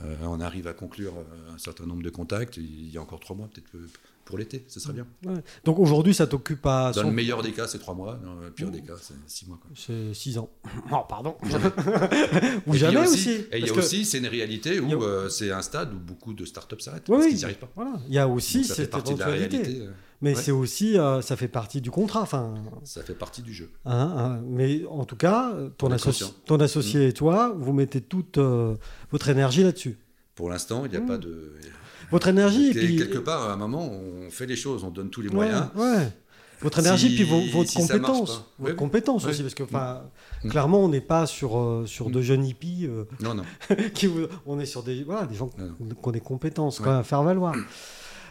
euh, 0.04 0.16
on 0.22 0.40
arrive 0.40 0.66
à 0.66 0.72
conclure 0.72 1.14
euh, 1.18 1.54
un 1.54 1.58
certain 1.58 1.86
nombre 1.86 2.02
de 2.02 2.10
contacts, 2.10 2.56
il 2.56 2.90
y 2.90 2.96
a 2.98 3.02
encore 3.02 3.20
trois 3.20 3.36
mois, 3.36 3.48
peut-être 3.52 3.70
pour 4.24 4.38
l'été, 4.38 4.64
ce 4.68 4.80
serait 4.80 4.92
bien. 4.94 5.06
ouais. 5.26 5.40
Donc 5.64 5.78
aujourd'hui, 5.78 6.14
ça 6.14 6.26
t'occupe 6.26 6.64
à 6.66 6.92
Dans 6.94 7.02
son- 7.02 7.08
le 7.08 7.12
meilleur 7.12 7.42
des 7.42 7.52
cas, 7.52 7.66
c'est 7.66 7.78
trois 7.78 7.94
mois. 7.94 8.18
Dans 8.24 8.34
le 8.34 8.50
pire 8.50 8.70
des 8.70 8.80
cas, 8.80 8.94
c'est 9.00 9.14
six 9.26 9.46
mois. 9.48 9.58
C'est 9.74 10.14
6 10.14 10.38
ans. 10.38 10.48
Oh, 10.92 10.96
pardon. 11.08 11.36
Ou 11.42 11.46
Et 11.46 11.50
puis, 11.50 12.60
il 12.66 12.80
y 12.80 12.84
a 12.84 12.90
jamais 12.92 13.06
aussi. 13.06 13.14
aussi. 13.14 13.30
Et 13.52 13.58
il 13.58 13.66
y 13.66 13.70
a 13.70 13.72
que- 13.72 13.78
aussi, 13.78 14.04
c'est 14.04 14.18
une 14.18 14.26
réalité 14.26 14.80
où 14.80 15.02
a- 15.02 15.04
euh, 15.04 15.28
c'est 15.28 15.50
un 15.50 15.62
stade 15.62 15.92
où 15.92 15.98
beaucoup 15.98 16.34
de 16.34 16.44
startups 16.44 16.80
s'arrêtent 16.80 17.08
Oui, 17.08 17.14
parce 17.16 17.24
oui. 17.24 17.28
qu'ils 17.30 17.38
n'y 17.38 17.44
arrivent 17.44 17.58
pas. 17.58 17.70
Voilà. 17.74 17.92
Il 18.08 18.14
y 18.14 18.18
a 18.18 18.28
aussi 18.28 18.58
Donc, 18.58 18.66
ça 18.66 18.74
fait 18.74 18.82
cette 18.82 18.90
partie 18.90 19.14
de 19.14 19.18
la 19.20 19.26
réalité. 19.26 19.80
euh, 19.80 19.90
Mais 20.20 20.36
Ouais. 20.36 20.40
c'est 20.42 20.52
aussi, 20.52 20.96
euh, 20.98 21.20
ça 21.20 21.34
fait 21.36 21.48
partie 21.48 21.80
du 21.80 21.90
contrat. 21.90 22.20
Enfin, 22.22 22.54
Ça 22.84 23.02
fait 23.02 23.14
partie 23.14 23.42
du 23.42 23.52
jeu. 23.52 23.70
hein, 23.84 24.14
hein. 24.16 24.40
mais 24.46 24.84
en 24.88 25.04
tout 25.04 25.16
cas, 25.16 25.52
ton, 25.78 25.88
associ- 25.90 26.32
ton 26.46 26.60
associé 26.60 27.08
et 27.08 27.12
toi, 27.12 27.52
vous 27.58 27.72
mettez 27.72 28.00
toute 28.00 28.38
euh, 28.38 28.76
votre 29.10 29.28
énergie 29.30 29.64
là-dessus. 29.64 29.98
Pour 30.36 30.48
l'instant, 30.48 30.84
il 30.86 30.92
n'y 30.92 30.96
a 30.96 31.00
Mm. 31.00 31.06
pas 31.06 31.18
de. 31.18 31.52
Votre 32.12 32.28
énergie 32.28 32.68
et 32.70 32.74
puis 32.74 32.96
Quelque 32.96 33.18
part, 33.18 33.48
à 33.50 33.52
un 33.54 33.56
moment, 33.56 33.90
on 33.90 34.30
fait 34.30 34.46
les 34.46 34.54
choses, 34.56 34.84
on 34.84 34.90
donne 34.90 35.10
tous 35.10 35.22
les 35.22 35.28
Ouais, 35.30 35.34
moyens. 35.34 35.66
ouais. 35.76 36.08
Votre 36.60 36.78
Si- 36.80 36.86
énergie 36.86 37.14
puis 37.16 37.24
vo- 37.24 37.40
votre 37.58 37.70
si 37.70 37.76
compétence, 37.78 38.44
votre 38.60 38.70
Oui, 38.70 38.76
compétence 38.76 39.24
oui. 39.24 39.30
aussi 39.30 39.42
parce 39.42 39.54
que 39.54 39.64
Mm. 39.64 40.48
clairement 40.48 40.84
on 40.84 40.88
n'est 40.88 41.00
pas 41.00 41.26
sur 41.26 41.58
euh, 41.58 41.86
sur 41.86 42.08
Mm. 42.08 42.12
de 42.12 42.22
jeunes 42.22 42.44
hippies 42.46 42.86
euh, 42.86 43.02
Non, 43.20 43.34
non. 43.34 43.42
qui 43.94 44.08
on 44.46 44.60
est 44.60 44.64
sur 44.66 44.84
des 44.84 45.02
voilà 45.02 45.26
des 45.26 45.34
gens 45.34 45.48
qui 45.48 45.60
ont 45.60 46.10
des 46.12 46.20
compétences 46.20 46.78
quand 46.78 46.90
même 46.90 47.00
à 47.00 47.02
faire 47.02 47.24
valoir. 47.24 47.56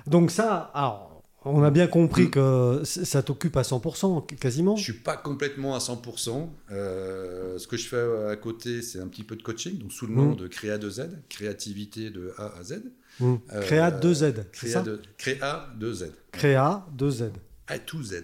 Donc 0.07 0.31
ça, 0.31 0.71
alors 0.73 1.21
on 1.43 1.61
a 1.63 1.71
bien 1.71 1.87
compris 1.87 2.27
Mm. 2.27 2.29
que 2.29 2.81
ça 2.85 3.21
t'occupe 3.21 3.57
à 3.57 3.63
100% 3.63 4.21
quasiment. 4.39 4.77
Je 4.77 4.83
suis 4.83 4.93
pas 4.93 5.17
complètement 5.17 5.75
à 5.75 5.79
100%. 5.79 6.53
Euh, 6.71 7.57
ce 7.57 7.67
que 7.67 7.75
je 7.75 7.85
fais 7.87 8.29
à 8.31 8.35
côté, 8.37 8.81
c'est 8.81 8.99
un 9.01 9.07
petit 9.07 9.23
peu 9.23 9.35
de 9.35 9.43
coaching, 9.43 9.77
donc 9.77 9.91
sous 9.91 10.07
le 10.07 10.13
nom 10.15 10.35
de 10.35 10.47
Créa 10.47 10.77
2Z, 10.77 11.09
créativité 11.27 12.11
de 12.11 12.33
A 12.37 12.53
à 12.57 12.63
Z. 12.63 12.83
Mm. 13.19 13.35
Créa 13.61 13.87
Euh, 13.87 13.99
2Z, 13.99 14.33
c'est 14.35 14.51
Créa, 14.51 14.71
ça 14.73 14.81
de, 14.81 15.01
Créa 15.17 15.69
2Z. 15.79 16.11
Créa 16.31 16.87
2Z. 16.97 17.31
A 17.67 17.79
to 17.79 18.01
Z. 18.01 18.23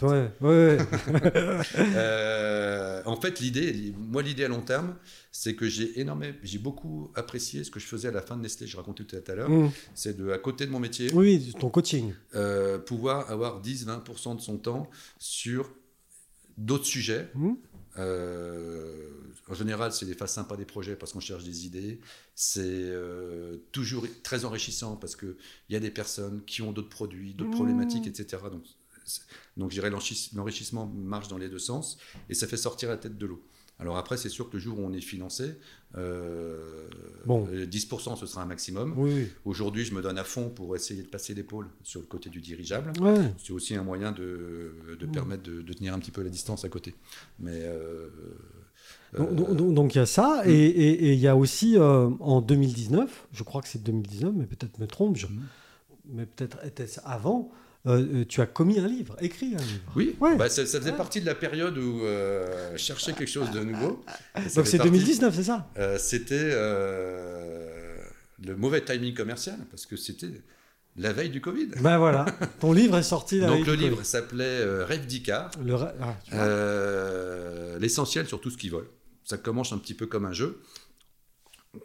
Ouais, 0.00 0.30
ouais. 0.40 0.78
Euh, 1.78 3.02
en 3.04 3.20
fait, 3.20 3.40
l'idée, 3.40 3.92
moi, 3.98 4.22
l'idée 4.22 4.44
à 4.44 4.48
long 4.48 4.60
terme, 4.60 4.94
c'est 5.32 5.54
que 5.54 5.68
j'ai 5.68 6.00
énormément, 6.00 6.36
j'ai 6.42 6.58
beaucoup 6.58 7.10
apprécié 7.14 7.64
ce 7.64 7.70
que 7.70 7.80
je 7.80 7.86
faisais 7.86 8.08
à 8.08 8.12
la 8.12 8.22
fin 8.22 8.36
de 8.36 8.42
Nestlé. 8.42 8.66
Je 8.66 8.76
racontais 8.76 9.04
tout 9.04 9.16
à 9.26 9.34
l'heure. 9.34 9.50
Mm. 9.50 9.70
C'est 9.94 10.16
de, 10.16 10.30
à 10.30 10.38
côté 10.38 10.66
de 10.66 10.70
mon 10.70 10.78
métier, 10.80 11.10
Oui, 11.12 11.52
ton 11.58 11.70
coaching. 11.70 12.12
euh, 12.34 12.78
pouvoir 12.78 13.30
avoir 13.30 13.60
10-20% 13.62 14.36
de 14.36 14.40
son 14.40 14.58
temps 14.58 14.88
sur 15.18 15.70
d'autres 16.56 16.86
sujets. 16.86 17.28
Mm. 17.34 17.52
Euh, 17.98 19.08
en 19.48 19.54
général, 19.54 19.92
c'est 19.92 20.06
des 20.06 20.14
phases 20.14 20.32
sympas 20.32 20.56
des 20.56 20.64
projets 20.64 20.96
parce 20.96 21.12
qu'on 21.12 21.20
cherche 21.20 21.44
des 21.44 21.66
idées. 21.66 22.00
C'est 22.34 22.60
euh, 22.64 23.58
toujours 23.72 24.06
très 24.22 24.44
enrichissant 24.44 24.96
parce 24.96 25.16
qu'il 25.16 25.36
y 25.70 25.76
a 25.76 25.80
des 25.80 25.90
personnes 25.90 26.44
qui 26.44 26.62
ont 26.62 26.72
d'autres 26.72 26.88
produits, 26.90 27.34
d'autres 27.34 27.50
Mmh. 27.50 27.54
problématiques, 27.54 28.06
etc. 28.06 28.42
Donc, 28.50 28.64
donc 29.56 29.70
je 29.70 29.76
dirais 29.76 29.90
l'enrichis- 29.90 30.30
l'enrichissement 30.34 30.86
marche 30.86 31.28
dans 31.28 31.38
les 31.38 31.48
deux 31.48 31.58
sens 31.58 31.98
et 32.28 32.34
ça 32.34 32.46
fait 32.46 32.56
sortir 32.58 32.88
la 32.90 32.98
tête 32.98 33.16
de 33.18 33.26
l'eau. 33.26 33.42
Alors 33.80 33.96
après, 33.96 34.16
c'est 34.16 34.28
sûr 34.28 34.48
que 34.50 34.56
le 34.56 34.58
jour 34.62 34.78
où 34.78 34.82
on 34.82 34.92
est 34.92 35.00
financé, 35.00 35.54
euh, 35.96 36.88
Bon. 37.26 37.46
euh, 37.52 37.66
10% 37.66 38.16
ce 38.16 38.26
sera 38.26 38.42
un 38.42 38.46
maximum. 38.46 38.94
Oui, 38.96 39.10
oui. 39.14 39.28
Aujourd'hui, 39.44 39.84
je 39.84 39.94
me 39.94 40.02
donne 40.02 40.18
à 40.18 40.24
fond 40.24 40.48
pour 40.50 40.74
essayer 40.76 41.02
de 41.02 41.08
passer 41.08 41.34
l'épaule 41.34 41.66
sur 41.82 42.00
le 42.00 42.06
côté 42.06 42.30
du 42.30 42.40
dirigeable. 42.40 42.92
Ouais. 43.00 43.32
C'est 43.38 43.52
aussi 43.52 43.74
un 43.74 43.82
moyen 43.82 44.12
de, 44.12 44.72
de 44.98 45.06
Mm. 45.06 45.12
permettre 45.12 45.42
de, 45.42 45.62
de 45.62 45.72
tenir 45.72 45.94
un 45.94 45.98
petit 45.98 46.10
peu 46.10 46.22
la 46.22 46.30
distance 46.30 46.64
à 46.64 46.68
côté. 46.68 46.94
Mais 47.38 47.60
euh, 47.64 48.08
Donc- 49.16 49.30
euh, 49.48 49.54
Donc 49.72 49.94
il 49.94 49.98
y 49.98 50.00
a 50.00 50.06
ça, 50.06 50.42
Mm. 50.44 50.50
et 50.50 51.12
il 51.14 51.18
y 51.18 51.26
a 51.28 51.36
aussi 51.36 51.76
euh, 51.78 52.10
en 52.20 52.40
2019, 52.42 53.26
je 53.32 53.42
crois 53.42 53.62
que 53.62 53.68
c'est 53.68 53.82
2019, 53.82 54.32
mais 54.36 54.46
peut-être 54.46 54.78
me 54.78 54.86
trompe, 54.86 55.16
je- 55.16 55.26
Mm. 55.26 55.40
mais 56.10 56.26
peut-être 56.26 56.64
était-ce 56.64 57.00
avant, 57.04 57.50
euh, 57.88 58.04
euh, 58.20 58.24
tu 58.28 58.40
as 58.40 58.46
commis 58.46 58.78
un 58.78 58.86
livre, 58.86 59.16
écrit 59.20 59.54
un 59.54 59.58
livre. 59.62 59.92
oui, 59.96 60.14
Ouais. 60.20 60.36
bah, 60.36 60.48
ça, 60.48 60.66
ça 60.66 60.78
faisait 60.78 60.90
Ouais. 60.92 60.96
partie 60.96 61.20
de 61.20 61.26
la 61.26 61.34
période 61.34 61.76
où 61.78 62.02
euh, 62.04 62.72
je 62.72 62.78
cherchais 62.78 63.12
quelque 63.14 63.30
chose 63.30 63.50
de 63.50 63.60
nouveau. 63.60 64.04
Donc 64.54 64.66
c'est 64.66 64.76
partie- 64.78 64.78
2019, 64.90 65.34
c'est 65.34 65.42
ça 65.44 65.68
Euh, 65.78 65.96
c'était 65.98 66.50
le 68.44 68.56
mauvais 68.56 68.82
timing 68.84 69.14
commercial 69.14 69.56
parce 69.70 69.86
que 69.86 69.96
c'était 69.96 70.28
la 70.96 71.12
veille 71.12 71.30
du 71.30 71.40
Covid. 71.40 71.68
Ben 71.80 71.98
voilà, 71.98 72.26
ton 72.60 72.72
livre 72.72 72.96
est 72.98 73.02
sorti. 73.02 73.40
la 73.40 73.46
Donc 73.48 73.56
veille 73.56 73.64
le 73.66 73.76
du 73.76 73.82
livre 73.84 74.02
s'appelait 74.04 74.64
Rêve 74.84 75.06
d'Icar, 75.06 75.50
Le 75.64 75.74
ra- 75.74 75.92
ah, 76.32 77.78
l'essentiel 77.78 78.26
sur 78.26 78.40
tout 78.40 78.50
ce 78.50 78.56
qui 78.58 78.68
vole. 78.68 78.86
Ça 79.24 79.36
commence 79.36 79.72
un 79.72 79.78
petit 79.78 79.94
peu 79.94 80.06
comme 80.06 80.24
un 80.24 80.32
jeu. 80.32 80.60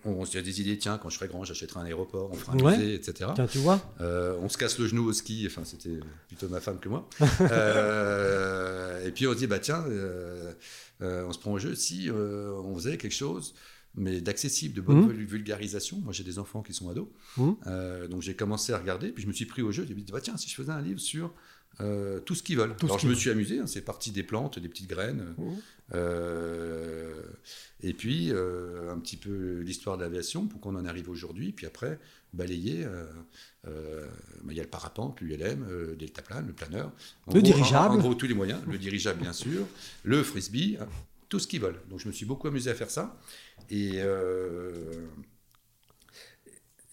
On 0.05 0.25
se 0.25 0.37
a 0.37 0.41
des 0.41 0.61
idées, 0.61 0.77
tiens, 0.77 0.97
quand 0.97 1.09
je 1.09 1.15
serai 1.17 1.27
grand, 1.27 1.43
j'achèterai 1.43 1.79
un 1.79 1.85
aéroport, 1.85 2.29
on 2.31 2.35
fera 2.35 2.53
un 2.53 2.59
Ouais. 2.59 2.77
musée, 2.77 2.93
etc. 2.95 3.29
Tiens, 3.35 3.47
tu 3.47 3.57
vois 3.59 3.81
Euh, 4.01 4.35
on 4.41 4.49
se 4.49 4.57
casse 4.57 4.77
le 4.79 4.87
genou 4.87 5.05
au 5.05 5.13
ski, 5.13 5.43
enfin 5.47 5.63
c'était 5.65 5.99
plutôt 6.27 6.47
ma 6.49 6.59
femme 6.59 6.79
que 6.79 6.89
moi. 6.89 7.07
Euh, 7.83 9.05
et 9.07 9.11
puis 9.11 9.27
on 9.27 9.33
se 9.33 9.37
dit, 9.37 9.47
bah 9.47 9.59
tiens, 9.59 9.83
euh, 9.87 10.53
on 11.01 11.31
se 11.33 11.39
prend 11.39 11.51
au 11.53 11.59
jeu 11.59 11.75
si 11.75 12.09
on 12.11 12.73
faisait 12.75 12.97
quelque 12.97 13.11
chose, 13.13 13.53
mais 13.95 14.21
d'accessible, 14.21 14.73
de 14.75 14.81
bonne 14.81 15.07
vul- 15.09 15.25
vulgarisation. 15.25 15.97
Moi 16.03 16.13
j'ai 16.13 16.23
des 16.23 16.39
enfants 16.39 16.61
qui 16.63 16.73
sont 16.73 16.89
ados. 16.89 17.07
Euh, 17.67 18.07
donc 18.07 18.21
j'ai 18.21 18.35
commencé 18.35 18.73
à 18.73 18.77
regarder, 18.77 19.09
puis 19.11 19.23
je 19.23 19.27
me 19.27 19.33
suis 19.33 19.45
pris 19.45 19.61
au 19.61 19.71
jeu, 19.71 19.85
j'ai 19.87 19.93
dit, 19.93 20.11
bah 20.11 20.21
tiens, 20.21 20.37
si 20.37 20.49
je 20.49 20.55
faisais 20.55 20.71
un 20.71 20.81
livre 20.81 20.99
sur 20.99 21.33
euh, 21.81 22.19
tout 22.19 22.35
ce 22.35 22.43
qu'ils 22.43 22.57
veulent. 22.57 22.75
Tout 22.75 22.85
Alors 22.85 22.99
je 22.99 23.07
me 23.07 23.13
suis 23.15 23.29
amusé, 23.29 23.59
hein, 23.59 23.67
c'est 23.67 23.81
parti 23.81 24.11
des 24.11 24.23
plantes, 24.23 24.59
des 24.59 24.69
petites 24.69 24.89
graines. 24.89 25.35
Euh, 25.93 27.21
et 27.81 27.93
puis, 27.93 28.31
euh, 28.31 28.91
un 28.91 28.99
petit 28.99 29.17
peu 29.17 29.59
l'histoire 29.59 29.97
de 29.97 30.03
l'aviation 30.03 30.47
pour 30.47 30.61
qu'on 30.61 30.75
en 30.75 30.85
arrive 30.85 31.09
aujourd'hui. 31.09 31.51
Puis 31.51 31.65
après, 31.65 31.99
balayer. 32.33 32.85
euh, 32.85 34.07
bah, 34.43 34.51
Il 34.53 34.57
y 34.57 34.59
a 34.59 34.63
le 34.63 34.69
parapente, 34.69 35.19
l'ULM, 35.21 35.65
euh, 35.69 35.95
deltaplane, 35.95 36.47
le 36.47 36.53
planeur. 36.53 36.91
En 37.27 37.33
Le 37.33 37.41
gros, 37.41 37.51
dirigeable. 37.51 37.95
En, 37.95 37.97
en 37.97 38.01
gros, 38.01 38.15
tous 38.15 38.27
les 38.27 38.33
moyens. 38.33 38.61
Le 38.67 38.77
dirigeable, 38.77 39.21
bien 39.21 39.33
sûr. 39.33 39.65
Le 40.03 40.23
frisbee, 40.23 40.77
hein, 40.79 40.87
tout 41.29 41.39
ce 41.39 41.47
qu'ils 41.47 41.61
veulent. 41.61 41.81
Donc, 41.89 41.99
je 41.99 42.07
me 42.07 42.13
suis 42.13 42.25
beaucoup 42.25 42.47
amusé 42.47 42.69
à 42.71 42.75
faire 42.75 42.89
ça. 42.89 43.19
Et 43.69 43.99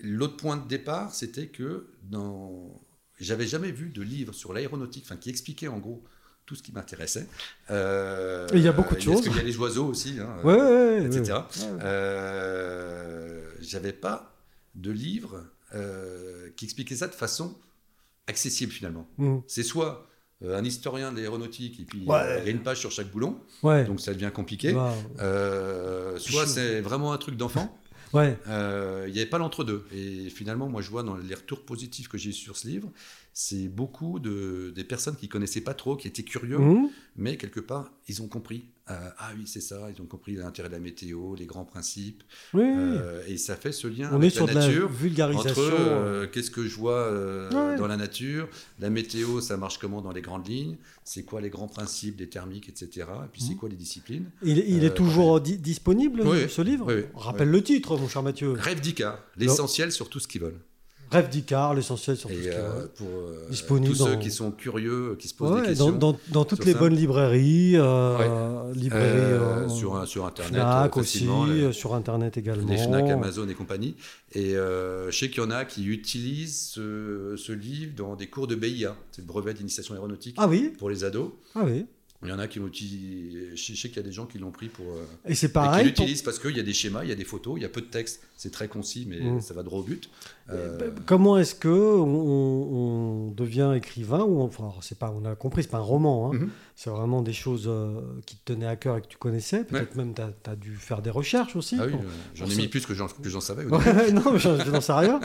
l'autre 0.00 0.36
point 0.36 0.56
de 0.56 0.66
départ, 0.66 1.14
c'était 1.14 1.48
que 1.48 1.86
dans... 2.02 2.80
j'avais 3.20 3.46
jamais 3.46 3.70
vu 3.70 3.88
de 3.90 4.02
livre 4.02 4.32
sur 4.34 4.52
l'aéronautique, 4.52 5.04
enfin, 5.06 5.16
qui 5.16 5.30
expliquait 5.30 5.68
en 5.68 5.78
gros 5.78 6.02
tout 6.46 6.54
ce 6.56 6.62
qui 6.62 6.72
m'intéressait. 6.72 7.26
Euh, 7.70 8.46
il 8.52 8.60
y 8.60 8.68
a 8.68 8.72
beaucoup 8.72 8.94
de 8.96 9.04
parce 9.04 9.04
choses. 9.04 9.22
qu'il 9.22 9.36
y 9.36 9.38
a 9.38 9.42
les 9.42 9.56
oiseaux 9.58 9.86
aussi, 9.86 10.16
hein, 10.20 10.36
Ouais, 10.42 10.54
ouais, 10.54 10.60
ouais, 11.00 11.04
etc. 11.06 11.22
ouais, 11.32 11.66
ouais. 11.70 11.78
Euh, 12.40 13.40
j'avais 13.60 13.92
pas 13.92 14.34
de 14.74 14.90
livre 14.90 15.44
euh, 15.74 16.50
qui 16.56 16.64
expliquait 16.64 16.96
ça 16.96 17.06
de 17.08 17.14
façon 17.14 17.56
accessible 18.26 18.72
finalement. 18.72 19.08
Mhm. 19.18 19.42
C'est 19.46 19.62
soit 19.62 20.06
euh, 20.42 20.56
un 20.58 20.64
historien 20.64 21.12
de 21.12 21.18
l'aéronautique 21.18 21.80
et 21.80 21.84
puis 21.84 22.04
Ouais. 22.06 22.38
il 22.40 22.44
y 22.46 22.48
a 22.48 22.50
une 22.50 22.62
page 22.62 22.78
sur 22.80 22.90
chaque 22.90 23.10
boulon, 23.10 23.38
Ouais. 23.62 23.84
donc 23.84 24.00
ça 24.00 24.12
devient 24.14 24.30
compliqué. 24.34 24.72
Bah, 24.72 24.94
Euh, 25.20 26.18
soit 26.18 26.46
c'est 26.46 26.80
vraiment 26.80 27.12
un 27.12 27.18
truc 27.18 27.36
d'enfant. 27.36 27.76
Ouais. 28.12 28.38
Euh, 28.48 29.04
Il 29.08 29.12
n'y 29.12 29.20
avait 29.20 29.28
pas 29.28 29.38
l'entre-deux. 29.38 29.86
Et 29.92 30.30
finalement, 30.30 30.68
moi, 30.68 30.82
je 30.82 30.90
vois 30.90 31.02
dans 31.02 31.16
les 31.16 31.34
retours 31.34 31.62
positifs 31.62 32.08
que 32.08 32.18
j'ai 32.18 32.32
sur 32.32 32.56
ce 32.56 32.68
livre, 32.68 32.90
c'est 33.32 33.68
beaucoup 33.68 34.18
de, 34.18 34.72
des 34.74 34.84
personnes 34.84 35.16
qui 35.16 35.28
connaissaient 35.28 35.60
pas 35.60 35.74
trop, 35.74 35.96
qui 35.96 36.08
étaient 36.08 36.22
curieux, 36.24 36.58
Mhm. 36.58 36.88
mais 37.16 37.36
quelque 37.36 37.60
part, 37.60 37.92
ils 38.08 38.20
ont 38.22 38.28
compris. 38.28 38.64
Euh, 38.90 38.94
ah 39.18 39.30
oui, 39.36 39.44
c'est 39.46 39.60
ça, 39.60 39.88
ils 39.96 40.02
ont 40.02 40.06
compris 40.06 40.34
l'intérêt 40.34 40.68
de 40.68 40.74
la 40.74 40.80
météo, 40.80 41.36
les 41.36 41.46
grands 41.46 41.64
principes. 41.64 42.24
Oui. 42.54 42.64
Euh, 42.66 43.22
et 43.28 43.36
ça 43.38 43.54
fait 43.54 43.70
ce 43.70 43.86
lien 43.86 44.10
On 44.12 44.20
est 44.20 44.30
sur 44.30 44.48
la 44.48 44.54
de 44.54 44.58
la 44.58 44.66
nature. 44.66 44.88
vulgarisation. 44.88 45.48
Entre 45.48 45.60
euh, 45.78 46.26
qu'est-ce 46.26 46.50
que 46.50 46.66
je 46.66 46.74
vois 46.74 47.08
Ouais. 47.12 47.76
dans 47.78 47.86
la 47.86 47.96
nature, 47.96 48.48
la 48.80 48.90
météo, 48.90 49.40
ça 49.40 49.56
marche 49.56 49.78
comment 49.78 50.02
dans 50.02 50.10
les 50.10 50.22
grandes 50.22 50.48
lignes, 50.48 50.76
c'est 51.04 51.22
quoi 51.22 51.40
les 51.40 51.50
grands 51.50 51.68
principes 51.68 52.16
des 52.16 52.28
thermiques, 52.28 52.68
etc. 52.68 53.06
Et 53.24 53.28
puis 53.32 53.42
c'est 53.42 53.52
Mhm. 53.52 53.56
quoi 53.58 53.68
les 53.68 53.76
disciplines. 53.76 54.28
Il, 54.42 54.58
est- 54.58 54.68
il 54.68 54.82
est 54.82 54.94
toujours 54.94 55.40
di- 55.40 55.56
disponible, 55.58 56.22
Oui, 56.26 56.48
ce 56.48 56.60
livre 56.62 56.92
oui. 56.92 57.04
Rappelle 57.14 57.50
le 57.50 57.62
titre, 57.62 57.96
mon 57.96 58.08
cher 58.08 58.24
Mathieu. 58.24 58.52
Rêve 58.58 58.80
d'Icar, 58.80 59.20
l'essentiel 59.36 59.92
sur 59.92 60.08
tout 60.08 60.18
ce 60.18 60.26
qu'ils 60.26 60.40
veulent. 60.40 60.58
Rêve 61.10 61.28
d'Icar, 61.28 61.74
l'essentiel 61.74 62.16
sur 62.16 62.28
tout 62.28 62.36
ce 62.36 62.40
qui 62.40 62.48
euh, 62.50 62.68
va. 62.82 62.86
pour 62.96 63.08
euh, 63.08 63.46
Disponible 63.50 63.92
tous 63.94 64.04
ceux 64.04 64.12
dans- 64.14 64.18
qui 64.20 64.30
sont 64.30 64.50
curieux, 64.52 65.16
qui 65.18 65.26
se 65.28 65.34
posent 65.34 65.50
Ouais, 65.52 65.62
des 65.62 65.66
questions, 65.68 65.90
dans, 65.90 66.12
dans- 66.12 66.18
dans 66.28 66.44
toutes 66.44 66.64
les 66.64 66.72
ça. 66.72 66.78
bonnes 66.78 66.94
librairies, 66.94 67.72
euh, 67.76 68.72
librairies 68.74 69.08
euh, 69.18 69.68
sur, 69.68 70.06
sur 70.06 70.24
Internet, 70.26 70.52
Fnac 70.60 70.96
aussi, 70.96 71.26
les- 71.48 71.72
sur 71.72 71.94
Internet 71.94 72.36
également. 72.36 72.68
les 72.68 72.76
Fnac, 72.78 73.08
Amazon 73.10 73.48
et 73.48 73.54
compagnie. 73.54 73.96
Et 74.32 74.52
je 74.52 75.08
sais 75.10 75.28
qu'il 75.30 75.42
y 75.42 75.46
en 75.46 75.50
a 75.50 75.64
qui 75.64 75.86
utilisent 75.86 76.60
ce, 76.60 77.34
ce 77.36 77.52
livre 77.52 77.92
dans 77.96 78.14
des 78.14 78.28
cours 78.28 78.46
de 78.46 78.54
BIA, 78.54 78.96
c'est 79.10 79.22
le 79.22 79.26
brevet 79.26 79.54
d'initiation 79.54 79.94
aéronautique 79.94 80.36
Ah 80.38 80.46
oui, 80.48 80.72
pour 80.78 80.90
les 80.90 81.02
ados. 81.04 81.30
ah 81.54 81.62
oui. 81.64 81.86
Il 82.22 82.28
y 82.28 82.32
en 82.32 82.38
a 82.38 82.46
qui 82.48 82.58
l'ont 82.58 82.66
utilisé, 82.66 83.56
je 83.56 83.74
sais 83.74 83.88
qu'il 83.88 83.96
y 83.96 84.00
a 84.00 84.02
des 84.02 84.12
gens 84.12 84.26
qui 84.26 84.36
l'ont 84.38 84.50
pris 84.50 84.68
pour... 84.68 84.84
Et 85.26 85.34
c'est 85.34 85.46
et 85.46 85.48
qui 85.48 85.52
pareil. 85.54 85.70
pour- 85.78 85.86
l'utilisent 85.86 86.20
parce 86.20 86.38
qu'il 86.38 86.54
y 86.54 86.60
a 86.60 86.62
des 86.62 86.74
schémas, 86.74 87.02
il 87.02 87.08
y 87.08 87.12
a 87.12 87.14
des 87.14 87.24
photos, 87.24 87.54
il 87.56 87.62
y 87.62 87.64
a 87.64 87.70
peu 87.70 87.80
de 87.80 87.86
texte, 87.86 88.20
c'est 88.42 88.50
très 88.50 88.68
concis, 88.68 89.04
mais 89.06 89.20
Mm. 89.20 89.40
ça 89.42 89.52
va 89.52 89.62
droit 89.62 89.80
au 89.80 89.82
but. 89.82 90.08
Euh, 90.48 90.90
Comment 91.04 91.36
est-ce 91.36 91.54
que 91.54 91.68
on, 91.68 93.26
on 93.28 93.30
devient 93.32 93.74
écrivain 93.76 94.22
ou 94.24 94.40
enfin 94.40 94.72
c'est 94.80 94.98
pas 94.98 95.14
on 95.14 95.26
a 95.26 95.34
compris 95.34 95.62
c'est 95.62 95.68
pas 95.68 95.76
un 95.78 95.82
roman 95.82 96.30
hein. 96.32 96.36
Mhm. 96.36 96.50
c'est 96.74 96.88
vraiment 96.90 97.20
des 97.22 97.34
choses 97.34 97.66
euh, 97.68 98.00
qui 98.26 98.36
te 98.36 98.52
tenaient 98.52 98.66
à 98.66 98.76
cœur 98.76 98.96
et 98.96 99.02
que 99.02 99.06
tu 99.08 99.18
connaissais 99.18 99.62
peut-être 99.64 99.94
même 99.94 100.14
tu 100.14 100.22
as, 100.22 100.56
dû 100.56 100.74
faire 100.74 101.02
des 101.02 101.10
recherches 101.10 101.54
aussi 101.54 101.76
ah 101.78 101.84
oui, 101.86 101.92
euh, 101.92 101.98
j'en 102.34 102.46
ai 102.46 102.56
mis 102.56 102.68
plus 102.68 102.84
que 102.86 102.94
j'en 102.94 103.06
que 103.08 103.28
j'en 103.28 103.40
savais. 103.42 103.64
Ouais, 103.66 104.10
non 104.12 104.32
mais 104.32 104.38
je, 104.38 104.70
n'en 104.70 104.80
sais 104.80 104.92
rien 104.94 105.20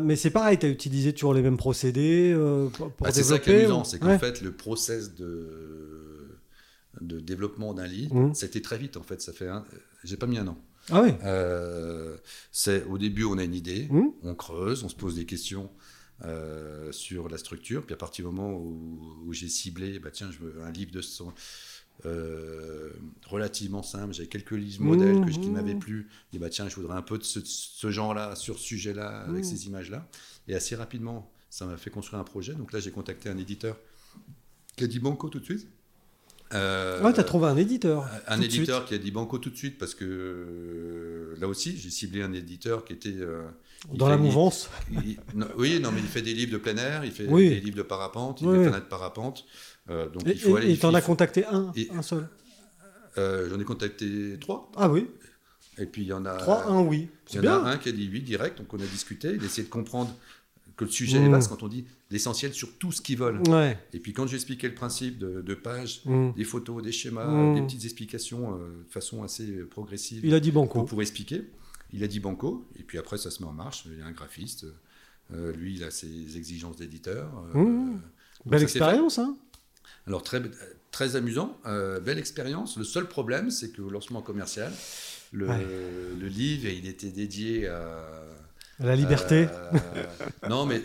mais 0.00 0.16
c'est 0.16 0.30
pareil 0.30 0.58
tu 0.58 0.64
as 0.66 0.70
utilisé 0.70 1.12
toujours 1.12 1.34
les 1.34 1.42
mêmes 1.42 1.58
procédés 1.58 2.34
pour, 2.72 2.90
pour 2.90 3.04
Bah, 3.06 3.12
c'est 3.12 3.22
ça 3.22 3.38
qui 3.38 3.50
est 3.50 3.58
amusant, 3.60 3.84
c'est 3.84 3.98
qu'en 3.98 4.08
Ouais. 4.08 4.18
fait, 4.18 4.40
le 4.40 4.50
process 4.52 5.14
de, 5.14 6.38
de 7.02 7.20
développement 7.20 7.74
d'un 7.74 7.86
livre, 7.86 8.30
ça 8.34 8.46
a 8.46 8.48
été 8.48 8.62
très 8.62 8.78
vite 8.78 8.96
en 8.96 9.02
fait. 9.02 9.20
Ça 9.20 9.32
fait, 9.32 9.48
un- 9.48 9.64
j'ai 10.04 10.16
pas 10.16 10.26
mis 10.26 10.38
un 10.38 10.48
an. 10.48 10.56
Ah 10.90 11.02
oui 11.02 11.10
Euh, 11.24 12.16
c'est 12.52 12.84
au 12.84 12.98
début, 12.98 13.24
on 13.24 13.38
a 13.38 13.44
une 13.44 13.54
idée, 13.54 13.88
Mhm. 13.90 14.12
on 14.22 14.34
creuse, 14.34 14.84
on 14.84 14.88
se 14.88 14.94
pose 14.96 15.14
des 15.16 15.26
questions 15.26 15.70
euh, 16.24 16.92
sur 16.92 17.28
la 17.28 17.38
structure. 17.38 17.84
Puis 17.84 17.94
à 17.94 17.96
partir 17.96 18.24
du 18.24 18.34
moment 18.34 18.52
où, 18.56 19.22
où 19.26 19.32
j'ai 19.32 19.48
ciblé, 19.48 19.98
bah 19.98 20.10
tiens, 20.12 20.30
je 20.30 20.38
veux 20.38 20.62
un 20.62 20.70
livre 20.70 20.92
de 20.92 21.00
son, 21.02 21.32
euh, 22.06 22.90
relativement 23.26 23.82
simple. 23.82 24.14
J'avais 24.14 24.28
quelques 24.28 24.52
livres 24.52 24.82
modèles 24.84 25.20
que 25.20 25.30
je- 25.30 25.38
qui 25.40 25.50
m'avaient 25.50 25.74
plu. 25.74 26.08
Et 26.32 26.38
bah 26.38 26.48
tiens, 26.50 26.68
je 26.68 26.74
voudrais 26.76 26.96
un 26.96 27.02
peu 27.02 27.18
de 27.18 27.24
ce, 27.24 27.40
ce 27.44 27.90
genre-là, 27.90 28.36
sur 28.36 28.58
ce 28.58 28.64
sujet-là, 28.64 29.22
avec 29.22 29.44
Mhm. 29.44 29.50
ces 29.50 29.66
images-là. 29.66 30.08
Et 30.48 30.54
assez 30.54 30.76
rapidement, 30.76 31.30
ça 31.50 31.66
m'a 31.66 31.76
fait 31.76 31.90
construire 31.90 32.20
un 32.20 32.24
projet. 32.24 32.54
Donc 32.54 32.72
là, 32.72 32.78
j'ai 32.80 32.90
contacté 32.90 33.28
un 33.28 33.36
éditeur 33.38 33.76
qui 34.76 34.84
a 34.84 34.86
dit 34.86 34.98
Banco 35.00 35.28
tout 35.28 35.40
de 35.40 35.44
suite. 35.44 35.66
Euh, 36.54 37.02
ouais 37.02 37.12
t'as 37.12 37.24
trouvé 37.24 37.46
un 37.48 37.56
éditeur 37.56 38.06
un 38.28 38.36
suite. 38.40 38.54
éditeur 38.54 38.84
qui 38.84 38.94
a 38.94 38.98
dit 38.98 39.10
banco 39.10 39.38
tout 39.38 39.50
de 39.50 39.56
suite 39.56 39.76
parce 39.78 39.94
que 39.94 40.04
euh, 40.04 41.34
là 41.40 41.48
aussi 41.48 41.76
j'ai 41.76 41.90
ciblé 41.90 42.22
un 42.22 42.32
éditeur 42.32 42.84
qui 42.84 42.92
était 42.92 43.14
euh, 43.16 43.42
dans 43.92 44.08
la 44.08 44.16
mouvance 44.16 44.70
il- 44.90 45.18
non, 45.34 45.46
oui 45.58 45.80
non 45.80 45.90
mais 45.90 46.00
il 46.00 46.06
fait 46.06 46.22
des 46.22 46.34
livres 46.34 46.52
de 46.52 46.58
plein 46.58 46.76
air 46.76 47.04
il 47.04 47.10
fait 47.10 47.26
Oui. 47.28 47.48
des 47.48 47.60
livres 47.60 47.78
de 47.78 47.82
parapente 47.82 48.40
il 48.40 48.46
Oui, 48.46 48.58
fait 48.64 48.70
oui. 48.70 48.74
de 48.76 48.80
parapente 48.80 49.44
euh, 49.90 50.08
donc 50.10 50.26
et 50.28 50.32
il 50.32 50.38
faut 50.38 50.56
aller 50.56 50.72
et- 50.72 50.76
t'en 50.78 50.94
as 50.94 51.02
contacté 51.02 51.44
un 51.46 51.72
et- 51.76 51.90
un 51.92 52.02
seul? 52.02 52.28
J'en 53.16 53.58
ai 53.60 53.64
contacté 53.64 54.36
trois 54.40 54.70
ah 54.76 54.88
oui 54.88 55.08
et 55.78 55.86
puis 55.86 56.02
il 56.02 56.08
y 56.08 56.12
en 56.12 56.24
a 56.24 56.36
trois 56.36 56.66
un 56.66 56.80
oui 56.82 57.08
il 57.30 57.36
y 57.36 57.38
en 57.38 57.42
bien 57.42 57.64
a 57.64 57.70
un 57.72 57.78
qui 57.78 57.88
a 57.88 57.92
dit 57.92 58.08
oui 58.12 58.20
direct 58.22 58.58
donc 58.58 58.72
on 58.74 58.78
a 58.78 58.86
discuté 58.86 59.32
il 59.34 59.42
a 59.42 59.46
essayé 59.46 59.64
de 59.66 59.72
comprendre 59.72 60.14
que 60.76 60.84
le 60.84 60.90
sujet 60.90 61.20
Mm. 61.20 61.24
est 61.26 61.28
vaste 61.28 61.48
quand 61.50 61.62
on 61.62 61.68
dit 61.68 61.84
l'essentiel 62.10 62.52
sur 62.52 62.76
tout 62.78 62.90
ce 62.92 63.00
qui 63.00 63.14
vole. 63.16 63.40
Ouais. 63.48 63.78
Et 63.92 64.00
puis 64.00 64.12
quand 64.12 64.26
j'ai 64.26 64.34
expliqué 64.36 64.68
le 64.68 64.74
principe 64.74 65.18
de, 65.18 65.40
de 65.40 65.54
page, 65.54 66.02
Mm. 66.04 66.32
des 66.36 66.44
photos, 66.44 66.82
des 66.82 66.92
schémas, 66.92 67.26
Mm. 67.26 67.54
des 67.54 67.62
petites 67.62 67.84
explications 67.84 68.54
euh, 68.54 68.84
de 68.86 68.92
façon 68.92 69.22
assez 69.22 69.48
euh, 69.48 69.66
progressive 69.68 70.24
Il 70.24 70.34
a 70.34 70.40
dit 70.40 70.50
banco. 70.52 70.80
pour, 70.80 70.86
pour 70.88 71.02
expliquer, 71.02 71.42
il 71.92 72.02
a 72.02 72.08
dit 72.08 72.18
banco, 72.20 72.66
et 72.78 72.82
puis 72.82 72.98
après 72.98 73.18
ça 73.18 73.30
se 73.30 73.42
met 73.42 73.48
en 73.48 73.52
marche, 73.52 73.84
il 73.86 73.98
y 73.98 74.02
a 74.02 74.06
un 74.06 74.12
graphiste, 74.12 74.66
euh, 75.32 75.52
lui 75.54 75.74
il 75.76 75.84
a 75.84 75.90
ses 75.90 76.36
exigences 76.36 76.76
d'éditeur. 76.76 77.30
euh, 77.54 77.58
Mm. 77.58 78.00
Belle 78.46 78.62
expérience, 78.62 79.18
hein 79.18 79.36
Alors 80.06 80.22
très, 80.22 80.42
très 80.90 81.16
amusant, 81.16 81.56
belle 82.04 82.18
expérience. 82.18 82.76
Le 82.76 82.84
seul 82.84 83.06
problème, 83.08 83.50
c'est 83.50 83.74
qu'au 83.74 83.88
lancement 83.88 84.20
commercial, 84.22 84.70
le, 85.32 85.48
Ouais. 85.48 85.66
le 86.20 86.26
livre, 86.28 86.68
il 86.68 86.86
était 86.86 87.08
dédié 87.10 87.68
à... 87.68 88.06
La 88.80 88.96
liberté. 88.96 89.46
euh, 89.72 90.48
non, 90.48 90.66
mais 90.66 90.82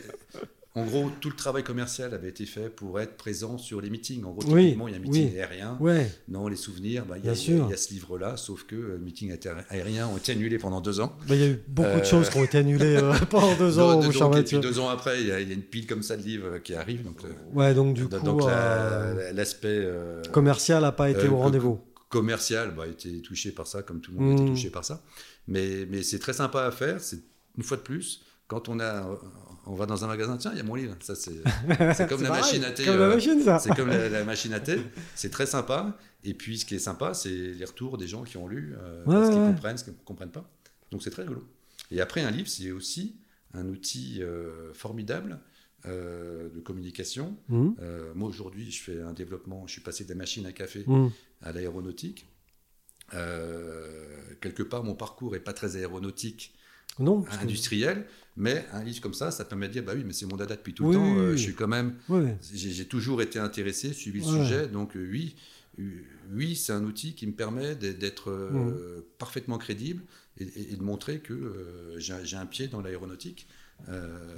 en 0.76 0.86
gros, 0.86 1.10
tout 1.20 1.30
le 1.30 1.36
travail 1.36 1.64
commercial 1.64 2.14
avait 2.14 2.30
été 2.30 2.46
fait 2.46 2.70
pour 2.70 3.00
être 3.00 3.18
présent 3.18 3.58
sur 3.58 3.82
les 3.82 3.90
meetings. 3.90 4.24
En 4.24 4.32
gros, 4.32 4.44
Oui, 4.54 4.66
typiquement, 4.66 4.88
il 4.88 4.92
y 4.92 4.94
a 4.94 4.98
un 4.98 5.02
meeting 5.02 5.32
oui. 5.34 5.40
aérien. 5.40 5.78
Ouais. 5.82 6.10
Non, 6.30 6.48
les 6.48 6.56
souvenirs, 6.56 7.06
bah, 7.06 7.16
il, 7.18 7.26
y 7.26 7.30
a, 7.30 7.36
sûr. 7.36 7.66
il 7.68 7.72
y 7.72 7.74
a 7.74 7.78
ce 7.78 7.90
livre-là, 7.92 8.38
sauf 8.38 8.64
que 8.66 8.76
euh, 8.76 8.90
le 8.94 9.00
meeting 9.00 9.32
aéri- 9.34 9.64
aérien 9.70 10.08
ont 10.08 10.18
été 10.18 10.32
annulés 10.34 10.60
pendant 10.60 10.80
deux 10.80 11.00
ans. 11.00 11.18
Bah, 11.28 11.36
Il 11.36 11.42
y 11.42 11.44
a 11.44 11.48
eu 11.48 11.60
beaucoup 11.68 11.90
de 11.90 12.02
Euh, 12.02 12.04
choses 12.06 12.30
qui 12.30 12.38
ont 12.38 12.44
été 12.44 12.60
annulées 12.60 12.98
euh, 12.98 13.14
pendant 13.30 13.56
deux 13.56 13.80
ans, 13.80 14.00
cher 14.12 14.30
donc, 14.30 14.38
et 14.38 14.44
puis 14.44 14.60
deux 14.60 14.80
ans 14.80 14.90
après, 14.90 15.20
il 15.22 15.28
y, 15.28 15.32
a, 15.32 15.40
il 15.42 15.48
y 15.50 15.52
a 15.52 15.56
une 15.56 15.64
pile 15.64 15.88
comme 15.88 16.04
ça 16.04 16.16
de 16.16 16.22
livres 16.22 16.60
qui 16.60 16.76
arrive. 16.76 17.04
Donc, 17.04 17.20
Ouais, 17.54 17.74
donc 17.74 17.96
du 17.96 18.08
coup, 18.08 18.20
donc 18.20 18.44
la- 18.46 19.34
l'aspect 19.34 19.86
commercial 20.32 20.84
n'a 20.84 20.92
pas 20.92 21.10
été 21.10 21.28
au 21.28 21.38
rendez-vous. 21.38 21.80
commercial 22.10 22.74
bah, 22.76 22.84
a 22.84 22.88
été 22.88 23.22
touché 23.22 23.52
par 23.52 23.68
ça, 23.68 23.82
comme 23.82 24.02
tout 24.02 24.12
le 24.12 24.18
monde 24.20 24.40
a 24.40 24.44
été 24.44 24.52
touché 24.52 24.70
par 24.70 24.86
ça. 24.86 25.02
Mais, 25.48 25.88
mais 25.90 26.04
c'est 26.04 26.20
très 26.20 26.34
sympa 26.34 26.64
à 26.64 26.72
faire. 26.72 27.02
C'est 27.02 27.22
une 27.58 27.64
fois 27.64 27.78
de 27.78 27.82
plus, 27.82 28.24
quand 28.48 28.70
on 28.70 28.80
a, 28.80 29.08
on 29.66 29.76
va 29.76 29.86
dans 29.86 30.04
un 30.04 30.08
magasin, 30.08 30.38
tiens, 30.38 30.52
il 30.54 30.58
y 30.58 30.62
a 30.62 30.64
mon 30.64 30.76
livre. 30.76 30.96
Ça, 31.02 31.16
c'est 31.16 31.34
c'est 31.96 32.08
comme 32.10 32.24
la 32.24 32.30
machine 32.30 32.64
à 32.64 32.72
thé. 32.72 32.86
Comme 32.86 32.98
la 32.98 33.06
euh, 33.06 33.14
machine, 33.16 33.42
ça. 33.44 33.60
C'est 33.60 33.76
comme 33.76 33.90
la, 33.90 34.10
la 34.10 34.24
machine 34.34 34.54
à 34.54 34.60
thé. 34.60 34.78
C'est 35.16 35.30
très 35.30 35.46
sympa. 35.46 35.98
Et 36.24 36.34
puis, 36.34 36.58
ce 36.60 36.66
qui 36.66 36.76
est 36.76 36.80
sympa, 36.80 37.14
c'est 37.14 37.30
les 37.30 37.66
retours 37.66 37.98
des 37.98 38.08
gens 38.08 38.24
qui 38.24 38.38
ont 38.38 38.48
lu, 38.48 38.76
euh, 38.78 39.06
Ouais, 39.06 39.26
ce 39.26 39.32
qu'ils 39.32 39.40
ouais. 39.40 39.48
comprennent, 39.48 39.78
ce 39.78 39.84
qu'ils 39.84 39.94
ne 39.94 40.00
comprennent 40.00 40.32
pas. 40.32 40.50
Donc, 40.92 41.04
c'est 41.04 41.12
très 41.12 41.22
rigolo. 41.24 41.48
Et 41.92 42.02
après, 42.02 42.22
un 42.22 42.32
livre, 42.32 42.48
c'est 42.50 42.72
aussi 42.72 43.16
un 43.54 43.68
outil 43.68 44.22
euh, 44.22 44.74
formidable 44.74 45.40
euh, 45.86 46.50
de 46.50 46.60
communication. 46.60 47.38
Mm. 47.48 47.70
Euh, 47.82 48.12
moi, 48.16 48.28
aujourd'hui, 48.30 48.70
je 48.72 48.82
fais 48.82 49.00
un 49.02 49.14
développement. 49.14 49.66
Je 49.68 49.74
suis 49.74 49.82
passé 49.82 50.04
des 50.04 50.16
machines 50.16 50.46
à 50.46 50.52
café 50.52 50.84
Mm. 50.88 51.08
à 51.42 51.52
l'aéronautique. 51.52 52.26
Euh, 53.14 54.18
quelque 54.42 54.64
part, 54.64 54.84
mon 54.84 54.96
parcours 54.96 55.36
est 55.36 55.40
pas 55.40 55.54
très 55.54 55.76
aéronautique, 55.78 56.54
Non. 57.00 57.24
industriel, 57.42 58.06
mais 58.38 58.66
un 58.74 58.84
livre 58.84 59.02
comme 59.02 59.14
ça, 59.14 59.32
ça 59.32 59.46
permet 59.46 59.68
de 59.68 59.74
dire, 59.74 59.84
bah 59.84 59.94
oui, 59.96 60.04
mais 60.06 60.14
c'est 60.14 60.26
mon 60.26 60.36
dada 60.38 60.56
depuis 60.56 60.74
tout 60.74 60.84
Oui, 60.86 60.96
le 60.96 61.00
temps. 61.02 61.12
oui, 61.14 61.18
euh, 61.20 61.32
je 61.32 61.38
suis 61.44 61.56
quand 61.56 61.68
même, 61.68 61.96
j'ai 62.54 62.86
toujours 62.86 63.22
été 63.22 63.40
intéressé, 63.40 63.94
suivi 63.94 64.20
le 64.20 64.26
sujet, 64.26 64.68
donc 64.68 64.96
euh, 64.96 65.08
oui, 65.10 65.36
euh, 65.80 65.84
oui, 66.34 66.56
c'est 66.56 66.74
un 66.74 66.84
outil 66.84 67.16
qui 67.16 67.26
me 67.28 67.34
permet 67.34 67.76
d'être- 67.76 68.30
euh, 68.32 69.00
Mm. 69.00 69.04
parfaitement 69.18 69.58
crédible 69.58 70.04
et, 70.38 70.44
et- 70.44 70.74
et 70.74 70.76
de 70.76 70.84
montrer 70.84 71.20
que 71.20 71.96
j'ai 71.98 72.36
un- 72.38 72.46
pied 72.46 72.68
dans 72.68 72.82
l'aéronautique. 72.82 73.48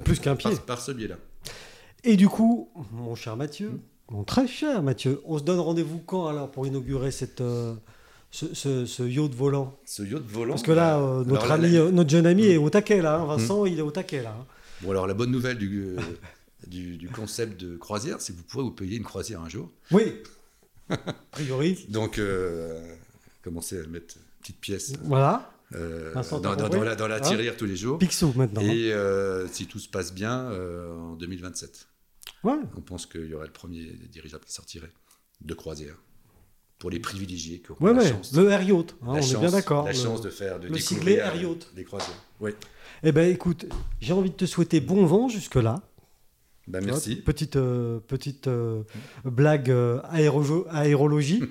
Plus 0.04 0.20
qu'un 0.20 0.36
pied. 0.36 0.50
Par, 0.50 0.60
par 0.62 0.80
ce 0.80 0.92
biais-là. 0.92 1.18
Et 2.04 2.16
du 2.16 2.28
coup, 2.28 2.70
mon 2.92 3.14
cher 3.14 3.36
Mathieu, 3.36 3.80
mon 4.10 4.24
très 4.24 4.46
cher 4.46 4.82
Mathieu, 4.82 5.20
on 5.24 5.38
se 5.38 5.42
donne 5.44 5.58
rendez-vous 5.60 5.98
quand 5.98 6.26
alors 6.26 6.50
pour 6.50 6.66
inaugurer 6.66 7.10
cette, 7.10 7.40
ce, 8.32 8.52
ce, 8.54 8.86
ce 8.86 9.02
yacht 9.04 9.32
volant 9.34 9.78
Ce 9.84 10.02
yacht 10.02 10.24
volant. 10.26 10.54
Parce 10.54 10.62
que 10.64 10.72
là, 10.72 10.98
euh, 10.98 11.22
notre, 11.24 11.44
alors 11.44 11.48
là, 11.48 11.54
ami, 11.66 11.72
la- 11.74 11.80
euh, 11.82 11.90
notre 11.92 12.10
jeune 12.10 12.26
ami 12.26 12.46
est 12.46 12.56
au 12.56 12.68
taquet 12.70 13.00
là. 13.00 13.20
hein. 13.20 13.26
Vincent, 13.26 13.64
il 13.66 13.78
est 13.78 13.82
au 13.82 13.90
taquet 13.92 14.22
là. 14.22 14.34
hein. 14.40 14.46
Bon, 14.80 14.90
alors 14.90 15.06
la 15.06 15.14
bonne 15.14 15.30
nouvelle 15.30 15.58
du, 15.58 15.82
euh, 15.82 15.96
du, 16.66 16.96
du 16.96 17.08
concept 17.08 17.60
de 17.60 17.76
croisière, 17.76 18.20
c'est 18.20 18.32
que 18.32 18.38
vous 18.38 18.44
pourrez 18.44 18.64
vous 18.64 18.70
payer 18.72 18.96
une 18.96 19.04
croisière 19.04 19.40
un 19.42 19.48
jour. 19.48 19.70
Oui. 19.92 20.02
A 20.90 20.96
priori. 21.30 21.86
Donc, 21.88 22.18
euh, 22.18 22.80
commencez 23.42 23.78
à 23.78 23.86
mettre 23.86 24.16
une 24.16 24.22
petite 24.40 24.58
pièce 24.60 24.92
Voilà. 25.04 25.52
euh, 25.74 26.10
Vincent, 26.14 26.40
dans, 26.40 26.50
la, 26.56 26.96
dans 26.96 27.06
la 27.08 27.16
Hein 27.16 27.52
tous 27.56 27.64
les 27.66 27.76
jours. 27.76 27.98
Picsou 27.98 28.32
maintenant. 28.34 28.60
Et 28.62 28.92
si 29.52 29.66
tout 29.66 29.78
se 29.78 29.88
passe 29.88 30.12
bien, 30.12 30.50
en 30.50 31.14
2027, 31.16 31.86
Ouais. 32.44 32.54
on 32.76 32.80
pense 32.80 33.06
qu'il 33.06 33.26
y 33.26 33.34
aura 33.34 33.44
le 33.46 33.52
premier 33.52 33.84
dirigeable 34.10 34.44
qui 34.44 34.52
sortirait 34.52 34.90
de 35.42 35.54
croisière 35.54 35.94
pour 36.82 36.90
les 36.90 36.98
privilégiés 36.98 37.60
qui 37.60 37.70
auront 37.70 37.84
Ouais, 37.84 37.92
la 37.94 38.00
ouais. 38.02 38.10
chance. 38.10 38.32
Le 38.34 38.50
air 38.50 38.60
yacht. 38.60 38.90
hein, 39.02 39.06
on 39.06 39.14
est 39.16 39.38
bien 39.38 39.50
d'accord. 39.52 39.84
La 39.84 39.92
Le- 39.92 39.96
chance 39.96 40.20
de 40.20 40.30
faire, 40.30 40.58
de 40.58 40.66
le 40.66 40.74
découvrir 40.74 41.24
Air 41.26 41.36
Yacht. 41.40 41.68
les 41.76 41.84
croisières. 41.84 42.16
Oui. 42.40 42.50
Eh 43.04 43.12
ben, 43.12 43.30
écoute, 43.30 43.66
j'ai 44.00 44.12
envie 44.12 44.30
de 44.30 44.34
te 44.34 44.46
souhaiter 44.46 44.80
bon 44.80 45.06
vent 45.06 45.28
jusque 45.28 45.54
là. 45.54 45.80
Bah, 46.66 46.80
merci. 46.80 47.14
Petite, 47.14 47.54
euh, 47.54 48.00
petite 48.00 48.48
euh, 48.48 48.82
blague 49.24 49.70
euh, 49.70 50.00
aérologie. 50.10 51.44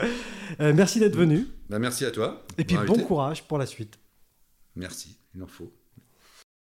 Merci 0.58 0.98
d'être 0.98 1.16
venu. 1.16 1.46
Bah, 1.70 1.78
merci 1.78 2.04
à 2.04 2.10
toi. 2.10 2.44
Et 2.58 2.64
puis 2.64 2.76
bon 2.86 2.98
courage 2.98 3.44
pour 3.44 3.58
la 3.58 3.66
suite. 3.66 3.98
Merci, 4.74 5.16
il 5.36 5.42
en 5.44 5.46
faut. 5.46 5.72